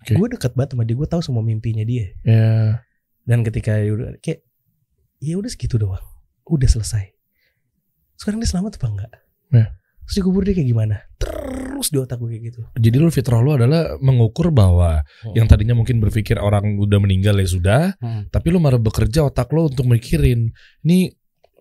Oke. 0.00 0.12
gue 0.12 0.26
deket 0.28 0.52
banget 0.52 0.74
sama 0.74 0.82
dia 0.82 0.92
gue 0.92 1.08
tahu 1.08 1.22
semua 1.22 1.40
mimpinya 1.40 1.80
dia 1.82 2.10
Ya. 2.20 2.82
dan 3.24 3.40
ketika 3.40 3.78
udah 3.78 4.18
kayak 4.18 4.42
ya 5.18 5.38
udah 5.38 5.48
segitu 5.48 5.78
doang 5.78 6.02
udah 6.44 6.66
selesai 6.66 7.14
sekarang 8.16 8.42
dia 8.42 8.50
selamat 8.50 8.76
apa 8.76 8.86
enggak 8.90 9.12
Ya. 9.48 9.64
terus 10.04 10.16
dikubur 10.16 10.42
dia 10.42 10.52
kayak 10.52 10.68
gimana 10.68 10.96
terus 11.80 11.90
di 11.90 11.98
otak 11.98 12.16
gue 12.16 12.28
kayak 12.28 12.44
gitu 12.46 12.60
Jadi 12.76 12.96
lu 12.96 13.08
fitrah 13.08 13.40
lu 13.40 13.50
adalah 13.52 13.96
mengukur 13.98 14.48
bahwa 14.50 15.00
Hmm. 15.20 15.32
yang 15.34 15.46
tadinya 15.46 15.72
mungkin 15.72 15.96
berpikir 15.98 16.36
orang 16.36 16.76
udah 16.76 16.96
meninggal 16.96 17.34
ya 17.34 17.48
sudah, 17.48 17.82
Hmm. 17.96 18.28
tapi 18.28 18.48
lu 18.48 18.58
malah 18.58 18.76
bekerja 18.76 19.24
otak 19.24 19.48
lu 19.50 19.66
untuk 19.66 19.84
mikirin 19.84 20.52
ini 20.82 21.16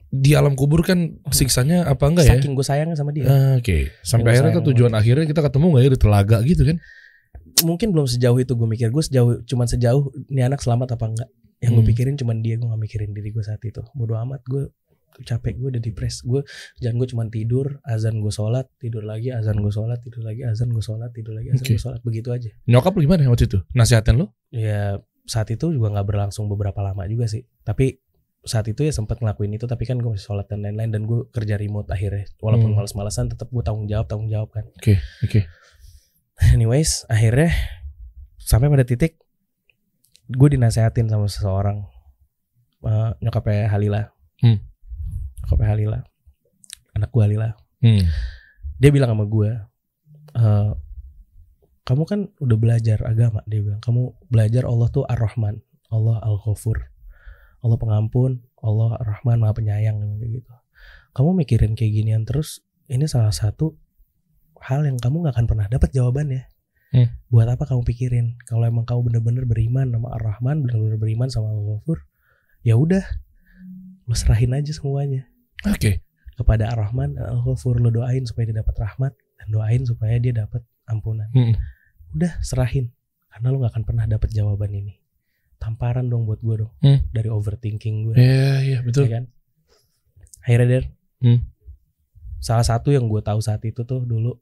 di 0.05 0.33
alam 0.33 0.53
kubur 0.53 0.81
kan 0.81 0.97
siksanya 1.29 1.85
apa 1.85 2.01
enggak 2.03 2.25
ya? 2.25 2.35
saking 2.35 2.51
gue 2.51 2.65
sayangnya 2.65 2.93
sama 2.93 3.09
dia 3.09 3.23
Ah, 3.23 3.55
Oke, 3.55 3.93
sampai 4.01 4.25
Yang 4.27 4.35
akhirnya 4.35 4.51
sayang 4.51 4.67
tujuan 4.67 4.91
akhirnya 4.91 5.25
kita 5.25 5.41
ketemu 5.41 5.65
nggak 5.69 5.81
ya 5.81 5.89
di 5.89 5.99
telaga 5.99 6.37
gitu 6.43 6.63
kan? 6.65 6.77
mungkin 7.61 7.87
belum 7.91 8.05
sejauh 8.05 8.37
itu 8.37 8.51
gue 8.51 8.67
mikir 8.67 8.87
gue 8.87 9.03
sejauh 9.03 9.43
cuman 9.43 9.67
sejauh 9.67 10.03
ini 10.27 10.41
anak 10.41 10.59
selamat 10.59 10.95
apa 10.95 11.05
enggak 11.07 11.29
yang 11.59 11.71
gue 11.73 11.81
Hmm. 11.81 11.91
pikirin 11.91 12.15
cuman 12.15 12.39
dia 12.39 12.55
gue 12.55 12.65
gak 12.65 12.79
mikirin 12.79 13.11
diri 13.11 13.29
gue 13.29 13.43
saat 13.43 13.59
itu 13.61 13.83
bodo 13.91 14.15
amat 14.17 14.41
gue 14.43 14.71
capek 15.19 15.53
gue 15.55 15.67
udah 15.69 15.81
depres 15.81 16.21
gue 16.21 16.41
jangan 16.77 16.95
gue 16.97 17.07
cuman 17.07 17.27
tidur 17.27 17.81
azan 17.83 18.19
gue 18.19 18.29
sholat 18.29 18.69
tidur 18.75 19.01
lagi 19.01 19.29
azan 19.29 19.57
gue 19.57 19.69
sholat 19.69 19.99
tidur 19.99 20.21
lagi 20.21 20.41
azan 20.41 20.69
gue 20.69 20.79
sholat 20.79 21.09
tidur 21.09 21.33
lagi 21.33 21.49
azan 21.49 21.61
Oke. 21.61 21.73
gue 21.73 21.81
sholat 21.81 22.01
begitu 22.01 22.29
aja 22.29 22.49
Nyokap 22.65 22.93
lu 22.93 23.01
gimana 23.03 23.25
waktu 23.25 23.45
itu? 23.45 23.59
Nasihatin 23.71 24.15
lu? 24.15 24.25
ya 24.49 24.97
saat 25.23 25.45
itu 25.47 25.69
juga 25.69 25.91
nggak 25.91 26.07
berlangsung 26.07 26.45
beberapa 26.45 26.79
lama 26.79 27.05
juga 27.05 27.25
sih 27.25 27.45
tapi 27.61 28.01
saat 28.39 28.65
itu 28.65 28.81
ya 28.81 28.89
sempat 28.89 29.19
ngelakuin 29.19 29.51
itu 29.53 29.65
tapi 29.65 29.83
kan 29.83 29.95
gue 29.95 30.09
masih 30.09 30.25
sholat 30.25 30.47
dan 30.47 30.63
lain-lain 30.63 30.89
dan 30.89 31.03
gue 31.03 31.27
kerja 31.27 31.53
remote 31.53 31.85
akhirnya 31.87 32.25
walaupun 32.37 32.71
Hmm. 32.71 32.77
males-malesan 32.77 33.27
tetap 33.27 33.45
gue 33.47 33.61
tanggung 33.61 33.85
jawab 33.85 34.05
tanggung 34.05 34.25
jawab 34.25 34.49
kan 34.49 34.65
Oke, 34.73 34.97
oke. 35.21 35.43
anyways 36.55 37.03
akhirnya 37.05 37.51
sampai 38.39 38.67
pada 38.67 38.81
titik 38.81 39.19
gue 40.25 40.49
dinasehatin 40.49 41.05
sama 41.05 41.27
seseorang 41.27 41.83
eh, 42.81 43.11
nyokapnya 43.19 43.67
Halila 43.67 44.09
Hmm. 44.39 44.55
Nyokapnya 45.49 45.73
Halila 45.73 45.99
anak 46.93 47.09
gue 47.09 47.23
Halila. 47.25 47.49
Hmm. 47.81 48.05
dia 48.77 48.91
bilang 48.93 49.17
sama 49.17 49.25
gue 49.25 49.49
eh, 50.37 50.71
kamu 51.89 52.03
kan 52.05 52.19
udah 52.37 52.57
belajar 52.61 53.01
agama 53.01 53.41
dia 53.49 53.65
bilang. 53.65 53.81
Kamu 53.81 54.29
belajar 54.29 54.69
Allah 54.69 54.87
tuh 54.93 55.09
ar-Rahman 55.09 55.57
Allah 55.89 56.21
al-Ghafur 56.21 56.77
Allah 57.65 57.77
pengampun 57.81 58.45
Allah 58.61 58.93
ar-Rahman 59.01 59.41
maha 59.41 59.57
penyayang 59.57 59.97
kayak 60.21 60.31
gitu. 60.37 60.51
Kamu 61.17 61.33
mikirin 61.33 61.73
kayak 61.73 61.91
ginian 61.97 62.29
terus 62.29 62.61
ini 62.85 63.09
salah 63.09 63.33
satu 63.33 63.73
hal 64.61 64.85
yang 64.85 65.01
kamu 65.01 65.25
nggak 65.25 65.33
akan 65.33 65.47
pernah 65.49 65.65
dapat 65.65 65.89
jawabannya. 65.89 66.45
Hmm. 66.89 67.05
buat 67.29 67.45
apa 67.45 67.69
kamu 67.69 67.85
pikirin? 67.85 68.33
Kalau 68.49 68.65
emang 68.65 68.81
kamu 68.81 69.13
bener-bener 69.13 69.45
beriman 69.45 69.93
sama 69.93 70.09
ar-Rahman 70.17 70.65
bener-bener 70.65 70.97
beriman 70.97 71.29
sama 71.29 71.53
al-Ghafur 71.53 72.05
ya 72.65 72.75
udah 72.75 73.05
lu 74.09 74.15
serahin 74.17 74.57
aja 74.57 74.73
semuanya 74.73 75.28
Oke. 75.65 75.99
kepada 76.33 76.71
Ar-Rahman 76.71 77.19
Al-Ghafur 77.19 77.83
lu 77.83 77.91
doain 77.91 78.23
supaya 78.23 78.47
dia 78.47 78.63
dapat 78.63 78.71
rahmat 78.79 79.11
dan 79.11 79.47
doain 79.49 79.83
supaya 79.83 80.15
dia 80.15 80.31
dapat 80.31 80.63
ampunan. 80.87 81.27
Hmm. 81.35 81.51
Udah 82.15 82.39
serahin 82.39 82.95
karena 83.27 83.51
lu 83.51 83.59
gak 83.59 83.75
akan 83.75 83.83
pernah 83.83 84.07
dapat 84.07 84.31
jawaban 84.31 84.71
ini. 84.71 85.03
Tamparan 85.59 86.07
dong 86.07 86.23
buat 86.23 86.39
gue 86.39 86.63
dong 86.63 86.71
Hmm. 86.79 87.03
dari 87.11 87.27
overthinking 87.27 88.07
gue, 88.07 88.15
Iya, 88.15 88.53
iya, 88.63 88.77
betul. 88.79 89.11
ya 89.11 89.19
kan? 89.19 89.23
Akhirnya 90.39 90.67
Der, 90.69 90.83
Hmm. 91.19 91.43
salah 92.39 92.63
satu 92.63 92.89
yang 92.89 93.05
gue 93.05 93.19
tahu 93.19 93.43
saat 93.43 93.59
itu 93.67 93.83
tuh 93.83 93.99
dulu 94.01 94.39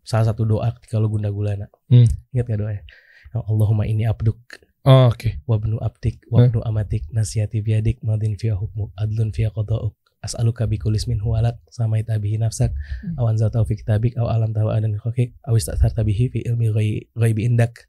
salah 0.00 0.30
satu 0.30 0.46
doa 0.46 0.70
ketika 0.78 1.02
lu 1.02 1.10
gunda 1.10 1.26
gulana. 1.28 1.66
Hmm. 1.90 2.06
Ingat 2.30 2.46
gak 2.46 2.60
doa? 2.62 2.70
Yang 2.70 3.42
Allahumma 3.44 3.82
ini 3.84 4.06
abduk 4.06 4.38
Oh, 4.80 5.10
oke. 5.10 5.42
wabnu 5.44 5.76
abdik 5.76 6.22
wabnu 6.30 6.62
amatik 6.62 7.04
nasihati 7.10 7.60
biadik 7.60 7.98
madin 8.00 8.32
fiya 8.34 8.54
hukmuk 8.56 8.94
adlun 8.96 9.28
fiya 9.28 9.50
qada'uk 9.50 9.92
as'aluka 10.20 10.68
bi 10.68 10.76
kulli 10.76 11.00
ismin 11.00 11.20
huwalak 11.20 11.56
samaita 11.72 12.20
bihi 12.20 12.36
nafsak 12.36 12.76
aw 13.16 13.24
anzaltahu 13.28 13.64
fi 13.64 13.80
kitabik 13.80 14.14
aw 14.20 14.28
alam 14.28 14.52
tahu 14.52 14.68
adan 14.68 14.92
khalqik 15.00 15.32
aw 15.48 15.56
istatharta 15.56 16.04
bihi 16.04 16.28
fi 16.28 16.38
ilmi 16.44 16.68
ghai- 16.70 17.04
ghaibi 17.16 17.48
indak. 17.48 17.88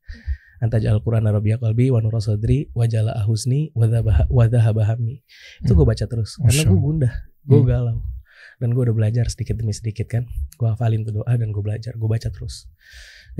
Anta 0.61 0.77
ja'al 0.77 1.01
qur'ana 1.01 1.33
rabiya 1.33 1.57
qalbi 1.57 1.89
wa 1.89 1.97
nura 2.05 2.21
sadri 2.21 2.69
wa 2.77 2.85
jala'a 2.85 3.25
husni 3.25 3.73
wa 3.73 4.45
dhahaba 4.45 4.85
hammi. 4.85 5.25
Itu 5.59 5.73
gue 5.73 5.83
baca 5.83 6.05
terus 6.05 6.37
karena 6.37 6.53
Masya 6.53 6.69
gue 6.69 6.71
Allah. 6.71 6.85
gundah 6.85 7.13
gue 7.49 7.59
Hmm. 7.59 7.67
galau. 7.67 7.97
Dan 8.61 8.69
gue 8.77 8.81
udah 8.85 8.93
belajar 8.93 9.25
sedikit 9.25 9.57
demi 9.57 9.73
sedikit 9.73 10.05
kan 10.05 10.29
gue 10.61 10.67
hafalin 10.69 11.01
tuh 11.01 11.17
doa 11.25 11.33
dan 11.33 11.49
gue 11.49 11.63
belajar 11.65 11.97
gue 11.97 12.05
baca 12.05 12.29
terus. 12.29 12.69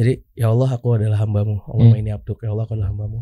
Jadi 0.02 0.18
ya 0.34 0.50
Allah 0.50 0.74
aku 0.74 0.98
adalah 0.98 1.22
hambamu. 1.22 1.62
Allahumma 1.70 1.94
Hmm. 1.94 2.02
ini 2.02 2.10
abduk 2.10 2.42
ya 2.42 2.50
Allah 2.52 2.66
aku 2.66 2.74
adalah 2.74 2.90
hambamu. 2.90 3.22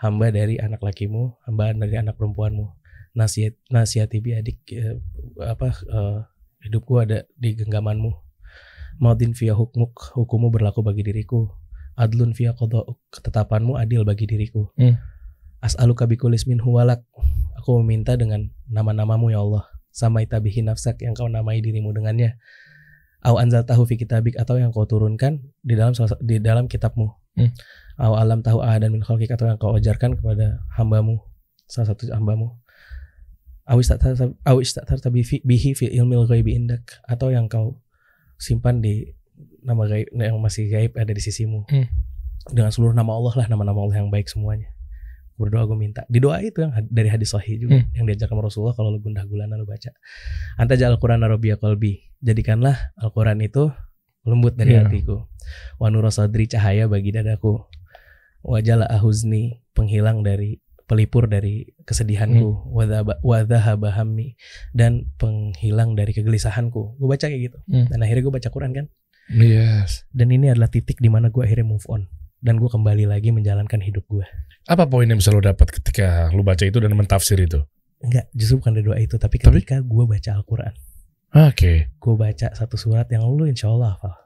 Hamba 0.00 0.26
dari 0.32 0.56
anak 0.60 0.80
lakimu 0.80 1.40
hamba 1.44 1.72
dari 1.72 1.96
anak 1.96 2.16
perempuanmu 2.20 2.72
nasihat 3.16 3.58
nasihati 3.68 4.22
biadik 4.22 4.58
eh, 4.74 4.98
apa 5.42 5.74
eh, 5.74 6.18
hidupku 6.66 7.00
ada 7.00 7.26
di 7.36 7.56
genggamanmu. 7.56 8.12
Maudin 9.00 9.32
via 9.32 9.56
hukmuk 9.56 10.12
hukumu 10.12 10.52
berlaku 10.52 10.84
bagi 10.84 11.00
diriku. 11.00 11.48
Adlun 11.96 12.36
via 12.36 12.52
qada'uk 12.52 13.00
ketetapanmu 13.12 13.76
adil 13.76 14.04
bagi 14.04 14.28
diriku. 14.28 14.68
Hmm. 14.76 14.96
as'aluka 15.60 16.08
bikulis 16.08 16.48
min 16.48 16.60
huwalak. 16.60 17.04
Aku 17.60 17.84
meminta 17.84 18.16
dengan 18.16 18.48
nama-namamu 18.68 19.28
ya 19.28 19.44
Allah. 19.44 19.68
Sama 19.92 20.24
itabihi 20.24 20.64
nafsak 20.64 21.04
yang 21.04 21.12
kau 21.12 21.28
namai 21.28 21.60
dirimu 21.60 21.92
dengannya. 21.92 22.40
Au 23.20 23.36
anzal 23.36 23.68
tahu 23.68 23.84
fi 23.84 24.00
kitabik 24.00 24.40
atau 24.40 24.56
yang 24.56 24.72
kau 24.72 24.88
turunkan 24.88 25.44
di 25.60 25.76
dalam 25.76 25.92
di 26.24 26.40
dalam 26.40 26.64
kitabmu. 26.68 27.20
Hmm. 27.38 27.54
au 28.00 28.18
alam 28.18 28.42
tahu 28.42 28.58
dan 28.64 28.90
min 28.90 29.06
khalqik 29.06 29.30
atau 29.30 29.46
yang 29.46 29.58
kau 29.60 29.76
ajarkan 29.78 30.18
kepada 30.18 30.66
hambamu 30.74 31.22
salah 31.70 31.94
satu 31.94 32.10
hambamu 32.10 32.58
au 33.70 33.78
istatarta 33.78 34.34
au 34.44 34.58
istatarta 34.58 35.08
bihi 35.14 35.40
bihi 35.46 35.78
fi 35.78 35.86
ilmil 35.94 36.26
ghaibi 36.26 36.58
indak. 36.58 36.98
Atau 37.06 37.30
yang 37.30 37.46
kau 37.46 37.78
simpan 38.36 38.82
di 38.82 39.14
nama 39.62 39.86
gaib 39.86 40.10
yang 40.16 40.36
masih 40.42 40.66
gaib 40.68 40.92
ada 40.98 41.12
di 41.14 41.22
sisimu. 41.22 41.64
Hmm. 41.70 41.86
dengan 42.40 42.72
seluruh 42.72 42.96
nama 42.96 43.12
Allah 43.12 43.36
lah 43.36 43.46
nama-nama 43.52 43.84
Allah 43.84 44.00
yang 44.00 44.08
baik 44.08 44.24
semuanya. 44.24 44.72
Berdoa 45.36 45.68
gue 45.68 45.76
minta. 45.76 46.08
Di 46.08 46.24
doa 46.24 46.40
itu 46.40 46.64
yang 46.64 46.72
dari 46.88 47.12
hadis 47.12 47.36
sahih 47.36 47.60
juga 47.60 47.76
Hmm. 47.84 47.92
yang 47.92 48.04
diajarkan 48.08 48.32
sama 48.32 48.42
Rasulullah 48.48 48.72
kalau 48.72 48.88
lu 48.96 48.98
gundah 49.00 49.28
gulana 49.28 49.60
lu 49.60 49.68
baca. 49.68 49.92
Anta 50.56 50.72
ja'al 50.72 50.96
Qur'ana 50.96 51.28
rabbiya 51.28 51.60
qalbi. 51.60 52.00
Jadikanlah 52.24 52.96
Al-Quran 52.96 53.44
itu 53.44 53.68
lembut 54.24 54.56
dari 54.56 54.72
Iya. 54.72 54.88
hatiku. 54.88 55.28
Wa 55.76 55.92
sadri 56.08 56.48
cahaya 56.48 56.88
bagi 56.88 57.12
dadaku. 57.12 57.60
Wajala 58.40 58.88
ahuzni 58.88 59.60
penghilang 59.76 60.24
dari 60.24 60.64
pelipur 60.90 61.30
dari 61.30 61.70
kesedihanku 61.86 62.66
dhahaba 63.46 63.94
hammi 63.94 64.34
dan 64.74 65.06
penghilang 65.14 65.94
dari 65.94 66.10
kegelisahanku 66.10 66.98
gue 66.98 67.06
baca 67.06 67.30
kayak 67.30 67.42
gitu 67.46 67.58
Hmm. 67.70 67.86
dan 67.86 68.02
akhirnya 68.02 68.22
gue 68.26 68.34
baca 68.34 68.50
Quran 68.50 68.72
kan 68.74 68.86
Yes. 69.30 70.02
dan 70.10 70.34
ini 70.34 70.50
adalah 70.50 70.66
titik 70.66 70.98
di 70.98 71.06
mana 71.06 71.30
gue 71.30 71.38
akhirnya 71.40 71.62
move 71.64 71.86
on 71.86 72.10
dan 72.42 72.58
gue 72.58 72.66
kembali 72.66 73.06
lagi 73.06 73.30
menjalankan 73.30 73.78
hidup 73.78 74.02
gue 74.10 74.26
Apa 74.66 74.84
poin 74.84 75.06
yang 75.06 75.16
bisa 75.16 75.30
lo 75.30 75.38
dapat 75.38 75.70
ketika 75.70 76.34
lu 76.34 76.42
baca 76.42 76.66
itu 76.66 76.76
dan 76.76 76.90
mentafsir 76.92 77.38
itu? 77.38 77.62
enggak 78.00 78.26
justru 78.32 78.58
bukan 78.58 78.72
dari 78.74 78.84
doa 78.84 78.98
itu 78.98 79.14
tapi 79.14 79.38
Tapi? 79.38 79.62
ketika 79.62 79.78
gue 79.78 80.04
baca 80.04 80.30
Al-Quran 80.34 80.74
Oke. 81.30 81.94
gue 81.94 82.14
baca 82.16 82.48
satu 82.50 82.74
surat 82.74 83.06
yang 83.06 83.22
lu 83.22 83.46
insya 83.46 83.70
Allah 83.70 83.94
hafal 83.94 84.16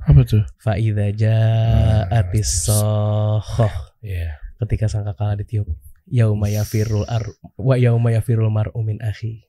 Apa 0.00 0.24
tuh? 0.24 0.42
Fa'idha 0.58 1.12
ja'atis 1.12 2.66
sohoh 2.66 3.70
Iya. 4.00 4.40
ketika 4.58 4.88
sangkakala 4.88 5.36
ditiup 5.36 5.68
yauma 6.10 6.46
yafirul 6.46 7.06
ar 7.06 7.24
wa 7.56 7.74
yauma 7.74 8.10
yafirul 8.10 8.50
mar'u 8.50 8.82
min 8.82 8.98
akhi 8.98 9.46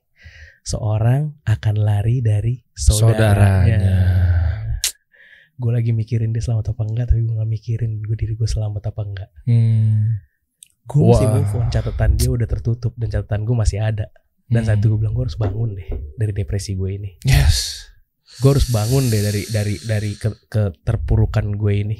seorang 0.62 1.34
akan 1.42 1.74
lari 1.76 2.22
dari 2.22 2.62
saudaranya, 2.70 3.82
Saudaranya. 3.82 3.98
gue 5.52 5.70
lagi 5.70 5.90
mikirin 5.90 6.30
dia 6.30 6.38
selamat 6.40 6.70
apa 6.70 6.82
enggak 6.82 7.06
tapi 7.08 7.22
gue 7.22 7.34
gak 7.34 7.50
mikirin 7.50 7.92
gue 7.98 8.14
diri 8.14 8.34
gue 8.34 8.46
selamat 8.46 8.82
apa 8.88 9.00
enggak 9.02 9.30
Hmm. 9.42 10.22
gue 10.82 11.00
masih 11.04 11.26
Wah. 11.26 11.34
move 11.38 11.54
on 11.56 11.66
catatan 11.68 12.10
dia 12.14 12.30
udah 12.30 12.46
tertutup 12.46 12.94
dan 12.94 13.10
catatan 13.10 13.42
gue 13.42 13.54
masih 13.54 13.78
ada 13.78 14.06
dan 14.46 14.62
saat 14.62 14.78
itu 14.78 14.90
gue 14.90 14.98
bilang 14.98 15.14
gue 15.14 15.24
harus 15.24 15.34
bangun 15.34 15.74
deh 15.74 15.88
dari 16.14 16.32
depresi 16.32 16.74
gue 16.74 16.90
ini 16.92 17.10
Yes. 17.22 17.86
gue 18.38 18.48
harus 18.48 18.66
bangun 18.68 19.06
deh 19.06 19.18
dari 19.18 19.42
dari 19.46 19.74
dari 19.78 20.10
ke, 20.14 20.30
keterpurukan 20.46 21.52
gue 21.52 21.74
ini 21.74 21.98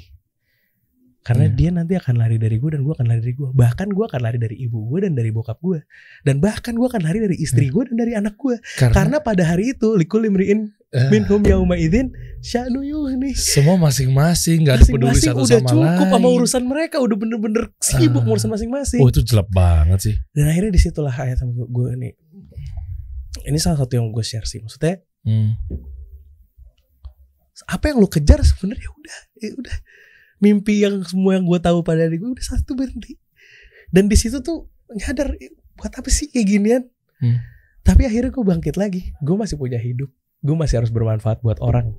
karena 1.22 1.44
Iya. 1.44 1.54
dia 1.54 1.70
nanti 1.70 1.94
akan 1.94 2.14
lari 2.16 2.34
dari 2.34 2.56
gue 2.56 2.70
dan 2.70 2.82
gue 2.82 2.92
akan 2.92 3.06
lari 3.06 3.20
dari 3.22 3.34
gue 3.34 3.48
bahkan 3.52 3.86
gue 3.86 4.04
akan 4.04 4.20
lari 4.20 4.38
dari 4.38 4.56
ibu 4.58 4.78
gue 4.84 4.98
dan 5.00 5.12
dari 5.12 5.30
bokap 5.30 5.58
gue 5.58 5.78
dan 6.22 6.38
bahkan 6.38 6.74
gue 6.74 6.82
akan 6.84 6.98
lari 7.00 7.18
dari 7.20 7.36
istri 7.36 7.66
gue 7.68 7.82
dan 7.86 7.96
dari 7.96 8.12
anak 8.12 8.34
gue 8.34 8.58
karena 8.76 9.18
pada 9.18 9.42
hari 9.44 9.70
itu 9.70 9.94
likul 9.94 10.18
imriin 10.20 10.74
eh, 10.90 11.08
minhum 11.08 11.38
yauma 11.42 11.74
idzin 11.76 12.10
sya'nu 12.40 12.82
yughni 12.82 13.32
semua 13.32 13.78
masing-masing 13.78 14.62
nggak 14.62 14.74
ada 14.76 14.84
peduli 14.84 15.14
satu 15.16 15.40
udah 15.40 15.56
sama 15.56 15.68
cukup 15.68 15.86
lain. 16.02 16.10
sama 16.12 16.28
urusan 16.28 16.62
mereka 16.64 16.96
udah 16.98 17.16
bener-bener 17.16 17.64
sibuk 17.78 18.20
Ah. 18.20 18.30
urusan 18.30 18.50
masing-masing 18.50 18.98
Oh 18.98 19.08
itu 19.08 19.22
jelek 19.22 19.46
banget 19.48 19.98
sih. 20.02 20.14
dan 20.30 20.44
akhirnya 20.48 20.70
di 20.70 20.80
situlah 20.80 21.14
ayat 21.14 21.38
sama 21.38 21.54
gue, 21.54 21.66
gue 21.66 21.88
ini 21.94 22.10
ini 23.44 23.56
salah 23.56 23.78
satu 23.78 23.94
yang 23.94 24.10
gue 24.10 24.20
share 24.20 24.44
sih 24.44 24.58
maksudnya 24.58 24.98
Hmm. 25.22 25.54
apa 27.64 27.84
yang 27.86 27.96
lu 27.96 28.08
kejar 28.08 28.42
sebenarnya 28.42 28.90
udah 28.90 29.16
ya 29.38 29.50
udah 29.54 29.76
mimpi 30.42 30.82
yang 30.82 31.06
semua 31.06 31.38
yang 31.38 31.46
gue 31.46 31.56
tahu 31.56 31.80
pada 31.80 32.04
diri 32.04 32.18
gue 32.18 32.30
udah 32.34 32.42
satu 32.44 32.74
berhenti. 32.74 33.14
Dan 33.88 34.10
di 34.10 34.16
situ 34.18 34.42
tuh 34.42 34.66
nyadar 34.90 35.38
"Eh, 35.38 35.54
buat 35.72 35.94
apa 35.94 36.08
sih 36.08 36.28
kayak 36.28 36.46
ginian 36.46 36.82
Hmm. 37.22 37.38
tapi 37.80 38.02
akhirnya 38.04 38.28
gue 38.28 38.42
bangkit 38.42 38.74
lagi. 38.74 39.14
Gue 39.22 39.38
masih 39.38 39.54
punya 39.54 39.78
hidup. 39.78 40.10
Gue 40.42 40.58
masih 40.58 40.82
harus 40.82 40.90
bermanfaat 40.90 41.38
buat 41.40 41.62
orang. 41.62 41.94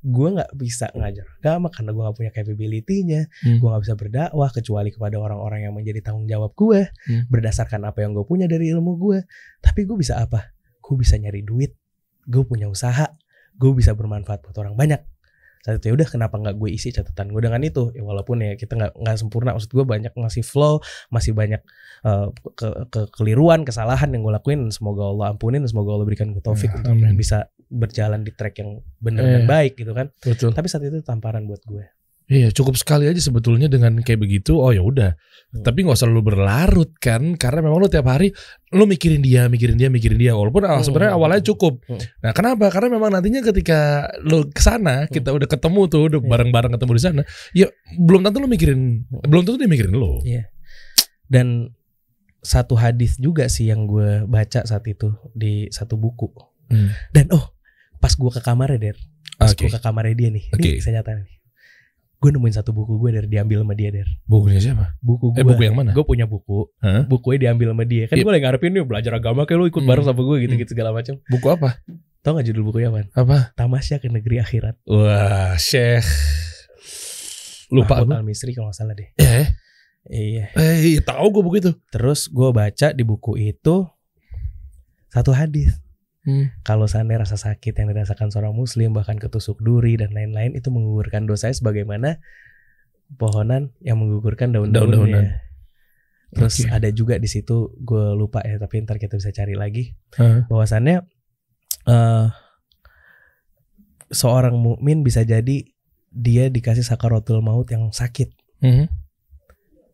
Gue 0.00 0.30
nggak 0.30 0.54
bisa 0.54 0.90
ngajar 0.94 1.26
agama 1.38 1.70
karena 1.70 1.90
gue 1.90 2.02
nggak 2.02 2.16
punya 2.16 2.30
capability-nya. 2.30 3.26
Hmm. 3.42 3.58
gue 3.58 3.66
nggak 3.66 3.82
bisa 3.82 3.94
berdakwah 3.98 4.50
kecuali 4.50 4.90
kepada 4.90 5.18
orang-orang 5.18 5.66
yang 5.66 5.74
menjadi 5.74 6.06
tanggung 6.06 6.30
jawab 6.30 6.54
gue 6.54 6.86
Hmm. 7.10 7.26
berdasarkan 7.26 7.82
apa 7.82 8.06
yang 8.06 8.14
gue 8.14 8.22
punya 8.22 8.46
dari 8.46 8.70
ilmu 8.70 8.94
gue 8.96 9.26
tapi 9.58 9.82
gue 9.82 9.98
bisa 9.98 10.22
apa? 10.22 10.54
Gue 10.78 10.94
bisa 10.96 11.18
nyari 11.18 11.42
duit. 11.42 11.74
Gue 12.30 12.46
punya 12.46 12.70
usaha. 12.70 13.10
Gue 13.58 13.74
bisa 13.74 13.90
bermanfaat 13.92 14.46
buat 14.46 14.54
orang 14.56 14.78
banyak 14.78 15.02
saat 15.60 15.76
itu 15.76 15.86
ya 15.86 15.94
udah 15.94 16.08
kenapa 16.08 16.34
nggak 16.34 16.56
gue 16.56 16.70
isi 16.70 16.88
catatan 16.88 17.28
gue 17.28 17.42
dengan 17.42 17.60
itu 17.60 17.92
ya 17.92 18.00
walaupun 18.00 18.40
ya 18.40 18.52
kita 18.54 18.74
nggak 18.74 18.92
nggak 18.96 19.16
sempurna 19.16 19.52
maksud 19.52 19.68
gue 19.68 19.84
banyak 19.84 20.08
masih 20.14 20.40
flow 20.40 20.80
masih 21.08 21.32
banyak 21.32 21.60
eh, 22.02 22.26
ke, 22.54 22.68
ke- 22.88 23.08
keliruan 23.10 23.62
kesalahan 23.62 24.08
yang 24.08 24.22
gue 24.22 24.32
lakuin 24.32 24.58
Dan 24.62 24.70
semoga 24.70 25.04
Allah 25.04 25.26
ampunin 25.30 25.60
dan 25.60 25.68
semoga 25.68 25.92
Allah 25.92 26.04
berikan 26.04 26.30
gue 26.30 26.40
taufik 26.40 26.68
Ya, 26.68 26.80
untuk 26.80 26.96
amin. 26.96 27.12
bisa 27.14 27.38
berjalan 27.66 28.20
di 28.20 28.32
track 28.32 28.56
yang 28.56 28.70
benar 28.98 29.22
Iya. 29.22 29.32
dan 29.32 29.44
baik 29.46 29.72
gitu 29.76 29.92
kan 29.92 30.08
Betul. 30.18 30.50
tapi 30.50 30.66
saat 30.66 30.82
itu 30.82 30.96
tamparan 31.00 31.44
buat 31.44 31.60
gue 31.62 31.84
Iya, 32.30 32.54
cukup 32.54 32.78
sekali 32.78 33.10
aja 33.10 33.18
sebetulnya 33.18 33.66
dengan 33.66 33.98
kayak 34.06 34.22
begitu. 34.22 34.54
Oh 34.54 34.70
ya 34.70 34.86
udah. 34.86 35.18
Hmm. 35.50 35.66
Tapi 35.66 35.82
nggak 35.82 35.98
usah 35.98 36.06
lu 36.06 36.22
berlarut 36.22 36.94
kan, 37.02 37.34
karena 37.34 37.58
memang 37.58 37.82
lu 37.82 37.90
tiap 37.90 38.06
hari 38.06 38.30
lu 38.70 38.86
mikirin 38.86 39.18
dia, 39.18 39.50
mikirin 39.50 39.74
dia, 39.74 39.90
mikirin 39.90 40.14
dia. 40.14 40.38
Walaupun 40.38 40.62
ah, 40.62 40.78
Hmm. 40.78 40.86
sebenarnya 40.86 41.18
awalnya 41.18 41.42
cukup. 41.42 41.82
Hmm. 41.90 41.98
Nah, 42.22 42.30
kenapa? 42.30 42.70
Karena 42.70 42.94
memang 42.94 43.10
nantinya 43.10 43.42
ketika 43.42 44.06
lu 44.22 44.46
ke 44.46 44.62
sana, 44.62 45.10
kita 45.10 45.34
udah 45.34 45.50
ketemu 45.50 45.80
tuh, 45.90 46.02
udah 46.06 46.20
Iya. 46.22 46.28
bareng-bareng 46.30 46.70
ketemu 46.78 46.92
di 46.94 47.02
sana. 47.02 47.22
Ya 47.50 47.66
belum 47.98 48.22
tentu 48.22 48.38
lu 48.38 48.46
mikirin, 48.46 49.10
Hmm. 49.10 49.26
belum 49.26 49.42
tentu 49.42 49.58
dia 49.58 49.66
mikirin 49.66 49.92
lu. 49.92 50.22
dan 51.26 51.70
satu 52.42 52.74
hadis 52.74 53.14
juga 53.14 53.46
sih 53.46 53.70
yang 53.70 53.86
gue 53.86 54.26
baca 54.26 54.66
saat 54.66 54.82
itu 54.86 55.14
di 55.30 55.70
satu 55.70 55.94
buku 55.94 56.26
Hmm. 56.66 56.90
dan 57.10 57.30
oh 57.30 57.54
pas 57.98 58.10
gue 58.10 58.30
ke 58.30 58.40
kamarnya 58.40 58.78
der 58.80 58.96
pas 59.36 59.54
Oke. 59.54 59.66
gue 59.66 59.70
ke 59.70 59.78
kamarnya 59.78 60.14
dia 60.16 60.28
nih 60.30 60.44
Oke. 60.50 60.58
ini 60.58 60.78
kisah 60.78 60.90
nyata 60.90 61.22
nih 61.22 61.30
gue 62.20 62.30
nemuin 62.30 62.52
satu 62.54 62.70
buku 62.70 62.96
gue 62.96 63.10
dari 63.10 63.26
diambil 63.26 63.64
sama 63.64 63.72
dia 63.72 63.88
der 63.88 64.04
Bukunya 64.22 64.60
siapa? 64.60 64.92
buku 65.00 65.32
Eh 65.32 65.40
gue 65.40 65.50
buku 65.50 65.62
yang 65.62 65.72
mana? 65.74 65.90
gue 65.90 66.04
punya 66.04 66.24
buku 66.24 66.68
Hah? 66.78 67.02
bukunya 67.02 67.38
diambil 67.42 67.72
sama 67.72 67.84
dia 67.84 68.04
kan 68.04 68.14
Iya. 68.14 68.22
gue 68.22 68.30
lagi 68.30 68.44
ngarepin 68.44 68.70
nih 68.70 68.84
belajar 68.84 69.12
agama 69.14 69.42
kayak 69.42 69.56
lu 69.56 69.66
ikut 69.66 69.80
Hmm. 69.80 69.88
bareng 69.88 70.04
sama 70.04 70.20
gue 70.20 70.36
gitu 70.38 70.54
gitu 70.54 70.70
segala 70.70 70.90
macam 70.90 71.16
Buku 71.26 71.46
apa? 71.48 71.80
tau 72.20 72.36
gak 72.36 72.44
judul 72.44 72.62
bukunya 72.62 72.88
apa 72.88 73.08
Apa? 73.14 73.36
Tamasya 73.54 73.96
ke 73.96 74.06
negeri 74.06 74.36
akhirat 74.38 74.76
Wah, 74.84 75.56
Syekh. 75.56 76.04
Lupa 77.68 77.96
Mahmud 77.98 78.06
gue. 78.06 78.16
Al 78.16 78.26
Misri 78.26 78.50
kalau 78.50 78.68
nggak 78.68 78.76
salah 78.76 78.92
deh 78.92 79.08
Eh, 79.16 79.46
iya 80.10 80.52
eh 80.52 81.00
tahu 81.00 81.26
gue 81.30 81.42
buku 81.42 81.56
itu. 81.58 81.72
terus 81.88 82.26
gue 82.26 82.48
baca 82.50 82.88
di 82.90 83.00
buku 83.00 83.36
itu 83.38 83.88
satu 85.08 85.30
hadis 85.30 85.72
Hmm. 86.30 86.46
kalau 86.62 86.86
seandainya 86.86 87.26
rasa 87.26 87.34
sakit 87.34 87.74
yang 87.74 87.90
dirasakan 87.90 88.30
seorang 88.30 88.54
muslim 88.54 88.94
bahkan 88.94 89.18
ketusuk 89.18 89.58
duri 89.58 89.98
dan 89.98 90.14
lain-lain 90.14 90.54
itu 90.54 90.70
menggugurkan 90.70 91.26
dosanya 91.26 91.58
sebagaimana 91.58 92.22
pohonan 93.18 93.74
yang 93.82 93.98
menggugurkan 93.98 94.54
daun-daunnya. 94.54 95.42
Terus 96.30 96.62
Oke. 96.62 96.70
ada 96.70 96.86
juga 96.94 97.18
di 97.18 97.26
situ 97.26 97.74
gue 97.74 98.14
lupa 98.14 98.38
ya 98.46 98.54
tapi 98.62 98.86
ntar 98.86 99.02
kita 99.02 99.18
bisa 99.18 99.34
cari 99.34 99.58
lagi 99.58 99.98
Hah? 100.14 100.46
bahwasannya 100.46 101.02
eh 101.90 102.26
seorang 104.14 104.54
mukmin 104.54 105.02
bisa 105.02 105.26
jadi 105.26 105.66
dia 106.10 106.44
dikasih 106.46 106.86
sakaratul 106.86 107.42
maut 107.42 107.66
yang 107.70 107.90
sakit 107.90 108.30
Mhm. 108.60 108.86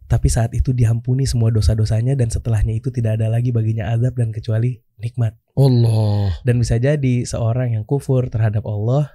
Tapi 0.07 0.27
saat 0.27 0.51
itu 0.51 0.71
diampuni 0.71 1.25
semua 1.25 1.51
dosa-dosanya 1.51 2.15
dan 2.15 2.31
setelahnya 2.31 2.73
itu 2.73 2.89
tidak 2.89 3.19
ada 3.19 3.27
lagi 3.27 3.51
baginya 3.51 3.91
azab 3.91 4.15
dan 4.15 4.31
kecuali 4.31 4.79
nikmat. 4.97 5.35
Allah. 5.57 6.37
dan 6.43 6.57
bisa 6.57 6.77
jadi 6.77 7.25
seorang 7.25 7.75
yang 7.75 7.83
kufur 7.83 8.29
terhadap 8.29 8.63
Allah 8.63 9.09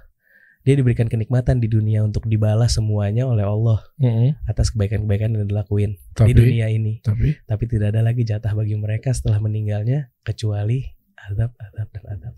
dia 0.62 0.74
diberikan 0.74 1.06
kenikmatan 1.06 1.58
di 1.58 1.66
dunia 1.66 2.02
untuk 2.02 2.26
dibalas 2.26 2.74
semuanya 2.74 3.26
oleh 3.26 3.42
Allah 3.42 3.82
Mhm. 3.96 4.46
atas 4.46 4.70
kebaikan-kebaikan 4.70 5.32
yang 5.32 5.46
dilakuin 5.46 5.98
di 5.98 6.14
Tapi, 6.14 6.30
dunia 6.32 6.66
ini. 6.66 6.98
tapi, 7.00 7.34
tapi 7.42 7.64
tidak 7.66 7.94
ada 7.94 8.02
lagi 8.02 8.22
jatah 8.22 8.52
bagi 8.52 8.74
mereka 8.74 9.10
setelah 9.10 9.38
meninggalnya 9.38 10.10
kecuali 10.22 10.86
azab 11.30 11.50
azab 11.56 11.88
dan 11.90 12.04
azab. 12.10 12.34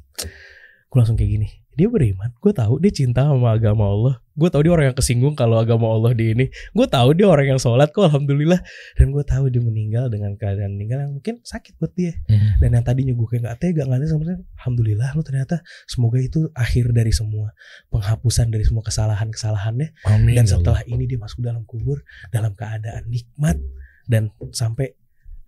Gue 0.89 0.97
langsung 0.97 1.17
kayak 1.17 1.33
gini 1.33 1.49
dia 1.75 1.87
beriman 1.87 2.31
gue 2.35 2.53
tahu 2.53 2.79
dia 2.79 2.91
cinta 2.91 3.27
sama 3.27 3.53
agama 3.53 3.85
Allah 3.85 4.15
gue 4.35 4.49
tahu 4.51 4.63
dia 4.63 4.73
orang 4.75 4.87
yang 4.91 4.99
kesinggung 4.99 5.35
kalau 5.35 5.59
agama 5.59 5.87
Allah 5.87 6.11
di 6.11 6.35
ini 6.35 6.47
gue 6.51 6.87
tahu 6.87 7.15
dia 7.15 7.27
orang 7.27 7.55
yang 7.55 7.61
sholat 7.61 7.91
kok 7.91 8.07
alhamdulillah 8.07 8.59
dan 8.95 9.07
gue 9.11 9.23
tahu 9.23 9.47
dia 9.47 9.63
meninggal 9.63 10.11
dengan 10.11 10.35
keadaan 10.35 10.75
meninggal 10.75 11.07
yang 11.07 11.13
mungkin 11.15 11.39
sakit 11.43 11.79
buat 11.79 11.95
dia 11.95 12.15
Mhm. 12.27 12.49
dan 12.59 12.69
yang 12.75 12.85
tadinya 12.85 13.13
gue 13.13 13.27
kayak 13.27 13.43
gak 13.45 13.59
tega 13.61 13.83
gak 13.85 13.99
ada 13.99 14.07
sebenarnya 14.07 14.41
alhamdulillah 14.59 15.09
lu 15.15 15.23
ternyata 15.23 15.57
semoga 15.85 16.19
itu 16.19 16.51
akhir 16.55 16.91
dari 16.91 17.13
semua 17.15 17.55
penghapusan 17.91 18.51
dari 18.51 18.65
semua 18.67 18.83
kesalahan 18.83 19.29
kesalahannya 19.31 19.95
Amin. 20.07 20.35
dan 20.35 20.45
ya 20.47 20.51
Allah. 20.51 20.55
setelah 20.59 20.81
ini 20.87 21.05
dia 21.05 21.19
masuk 21.19 21.41
dalam 21.41 21.63
kubur 21.63 22.03
dalam 22.31 22.55
keadaan 22.55 23.07
nikmat 23.07 23.59
dan 24.05 24.29
sampai 24.51 24.95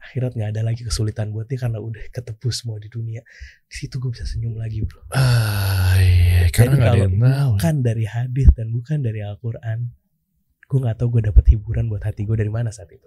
akhirat 0.06 0.32
nggak 0.32 0.50
ada 0.50 0.62
lagi 0.62 0.80
kesulitan 0.80 1.28
buat 1.28 1.44
dia 1.44 1.58
karena 1.58 1.78
udah 1.78 1.98
ketebus 2.08 2.62
semua 2.62 2.78
di 2.78 2.86
dunia 2.86 3.20
di 3.62 3.74
situ 3.76 3.96
gue 3.96 4.10
bisa 4.10 4.22
senyum 4.22 4.54
lagi 4.54 4.80
bro 4.80 5.02
Ah, 5.10 5.94
iya. 5.96 6.46
Karena 6.48 6.70
Jadi 6.70 6.78
nggak 6.78 6.92
ada 6.92 7.00
yang 7.00 7.14
tahu. 7.16 7.50
bukan 7.52 7.74
dari 7.80 8.04
hadis 8.04 8.48
dan 8.52 8.66
bukan 8.70 8.98
dari 9.00 9.20
Al-Quran 9.20 9.78
gue 10.62 10.78
nggak 10.80 10.96
tahu 10.96 11.08
gue 11.12 11.22
dapet 11.24 11.44
hiburan 11.48 11.86
buat 11.86 12.02
hati 12.02 12.22
gue 12.22 12.34
dari 12.34 12.48
mana 12.48 12.70
saat 12.70 12.88
itu 12.88 13.06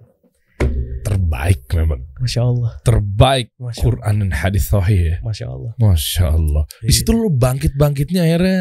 Terbaik 1.00 1.64
memang. 1.72 2.02
masya 2.18 2.41
Allah 2.43 2.72
Terbaik 2.82 3.47
masya 3.56 3.80
Allah, 3.80 3.86
Quran 3.86 4.14
dan 4.18 4.32
hadis 4.34 4.64
sahih 4.68 5.02
ya. 5.02 5.16
masya 5.20 5.45
Allah 5.47 5.72
Masya 5.76 6.26
Allah. 6.30 6.64
Di 6.78 6.86
Iya. 6.86 6.93
situ 6.93 7.12
lu 7.12 7.30
bangkit-bangkitnya 7.32 8.22
akhirnya 8.22 8.60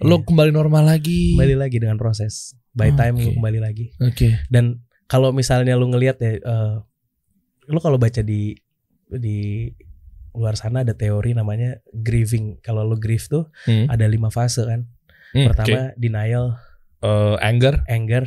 lu 0.00 0.16
Iya. 0.16 0.24
kembali 0.24 0.50
normal 0.50 0.84
lagi. 0.86 1.34
kembali 1.34 1.56
lagi 1.58 1.76
dengan 1.76 1.96
proses 1.96 2.54
by 2.70 2.92
time 2.92 3.16
Oke. 3.16 3.22
gue 3.22 3.32
kembali 3.34 3.58
lagi 3.58 3.86
Oke. 3.98 4.28
dan 4.46 4.78
kalau 5.04 5.32
misalnya 5.32 5.74
lu 5.74 5.88
ngelihat 5.88 6.16
ya 6.18 6.38
eh, 6.38 6.74
lu 7.70 7.78
kalau 7.78 7.96
baca 7.96 8.20
di 8.20 8.58
di 9.08 9.70
luar 10.30 10.54
sana 10.54 10.82
ada 10.82 10.94
teori 10.94 11.32
namanya 11.32 11.78
grieving 11.90 12.58
kalau 12.60 12.82
lu 12.82 12.94
grieve 12.96 13.26
tuh 13.26 13.50
Hmm. 13.66 13.86
ada 13.86 14.06
lima 14.06 14.28
fase 14.28 14.62
kan 14.62 14.86
Hmm, 15.30 15.46
pertama 15.46 15.94
denial 15.94 16.58
oke. 16.98 17.06
Eh, 17.06 17.36
anger. 17.40 17.86
anger 17.86 18.24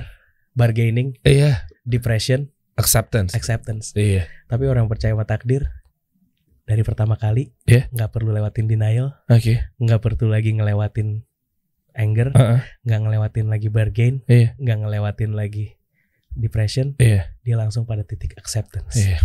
bargaining 0.51 1.19
Iya. 1.21 1.67
depression 1.83 2.51
Acceptance. 2.73 3.35
acceptance 3.35 3.91
Iya. 3.93 4.27
tapi 4.47 4.65
orang 4.65 4.87
yang 4.87 4.91
percaya 4.91 5.11
sama 5.11 5.23
takdir 5.23 5.67
dari 6.63 6.79
pertama 6.81 7.15
kali 7.15 7.51
Iya. 7.63 7.91
nggak 7.91 8.09
perlu 8.09 8.31
lewatin 8.31 8.67
denial 8.67 9.19
Oke. 9.27 9.59
nggak 9.77 9.99
perlu 9.99 10.31
lagi 10.31 10.51
ngelewatin 10.51 11.23
anger 11.93 12.31
nggak 12.83 12.99
ngelewatin 12.99 13.47
lagi 13.47 13.67
bargain 13.67 14.15
Iya. 14.25 14.55
nggak 14.57 14.77
ngelewatin 14.81 15.31
lagi 15.35 15.75
depression 16.35 16.97
Iya. 16.97 17.29
dia 17.41 17.55
langsung 17.55 17.83
pada 17.83 18.01
titik 18.01 18.33
acceptance 18.35 18.95
Iya. 18.95 19.19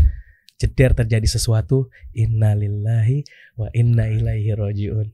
jeder 0.56 0.92
terjadi 0.92 1.26
sesuatu 1.26 1.88
innalillahi 2.12 3.24
wa 3.54 3.68
inna 3.72 4.08
ilaihi 4.08 4.52
rojiun 4.52 5.08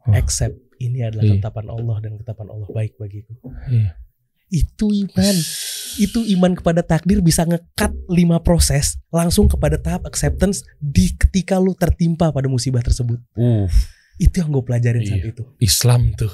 Oh. 0.00 0.14
accept 0.14 0.56
ini 0.78 1.02
adalah 1.02 1.20
Iya. 1.22 1.36
ketetapan 1.36 1.66
Allah 1.68 1.96
dan 2.00 2.12
ketetapan 2.16 2.48
Allah 2.48 2.68
baik 2.70 2.96
bagiku 2.96 3.34
Iya. 3.68 3.92
itu 4.48 4.86
iman 5.04 5.36
itu 5.98 6.20
iman 6.32 6.52
kepada 6.54 6.80
takdir 6.80 7.20
bisa 7.20 7.44
ngekat 7.44 7.92
lima 8.08 8.40
proses 8.40 8.96
langsung 9.10 9.44
kepada 9.46 9.76
tahap 9.76 10.06
acceptance 10.06 10.64
di 10.78 11.12
ketika 11.12 11.58
lu 11.58 11.74
tertimpa 11.74 12.30
pada 12.30 12.46
musibah 12.46 12.80
tersebut 12.80 13.20
Uh, 13.36 13.68
itu 14.16 14.40
yang 14.40 14.48
gue 14.48 14.64
pelajarin 14.64 15.02
saat 15.02 15.20
Iya. 15.20 15.30
itu 15.30 15.44
Islam 15.60 16.14
tuh. 16.14 16.32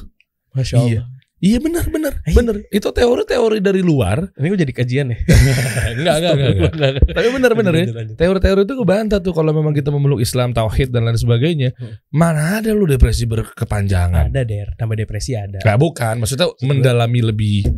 masya. 0.53 0.79
Allah 0.79 0.87
Iya 0.87 1.03
benar 1.61 1.85
benar 1.89 2.13
Iya. 2.25 2.35
benar. 2.35 2.55
Itu 2.69 2.89
teori-teori 2.89 3.59
dari 3.61 3.81
luar. 3.81 4.33
ini 4.41 4.47
gue 4.49 4.61
jadi 4.65 4.73
kajian 4.73 5.07
ya 5.13 5.19
enggak 6.01 6.15
enggak 6.19 6.33
enggak. 6.33 6.93
Tapi 7.13 7.29
benar 7.31 7.53
benar 7.53 7.73
ya. 7.75 7.85
Teori-teori 8.17 8.61
itu 8.65 8.75
kebantah 8.75 9.21
tuh 9.21 9.33
kalau 9.33 9.53
memang 9.53 9.73
kita 9.73 9.93
memeluk 9.93 10.19
Islam, 10.19 10.51
tauhid 10.51 10.89
dan 10.89 11.05
lain 11.05 11.21
sebagainya. 11.21 11.77
Hmm. 11.77 12.01
Mana 12.09 12.59
ada 12.59 12.73
lu 12.73 12.85
depresi 12.85 13.29
berkepanjangan? 13.29 14.33
ada 14.33 14.41
der 14.43 14.73
tambah 14.75 14.97
depresi 14.97 15.37
ada 15.37 15.61
Gak 15.61 15.77
bukan, 15.77 16.23
maksudnya 16.23 16.49
mendalami 16.63 17.21
lebih 17.21 17.69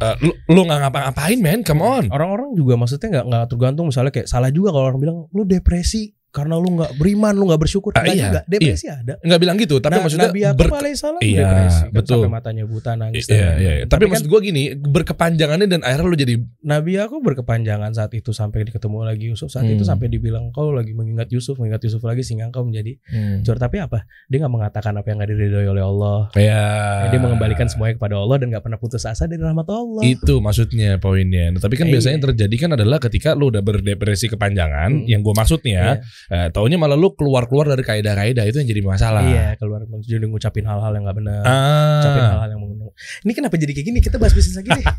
eh, 0.00 0.16
lu, 0.24 0.32
lu 0.48 0.60
gak 0.64 0.80
ngapa-ngapain 0.80 1.38
men, 1.38 1.60
come 1.60 1.84
on. 1.84 2.04
orang-orang 2.08 2.56
juga 2.56 2.74
maksudnya 2.74 3.20
nggak 3.20 3.26
nggak 3.28 3.44
tergantung 3.48 3.86
misalnya 3.86 4.08
kayak 4.10 4.26
salah 4.26 4.48
juga 4.48 4.72
kalau 4.72 4.86
orang 4.88 5.00
bilang 5.00 5.18
lu 5.30 5.44
depresi 5.44 6.16
karena 6.30 6.54
lu 6.56 6.78
nggak 6.78 6.94
beriman, 6.94 7.34
lu 7.34 7.50
nggak 7.50 7.60
bersyukur. 7.60 7.90
Ah, 7.92 8.02
Enggak 8.02 8.14
iya, 8.14 8.24
juga. 8.24 8.40
Depresi 8.46 8.86
ada. 8.86 9.14
Nggak 9.18 9.40
bilang 9.42 9.56
gitu, 9.58 9.76
tapi 9.78 9.92
Nah, 9.92 10.02
maksudnya 10.02 10.30
Nabi 10.30 10.40
Yakub 10.40 10.58
ber- 10.62 10.72
alaihissalam 10.78 11.20
Iya, 11.20 11.42
depresi 11.42 11.80
kan, 11.82 11.90
betul. 11.90 12.14
sampai 12.22 12.30
matanya 12.30 12.64
buta 12.64 12.90
nangis. 12.94 13.24
Iya, 13.26 13.34
iya, 13.34 13.50
iya. 13.58 13.70
Tapi, 13.82 13.90
Tapi 13.90 14.00
kan- 14.00 14.10
maksud 14.14 14.26
gue 14.30 14.40
gini, 14.40 14.62
berkepanjangannya 14.78 15.66
dan 15.66 15.80
akhirnya 15.82 16.06
lu 16.06 16.16
jadi 16.16 16.34
Nabi 16.62 16.92
aku 16.96 17.16
berkepanjangan 17.18 17.90
saat 17.92 18.12
itu 18.12 18.30
sampai 18.30 18.62
ketemu 18.62 18.98
lagi 19.02 19.24
Yusuf. 19.26 19.48
Saat 19.48 19.66
itu 19.66 19.82
Hmm. 19.82 19.90
sampai 19.90 20.06
dibilang 20.06 20.50
kau 20.50 20.70
lagi 20.70 20.92
mengingat 20.92 21.26
Yusuf, 21.28 21.56
mengingat 21.56 21.82
Yusuf 21.82 22.00
lagi 22.00 22.22
sehingga 22.22 22.46
engkau 22.46 22.62
menjadi 22.62 22.94
Hmm. 23.06 23.42
cur. 23.42 23.56
Tapi 23.56 23.76
apa? 23.78 24.06
Dia 24.26 24.38
nggak 24.40 24.52
mengatakan 24.52 24.92
apa 24.94 25.06
yang 25.06 25.18
nggak 25.18 25.30
diridhoi 25.30 25.66
oleh 25.66 25.82
Allah. 25.82 26.30
Iya. 26.32 26.62
Dia 27.08 27.18
mengembalikan 27.18 27.66
semuanya 27.66 27.96
kepada 27.96 28.14
Allah 28.16 28.36
dan 28.38 28.46
nggak 28.48 28.62
pernah 28.62 28.78
putus 28.78 29.02
asa 29.02 29.26
dari 29.26 29.40
rahmat 29.40 29.66
Allah. 29.66 30.02
Itu 30.02 30.38
maksudnya 30.38 30.96
poinnya. 30.96 31.50
Nah, 31.50 31.58
tapi 31.58 31.74
kan 31.74 31.86
Iya. 31.86 31.98
biasanya 31.98 32.14
yang 32.14 32.26
terjadi 32.30 32.56
kan 32.56 32.70
adalah 32.72 32.98
ketika 32.98 33.34
lu 33.34 33.50
udah 33.50 33.60
berdepresi 33.60 34.28
kepanjangan, 34.28 34.90
Hmm. 34.94 35.06
yang 35.06 35.20
gue 35.20 35.34
maksudnya, 35.34 35.98
Iya. 35.98 36.19
Eh, 36.28 36.48
taunya 36.52 36.76
malah 36.76 36.94
lu 36.94 37.16
keluar-keluar 37.16 37.72
dari 37.72 37.80
kaidah-kaidah 37.80 38.44
itu 38.44 38.56
yang 38.60 38.68
jadi 38.68 38.82
masalah. 38.82 39.22
Iya, 39.24 39.46
keluar 39.56 39.88
jadi 40.00 40.26
ngucapin 40.26 40.64
hal-hal 40.64 40.92
yang 40.92 41.04
nggak 41.08 41.16
benar. 41.16 41.42
Ah. 41.42 41.54
Ngucapin 41.96 42.22
hal-hal 42.28 42.50
yang 42.50 42.60
menguntung. 42.60 42.92
Ini 43.24 43.32
kenapa 43.32 43.54
jadi 43.56 43.72
kayak 43.72 43.86
gini? 43.86 43.98
Kita 43.98 44.16
bahas 44.16 44.34
bisnis 44.34 44.56
lagi 44.56 44.70
deh. 44.70 44.84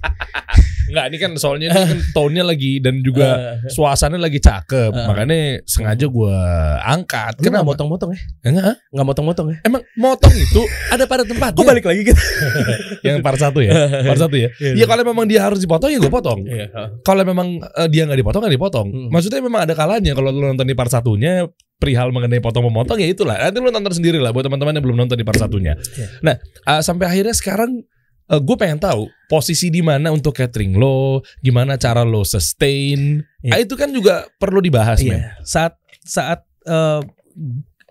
Enggak, 0.92 1.06
ini 1.08 1.18
kan 1.24 1.32
soalnya 1.40 1.72
ini 1.72 1.78
kan 1.88 2.00
tone-nya 2.12 2.44
lagi 2.44 2.84
dan 2.84 3.00
juga 3.00 3.56
Eh, 3.64 3.72
suasananya 3.72 4.28
lagi 4.28 4.44
cakep. 4.44 4.92
Ah. 4.92 5.08
Makanya 5.08 5.64
sengaja 5.64 6.04
gue 6.04 6.36
angkat. 6.84 7.40
lu 7.40 7.48
Kenapa? 7.48 7.64
motong-motong 7.64 8.12
ya? 8.12 8.20
Enggak. 8.44 8.76
Nggak 8.92 9.06
motong-motong 9.08 9.48
ya? 9.56 9.58
Emang 9.64 9.82
motong 9.96 10.34
itu 10.36 10.62
ada 10.92 11.08
pada 11.08 11.24
tempatnya. 11.24 11.56
Kok 11.56 11.64
balik 11.64 11.86
lagi 11.88 12.02
gitu? 12.04 12.20
Yang 13.08 13.24
part 13.24 13.40
satu 13.40 13.64
ya. 13.64 13.72
Part 14.04 14.20
satu 14.20 14.36
ya. 14.36 14.52
Iya, 14.60 14.84
Ya 14.84 14.86
kalau 14.86 15.04
memang 15.08 15.26
dia 15.32 15.40
harus 15.40 15.64
dipotong 15.64 15.96
ya 15.96 16.00
gue 16.02 16.12
potong. 16.12 16.44
Iya. 16.44 16.68
Kalau 17.08 17.24
memang 17.24 17.48
eh, 17.64 17.88
dia 17.88 18.04
nggak 18.04 18.20
dipotong 18.20 18.42
nggak 18.44 18.56
dipotong. 18.60 18.88
Hmm. 18.92 19.08
Maksudnya 19.16 19.40
memang 19.40 19.62
ada 19.64 19.74
kalanya 19.78 20.12
kalau 20.12 20.28
lu 20.28 20.44
nonton 20.44 20.68
di 20.68 20.76
part 20.76 20.92
satunya 21.12 21.52
perihal 21.82 22.14
mengenai 22.14 22.40
potong 22.40 22.70
memotong 22.70 23.02
ya 23.02 23.10
itulah. 23.10 23.36
Nanti 23.36 23.58
lu 23.58 23.74
nonton 23.74 23.92
sendiri 23.98 24.22
lah 24.22 24.30
buat 24.32 24.46
teman-teman 24.46 24.78
yang 24.78 24.86
belum 24.86 24.98
nonton 25.04 25.18
di 25.18 25.26
part 25.26 25.42
satunya. 25.42 25.76
Iya. 25.76 26.08
Nah 26.24 26.36
eh, 26.40 26.82
sampai 26.82 27.06
akhirnya 27.10 27.36
sekarang 27.36 27.84
gue 28.32 28.56
pengen 28.56 28.80
tahu 28.80 29.12
posisi 29.28 29.68
di 29.68 29.84
mana 29.84 30.08
untuk 30.08 30.32
catering 30.32 30.80
lo, 30.80 31.20
gimana 31.44 31.76
cara 31.76 32.08
lo 32.08 32.24
sustain. 32.24 33.20
Iya. 33.44 33.52
Ah, 33.52 33.60
itu 33.60 33.76
kan 33.76 33.92
juga 33.92 34.24
perlu 34.40 34.64
dibahas 34.64 35.04
men. 35.04 35.20
Iya. 35.20 35.36
Saat 35.44 35.74
saat 36.00 36.48
eh, 36.64 37.02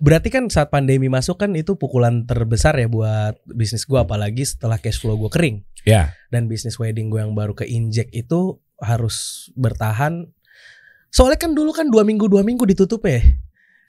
berarti 0.00 0.32
kan 0.32 0.48
saat 0.48 0.72
pandemi 0.72 1.12
masuk 1.12 1.36
kan 1.36 1.52
itu 1.52 1.76
pukulan 1.76 2.24
terbesar 2.24 2.72
ya 2.80 2.88
buat 2.88 3.36
bisnis 3.52 3.84
gua 3.84 4.08
apalagi 4.08 4.48
setelah 4.48 4.80
cash 4.80 4.96
flow 4.96 5.20
gua 5.20 5.28
kering. 5.28 5.60
Ya. 5.84 6.16
Dan 6.32 6.48
bisnis 6.48 6.80
wedding 6.80 7.08
gue 7.12 7.20
yang 7.20 7.36
baru 7.36 7.52
ke 7.56 7.68
inject 7.68 8.12
itu 8.12 8.60
harus 8.80 9.48
bertahan. 9.56 10.28
Soalnya 11.10 11.38
kan 11.42 11.52
dulu 11.54 11.74
kan 11.74 11.90
dua 11.90 12.06
minggu 12.06 12.30
dua 12.30 12.46
minggu 12.46 12.62
ditutup 12.66 13.02
ya. 13.06 13.18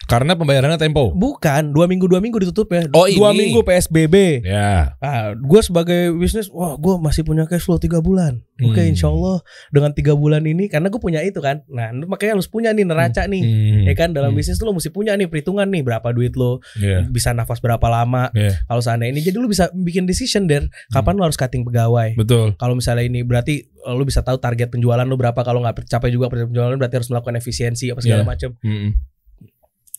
Karena 0.03 0.33
pembayarannya 0.33 0.77
tempo. 0.77 1.11
Bukan 1.11 1.71
dua 1.71 1.85
minggu 1.85 2.05
dua 2.05 2.19
minggu 2.19 2.39
ditutup 2.39 2.67
ya. 2.69 2.85
Oh, 2.91 3.05
dua 3.05 3.31
ini. 3.31 3.49
minggu 3.49 3.61
PSBB. 3.61 4.43
Ya. 4.43 4.97
Ah, 4.97 5.31
gue 5.31 5.61
sebagai 5.61 6.11
bisnis, 6.11 6.47
wah 6.47 6.75
gue 6.75 6.93
masih 6.97 7.21
punya 7.21 7.45
cash 7.45 7.63
flow 7.63 7.77
tiga 7.77 7.99
bulan. 7.99 8.41
Oke, 8.61 8.77
Hmm. 8.77 8.93
insya 8.93 9.09
Allah 9.09 9.41
dengan 9.69 9.89
tiga 9.89 10.13
bulan 10.13 10.45
ini, 10.45 10.69
karena 10.69 10.85
gue 10.87 10.97
punya 10.97 11.17
itu 11.19 11.41
kan. 11.41 11.65
Nah, 11.65 11.89
makanya 12.05 12.37
harus 12.37 12.45
punya 12.45 12.69
nih 12.69 12.85
neraca 12.85 13.25
nih. 13.25 13.41
Hmm. 13.41 13.81
Ya 13.83 13.93
kan 13.95 14.11
dalam 14.11 14.29
Hmm. 14.29 14.37
bisnis 14.37 14.55
tuh 14.55 14.69
lo 14.69 14.73
mesti 14.73 14.89
punya 14.89 15.17
nih 15.17 15.25
perhitungan 15.25 15.65
nih 15.65 15.81
berapa 15.81 16.05
duit 16.11 16.35
lo, 16.35 16.61
Iya. 16.77 17.07
bisa 17.07 17.33
nafas 17.33 17.57
berapa 17.57 17.81
lama. 17.83 18.29
Iya. 18.31 18.61
Kalau 18.63 18.79
seandainya 18.79 19.11
ini 19.11 19.21
jadi 19.23 19.37
lu 19.37 19.49
bisa 19.49 19.73
bikin 19.73 20.05
decision 20.05 20.45
der 20.45 20.65
kapan 20.89 21.17
lu 21.17 21.23
harus 21.23 21.35
cutting 21.35 21.63
pegawai. 21.63 22.13
Betul. 22.13 22.53
Kalau 22.53 22.73
misalnya 22.73 23.01
ini 23.01 23.21
berarti 23.21 23.65
eh, 23.65 23.93
lu 23.97 24.05
bisa 24.05 24.21
tahu 24.21 24.37
target 24.37 24.69
penjualan 24.69 25.01
lu 25.01 25.17
berapa 25.17 25.41
kalau 25.41 25.57
nggak 25.59 25.81
tercapai 25.81 26.09
juga 26.09 26.29
target 26.29 26.45
penjualan 26.47 26.77
berarti 26.77 26.95
harus 26.95 27.09
melakukan 27.09 27.35
efisiensi 27.35 27.89
apa 27.89 27.99
segala 27.99 28.21
Iya. 28.21 28.29
macam. 28.29 28.49
Hmm. 28.61 28.89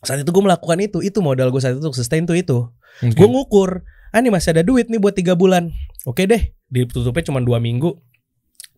Saat 0.02 0.22
itu 0.22 0.30
gue 0.30 0.42
melakukan 0.42 0.78
itu, 0.82 0.98
itu 0.98 1.18
modal 1.22 1.48
gue 1.48 1.62
saat 1.62 1.78
itu 1.78 1.82
untuk 1.82 1.94
sustain 1.94 2.26
tuh 2.26 2.34
itu. 2.34 2.66
Oke. 3.00 3.14
Gue 3.14 3.28
ngukur, 3.30 3.86
ah 4.10 4.18
nih 4.18 4.34
masih 4.34 4.52
ada 4.52 4.66
duit 4.66 4.90
nih 4.90 4.98
buat 4.98 5.14
tiga 5.14 5.32
bulan. 5.32 5.70
Oke 6.02 6.26
deh, 6.26 6.50
ditutupnya 6.68 7.22
cuma 7.22 7.38
dua 7.38 7.62
minggu. 7.62 7.94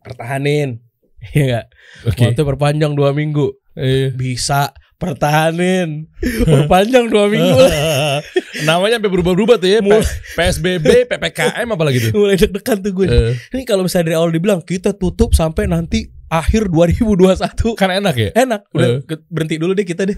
Pertahanin. 0.03 0.81
Iya 1.25 1.45
gak? 1.49 1.67
Oke. 2.13 2.21
Waktu 2.29 2.45
perpanjang 2.45 2.93
dua 2.93 3.17
minggu. 3.17 3.57
Eh. 3.81 4.13
Bisa 4.13 4.77
pertahanin. 5.01 6.05
Perpanjang 6.53 7.09
dua 7.09 7.33
minggu. 7.33 7.65
Namanya 8.69 9.01
sampai 9.01 9.09
berubah-ubah 9.09 9.57
tuh 9.57 9.73
ya. 9.73 9.81
Mulai- 9.81 10.05
PSBB, 10.37 11.09
PPKM 11.09 11.65
apalagi 11.65 11.99
tuh. 12.05 12.13
Mulai 12.21 12.37
deg-degan 12.37 12.85
tuh 12.85 12.93
gue. 12.93 13.07
Eh, 13.09 13.33
Ini 13.57 13.65
kalau 13.65 13.89
misalnya 13.89 14.13
dari 14.13 14.17
awal 14.21 14.37
dibilang 14.37 14.61
kita 14.61 14.93
tutup 14.93 15.33
sampai 15.33 15.65
nanti 15.65 16.13
akhir 16.27 16.69
2021. 16.69 17.77
kan 17.77 17.91
enak 17.91 18.15
ya. 18.15 18.29
Enak, 18.35 18.67
udah 18.71 18.91
ke- 19.03 19.25
berhenti 19.27 19.57
dulu 19.57 19.73
deh 19.73 19.83
kita 19.83 20.05
deh. 20.05 20.17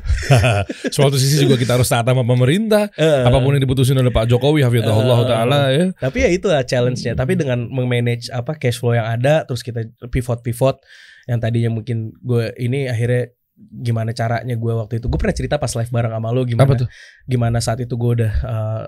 Suatu 0.94 1.16
sisi 1.16 1.40
juga 1.40 1.54
kita 1.54 1.76
harus 1.76 1.86
taat 1.86 2.02
sama 2.02 2.22
pemerintah. 2.22 2.88
Apa 2.96 3.38
pun 3.38 3.52
yang 3.52 3.62
diputusin 3.62 3.94
oleh 3.94 4.08
Pak 4.08 4.26
Jokowi, 4.26 4.62
hafizahullah 4.62 5.18
Eh. 5.18 5.26
taala 5.26 5.60
ya. 5.70 5.86
Tapi 5.92 6.18
ya 6.20 6.30
itu 6.30 6.46
lah 6.46 6.62
challenge-nya. 6.62 7.12
Tapi 7.12 7.34
dengan 7.34 7.66
memanage 7.66 8.28
apa 8.28 8.54
cash 8.54 8.78
flow 8.78 8.92
yang 8.92 9.04
ada, 9.04 9.42
terus 9.42 9.60
kita 9.60 9.82
pivot-pivot 10.06 10.78
yang 11.26 11.38
tadinya 11.38 11.70
mungkin 11.72 12.14
gue 12.16 12.54
ini 12.56 12.86
akhirnya 12.86 13.34
gimana 13.56 14.12
caranya 14.12 14.52
gue 14.52 14.68
waktu 14.70 15.00
itu 15.00 15.08
gue 15.08 15.16
pernah 15.16 15.32
cerita 15.32 15.56
pas 15.56 15.72
live 15.72 15.88
bareng 15.88 16.12
sama 16.12 16.28
lo 16.28 16.44
gimana 16.44 16.68
Apa 16.68 16.74
tuh? 16.76 16.88
gimana 17.24 17.58
saat 17.58 17.80
itu 17.80 17.96
gue 17.96 18.10
udah 18.20 18.32
uh, 18.44 18.86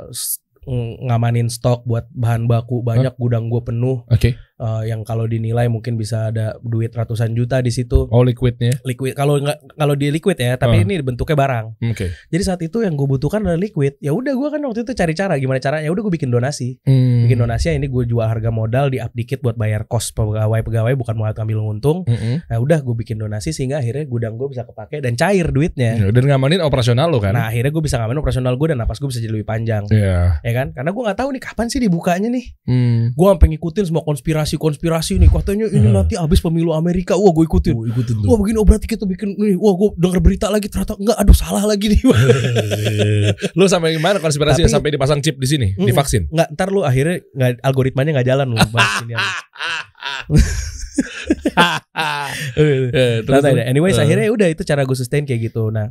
ngamanin 1.02 1.48
stok 1.48 1.82
buat 1.82 2.04
bahan 2.12 2.44
baku 2.44 2.84
banyak 2.84 3.16
gudang 3.16 3.48
gue 3.48 3.58
penuh 3.58 4.04
Oke. 4.06 4.36
Uh, 4.58 4.82
yang 4.82 5.00
kalau 5.00 5.24
dinilai 5.24 5.66
mungkin 5.66 5.94
bisa 5.94 6.28
ada 6.28 6.58
duit 6.60 6.90
ratusan 6.90 7.32
juta 7.32 7.58
di 7.58 7.70
situ 7.70 8.06
Oh 8.06 8.20
liquidnya. 8.20 8.74
liquid 8.82 9.12
kalau 9.12 9.38
nggak 9.38 9.74
kalau 9.74 9.94
di 9.94 10.08
liquid 10.08 10.36
ya 10.36 10.54
tapi 10.54 10.76
Oh. 10.76 10.84
ini 10.84 11.00
bentuknya 11.00 11.34
barang 11.34 11.66
Oke. 11.84 12.10
jadi 12.26 12.42
saat 12.44 12.60
itu 12.60 12.80
yang 12.80 12.92
gue 12.92 13.08
butuhkan 13.08 13.40
adalah 13.40 13.56
liquid 13.56 13.96
ya 13.98 14.10
udah 14.10 14.30
gue 14.30 14.48
kan 14.48 14.60
waktu 14.60 14.82
itu 14.82 14.92
cari 14.92 15.12
cara 15.12 15.34
gimana 15.34 15.58
caranya 15.58 15.84
ya 15.84 15.90
udah 15.90 16.02
gue 16.02 16.12
bikin 16.12 16.28
donasi 16.28 16.78
Hmm. 16.80 17.24
bikin 17.24 17.38
donasi 17.38 17.72
ini 17.72 17.86
gue 17.86 18.04
jual 18.04 18.22
harga 18.22 18.48
modal 18.48 18.88
di 18.88 18.98
up 18.98 19.10
dikit 19.10 19.38
buat 19.38 19.54
bayar 19.54 19.84
kos 19.84 20.10
pegawai 20.10 20.60
pegawai 20.60 20.94
bukan 20.94 21.14
mau 21.14 21.26
ambil 21.28 21.58
untung 21.60 22.02
Mm-mm. 22.02 22.42
nah 22.44 22.56
udah 22.56 22.80
gue 22.80 22.94
bikin 22.96 23.16
donasi 23.16 23.50
sehingga 23.50 23.78
akhirnya 23.78 24.04
gudang 24.04 24.34
gue 24.34 24.48
bisa 24.48 24.62
kepake 24.62 24.98
dan 24.98 25.14
cair 25.14 25.48
duitnya 25.48 25.90
Ya, 25.90 26.08
Dan 26.08 26.24
ngamanin 26.24 26.58
operasional 26.58 27.06
lo 27.06 27.18
kan. 27.18 27.32
nah 27.32 27.46
akhirnya 27.46 27.68
gue 27.68 27.80
bisa 27.80 27.96
ngamain 27.96 28.16
operasional 28.16 28.54
gue 28.54 28.66
dan 28.68 28.78
napas 28.78 28.96
gue 28.96 29.06
bisa 29.06 29.18
jadi 29.18 29.32
lebih 29.32 29.46
panjang 29.46 29.84
Iya. 29.88 30.40
ya 30.40 30.52
kan 30.52 30.72
karena 30.72 30.90
gue 30.90 31.02
nggak 31.02 31.18
tahu 31.18 31.28
nih 31.30 31.42
kapan 31.42 31.66
sih 31.68 31.78
dibukanya 31.78 32.28
nih 32.28 32.44
Hmm. 32.64 33.12
gue 33.12 33.26
sampai 33.28 33.48
ngikutin 33.50 33.84
semua 33.84 34.02
konspirasi 34.02 34.47
konspirasi 34.54 35.18
nih 35.18 35.26
katanya 35.26 35.66
ini 35.66 35.84
Hmm. 35.84 35.98
nanti 35.98 36.14
habis 36.14 36.38
pemilu 36.38 36.70
Amerika 36.70 37.12
wah 37.12 37.28
gue 37.28 37.42
ikutin 37.42 37.74
Oh, 37.74 37.82
ikutin 37.84 38.14
Wah 38.22 38.34
begini 38.38 38.56
oh 38.56 38.64
berarti 38.64 38.86
kita 38.86 39.02
bikin 39.02 39.34
nih 39.34 39.52
Wah 39.54 39.74
gue 39.74 39.88
denger 39.98 40.18
berita 40.18 40.46
lagi 40.46 40.66
ternyata 40.66 40.94
Enggak 40.94 41.18
aduh 41.18 41.34
salah 41.34 41.62
lagi 41.62 41.90
nih 41.90 41.98
Lo 43.52 43.68
sampai 43.72 43.92
gimana 43.92 44.16
konspirasinya 44.16 44.64
Tapi- 44.64 44.72
sampai 44.72 44.88
dipasang 44.94 45.18
chip 45.18 45.34
di 45.34 45.44
sini, 45.44 45.66
Mm-mm. 45.74 45.84
divaksin? 45.84 46.24
Enggak 46.30 46.46
ntar 46.54 46.70
lu 46.70 46.80
akhirnya 46.80 47.20
nggak 47.28 47.50
algoritmanya 47.60 48.10
nggak 48.16 48.26
jalan 48.26 48.46
lu 48.48 48.56
apa. 48.56 48.78
Eh, 52.58 53.22
terus-. 53.22 53.44
Anyways 53.44 53.96
Eh. 53.96 54.02
akhirnya 54.04 54.26
udah 54.30 54.48
itu 54.48 54.62
cara 54.62 54.84
gue 54.84 54.94
sustain 54.94 55.24
kayak 55.24 55.50
gitu. 55.50 55.68
Nah 55.68 55.90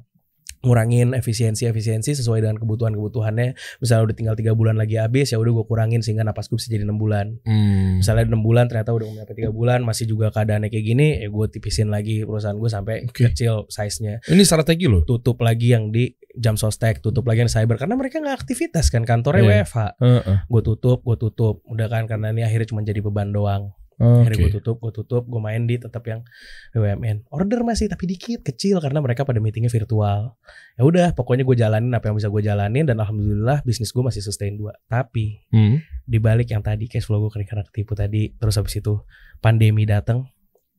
ngurangin 0.59 1.13
efisiensi 1.13 1.63
efisiensi 1.63 2.13
sesuai 2.13 2.39
dengan 2.39 2.57
kebutuhan 2.57 2.91
kebutuhannya 2.91 3.53
misalnya 3.77 4.03
udah 4.03 4.15
tinggal 4.15 4.33
tiga 4.33 4.51
bulan 4.51 4.73
lagi 4.73 4.95
habis 4.95 5.29
ya 5.29 5.37
udah 5.37 5.51
gue 5.53 5.65
kurangin 5.65 5.99
sehingga 5.99 6.21
napas 6.21 6.47
gue 6.47 6.55
bisa 6.55 6.67
jadi 6.67 6.83
enam 6.83 6.95
bulan 6.95 7.37
Hmm. 7.43 7.99
misalnya 7.99 8.25
enam 8.25 8.41
bulan 8.41 8.65
ternyata 8.65 8.91
udah 8.91 9.05
sampai 9.15 9.35
tiga 9.35 9.49
bulan 9.49 9.79
masih 9.81 10.05
juga 10.05 10.29
keadaannya 10.29 10.67
kayak 10.67 10.85
gini 10.85 11.07
ya 11.19 11.27
gue 11.27 11.45
tipisin 11.47 11.87
lagi 11.87 12.21
perusahaan 12.21 12.53
gue 12.53 12.67
sampai 12.67 12.95
Oke. 13.05 13.29
kecil 13.29 13.65
size 13.67 13.97
nya 13.99 14.17
Ini 14.23 14.41
strategi 14.41 14.85
lo. 14.85 15.01
tutup 15.03 15.39
lagi 15.39 15.71
yang 15.71 15.89
di 15.89 16.09
jam 16.33 16.53
sostek 16.53 16.99
tutup 16.99 17.25
lagi 17.25 17.41
yang 17.41 17.49
cyber 17.49 17.77
karena 17.77 17.93
mereka 17.93 18.17
nggak 18.17 18.37
aktivitas 18.37 18.89
kan 18.89 19.03
kantornya 19.03 19.41
Iya. 19.41 19.53
WFH 19.63 19.77
Heeh. 19.97 20.37
gue 20.43 20.61
tutup 20.63 21.01
gue 21.01 21.17
tutup 21.17 21.61
udah 21.63 21.87
kan 21.87 22.05
karena 22.05 22.29
ini 22.29 22.41
akhirnya 22.41 22.67
cuma 22.67 22.81
jadi 22.81 22.99
beban 22.99 23.29
doang 23.29 23.73
Oke. 23.97 24.29
akhirnya 24.29 24.37
gue 24.39 24.53
tutup 24.55 24.77
gue 24.77 24.93
tutup 24.93 25.23
gue 25.25 25.41
main 25.41 25.65
di 25.65 25.75
tetap 25.75 26.05
yang 26.05 26.21
BUMN 26.69 27.25
order 27.27 27.61
masih 27.61 27.85
tapi 27.85 28.05
dikit 28.05 28.41
kecil 28.41 28.77
karena 28.77 29.01
mereka 29.01 29.21
pada 29.21 29.37
meetingnya 29.37 29.67
virtual 29.67 30.37
ya 30.73 30.81
udah 30.81 31.07
pokoknya 31.11 31.41
gue 31.41 31.55
jalanin 31.55 31.89
apa 31.91 32.05
yang 32.05 32.15
bisa 32.15 32.29
gue 32.29 32.39
jalanin 32.39 32.85
dan 32.85 32.95
alhamdulillah 32.95 33.61
bisnis 33.61 33.89
gue 33.89 33.99
masih 33.99 34.21
sustain 34.21 34.53
dua 34.53 34.77
tapi 34.85 35.41
Hmm. 35.49 35.81
di 36.03 36.17
balik 36.17 36.47
yang 36.47 36.61
tadi 36.61 36.85
cash 36.85 37.03
flow 37.03 37.17
gue 37.19 37.31
kering 37.31 37.47
karena 37.47 37.63
ketipu 37.63 37.93
tadi 37.93 38.29
terus 38.31 38.53
habis 38.55 38.75
itu 38.75 39.01
pandemi 39.37 39.83
datang 39.83 40.29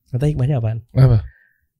kata 0.08 0.24
hikmahnya 0.24 0.56
apaan 0.56 0.86
Apa? 0.92 1.26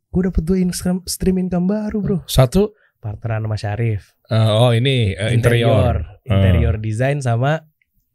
gue 0.09 0.23
dapet 0.25 0.43
dua 0.43 0.59
income, 0.59 1.05
stream 1.05 1.39
income 1.39 1.65
baru 1.65 1.99
bro 2.01 2.19
Satu. 2.25 2.75
partneran 2.99 3.47
sama 3.47 3.55
Syarif 3.55 4.11
eh, 4.27 4.35
oh 4.35 4.75
ini 4.75 5.15
eh, 5.15 5.31
interior. 5.31 6.19
interior 6.25 6.75
design 6.77 7.23
sama 7.23 7.63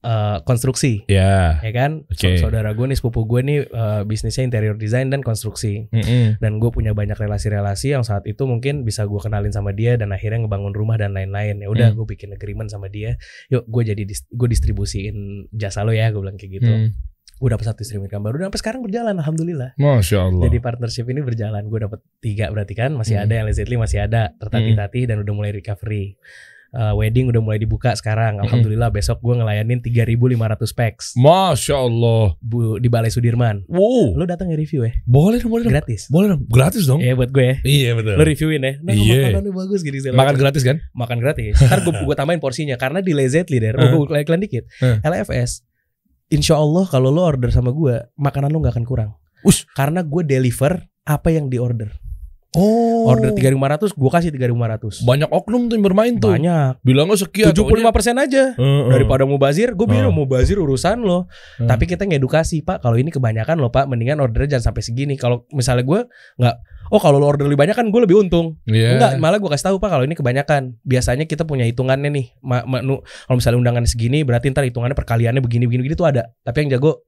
eh, 0.03 0.37
konstruksi 0.41 1.07
Ya. 1.07 1.57
ya 1.57 1.71
kan. 1.71 2.03
So- 2.11 2.35
saudara 2.37 2.71
gue 2.71 2.85
nih 2.85 2.95
sepupu 2.95 3.23
gue 3.23 3.41
nih 3.41 3.59
eh, 3.63 4.01
bisnisnya 4.03 4.43
interior 4.43 4.75
design 4.75 5.07
dan 5.07 5.19
konstruksi 5.19 5.87
Mm-mm. 5.89 6.37
dan 6.37 6.51
gue 6.57 6.69
punya 6.69 6.91
banyak 6.91 7.15
relasi-relasi 7.15 7.87
yang 7.89 8.03
saat 8.03 8.23
itu 8.25 8.43
mungkin 8.43 8.83
bisa 8.83 9.03
gue 9.03 9.17
kenalin 9.17 9.49
sama 9.49 9.71
dia 9.71 9.95
dan 9.95 10.09
akhirnya 10.09 10.43
ngebangun 10.43 10.71
rumah 10.71 10.95
dan 10.95 11.11
lain-lain 11.11 11.57
ya 11.57 11.67
udah 11.67 11.87
Hmm. 11.89 11.97
gue 11.97 12.07
bikin 12.09 12.29
agreement 12.31 12.67
sama 12.67 12.87
dia 12.87 13.15
yuk 13.47 13.63
gue 13.65 13.83
jadi 13.85 14.03
dis- 14.03 14.27
gue 14.27 14.47
distribusiin 14.47 15.15
jasa 15.49 15.81
lo 15.81 15.91
ya 15.91 16.09
gue 16.09 16.19
bilang 16.19 16.35
kayak 16.35 16.51
gitu 16.57 16.67
Hmm. 16.69 16.89
gue 17.33 17.49
dapat 17.49 17.65
satu 17.65 17.81
streaming 17.81 18.07
baru 18.09 18.37
dan 18.37 18.45
sampai 18.45 18.61
sekarang 18.61 18.81
berjalan 18.81 19.15
alhamdulillah 19.15 19.71
Masya 19.75 20.19
Allah. 20.21 20.43
jadi 20.43 20.57
partnership 20.59 21.05
ini 21.05 21.19
berjalan 21.21 21.63
gue 21.63 21.79
dapat 21.81 21.99
tiga 22.17 22.47
berarti 22.49 22.73
kan 22.73 22.91
masih 22.91 23.15
Hmm. 23.15 23.23
ada 23.23 23.33
yang 23.33 23.45
Lazily 23.45 23.75
masih 23.75 23.99
ada 24.01 24.31
tertatih-tatih 24.37 25.03
dan 25.05 25.17
udah 25.19 25.33
mulai 25.33 25.51
recovery 25.51 26.15
Eh, 26.73 26.89
wedding 26.91 27.29
udah 27.29 27.37
mulai 27.37 27.61
dibuka 27.61 27.93
sekarang 27.93 28.35
Hmm. 28.35 28.49
alhamdulillah 28.49 28.89
besok 28.89 29.21
gue 29.21 29.35
ngelayanin 29.35 29.77
3.500 29.77 30.73
packs 30.73 31.13
Masya 31.13 31.77
Allah. 31.77 32.33
bu, 32.39 32.75
di 32.75 32.89
Balai 32.89 33.07
Sudirman 33.07 33.61
Wow. 33.67 34.17
lo 34.17 34.25
datang 34.25 34.49
ya 34.49 34.57
review 34.57 34.81
ya 34.81 34.97
Boleh 35.03 35.37
dong, 35.37 35.53
boleh 35.53 35.63
dong. 35.63 35.71
gratis 35.71 36.09
Boleh 36.09 36.33
dong. 36.33 36.41
Gratis 36.47 36.83
dong. 36.83 36.97
Iya 36.97 37.13
buat 37.13 37.29
gue 37.29 37.45
ya 37.45 37.55
Iya 37.61 37.89
betul. 37.93 38.13
lo 38.13 38.23
reviewin 38.23 38.57
ya 38.59 38.73
nah 38.79 38.89
Iya. 38.91 39.21
makanannya 39.29 39.53
bagus 39.53 39.79
gini 39.79 39.97
segala 39.99 40.17
Makan 40.17 40.25
macam. 40.27 40.41
gratis 40.41 40.63
kan? 40.63 40.77
makan 40.93 41.17
gratis 41.19 41.53
ntar 41.59 41.79
gue 41.79 41.93
gue 41.93 42.15
tambahin 42.15 42.41
porsinya 42.41 42.75
karena 42.75 42.99
di 42.99 43.13
Lazily 43.13 43.57
der 43.59 43.75
Eh. 43.75 43.93
oh, 43.93 44.01
gue 44.01 44.17
iklan 44.17 44.41
dikit 44.41 44.65
Eh. 44.79 44.97
LFS 44.99 45.61
Insya 46.27 46.57
Allah 46.57 46.83
kalau 46.85 47.07
lo 47.07 47.21
order 47.21 47.53
sama 47.53 47.69
gue 47.69 48.01
makanan 48.15 48.49
lo 48.49 48.57
nggak 48.57 48.73
akan 48.73 48.83
kurang 48.83 49.09
Us. 49.41 49.69
karena 49.69 50.01
gue 50.01 50.25
deliver 50.25 50.73
apa 51.03 51.29
yang 51.29 51.47
di 51.47 51.61
order 51.61 51.93
Oh. 52.53 53.05
order 53.05 53.31
3.500 53.31 53.91
gue 53.91 54.09
kasih 54.09 54.29
3.500 54.31 55.01
Banyak 55.01 55.29
oknum 55.29 55.65
tuh 55.65 55.73
yang 55.73 55.83
bermain 55.83 56.13
tuh. 56.15 56.29
banyak 56.29 56.77
Bilangnya 56.79 57.17
sekian. 57.17 57.49
75% 57.49 57.81
aja 58.15 58.43
Heeh. 58.53 58.83
daripada 58.87 59.23
mau 59.23 59.35
bazir 59.35 59.71
gue 59.71 59.83
bilang 59.83 60.09
Eh. 60.09 60.15
mau 60.15 60.25
bazir 60.25 60.55
urusan 60.55 60.99
lo 60.99 61.25
Eh. 61.57 61.65
tapi 61.65 61.85
kita 61.85 62.03
ngedukasi 62.03 62.61
pak 62.61 62.79
kalau 62.79 62.95
ini 62.95 63.09
kebanyakan 63.09 63.57
lo 63.57 63.67
pak 63.67 63.85
mendingan 63.85 64.17
ordernya 64.19 64.55
jangan 64.55 64.69
sampai 64.69 64.81
segini 64.81 65.13
kalau 65.15 65.49
misalnya 65.49 65.81
gue 65.81 65.99
nggak 66.37 66.55
oh 66.89 66.99
kalau 66.99 67.17
lo 67.17 67.25
order 67.27 67.43
lebih 67.43 67.57
banyak 67.59 67.73
kan 67.73 67.87
gue 67.87 67.99
lebih 67.99 68.17
untung 68.19 68.61
Iya. 68.63 68.95
Enggak, 68.95 69.11
malah 69.17 69.37
gue 69.37 69.49
kasih 69.49 69.65
tahu 69.67 69.77
pak 69.77 69.89
kalau 69.89 70.03
ini 70.03 70.13
kebanyakan. 70.13 70.77
Biasanya 70.83 71.25
kita 71.25 71.43
punya 71.43 71.63
hitungannya 71.63 72.07
nih. 72.07 72.25
Menu 72.39 73.01
kalau 73.01 73.35
misalnya 73.35 73.59
undangan 73.59 73.83
segini, 73.83 74.21
berarti 74.21 74.49
ntar 74.49 74.63
hitungannya 74.63 74.93
perkaliannya 74.93 75.39
begini 75.39 75.65
begini 75.65 75.81
begini 75.81 75.95
tuh 75.95 76.05
ada. 76.05 76.29
Tapi 76.39 76.63
yang 76.63 76.77
jago 76.77 77.01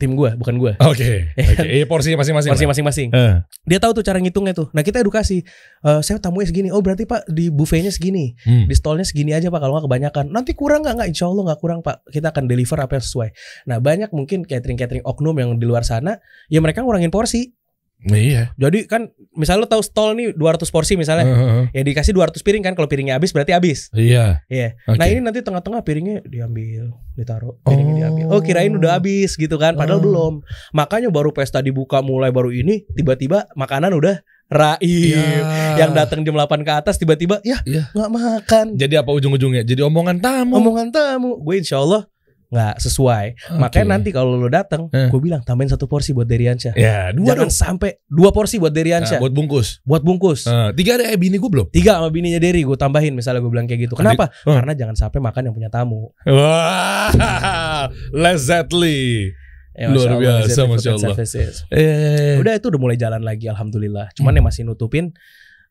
tim 0.00 0.16
gue, 0.16 0.32
bukan 0.40 0.56
gue. 0.56 0.72
Oke. 0.80 1.28
Oke. 1.52 1.66
Iya 1.68 1.84
porsinya 1.84 2.24
masing-masing. 2.24 2.50
Porsi 2.56 2.64
masing-masing. 2.64 3.08
Eh. 3.12 3.44
Dia 3.68 3.76
tahu 3.76 3.92
tuh 3.92 4.00
cara 4.00 4.16
ngitungnya 4.16 4.56
tuh. 4.56 4.72
Nah 4.72 4.80
kita 4.80 5.04
edukasi. 5.04 5.44
Eh, 5.84 6.00
saya 6.00 6.16
tamunya 6.16 6.48
segini. 6.48 6.72
Oh 6.72 6.80
berarti 6.80 7.04
pak 7.04 7.28
di 7.28 7.52
buffetnya 7.52 7.92
segini, 7.92 8.32
Hmm. 8.48 8.64
di 8.64 8.72
stolnya 8.72 9.04
segini 9.04 9.36
aja 9.36 9.52
pak. 9.52 9.60
Kalau 9.60 9.76
nggak 9.76 9.84
kebanyakan, 9.84 10.24
nanti 10.32 10.56
kurang 10.56 10.80
nggak? 10.88 10.96
Nggak, 10.96 11.08
insya 11.12 11.28
Allah 11.28 11.52
nggak 11.52 11.60
kurang 11.60 11.84
pak. 11.84 12.00
Kita 12.08 12.32
akan 12.32 12.48
deliver 12.48 12.80
apa 12.80 12.96
yang 12.96 13.04
sesuai. 13.04 13.28
Nah 13.68 13.76
banyak 13.78 14.08
mungkin 14.16 14.48
catering 14.48 14.80
catering 14.80 15.04
oknum 15.04 15.36
yang 15.36 15.50
di 15.60 15.68
luar 15.68 15.84
sana, 15.84 16.16
ya 16.48 16.64
mereka 16.64 16.80
ngurangin 16.80 17.12
porsi. 17.12 17.52
Iya. 18.00 18.56
Jadi 18.56 18.88
kan 18.88 19.12
misalnya 19.36 19.64
lo 19.64 19.68
tahu 19.68 19.82
stol 19.84 20.16
nih 20.16 20.32
200 20.32 20.72
porsi 20.72 20.96
misalnya, 20.96 21.28
Heeh. 21.28 21.64
ya 21.76 21.82
dikasih 21.84 22.16
200 22.16 22.40
piring 22.40 22.64
kan. 22.64 22.72
Kalau 22.72 22.88
piringnya 22.88 23.20
habis 23.20 23.30
berarti 23.30 23.52
habis. 23.52 23.92
Iya. 23.92 24.40
Iya. 24.48 24.80
Oke. 24.88 24.96
Nah 24.96 25.06
ini 25.06 25.20
nanti 25.20 25.44
tengah-tengah 25.44 25.84
piringnya 25.84 26.24
diambil, 26.24 26.96
ditaruh, 27.12 27.60
piringnya 27.60 27.92
Oh. 27.92 27.98
diambil. 28.16 28.24
Oh 28.32 28.40
kirain 28.40 28.72
udah 28.72 28.96
habis 28.96 29.36
gitu 29.36 29.60
kan, 29.60 29.76
padahal 29.76 30.00
Oh. 30.00 30.04
belum. 30.04 30.34
Makanya 30.72 31.12
baru 31.12 31.28
pesta 31.30 31.60
dibuka 31.60 32.00
mulai 32.00 32.32
baru 32.32 32.48
ini, 32.48 32.88
tiba-tiba 32.90 33.44
makanan 33.52 33.92
udah 33.92 34.24
raib. 34.48 34.82
Iya. 34.82 35.76
Yang 35.78 35.90
datang 35.94 36.20
jam 36.24 36.34
8 36.34 36.64
ke 36.64 36.72
atas 36.72 36.96
tiba-tiba 36.96 37.38
ya 37.44 37.60
nggak 37.62 38.10
makan. 38.10 38.66
Jadi 38.74 38.94
apa 38.96 39.12
ujung-ujungnya? 39.12 39.62
Jadi 39.62 39.78
omongan 39.84 40.18
tamu. 40.18 40.58
Omongan 40.58 40.88
tamu, 40.90 41.38
gue 41.38 41.54
insya 41.54 41.78
Allah 41.78 42.08
nggak 42.50 42.82
sesuai. 42.82 43.54
Makanya 43.56 43.86
Oke. 43.86 43.92
nanti 43.94 44.08
kalau 44.10 44.34
lo 44.34 44.50
datang, 44.50 44.90
Eh. 44.90 45.06
gue 45.06 45.20
bilang 45.22 45.38
tambahin 45.40 45.70
satu 45.70 45.86
porsi 45.86 46.10
buat 46.10 46.26
Deriansyah. 46.26 46.74
Ya, 46.74 47.14
dua 47.14 47.32
Jangan 47.32 47.46
dong. 47.46 47.54
sampai 47.54 47.90
dua 48.04 48.34
porsi 48.34 48.58
buat 48.58 48.70
Nah, 48.70 48.78
Deriansyah 48.82 49.18
buat 49.18 49.30
bungkus. 49.30 49.78
buat 49.82 50.02
bungkus. 50.02 50.44
Eh, 50.44 50.74
tiga 50.74 50.98
ada 50.98 51.06
eh 51.06 51.14
bini 51.14 51.38
gue 51.38 51.46
belum. 51.46 51.70
Tiga 51.70 52.02
sama 52.02 52.10
bininya 52.10 52.36
Derry 52.36 52.66
gue 52.66 52.74
tambahin 52.74 53.14
misalnya 53.14 53.38
gue 53.38 53.48
bilang 53.48 53.70
kayak 53.70 53.86
gitu. 53.86 53.94
Kenapa? 53.94 54.34
Oh. 54.42 54.52
Karena 54.52 54.74
jangan 54.74 54.98
sampai 54.98 55.22
makan 55.22 55.42
yang 55.46 55.54
punya 55.54 55.70
tamu. 55.70 56.10
Wah, 56.26 57.86
Lezatli. 58.12 59.30
Ya, 59.70 59.86
Luar 59.88 60.18
biasa, 60.18 60.66
Masya 60.66 60.90
Allah. 60.98 61.14
Services. 61.14 61.64
Eh, 61.70 62.36
Udah 62.36 62.58
itu 62.58 62.66
udah 62.68 62.80
mulai 62.82 62.98
jalan 62.98 63.22
lagi 63.22 63.46
alhamdulillah. 63.46 64.10
Cuman 64.12 64.34
Hmm. 64.34 64.38
ya 64.38 64.42
masih 64.44 64.62
nutupin 64.66 65.14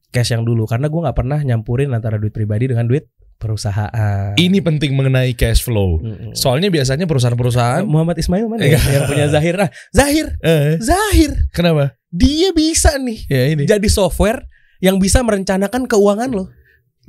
cash 0.10 0.32
yang 0.32 0.42
dulu 0.42 0.66
karena 0.66 0.88
gue 0.88 0.98
nggak 0.98 1.14
pernah 1.14 1.38
nyampurin 1.44 1.92
antara 1.94 2.18
duit 2.18 2.32
pribadi 2.32 2.66
dengan 2.66 2.88
duit 2.88 3.06
perusahaan. 3.40 4.36
ini 4.36 4.60
penting 4.60 4.92
mengenai 4.94 5.32
cash 5.34 5.64
flow. 5.64 6.04
Mm-mm. 6.04 6.36
Soalnya 6.36 6.68
biasanya 6.68 7.08
perusahaan-perusahaan 7.08 7.88
Muhammad 7.88 8.20
Ismail 8.20 8.46
mana 8.46 8.68
ya? 8.68 8.76
yang 8.78 9.08
punya 9.08 9.32
Zahir? 9.32 9.56
Ah, 9.58 9.72
Zahir, 9.90 10.36
eh 10.44 10.76
Zahir. 10.78 11.32
kenapa? 11.50 11.96
Dia 12.12 12.52
bisa 12.52 13.00
nih 13.00 13.20
Ya 13.32 13.44
ini. 13.48 13.64
jadi 13.64 13.88
software 13.88 14.44
yang 14.84 15.00
bisa 15.00 15.24
merencanakan 15.24 15.88
keuangan 15.88 16.30
lo. 16.30 16.52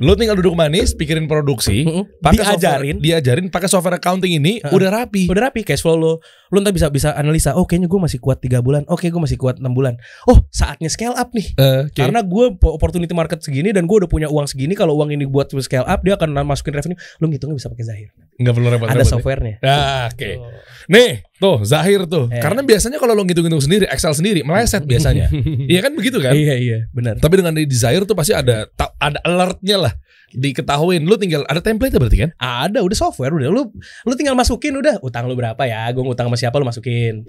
Lo 0.01 0.17
tinggal 0.17 0.33
duduk 0.41 0.57
manis, 0.57 0.97
pikirin 0.97 1.29
produksi, 1.29 1.85
pakai 2.25 2.41
Diajarin. 2.41 2.97
software, 2.97 3.05
diajarin 3.05 3.47
pakai 3.53 3.69
software 3.69 3.97
accounting 4.01 4.33
ini 4.41 4.57
Heeh. 4.65 4.73
udah 4.73 4.89
rapi. 4.89 5.29
Udah 5.29 5.53
rapi 5.53 5.61
cash 5.61 5.85
flow 5.85 6.01
lo. 6.01 6.25
Lo 6.49 6.57
ntar 6.65 6.73
bisa 6.73 6.89
bisa 6.89 7.13
analisa. 7.13 7.53
Oh 7.53 7.69
kayaknya 7.69 7.87
gue 7.93 8.01
masih 8.01 8.17
kuat 8.17 8.41
tiga 8.41 8.65
bulan. 8.65 8.89
Oke 8.89 9.13
gue 9.13 9.21
masih 9.21 9.37
kuat 9.37 9.61
enam 9.61 9.77
bulan. 9.77 10.01
Oh 10.25 10.41
saatnya 10.49 10.89
scale 10.89 11.13
up 11.13 11.37
nih. 11.37 11.53
Eh, 11.53 11.93
oke. 11.93 12.01
Karena 12.01 12.25
gue 12.25 12.45
opportunity 12.65 13.13
market 13.13 13.45
segini 13.45 13.77
dan 13.77 13.85
gue 13.85 13.97
udah 14.01 14.09
punya 14.09 14.33
uang 14.33 14.49
segini. 14.49 14.73
Kalau 14.73 14.97
uang 14.97 15.13
ini 15.13 15.29
buat 15.29 15.53
scale 15.53 15.85
up, 15.85 16.01
dia 16.01 16.17
akan 16.17 16.33
masukin 16.49 16.73
revenue. 16.73 16.97
Lo 17.21 17.29
ngitungnya 17.29 17.61
bisa 17.61 17.69
pakai 17.69 17.85
Zahir. 17.85 18.09
nggak 18.41 18.55
perlu 18.57 18.69
repot-repot. 18.73 18.97
Ada 18.97 19.05
ya. 19.05 19.13
softwarenya. 19.13 19.55
Ah, 19.61 20.09
oke. 20.09 20.31
Oh. 20.41 20.49
Nih, 20.89 21.21
tuh 21.41 21.65
Zahir 21.65 22.05
tuh. 22.05 22.29
Eh. 22.29 22.39
Karena 22.39 22.61
biasanya 22.61 23.01
kalau 23.01 23.17
lo 23.17 23.25
ngitung-ngitung 23.25 23.65
sendiri, 23.65 23.89
Excel 23.89 24.13
sendiri 24.13 24.45
meleset 24.45 24.85
biasanya. 24.85 25.33
Iya 25.73 25.81
kan 25.87 25.93
begitu 25.97 26.21
kan? 26.21 26.37
Iya 26.37 26.55
iya 26.61 26.79
benar. 26.93 27.17
Tapi 27.17 27.41
dengan 27.41 27.57
di 27.57 27.65
Zahir 27.73 28.05
tuh 28.05 28.13
pasti 28.13 28.37
ada 28.37 28.69
ada 29.01 29.19
alertnya 29.25 29.89
lah. 29.89 29.93
Diketahuin 30.33 31.03
lu 31.03 31.15
tinggal 31.15 31.43
ada 31.45 31.59
template 31.59 31.93
berarti 31.93 32.19
kan? 32.23 32.31
Ada 32.37 32.81
udah 32.81 32.97
software 32.97 33.31
udah 33.31 33.49
lu 33.49 33.69
lu 34.05 34.15
tinggal 34.15 34.33
masukin 34.33 34.75
udah 34.75 34.99
utang 35.01 35.27
lu 35.27 35.35
berapa 35.35 35.59
ya 35.63 35.91
gue 35.91 36.01
ngutang 36.01 36.27
sama 36.27 36.37
siapa 36.37 36.57
lu 36.57 36.65
masukin 36.65 37.27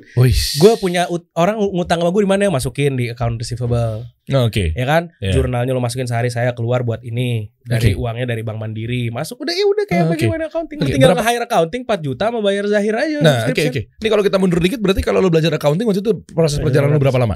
gue 0.56 0.74
punya 0.78 1.06
orang 1.34 1.58
ngutang 1.58 2.00
sama 2.00 2.10
gue 2.10 2.22
di 2.22 2.30
mana 2.30 2.48
masukin 2.48 2.94
di 2.94 3.10
account 3.10 3.38
receivable 3.38 4.06
Oke. 4.32 4.72
ya 4.72 4.86
kan 4.86 5.12
Iya. 5.20 5.34
jurnalnya 5.34 5.72
lu 5.72 5.82
masukin 5.82 6.06
sehari 6.06 6.30
saya 6.30 6.54
keluar 6.54 6.82
buat 6.82 7.02
ini 7.02 7.52
dari 7.62 7.92
Oke. 7.92 8.00
uangnya 8.00 8.26
dari 8.26 8.42
bank 8.42 8.58
mandiri 8.58 9.10
masuk 9.10 9.42
udah 9.42 9.52
ya 9.52 9.66
udah 9.66 9.86
kayak 9.86 10.00
Ah, 10.00 10.08
oke. 10.08 10.14
bagaimana 10.16 10.44
accounting 10.48 10.78
lu 10.78 10.84
Oke, 10.84 10.94
tinggal 10.94 11.12
berapa- 11.12 11.24
nge-hire 11.26 11.44
accounting 11.44 11.82
4 11.84 12.00
juta 12.00 12.24
sama 12.30 12.40
bayar 12.40 12.66
Zahir 12.66 12.96
aja 12.96 13.18
Nah, 13.20 13.38
oke 13.46 13.62
oke. 13.68 13.82
Ini 13.92 14.08
kalau 14.08 14.24
kita 14.24 14.38
mundur 14.38 14.60
dikit 14.60 14.80
berarti 14.80 15.02
kalau 15.02 15.20
lu 15.20 15.28
belajar 15.28 15.52
accounting 15.52 15.84
waktu 15.84 16.00
itu 16.00 16.12
proses 16.28 16.58
perjalanan 16.58 16.96
lu 16.96 17.02
berapa 17.02 17.18
lama? 17.18 17.36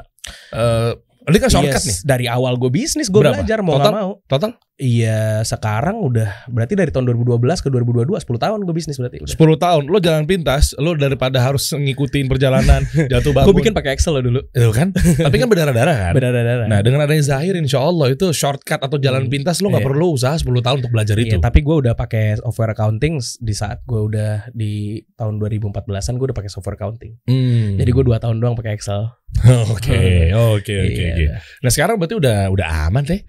Eh, 0.56 0.92
ini 1.28 1.38
kan 1.38 1.50
shortcut 1.50 1.76
Yes, 1.76 1.86
nih. 1.86 1.98
dari 2.04 2.26
awal 2.26 2.56
gue 2.56 2.70
bisnis 2.70 3.08
gue 3.08 3.18
belajar 3.20 3.60
mau 3.60 3.76
Total? 3.76 3.92
mau 3.92 4.12
Total 4.24 4.52
iya 4.76 5.40
sekarang 5.42 6.04
udah 6.04 6.28
berarti 6.46 6.76
dari 6.76 6.90
tahun 6.90 7.08
2012 7.10 7.40
ke 7.58 7.70
2022 7.70 8.12
10 8.12 8.28
tahun 8.38 8.60
gue 8.62 8.76
bisnis 8.76 8.96
berarti 8.96 9.18
udah 9.20 9.32
10 9.32 9.40
tahun 9.58 9.84
lo 9.86 9.98
jalan 9.98 10.24
pintas, 10.24 10.76
lo 10.76 10.94
daripada 10.94 11.40
harus 11.40 11.64
ngikutin 11.70 12.28
perjalanan 12.28 12.84
jatuh 13.12 13.32
bangun. 13.32 13.48
gue 13.48 13.56
bikin 13.58 13.72
pakai 13.72 13.92
Excel 13.94 14.12
lo 14.12 14.22
dulu 14.22 14.42
Itu 14.48 14.70
kan? 14.70 14.92
Tapi 15.26 15.36
kan 15.36 15.48
berdarah-darah 15.48 15.96
kan? 15.96 16.12
benar-benar 16.14 16.68
Nah 16.68 16.80
dengan 16.80 17.00
adanya 17.02 17.24
Zahir 17.26 17.56
insya 17.56 17.80
Allah 17.80 18.12
itu 18.12 18.28
shortcut 18.30 18.78
atau 18.78 18.98
jalan 18.98 19.24
Hmm. 19.24 19.32
pintas 19.32 19.58
lo 19.58 19.70
nggak 19.70 19.80
Iya. 19.80 19.90
perlu 19.90 20.08
usaha 20.12 20.36
10 20.36 20.46
tahun 20.62 20.78
untuk 20.78 20.92
belajar 20.92 21.16
itu. 21.16 21.32
Iya, 21.32 21.40
tapi 21.40 21.60
gue 21.62 21.76
udah 21.78 21.94
pakai 21.94 22.38
software 22.38 22.72
accounting 22.72 23.16
di 23.40 23.54
saat 23.54 23.80
gue 23.82 24.02
udah 24.04 24.52
di 24.52 24.74
tahun 25.14 25.40
2014an 25.40 25.72
gue 26.14 26.26
udah 26.30 26.38
pakai 26.38 26.52
software 26.52 26.76
accounting. 26.76 27.16
Hmm. 27.24 27.76
Jadi 27.76 27.90
gue 27.90 28.04
dua 28.04 28.20
tahun 28.20 28.38
doang 28.38 28.54
pakai 28.54 28.76
Excel. 28.76 29.08
Oke, 29.68 30.32
oke, 30.32 30.74
oke, 30.74 30.74
Iya. 30.88 31.12
oke. 31.12 31.26
Nah 31.60 31.70
sekarang 31.70 31.96
berarti 31.96 32.16
udah 32.16 32.50
udah 32.50 32.68
aman 32.86 33.04
teh. 33.04 33.22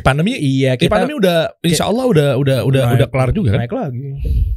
Pandemi, 0.00 0.34
Iya, 0.34 0.74
kita 0.74 0.88
pandemi 0.88 1.14
udah 1.14 1.52
insya 1.60 1.84
Allah 1.84 2.06
udah 2.06 2.28
udah 2.36 2.58
udah 2.62 2.82
naik- 2.86 2.96
udah 2.96 3.08
kelar 3.08 3.30
juga 3.30 3.50
kan? 3.54 3.60
naik 3.60 3.72
lagi. 3.72 4.00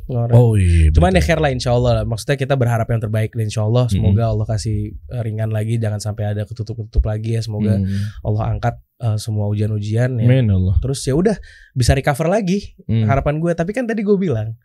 Ngelarang. 0.06 0.34
Oh 0.34 0.54
iya. 0.54 0.90
Cuman 0.90 1.10
ya 1.10 1.20
betul. 1.20 1.28
care 1.28 1.42
lah 1.42 1.52
insya 1.52 1.72
Allah 1.72 1.92
lah. 1.94 2.04
Maksudnya 2.04 2.36
kita 2.36 2.54
berharap 2.54 2.88
yang 2.88 3.00
terbaik 3.00 3.32
lah 3.32 3.44
insya 3.44 3.62
Allah. 3.62 3.86
Semoga 3.88 4.24
Allah 4.28 4.46
kasih 4.48 4.78
eh, 4.94 5.22
ringan 5.22 5.50
lagi. 5.50 5.76
Jangan 5.76 6.00
sampai 6.00 6.24
ada 6.30 6.42
ketutup-ketutup 6.44 7.04
lagi 7.04 7.36
ya. 7.36 7.42
Semoga 7.42 7.76
Hmm. 7.76 7.90
Allah 8.22 8.44
angkat 8.50 8.76
eh, 9.00 9.18
semua 9.18 9.46
ujian-ujian 9.48 10.10
ya. 10.16 10.24
Amin 10.24 10.48
Allah. 10.50 10.80
Terus 10.80 11.02
ya 11.02 11.14
udah 11.14 11.36
bisa 11.72 11.92
recover 11.92 12.26
lagi 12.28 12.74
Hmm. 12.86 13.06
harapan 13.06 13.38
gue. 13.38 13.52
Tapi 13.52 13.72
kan 13.72 13.84
tadi 13.84 14.02
gue 14.02 14.16
bilang 14.16 14.56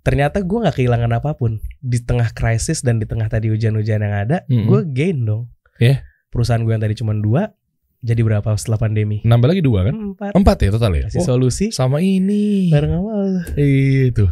ternyata 0.00 0.40
gue 0.40 0.58
nggak 0.58 0.72
kehilangan 0.74 1.12
apa 1.14 1.36
pun 1.36 1.60
di 1.76 2.00
tengah 2.00 2.32
krisis 2.32 2.80
dan 2.80 2.96
di 2.96 3.04
tengah 3.04 3.28
tadi 3.28 3.48
hujan-hujan 3.48 4.00
yang 4.00 4.16
ada, 4.18 4.40
Mm-mm. 4.46 4.64
gue 4.64 4.80
gain 4.88 5.20
dong. 5.22 5.52
Iya. 5.80 6.04
Perusahaan 6.30 6.60
gue 6.60 6.70
yang 6.70 6.78
tadi 6.78 6.94
cuma 6.94 7.10
dua, 7.10 7.50
jadi 8.00 8.20
berapa 8.22 8.54
setelah 8.54 8.78
pandemi? 8.78 9.18
Nambah 9.20 9.48
lagi 9.50 9.60
dua 9.60 9.84
kan? 9.84 9.94
Empat. 10.14 10.32
Empat 10.32 10.56
ya 10.62 10.70
total 10.70 10.92
ya? 10.94 11.02
Kasih 11.08 11.20
Oh, 11.20 11.26
solusi 11.26 11.66
sama 11.68 11.98
ini. 11.98 12.70
bareng 12.70 12.92
sama 12.94 13.10
lo. 13.18 13.40
Itu. 13.58 14.24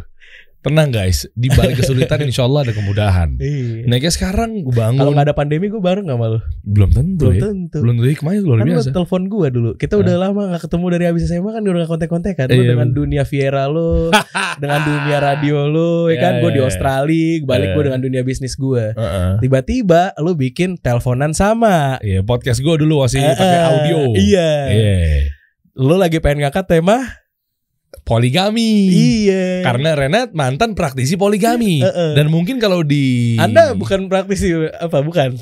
Tenang 0.59 0.91
guys, 0.91 1.23
di 1.33 1.47
balik 1.47 1.79
kesulitan 1.79 2.19
insya 2.27 2.43
Allah 2.43 2.67
ada 2.67 2.75
kemudahan. 2.75 3.39
Iya. 3.39 3.87
Nah 3.87 3.95
kayak 3.95 4.11
sekarang 4.11 4.59
gue 4.59 4.75
bangun 4.75 4.99
Kalau 4.99 5.11
nggak 5.11 5.25
ada 5.25 5.33
pandemi 5.33 5.65
gue 5.65 5.79
bareng 5.79 6.03
sama 6.03 6.27
lo. 6.27 6.43
belum 6.61 6.91
tentu 6.91 7.23
Belum 7.25 7.33
ya. 7.33 7.41
tentu. 7.41 7.77
Belum 7.79 7.95
tentu 7.95 8.09
hikmahnya 8.11 8.39
luar 8.43 8.57
kan 8.57 8.65
lo 8.65 8.71
biasa. 8.75 8.91
telepon 8.91 9.21
gue 9.25 9.47
dulu. 9.49 9.69
Kita 9.73 9.95
udah 9.95 10.15
lama 10.19 10.41
nggak 10.51 10.61
ketemu 10.61 10.85
dari 10.91 11.05
habis 11.07 11.23
SMA 11.25 11.49
kan 11.49 11.61
udah 11.61 11.79
nggak 11.79 11.87
kontek-kontek 11.89 12.33
kan. 12.35 12.47
Iya, 12.49 12.59
dengan 12.69 12.87
bener. 12.87 12.99
dunia 12.99 13.23
Viera 13.23 13.63
lo, 13.65 14.11
dengan 14.61 14.79
dunia 14.83 15.17
radio 15.17 15.57
lo, 15.65 15.91
ya 16.05 16.11
Iya, 16.11 16.19
kan. 16.19 16.33
Gue 16.37 16.51
di 16.51 16.59
iya. 16.59 16.67
Australia, 16.67 17.31
balik 17.41 17.63
Iya. 17.65 17.73
gue 17.73 17.83
dengan 17.85 18.01
dunia 18.01 18.21
bisnis 18.21 18.53
gue. 18.53 18.83
Heeh. 18.91 19.31
Tiba-tiba 19.39 20.11
lo 20.17 20.35
bikin 20.35 20.75
teleponan 20.75 21.31
sama. 21.31 22.03
Iya 22.03 22.19
podcast 22.21 22.59
gue 22.59 22.75
dulu 22.77 22.99
masih 23.01 23.23
pakai 23.23 23.47
Eh, 23.47 23.63
audio. 23.65 23.99
Iya. 24.11 24.49
Iya. 24.67 24.95
Lo 25.73 25.95
lagi 25.95 26.19
pengen 26.19 26.43
ngangkat 26.43 26.67
tema 26.69 26.99
poligami. 28.03 28.89
Iya. 28.89 29.61
Karena 29.61 29.93
Renat 29.93 30.33
mantan 30.33 30.73
praktisi 30.73 31.13
poligami. 31.13 31.81
Dan 32.15 32.29
mungkin 32.29 32.57
kalau 32.57 32.81
di 32.81 33.35
Anda 33.35 33.73
bukan 33.73 34.07
praktisi 34.07 34.53
apa 34.55 35.01
bukan? 35.01 35.37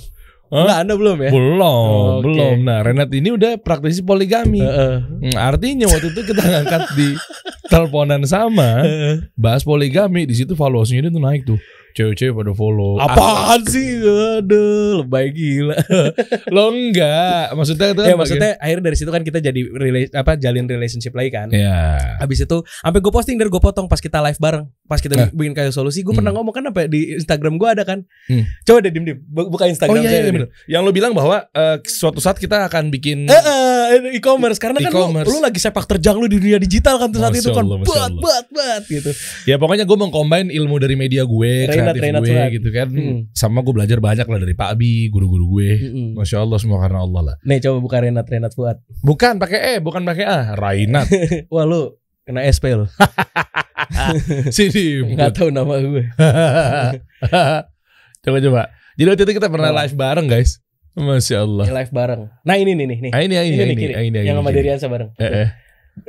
Hah? 0.48 0.64
Enggak, 0.64 0.78
Anda 0.80 0.94
belum 0.96 1.18
ya? 1.20 1.30
belum, 1.30 1.60
Oh, 1.60 2.04
oke. 2.20 2.24
belum. 2.24 2.58
Nah, 2.64 2.80
Renat 2.80 3.12
ini 3.12 3.36
udah 3.36 3.60
praktisi 3.60 4.00
poligami. 4.00 4.64
Heeh. 4.64 4.96
Hmm, 5.28 5.36
artinya 5.36 5.92
waktu 5.92 6.16
itu 6.16 6.24
kita 6.24 6.40
ngangkat 6.40 6.84
di 6.96 7.08
teleponan 7.72 8.24
sama 8.24 8.80
Heeh. 8.80 9.28
bahas 9.36 9.68
poligami 9.68 10.24
di 10.24 10.40
situ 10.40 10.56
valuasinya 10.56 11.12
itu 11.12 11.20
naik 11.20 11.44
tuh. 11.44 11.60
Cewek-cewek 11.94 12.34
pada 12.36 12.52
follow. 12.52 12.98
Apaan 12.98 13.62
sih? 13.64 13.98
Aduh, 14.38 15.02
lebay 15.02 15.30
gila. 15.30 15.76
Ah, 15.78 16.10
lo 16.54 16.70
enggak, 16.70 17.54
maksudnya 17.54 17.88
itu 17.90 18.00
kan 18.00 18.08
ya 18.08 18.16
maksudnya 18.16 18.52
akhirnya 18.56 18.84
dari 18.84 18.96
situ 18.96 19.10
kan 19.10 19.22
kita 19.22 19.40
jadi 19.40 19.62
rela- 19.68 20.14
apa 20.14 20.36
jalin 20.36 20.66
relationship 20.66 21.12
lagi 21.12 21.30
kan. 21.30 21.48
ya. 21.50 21.98
Habis 22.18 22.44
itu 22.44 22.58
sampai 22.62 23.00
gue 23.00 23.10
posting 23.10 23.36
dan 23.36 23.48
gue 23.48 23.58
potong 23.58 23.86
pas 23.86 23.98
kita 23.98 24.20
live 24.20 24.38
bareng, 24.38 24.66
pas 24.84 24.98
kita 24.98 25.14
Nah. 25.16 25.30
bikin 25.30 25.54
kayak 25.54 25.72
solusi, 25.72 26.02
gue 26.02 26.10
Hmm. 26.10 26.20
pernah 26.20 26.34
ngomong 26.34 26.52
kan 26.52 26.64
apa 26.66 26.86
di 26.86 27.16
Instagram 27.16 27.56
gue 27.56 27.68
ada 27.68 27.84
kan. 27.84 28.06
Hmm. 28.28 28.46
Coba 28.62 28.78
deh 28.80 28.92
dim 28.92 29.04
dim, 29.04 29.18
buka 29.26 29.64
Oh 29.64 29.70
Instagram 29.70 29.98
iya, 29.98 30.06
saya. 30.06 30.14
iya 30.14 30.24
deh. 30.24 30.34
bener. 30.34 30.50
Yang 30.68 30.82
lo 30.84 30.92
bilang 30.92 31.14
bahwa 31.14 31.38
eh, 31.48 31.78
suatu 31.84 32.20
saat 32.20 32.36
kita 32.36 32.68
akan 32.68 32.90
bikin 32.90 33.26
Eh, 33.26 33.34
eh, 33.34 34.14
e-commerce 34.14 34.58
karena 34.58 34.78
kan 34.80 34.92
lu, 34.92 35.02
E-commerce. 35.02 35.28
lu 35.28 35.38
lagi 35.40 35.58
sepak 35.58 35.86
terjang 35.88 36.16
lu 36.16 36.26
di 36.26 36.38
dunia 36.38 36.58
digital 36.58 36.98
kan 36.98 37.10
tuh 37.10 37.20
saat 37.20 37.32
Masya 37.32 37.42
itu 37.42 37.52
kan 37.52 37.64
Allah, 37.64 37.78
Masya 37.80 37.90
bat 37.90 38.02
Allah. 38.04 38.22
bat 38.22 38.46
bat 38.50 38.82
gitu. 38.86 39.12
Ya 39.46 39.56
pokoknya 39.56 39.84
gue 39.84 39.98
mengcombine 39.98 40.50
ilmu 40.52 40.76
dari 40.78 40.94
media 40.94 41.24
gue, 41.24 41.52
Renat, 41.68 41.87
kreatif 41.90 42.04
Renat 42.04 42.22
gue 42.22 42.30
Surat. 42.30 42.50
gitu 42.52 42.70
kan. 42.70 42.88
Hmm. 42.90 43.20
Sama 43.32 43.60
gue 43.62 43.74
belajar 43.74 43.98
banyak 43.98 44.28
lah 44.28 44.40
dari 44.40 44.54
Pak 44.54 44.70
Abi, 44.74 45.08
guru-guru 45.08 45.46
gue. 45.56 45.70
Mm-mm. 45.80 46.08
Masya 46.16 46.42
Allah 46.42 46.58
semua 46.58 46.80
karena 46.80 47.00
Allah 47.00 47.22
lah. 47.22 47.36
Nih 47.42 47.60
coba 47.60 47.78
buka 47.80 47.98
Renat 48.02 48.26
Renat 48.26 48.52
Fuad. 48.52 48.78
Bukan 49.00 49.38
pakai 49.38 49.60
E, 49.60 49.74
bukan 49.80 50.04
pakai 50.04 50.26
A. 50.26 50.40
Rainat. 50.54 51.08
Wah 51.54 51.64
lu 51.64 51.96
kena 52.24 52.44
SP 52.44 52.74
lu. 52.74 52.86
Sini. 54.56 55.06
Enggak 55.08 55.32
tahu 55.38 55.48
nama 55.48 55.80
gue. 55.80 56.04
coba 58.24 58.38
coba. 58.42 58.62
Jadi 58.98 59.08
waktu 59.08 59.24
itu 59.24 59.34
kita 59.38 59.48
pernah 59.48 59.72
live 59.72 59.96
bareng 59.96 60.28
guys. 60.28 60.60
Masya 60.98 61.46
Allah. 61.46 61.66
Ini 61.70 61.74
live 61.78 61.94
bareng. 61.94 62.22
Nah 62.42 62.56
ini 62.58 62.72
nih 62.74 62.86
nih 62.86 62.98
nih. 63.00 63.12
Ah, 63.14 63.22
ini, 63.22 63.34
ini, 63.38 63.54
Ini 63.54 63.64
ini, 63.64 63.74
ini, 63.78 63.94
ini, 64.10 64.18
Yang 64.26 64.34
ini, 64.34 64.40
sama 64.42 64.50
ini. 64.50 64.58
Deriansa 64.58 64.88
bareng. 64.90 65.10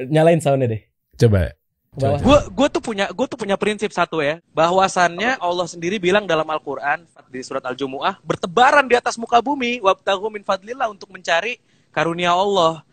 Nyalain 0.09 0.41
soundnya 0.41 0.67
deh. 0.73 0.81
Coba. 1.15 1.53
Ke 1.53 1.53
bawah. 1.53 1.53
Gue 1.97 2.39
gue 2.53 2.69
tuh 2.69 2.83
punya 2.85 3.09
gue 3.11 3.27
tuh 3.27 3.39
punya 3.41 3.57
prinsip 3.57 3.91
satu 3.91 4.21
ya, 4.21 4.39
bahwasannya 4.53 5.41
Allah 5.41 5.67
sendiri 5.67 5.97
bilang 5.97 6.29
dalam 6.29 6.47
Al-Qur'an 6.47 7.03
di 7.33 7.41
surat 7.41 7.65
Al-Jumuah, 7.65 8.21
bertebaran 8.23 8.85
di 8.87 8.95
atas 8.95 9.17
muka 9.17 9.41
bumi 9.41 9.81
wabtaghu 9.81 10.29
min 10.29 10.45
fadlillah 10.45 10.87
untuk 10.93 11.09
mencari 11.11 11.59
karunia 11.91 12.37
Allah. 12.37 12.85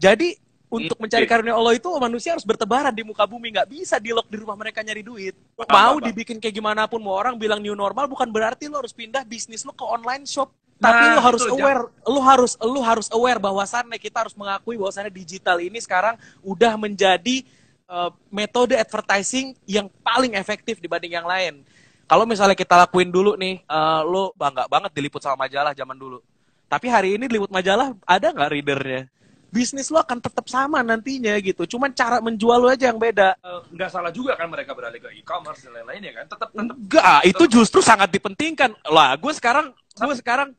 Jadi 0.00 0.34
untuk 0.68 1.00
mencari 1.00 1.24
karunia 1.24 1.56
Allah 1.56 1.76
itu 1.76 1.88
manusia 1.96 2.36
harus 2.36 2.44
bertebaran 2.44 2.92
di 2.92 3.00
muka 3.00 3.24
bumi, 3.24 3.52
nggak 3.52 3.68
bisa 3.68 3.96
di 3.96 4.12
lock 4.12 4.28
di 4.28 4.36
rumah 4.36 4.56
mereka 4.56 4.84
nyari 4.84 5.00
duit. 5.00 5.34
Mau 5.56 5.96
dibikin 6.00 6.36
kayak 6.36 6.56
gimana 6.56 6.84
pun, 6.84 7.00
mau 7.00 7.16
orang 7.16 7.40
bilang 7.40 7.60
new 7.60 7.72
normal 7.72 8.04
bukan 8.04 8.28
berarti 8.28 8.68
lo 8.68 8.80
harus 8.80 8.92
pindah 8.92 9.24
bisnis 9.24 9.64
lo 9.64 9.72
ke 9.72 9.84
online 9.84 10.28
shop. 10.28 10.52
Tapi 10.78 11.10
Nah, 11.10 11.14
lo 11.18 11.20
harus 11.26 11.42
aware, 11.50 11.82
lo 12.06 12.20
harus 12.22 12.52
lo 12.62 12.80
harus 12.86 13.08
aware 13.10 13.42
bahwasannya 13.42 13.98
kita 13.98 14.22
harus 14.22 14.34
mengakui 14.38 14.78
bahwasannya 14.78 15.10
digital 15.10 15.58
ini 15.58 15.82
sekarang 15.82 16.14
udah 16.46 16.78
menjadi 16.78 17.42
uh, 17.88 18.10
metode 18.28 18.76
advertising 18.76 19.56
yang 19.64 19.88
paling 20.04 20.36
efektif 20.36 20.78
dibanding 20.78 21.16
yang 21.16 21.26
lain. 21.26 21.64
Kalau 22.08 22.24
misalnya 22.24 22.56
kita 22.56 22.72
lakuin 22.88 23.12
dulu 23.12 23.36
nih, 23.36 23.60
uh, 23.68 24.00
lo 24.04 24.32
bangga 24.36 24.64
banget 24.68 24.96
diliput 24.96 25.20
sama 25.20 25.44
majalah 25.48 25.76
zaman 25.76 25.96
dulu. 25.96 26.20
Tapi 26.68 26.86
hari 26.88 27.16
ini 27.16 27.28
diliput 27.28 27.52
majalah 27.52 27.96
ada 28.04 28.32
nggak 28.32 28.50
readernya? 28.52 29.02
Bisnis 29.48 29.88
lo 29.88 29.96
akan 29.96 30.20
tetap 30.20 30.44
sama 30.48 30.84
nantinya 30.84 31.32
gitu. 31.40 31.64
Cuman 31.64 31.92
cara 31.96 32.20
menjual 32.20 32.60
lo 32.60 32.68
aja 32.68 32.92
yang 32.92 33.00
beda. 33.00 33.32
Eh, 33.40 33.60
nggak 33.72 33.88
salah 33.88 34.12
juga 34.12 34.36
kan 34.36 34.48
mereka 34.48 34.76
beralih 34.76 35.00
ke 35.00 35.08
e-commerce 35.20 35.64
dan 35.64 35.80
lain-lain 35.80 36.04
ya 36.04 36.12
kan 36.20 36.24
tetap 36.28 36.48
tetap 36.52 36.76
Enggak, 36.76 37.20
itu 37.24 37.44
justru 37.48 37.80
sangat 37.80 38.12
dipentingkan. 38.12 38.76
Lah, 38.88 39.16
gue 39.16 39.32
sekarang, 39.32 39.72
gue 39.72 40.16
sekarang 40.20 40.52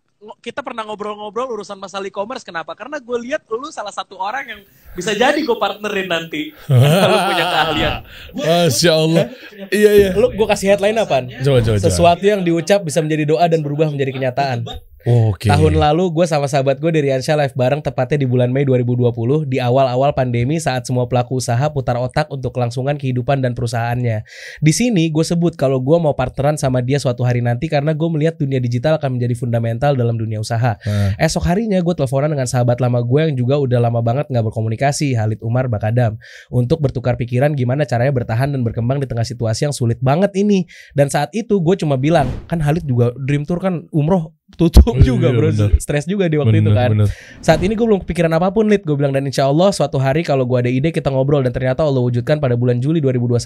kita 0.43 0.59
pernah 0.59 0.83
ngobrol-ngobrol 0.83 1.47
urusan 1.55 1.79
masalah 1.79 2.03
e-commerce. 2.03 2.43
Kenapa? 2.43 2.75
Karena 2.75 2.99
gue 2.99 3.17
lihat 3.23 3.47
lu 3.47 3.71
salah 3.71 3.91
satu 3.95 4.19
orang 4.19 4.51
yang 4.51 4.61
bisa 4.91 5.15
jadi 5.15 5.39
gue 5.39 5.57
partnerin 5.57 6.11
nanti. 6.11 6.51
Kalau 7.03 7.17
punya 7.31 7.45
keahlian. 7.47 7.93
Masya 8.35 8.91
Allah. 8.91 9.25
Iya 9.71 9.91
iya. 9.95 10.09
Lu 10.19 10.35
gue 10.35 10.47
kasih 10.47 10.75
headline? 10.75 10.99
Coba 10.99 11.27
coba. 11.39 11.59
coba. 11.63 11.77
Sesuatu 11.79 12.23
yang 12.27 12.43
diucap 12.43 12.83
bisa 12.83 12.99
menjadi 12.99 13.23
doa 13.23 13.45
dan 13.47 13.63
berubah 13.63 13.87
menjadi 13.87 14.11
kenyataan. 14.11 14.67
Oke. 15.07 15.47
Tahun 15.47 15.73
lalu 15.79 16.11
gue 16.11 16.25
sama 16.27 16.51
sahabat 16.51 16.83
gue 16.83 16.91
dari 16.91 17.07
Ansha 17.15 17.31
live 17.39 17.55
bareng 17.55 17.79
tepatnya 17.79 18.19
di 18.19 18.27
bulan 18.27 18.51
Mei 18.51 18.67
2020 18.67 19.47
di 19.47 19.55
awal-awal 19.55 20.11
pandemi 20.11 20.59
saat 20.59 20.83
semua 20.83 21.07
pelaku 21.07 21.39
usaha 21.39 21.71
putar 21.71 21.95
otak 21.95 22.27
untuk 22.27 22.51
kelangsungan 22.51 22.99
kehidupan 22.99 23.39
dan 23.39 23.55
perusahaannya. 23.55 24.27
Di 24.59 24.71
sini 24.75 25.07
gue 25.07 25.23
sebut 25.23 25.55
kalau 25.55 25.79
gue 25.79 25.95
mau 25.95 26.11
partneran 26.11 26.59
sama 26.59 26.83
dia 26.83 26.99
suatu 26.99 27.23
hari 27.23 27.39
nanti 27.39 27.71
karena 27.71 27.95
gue 27.95 28.09
melihat 28.11 28.35
dunia 28.35 28.59
digital 28.59 28.99
akan 28.99 29.15
menjadi 29.15 29.39
fundamental 29.39 29.95
dalam 29.95 30.19
dunia 30.19 30.43
usaha. 30.43 30.75
Nah. 30.83 31.15
Esok 31.15 31.47
harinya 31.47 31.79
gue 31.79 31.95
teleponan 31.95 32.35
dengan 32.35 32.51
sahabat 32.51 32.83
lama 32.83 32.99
gue 32.99 33.31
yang 33.31 33.35
juga 33.39 33.55
udah 33.55 33.79
lama 33.79 34.03
banget 34.03 34.27
nggak 34.27 34.51
berkomunikasi, 34.51 35.15
Halid 35.15 35.39
Umar 35.39 35.71
Bakadam, 35.71 36.19
untuk 36.51 36.83
bertukar 36.83 37.15
pikiran 37.15 37.55
gimana 37.55 37.87
caranya 37.87 38.11
bertahan 38.11 38.51
dan 38.51 38.67
berkembang 38.67 38.99
di 38.99 39.07
tengah 39.07 39.23
situasi 39.23 39.71
yang 39.71 39.75
sulit 39.75 40.03
banget 40.03 40.35
ini. 40.35 40.67
Dan 40.91 41.07
saat 41.07 41.31
itu 41.31 41.63
gue 41.63 41.79
cuma 41.79 41.95
bilang, 41.95 42.27
kan 42.51 42.59
Halid 42.59 42.83
juga 42.83 43.15
Dream 43.15 43.47
Tour 43.47 43.63
kan 43.63 43.87
umroh 43.95 44.38
tutup 44.51 44.91
Iya, 44.93 45.05
juga 45.05 45.27
bro, 45.29 45.49
bener. 45.49 45.77
stres 45.77 46.03
juga 46.03 46.25
di 46.25 46.35
waktu 46.35 46.57
itu 46.57 46.67
Bener, 46.67 46.75
kan. 46.75 46.89
bener. 46.91 47.07
Saat 47.39 47.59
ini 47.61 47.73
gue 47.73 47.83
belum 47.83 48.01
kepikiran 48.01 48.31
apa 48.31 48.49
pun 48.49 48.65
Lid 48.65 48.81
Gue 48.81 48.93
bilang 48.93 49.09
dan 49.09 49.23
insya 49.23 49.45
Allah 49.45 49.69
suatu 49.69 49.95
hari 49.95 50.21
kalau 50.21 50.43
gue 50.43 50.57
ada 50.57 50.67
ide 50.67 50.89
kita 50.89 51.07
ngobrol 51.07 51.39
Dan 51.39 51.49
ternyata 51.49 51.81
Allah 51.81 51.99
wujudkan 51.99 52.37
pada 52.37 52.53
bulan 52.53 52.77
Juli 52.77 52.99
2021 52.99 53.39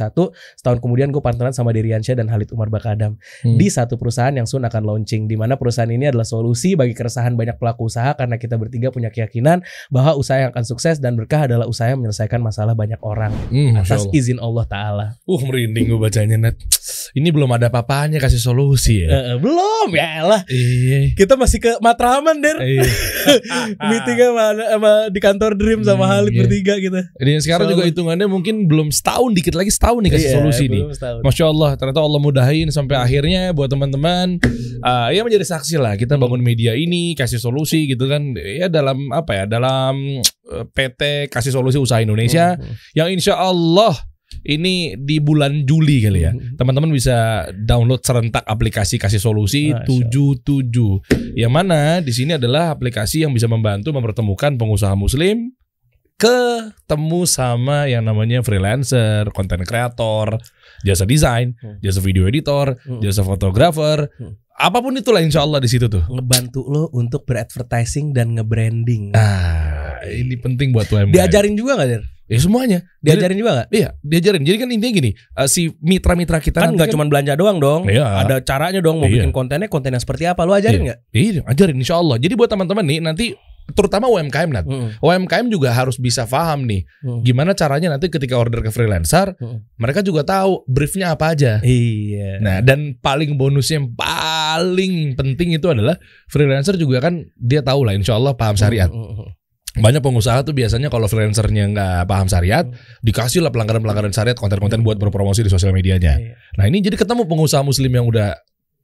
Setahun 0.56 0.80
kemudian 0.80 1.10
gue 1.10 1.20
partneran 1.20 1.52
sama 1.52 1.70
Deriansyah 1.70 2.16
dan 2.16 2.28
Halid 2.28 2.50
Umar 2.50 2.70
Bakadam 2.70 3.16
Hmm. 3.40 3.56
Di 3.56 3.68
satu 3.68 3.94
perusahaan 3.94 4.32
yang 4.32 4.44
soon 4.44 4.64
akan 4.64 4.84
launching 4.84 5.26
di 5.26 5.34
mana 5.34 5.54
perusahaan 5.54 5.88
ini 5.88 6.06
adalah 6.06 6.24
solusi 6.24 6.74
bagi 6.74 6.92
keresahan 6.92 7.34
banyak 7.34 7.56
pelaku 7.56 7.86
usaha 7.86 8.14
Karena 8.14 8.36
kita 8.36 8.56
bertiga 8.56 8.90
punya 8.90 9.10
keyakinan 9.10 9.62
bahwa 9.90 10.14
usaha 10.14 10.38
yang 10.38 10.50
akan 10.50 10.64
sukses 10.64 10.98
dan 10.98 11.14
berkah 11.14 11.44
adalah 11.44 11.66
usaha 11.66 11.88
yang 11.88 12.00
menyelesaikan 12.00 12.40
masalah 12.40 12.74
banyak 12.74 13.00
orang 13.02 13.34
Hmm, 13.48 13.76
Atas 13.76 14.04
Allah. 14.04 14.14
izin 14.14 14.38
Allah 14.38 14.66
Ta'ala 14.66 15.06
Uh 15.24 15.40
merinding 15.40 15.88
gue 15.88 16.00
bacanya 16.00 16.38
net. 16.40 16.56
Ini 17.12 17.30
belum 17.30 17.50
ada 17.52 17.68
apa-apanya 17.68 18.18
kasih 18.18 18.40
solusi 18.40 19.04
ya. 19.04 19.10
Eh, 19.10 19.38
Belum 19.38 19.90
ya 19.90 20.08
elah 20.20 20.42
Iya. 20.46 20.93
Kita 21.14 21.34
masih 21.36 21.60
ke 21.60 21.72
Matraman 21.80 22.38
Der 22.38 22.58
Iya. 22.58 22.84
Meetingnya 23.90 24.28
sama, 24.30 24.44
sama 24.56 24.92
di 25.08 25.20
kantor 25.20 25.52
Dream 25.54 25.82
sama 25.82 26.04
Hmm, 26.04 26.12
Halid 26.14 26.32
iya. 26.32 26.40
bertiga 26.40 26.74
gitu 26.78 27.00
Dan 27.00 27.40
sekarang 27.40 27.68
juga 27.68 27.84
hitungannya 27.84 28.28
mungkin 28.28 28.66
belum 28.66 28.90
setahun 28.90 29.32
dikit 29.32 29.54
lagi 29.54 29.70
setahun 29.70 30.00
nih 30.00 30.12
kasih 30.12 30.26
Iya, 30.26 30.36
solusi 30.36 30.64
nih. 30.68 30.82
setahun. 30.90 31.22
Masya 31.22 31.46
Allah, 31.46 31.70
ternyata 31.74 32.00
Allah 32.00 32.20
mudahin 32.20 32.68
sampai 32.70 32.96
akhirnya 32.96 33.52
buat 33.52 33.68
teman-teman 33.68 34.38
uh, 34.80 35.10
ya 35.10 35.22
menjadi 35.22 35.46
saksi 35.48 35.76
lah 35.78 35.94
kita 35.94 36.16
bangun 36.16 36.40
media 36.40 36.74
ini 36.74 37.14
kasih 37.14 37.38
solusi 37.38 37.86
gitu 37.86 38.06
kan 38.06 38.34
ya 38.34 38.68
dalam 38.68 39.10
apa 39.10 39.32
ya 39.34 39.44
dalam 39.46 40.20
uh, 40.46 40.66
PT 40.68 41.28
kasih 41.28 41.52
solusi 41.52 41.78
usaha 41.78 42.00
Indonesia 42.00 42.46
Hmm. 42.54 42.76
yang 42.94 43.10
insya 43.10 43.34
Allah 43.36 43.96
ini 44.44 44.96
di 44.96 45.18
bulan 45.18 45.64
Juli 45.64 46.04
kali 46.04 46.22
ya 46.22 46.32
Hmm. 46.32 46.56
teman-teman 46.56 46.92
bisa 46.92 47.16
download 47.56 48.04
serentak 48.04 48.44
aplikasi 48.44 48.96
kasih 48.96 49.18
solusi 49.18 49.72
Masya 49.72 49.88
77 49.88 51.00
yang 51.36 51.50
mana 51.50 52.00
di 52.00 52.12
sini 52.12 52.36
adalah 52.36 52.72
aplikasi 52.72 53.24
yang 53.24 53.32
bisa 53.32 53.48
membantu 53.48 53.90
mempertemukan 53.90 54.56
pengusaha 54.56 54.94
muslim 54.94 55.52
ketemu 56.14 57.26
sama 57.26 57.90
yang 57.90 58.06
namanya 58.06 58.40
freelancer, 58.40 59.28
konten 59.34 59.66
kreator, 59.66 60.40
jasa 60.82 61.04
desain, 61.04 61.52
Hmm. 61.58 61.82
jasa 61.82 62.00
video 62.00 62.30
editor, 62.30 62.80
Hmm. 62.80 63.02
jasa 63.02 63.26
fotografer, 63.26 64.08
Hmm. 64.08 64.38
apa 64.56 64.80
pun 64.80 64.96
itulah 64.96 65.20
insya 65.20 65.44
Allah 65.44 65.60
di 65.60 65.68
situ 65.68 65.90
tuh. 65.90 66.06
ngebantu 66.06 66.64
lo 66.64 66.88
untuk 66.94 67.26
beradvertising 67.26 68.14
dan 68.14 68.38
nge-branding. 68.38 69.12
Nah, 69.12 70.00
ini 70.06 70.38
penting 70.38 70.72
buat 70.72 70.88
UMKM. 70.88 71.12
Diajarin 71.12 71.58
juga 71.58 71.76
gak, 71.76 71.90
Der? 71.92 72.04
Ya 72.24 72.40
semuanya. 72.40 72.80
Jadi- 73.00 73.20
Diajarin 73.20 73.38
juga 73.38 73.52
gak? 73.54 73.68
Iya, 73.70 73.90
diajarin. 74.00 74.42
Jadi 74.44 74.58
kan 74.58 74.70
intinya 74.72 74.94
gini, 74.96 75.12
eh, 75.14 75.48
si 75.48 75.68
mitra-mitra 75.80 76.40
kita 76.40 76.64
Kan 76.64 76.74
gak 76.74 76.90
cuma 76.90 77.04
belanja 77.04 77.36
doang 77.36 77.60
dong. 77.60 77.86
Iya. 77.86 78.24
Ada 78.24 78.40
caranya 78.42 78.80
dong 78.80 79.04
mau 79.04 79.08
Iya. 79.08 79.28
bikin 79.28 79.32
kontennya 79.32 79.68
konten 79.68 79.92
yang 79.92 80.00
seperti 80.00 80.24
apa. 80.24 80.48
Lo 80.48 80.56
ajarin 80.56 80.88
gak? 80.88 81.00
Iya, 81.12 81.44
ajarin 81.44 81.76
insya 81.76 82.00
Allah. 82.00 82.16
Jadi 82.18 82.34
buat 82.34 82.48
teman-teman 82.48 82.84
nih 82.84 83.00
nanti 83.00 83.36
terutama 83.64 84.12
UMKM 84.12 84.50
Nat. 84.52 84.68
UMKM 85.00 85.48
juga 85.48 85.72
harus 85.72 85.96
bisa 85.96 86.24
paham 86.24 86.68
nih 86.68 86.84
gimana 87.24 87.56
caranya 87.56 87.92
nanti 87.92 88.12
ketika 88.12 88.36
order 88.36 88.60
ke 88.60 88.68
freelancer, 88.70 89.40
Hmm. 89.40 89.64
mereka 89.76 90.00
juga 90.00 90.24
tahu 90.24 90.68
briefnya 90.68 91.16
apa 91.16 91.32
aja. 91.32 91.64
Iya. 91.64 92.40
Nah, 92.40 92.60
dan 92.60 93.00
paling 93.00 93.36
bonusnya 93.36 93.80
yang 93.80 93.96
paling 93.96 95.16
penting 95.16 95.56
itu 95.56 95.68
adalah 95.68 95.96
freelancer 96.28 96.76
juga 96.76 97.00
kan 97.00 97.24
dia 97.36 97.64
tahu 97.64 97.84
lah 97.84 97.96
insya 97.96 98.16
Allah 98.16 98.36
paham 98.36 98.56
syariat. 98.56 98.92
Hmm, 98.92 99.00
hmm, 99.00 99.16
hmm. 99.18 99.30
Banyak 99.74 100.06
pengusaha 100.06 100.46
tuh 100.46 100.54
biasanya 100.54 100.94
kalau 100.94 101.10
freelancernya 101.10 101.74
nggak 101.74 102.06
paham 102.06 102.30
syariat, 102.30 102.66
dikasih 103.02 103.42
lah 103.42 103.50
pelanggaran-pelanggaran 103.50 104.14
syariat 104.14 104.38
konten-konten 104.38 104.86
buat 104.86 105.02
berpromosi 105.02 105.42
di 105.42 105.50
sosial 105.50 105.74
medianya. 105.74 106.22
Iya. 106.22 106.38
Nah 106.62 106.66
ini 106.70 106.78
jadi 106.86 106.94
ketemu 106.94 107.26
pengusaha 107.26 107.66
muslim 107.66 107.90
yang 107.90 108.06
udah 108.06 108.38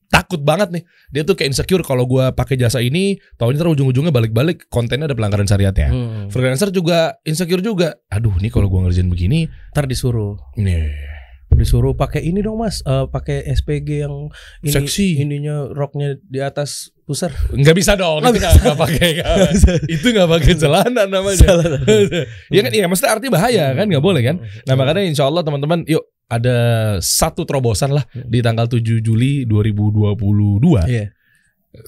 takut 0.09 0.41
banget 0.41 0.73
nih. 0.73 0.83
Dia 1.13 1.21
tuh 1.21 1.37
kayak 1.37 1.53
insecure 1.53 1.85
kalau 1.85 2.09
gua 2.09 2.33
pakai 2.33 2.57
jasa 2.57 2.81
ini, 2.81 3.21
tahun 3.37 3.53
ini 3.53 3.57
ntar 3.61 3.69
ujung-ujungnya 3.69 4.09
balik-balik 4.09 4.65
kontennya 4.73 5.05
ada 5.05 5.13
pelanggaran 5.13 5.45
syariatnya. 5.45 5.89
Hmm. 5.93 6.27
Freelancer 6.33 6.73
juga 6.73 7.21
insecure 7.21 7.61
juga. 7.61 7.93
Aduh, 8.09 8.33
nih 8.41 8.49
kalau 8.49 8.65
gua 8.65 8.89
ngerjain 8.89 9.07
begini, 9.13 9.45
Ntar 9.69 9.85
disuruh 9.85 10.41
nih 10.57 11.18
disuruh 11.59 11.93
pakai 11.93 12.23
ini 12.23 12.39
dong 12.39 12.63
mas 12.63 12.79
Eh, 12.81 13.05
pakai 13.11 13.43
SPG 13.51 14.07
yang 14.07 14.31
ini 14.63 14.71
Seksi. 14.71 15.19
ininya 15.19 15.67
roknya 15.69 16.15
di 16.23 16.39
atas 16.39 16.95
pusar 17.03 17.29
nggak 17.51 17.75
bisa 17.75 17.93
dong. 17.99 18.23
Nggak 18.23 18.39
itu 18.39 18.59
nggak 18.63 18.79
pakai. 18.79 19.09
itu 19.85 20.07
nggak 20.15 20.29
pakai 20.29 20.53
celana 20.55 21.03
namanya. 21.05 21.37
Salah. 21.43 21.65
ya 22.55 22.61
kan, 22.63 22.71
iya 22.71 22.85
maksudnya 22.87 23.11
arti 23.17 23.27
bahaya 23.27 23.75
kan 23.75 23.85
nggak 23.85 24.01
boleh 24.01 24.21
kan. 24.23 24.39
Nah 24.63 24.73
makanya 24.73 25.03
insya 25.03 25.27
Allah 25.27 25.43
teman-teman, 25.43 25.83
yuk 25.85 26.05
ada 26.29 26.57
satu 27.01 27.41
terobosan 27.43 27.89
lah 27.89 28.05
di 28.13 28.39
tanggal 28.39 28.69
7 28.69 29.01
Juli 29.01 29.49
2022 29.49 30.85
Iya. 30.85 31.09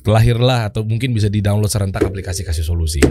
Lahirlah 0.05 0.69
atau 0.69 0.85
mungkin 0.85 1.09
bisa 1.09 1.25
di-download 1.25 1.69
serentak 1.69 2.05
aplikasi 2.05 2.45
kasih 2.45 2.61
solusi. 2.61 3.01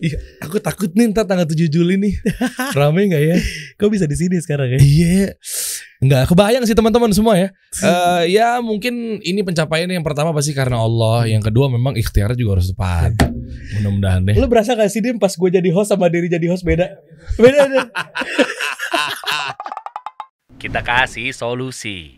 Iya, 0.00 0.16
aku 0.40 0.56
takut 0.56 0.88
nih 0.96 1.12
ntar 1.12 1.28
tanggal 1.28 1.44
7 1.44 1.68
Juli 1.68 2.00
nih. 2.00 2.14
Rame 2.78 3.12
nggak 3.12 3.22
ya? 3.22 3.36
Kok 3.76 3.90
bisa 3.92 4.08
di 4.08 4.16
sini 4.16 4.40
sekarang 4.40 4.72
ya? 4.72 4.78
Iya. 4.80 5.36
Nggak 6.00 6.32
kebayang 6.32 6.64
sih 6.64 6.72
teman-teman 6.72 7.12
semua 7.12 7.36
ya. 7.36 7.48
Eh 7.84 8.40
ya 8.40 8.64
mungkin 8.64 9.20
ini 9.20 9.44
pencapaian 9.44 9.90
yang 9.90 10.06
pertama 10.06 10.32
pasti 10.32 10.56
karena 10.56 10.80
Allah, 10.80 11.28
yang 11.28 11.44
kedua 11.44 11.68
memang 11.68 11.92
ikhtiarnya 11.92 12.38
juga 12.40 12.56
harus 12.56 12.72
tepat. 12.72 13.12
Mudah-mudahan 13.76 14.24
deh. 14.24 14.34
Lo 14.40 14.48
berasa 14.48 14.72
gak 14.72 14.88
sih 14.88 15.04
Dim 15.04 15.20
pas 15.20 15.34
gue 15.34 15.50
jadi 15.52 15.68
host 15.76 15.92
sama 15.92 16.08
diri 16.08 16.32
jadi 16.32 16.46
host 16.48 16.64
beda? 16.64 16.88
Beda. 17.36 17.68
beda. 17.68 17.84
Kita 20.62 20.82
kasih 20.82 21.30
solusi. 21.30 22.17